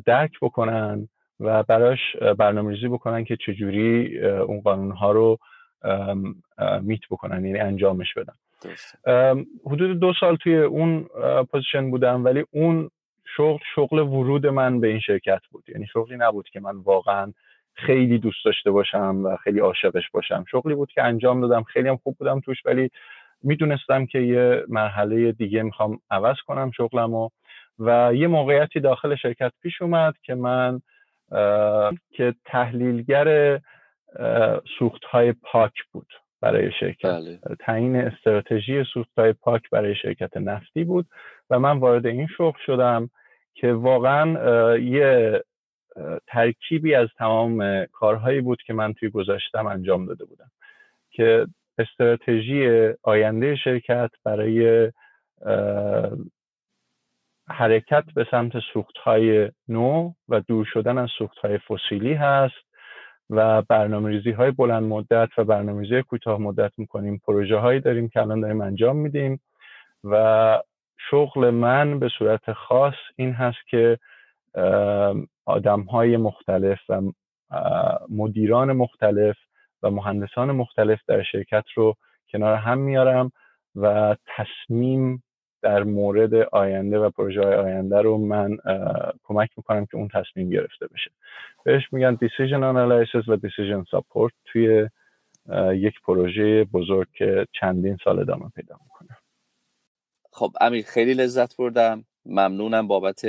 درک 0.07 0.33
بکنن 0.43 1.09
و 1.41 1.63
براش 1.63 2.17
برنامه 2.39 2.75
ریزی 2.75 2.89
بکنن 2.89 3.25
که 3.25 3.37
چجوری 3.47 4.19
اون 4.27 4.61
قانونها 4.61 5.13
رو 5.13 5.39
میت 6.83 7.01
بکنن 7.11 7.45
یعنی 7.45 7.59
انجامش 7.59 8.15
بدن. 8.15 8.35
حدود 9.67 10.01
دو 10.01 10.13
سال 10.21 10.37
توی 10.37 10.57
اون 10.57 11.09
پوزیشن 11.51 11.91
بودم 11.91 12.25
ولی 12.25 12.45
اون 12.51 12.91
شغل 13.37 13.59
شغل 13.75 13.99
ورود 13.99 14.47
من 14.47 14.81
به 14.81 14.89
این 14.89 15.01
شرکت 15.01 15.41
بود. 15.51 15.65
یعنی 15.69 15.87
شغلی 15.87 16.17
نبود 16.17 16.49
که 16.49 16.61
من 16.61 16.77
واقعا 16.77 17.33
خیلی 17.75 18.19
دوست 18.19 18.45
داشته 18.45 18.71
باشم 18.71 19.25
و 19.25 19.37
خیلی 19.37 19.61
عاشقش 19.61 20.11
باشم. 20.11 20.45
شغلی 20.51 20.75
بود 20.75 20.93
که 20.93 21.03
انجام 21.03 21.41
دادم. 21.41 21.63
خیلی 21.63 21.89
هم 21.89 21.97
خوب 21.97 22.17
بودم 22.19 22.41
توش 22.41 22.67
ولی 22.67 22.91
می‌دونستم 23.43 24.07
که 24.07 24.19
یه 24.19 24.65
مرحله 24.69 25.33
دیگه 25.33 25.63
می‌خوام 25.63 25.99
عوض 26.11 26.37
کنم 26.47 26.71
شغلم 26.71 27.29
و 27.79 28.15
یه 28.15 28.27
موقعیتی 28.27 28.81
داخل 28.81 29.15
شرکت 29.15 29.53
پیش 29.63 29.83
اومد 29.83 30.15
که 30.23 30.35
من 30.35 30.81
که 32.11 32.35
تحلیلگر 32.45 33.61
سوخت 34.79 35.05
های 35.05 35.33
پاک 35.33 35.73
بود 35.93 36.13
برای 36.41 36.73
شرکت. 36.81 37.09
بله. 37.09 37.39
تعیین 37.59 37.97
استراتژی 37.97 38.85
سوخت 38.95 39.19
های 39.19 39.33
پاک 39.33 39.71
برای 39.71 39.95
شرکت 39.95 40.37
نفتی 40.37 40.85
بود 40.85 41.07
و 41.51 41.59
من 41.59 41.79
وارد 41.79 42.07
این 42.07 42.27
شغل 42.27 42.59
شدم. 42.67 43.11
که 43.55 43.73
واقعا 43.73 44.79
یه 44.79 45.43
ترکیبی 46.27 46.95
از 46.95 47.09
تمام 47.19 47.85
کارهایی 47.87 48.41
بود 48.41 48.63
که 48.63 48.73
من 48.73 48.93
توی 48.93 49.11
گذاشتم 49.11 49.67
انجام 49.67 50.07
داده 50.07 50.25
بودم. 50.25 50.51
که 51.11 51.47
استراتژی 51.79 52.89
آینده 53.03 53.57
شرکت 53.57 54.11
برای 54.25 54.93
حرکت 57.49 58.05
به 58.15 58.27
سمت 58.31 58.53
های 59.05 59.51
نو 59.69 60.13
و 60.29 60.41
دور 60.41 60.65
شدن 60.73 60.99
از 60.99 61.09
های 61.43 61.59
فسیلی 61.59 62.15
هست 62.15 62.71
و 63.31 63.63
برنامه 63.63 64.11
ریزی 64.11 64.31
های 64.31 64.51
بلند 64.51 64.83
مدت 64.83 65.29
و 65.39 65.45
برنامه 65.45 65.83
ریزی 65.83 66.03
کوتاه 66.03 66.41
مدت 66.41 66.73
می‌کنیم. 66.79 67.21
پروژه 67.27 67.57
هایی 67.57 67.81
داریم 67.81 68.09
که 68.09 68.21
الان 68.21 68.41
داریم 68.41 68.61
انجام 68.61 68.97
میدیم 68.97 69.41
و 70.05 70.63
شغل 71.11 71.51
من 71.51 71.99
به 71.99 72.09
صورت 72.19 72.53
خاص 72.53 72.95
این 73.17 73.33
هست 73.33 73.59
که 73.71 73.99
آدم 75.45 75.81
های 75.81 76.17
مختلف 76.17 76.79
و 76.89 77.03
مدیران 78.09 78.73
مختلف 78.73 79.37
و 79.83 79.91
مهندسان 79.91 80.51
مختلف 80.51 81.01
در 81.07 81.23
شرکت 81.23 81.65
رو 81.75 81.95
کنار 82.33 82.55
هم 82.55 82.79
میارم 82.79 83.33
و 83.77 84.17
تصمیم 84.27 85.23
در 85.63 85.83
مورد 85.83 86.35
آینده 86.35 86.99
و 86.99 87.11
پروژه 87.11 87.43
های 87.43 87.55
آینده 87.55 88.03
رو 88.03 88.19
من 88.19 88.57
کمک 89.25 89.51
می‌کنم 89.57 89.87
که 89.87 89.97
اون 89.97 90.09
تصمیم 90.09 90.51
گرفته 90.51 90.87
بشه. 90.87 91.11
بهش 91.65 91.93
میگن 91.93 92.17
decision 92.17 92.63
analysis 92.63 93.29
و 93.29 93.37
decision 93.37 93.85
support 93.97 94.33
توی 94.45 94.89
یک 95.73 96.01
پروژه 96.01 96.65
بزرگ 96.65 97.09
که 97.13 97.47
چندین 97.53 97.97
سال 98.05 98.19
ادامه 98.19 98.49
پیدا 98.55 98.77
می‌کنه. 98.83 99.20
خب 100.33 100.53
امیر 100.61 100.85
خیلی 100.85 101.15
لذت 101.15 101.57
بردم. 101.57 102.05
ممنونم 102.27 102.87
بابت 102.87 103.25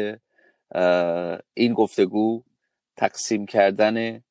این 1.53 1.73
گفتگو. 1.73 2.43
تقسیم 2.97 3.45
کردن 3.45 4.23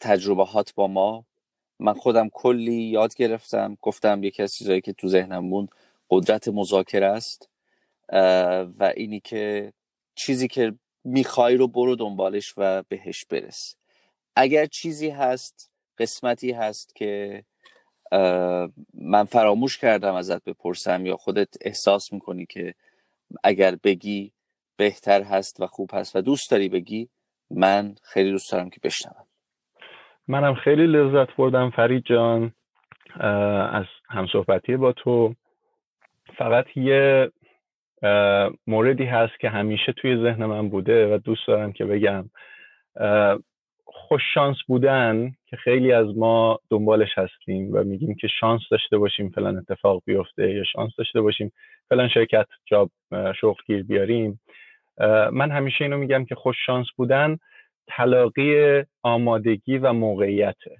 تجربهات 0.00 0.74
با 0.74 0.86
ما. 0.86 1.24
من 1.78 1.92
خودم 1.92 2.28
کلی 2.28 2.82
یاد 2.82 3.14
گرفتم. 3.14 3.78
گفتم 3.82 4.24
یکی 4.24 4.42
از 4.42 4.52
چیزهایی 4.54 4.80
که 4.80 4.92
تو 4.92 5.08
ذهنم 5.08 5.44
موند 5.44 5.68
قدرت 6.10 6.48
مذاکره 6.48 7.06
است. 7.06 7.48
و 8.78 8.92
اینی 8.96 9.20
که 9.20 9.72
چیزی 10.14 10.48
که 10.48 10.74
می‌خوای 11.04 11.56
رو 11.56 11.68
برو 11.68 11.96
دنبالش 11.96 12.54
و 12.56 12.82
بهش 12.82 13.24
برس. 13.24 13.76
اگر 14.36 14.66
چیزی 14.66 15.10
هست 15.10 15.70
قسمتی 15.98 16.52
هست 16.52 16.94
که 16.94 17.44
من 18.94 19.24
فراموش 19.24 19.78
کردم 19.78 20.14
ازت 20.14 20.44
بپرسم 20.44 21.06
یا 21.06 21.16
خودت 21.16 21.48
احساس 21.60 22.12
می‌کنی 22.12 22.46
که 22.46 22.74
اگر 23.44 23.76
بگی 23.84 24.32
بهتر 24.76 25.22
هست 25.22 25.60
و 25.60 25.66
خوب 25.66 25.90
هست 25.92 26.16
و 26.16 26.20
دوست 26.20 26.50
داری 26.50 26.68
بگی 26.68 27.08
من 27.50 27.94
خیلی 28.02 28.30
دوست 28.30 28.52
دارم 28.52 28.70
که 28.70 28.80
بشنوم. 28.82 29.26
منم 30.28 30.54
خیلی 30.54 30.86
لذت 30.86 31.36
بردم 31.36 31.70
فرید 31.70 32.04
جان 32.04 32.52
از 33.72 33.84
همصحبتی 34.08 34.76
با 34.76 34.92
تو. 34.92 35.34
فقط 36.38 36.76
یه 36.76 37.32
موردی 38.66 39.04
هست 39.04 39.40
که 39.40 39.48
همیشه 39.48 39.92
توی 39.92 40.16
ذهن 40.16 40.44
من 40.44 40.68
بوده 40.68 41.14
و 41.14 41.18
دوست 41.18 41.46
دارم 41.46 41.72
که 41.72 41.84
بگم. 41.84 42.30
خوش 44.08 44.22
شانس 44.34 44.56
بودن 44.66 45.32
که 45.46 45.56
خیلی 45.56 45.92
از 45.92 46.16
ما 46.16 46.58
دنبالش 46.70 47.18
هستیم 47.18 47.72
و 47.72 47.84
میگیم 47.84 48.14
که 48.14 48.28
شانس 48.28 48.60
داشته 48.70 48.98
باشیم 48.98 49.30
فلان 49.30 49.56
اتفاق 49.56 50.02
بیفته 50.06 50.52
یا 50.52 50.64
شانس 50.64 50.92
داشته 50.98 51.20
باشیم 51.20 51.52
فلان 51.88 52.08
شرکت 52.08 52.46
جاب 52.66 52.90
شغل 53.40 53.62
گیر 53.66 53.82
بیاریم. 53.82 54.40
من 55.32 55.50
همیشه 55.50 55.84
اینو 55.84 55.98
میگم 55.98 56.24
که 56.24 56.34
خوش 56.34 56.56
شانس 56.66 56.86
بودن 56.96 57.38
تلاقی 57.86 58.82
آمادگی 59.02 59.78
و 59.78 59.92
موقعیته. 59.92 60.76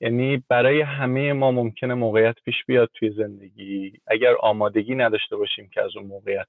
یعنی 0.00 0.42
برای 0.48 0.80
همه 0.80 1.32
ما 1.32 1.50
ممکنه 1.50 1.94
موقعیت 1.94 2.36
پیش 2.44 2.64
بیاد 2.66 2.90
توی 2.94 3.10
زندگی. 3.10 3.92
اگر 4.06 4.34
آمادگی 4.40 4.94
نداشته 4.94 5.36
باشیم 5.36 5.70
که 5.74 5.82
از 5.82 5.96
اون 5.96 6.06
موقعیت 6.06 6.46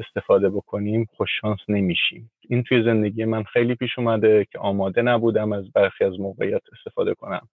استفاده 0.00 0.48
بکنیم 0.50 1.08
خوششانس 1.16 1.58
نمیشیم. 1.68 2.30
این 2.48 2.62
توی 2.62 2.84
زندگی 2.84 3.24
من 3.24 3.42
خیلی 3.42 3.74
پیش 3.74 3.98
اومده 3.98 4.46
که 4.52 4.58
آماده 4.58 5.02
نبودم 5.02 5.52
از 5.52 5.72
برخی 5.72 6.04
از 6.04 6.20
موقعیت 6.20 6.62
استفاده 6.72 7.14
کنم. 7.14 7.48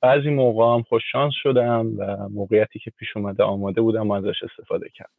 بعضی 0.00 0.30
موقع 0.30 0.74
هم 0.74 0.82
خوششانس 0.82 1.32
شدم 1.42 1.92
و 1.98 2.28
موقعیتی 2.28 2.78
که 2.78 2.90
پیش 2.90 3.16
اومده 3.16 3.42
آماده 3.42 3.80
بودم 3.80 4.10
و 4.10 4.12
ازش 4.12 4.42
استفاده 4.42 4.88
کردم. 4.94 5.10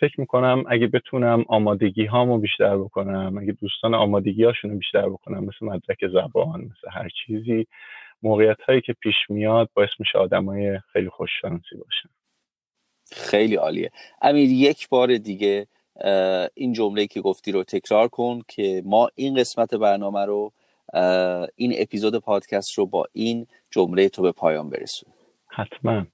فکر 0.00 0.20
می‌کنم 0.20 0.64
اگه 0.68 0.86
بتونم 0.86 1.44
آمادگی 1.48 2.04
هامو 2.04 2.38
بیشتر 2.38 2.76
بکنم 2.76 3.38
اگه 3.38 3.52
دوستان 3.52 3.94
آمادگی 3.94 4.44
هاشونو 4.44 4.76
بیشتر 4.76 5.08
بکنم 5.08 5.44
مثل 5.44 5.66
مدرک 5.66 6.06
زبان 6.12 6.60
مثل 6.60 6.90
هر 6.90 7.08
چیزی 7.08 7.66
موقعیت 8.22 8.60
هایی 8.60 8.80
که 8.80 8.92
پیش 8.92 9.14
میاد 9.28 9.70
باعث 9.74 9.90
میشه 9.98 10.18
های 10.18 10.78
خیلی 10.92 11.08
خوششانسی 11.08 11.76
باشن. 11.76 12.08
خیلی 13.12 13.54
عالیه. 13.54 13.90
امیر 14.22 14.50
یک 14.50 14.88
بار 14.88 15.16
دیگه 15.16 15.66
این 16.54 16.72
جمله 16.72 17.06
که 17.06 17.20
گفتی 17.20 17.52
رو 17.52 17.64
تکرار 17.64 18.08
کن 18.08 18.42
که 18.48 18.82
ما 18.86 19.08
این 19.14 19.34
قسمت 19.34 19.74
برنامه 19.74 20.24
رو 20.24 20.52
این 21.56 21.74
اپیزود 21.78 22.16
پادکست 22.16 22.78
رو 22.78 22.86
با 22.86 23.04
این 23.12 23.46
جمله 23.70 24.08
تو 24.08 24.22
به 24.22 24.32
پایان 24.32 24.70
برسون 24.70 25.12
حتما. 25.48 26.06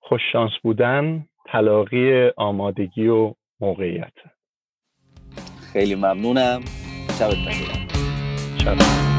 خوششانس 0.00 0.52
بودن 0.62 1.26
تلاقی 1.46 2.28
آمادگی 2.36 3.06
و 3.08 3.34
موقعیت. 3.60 4.12
خیلی 5.72 5.94
ممنونم. 5.94 6.60
شبت 7.18 7.36
بخیر. 7.46 7.68
شبت 8.64 9.11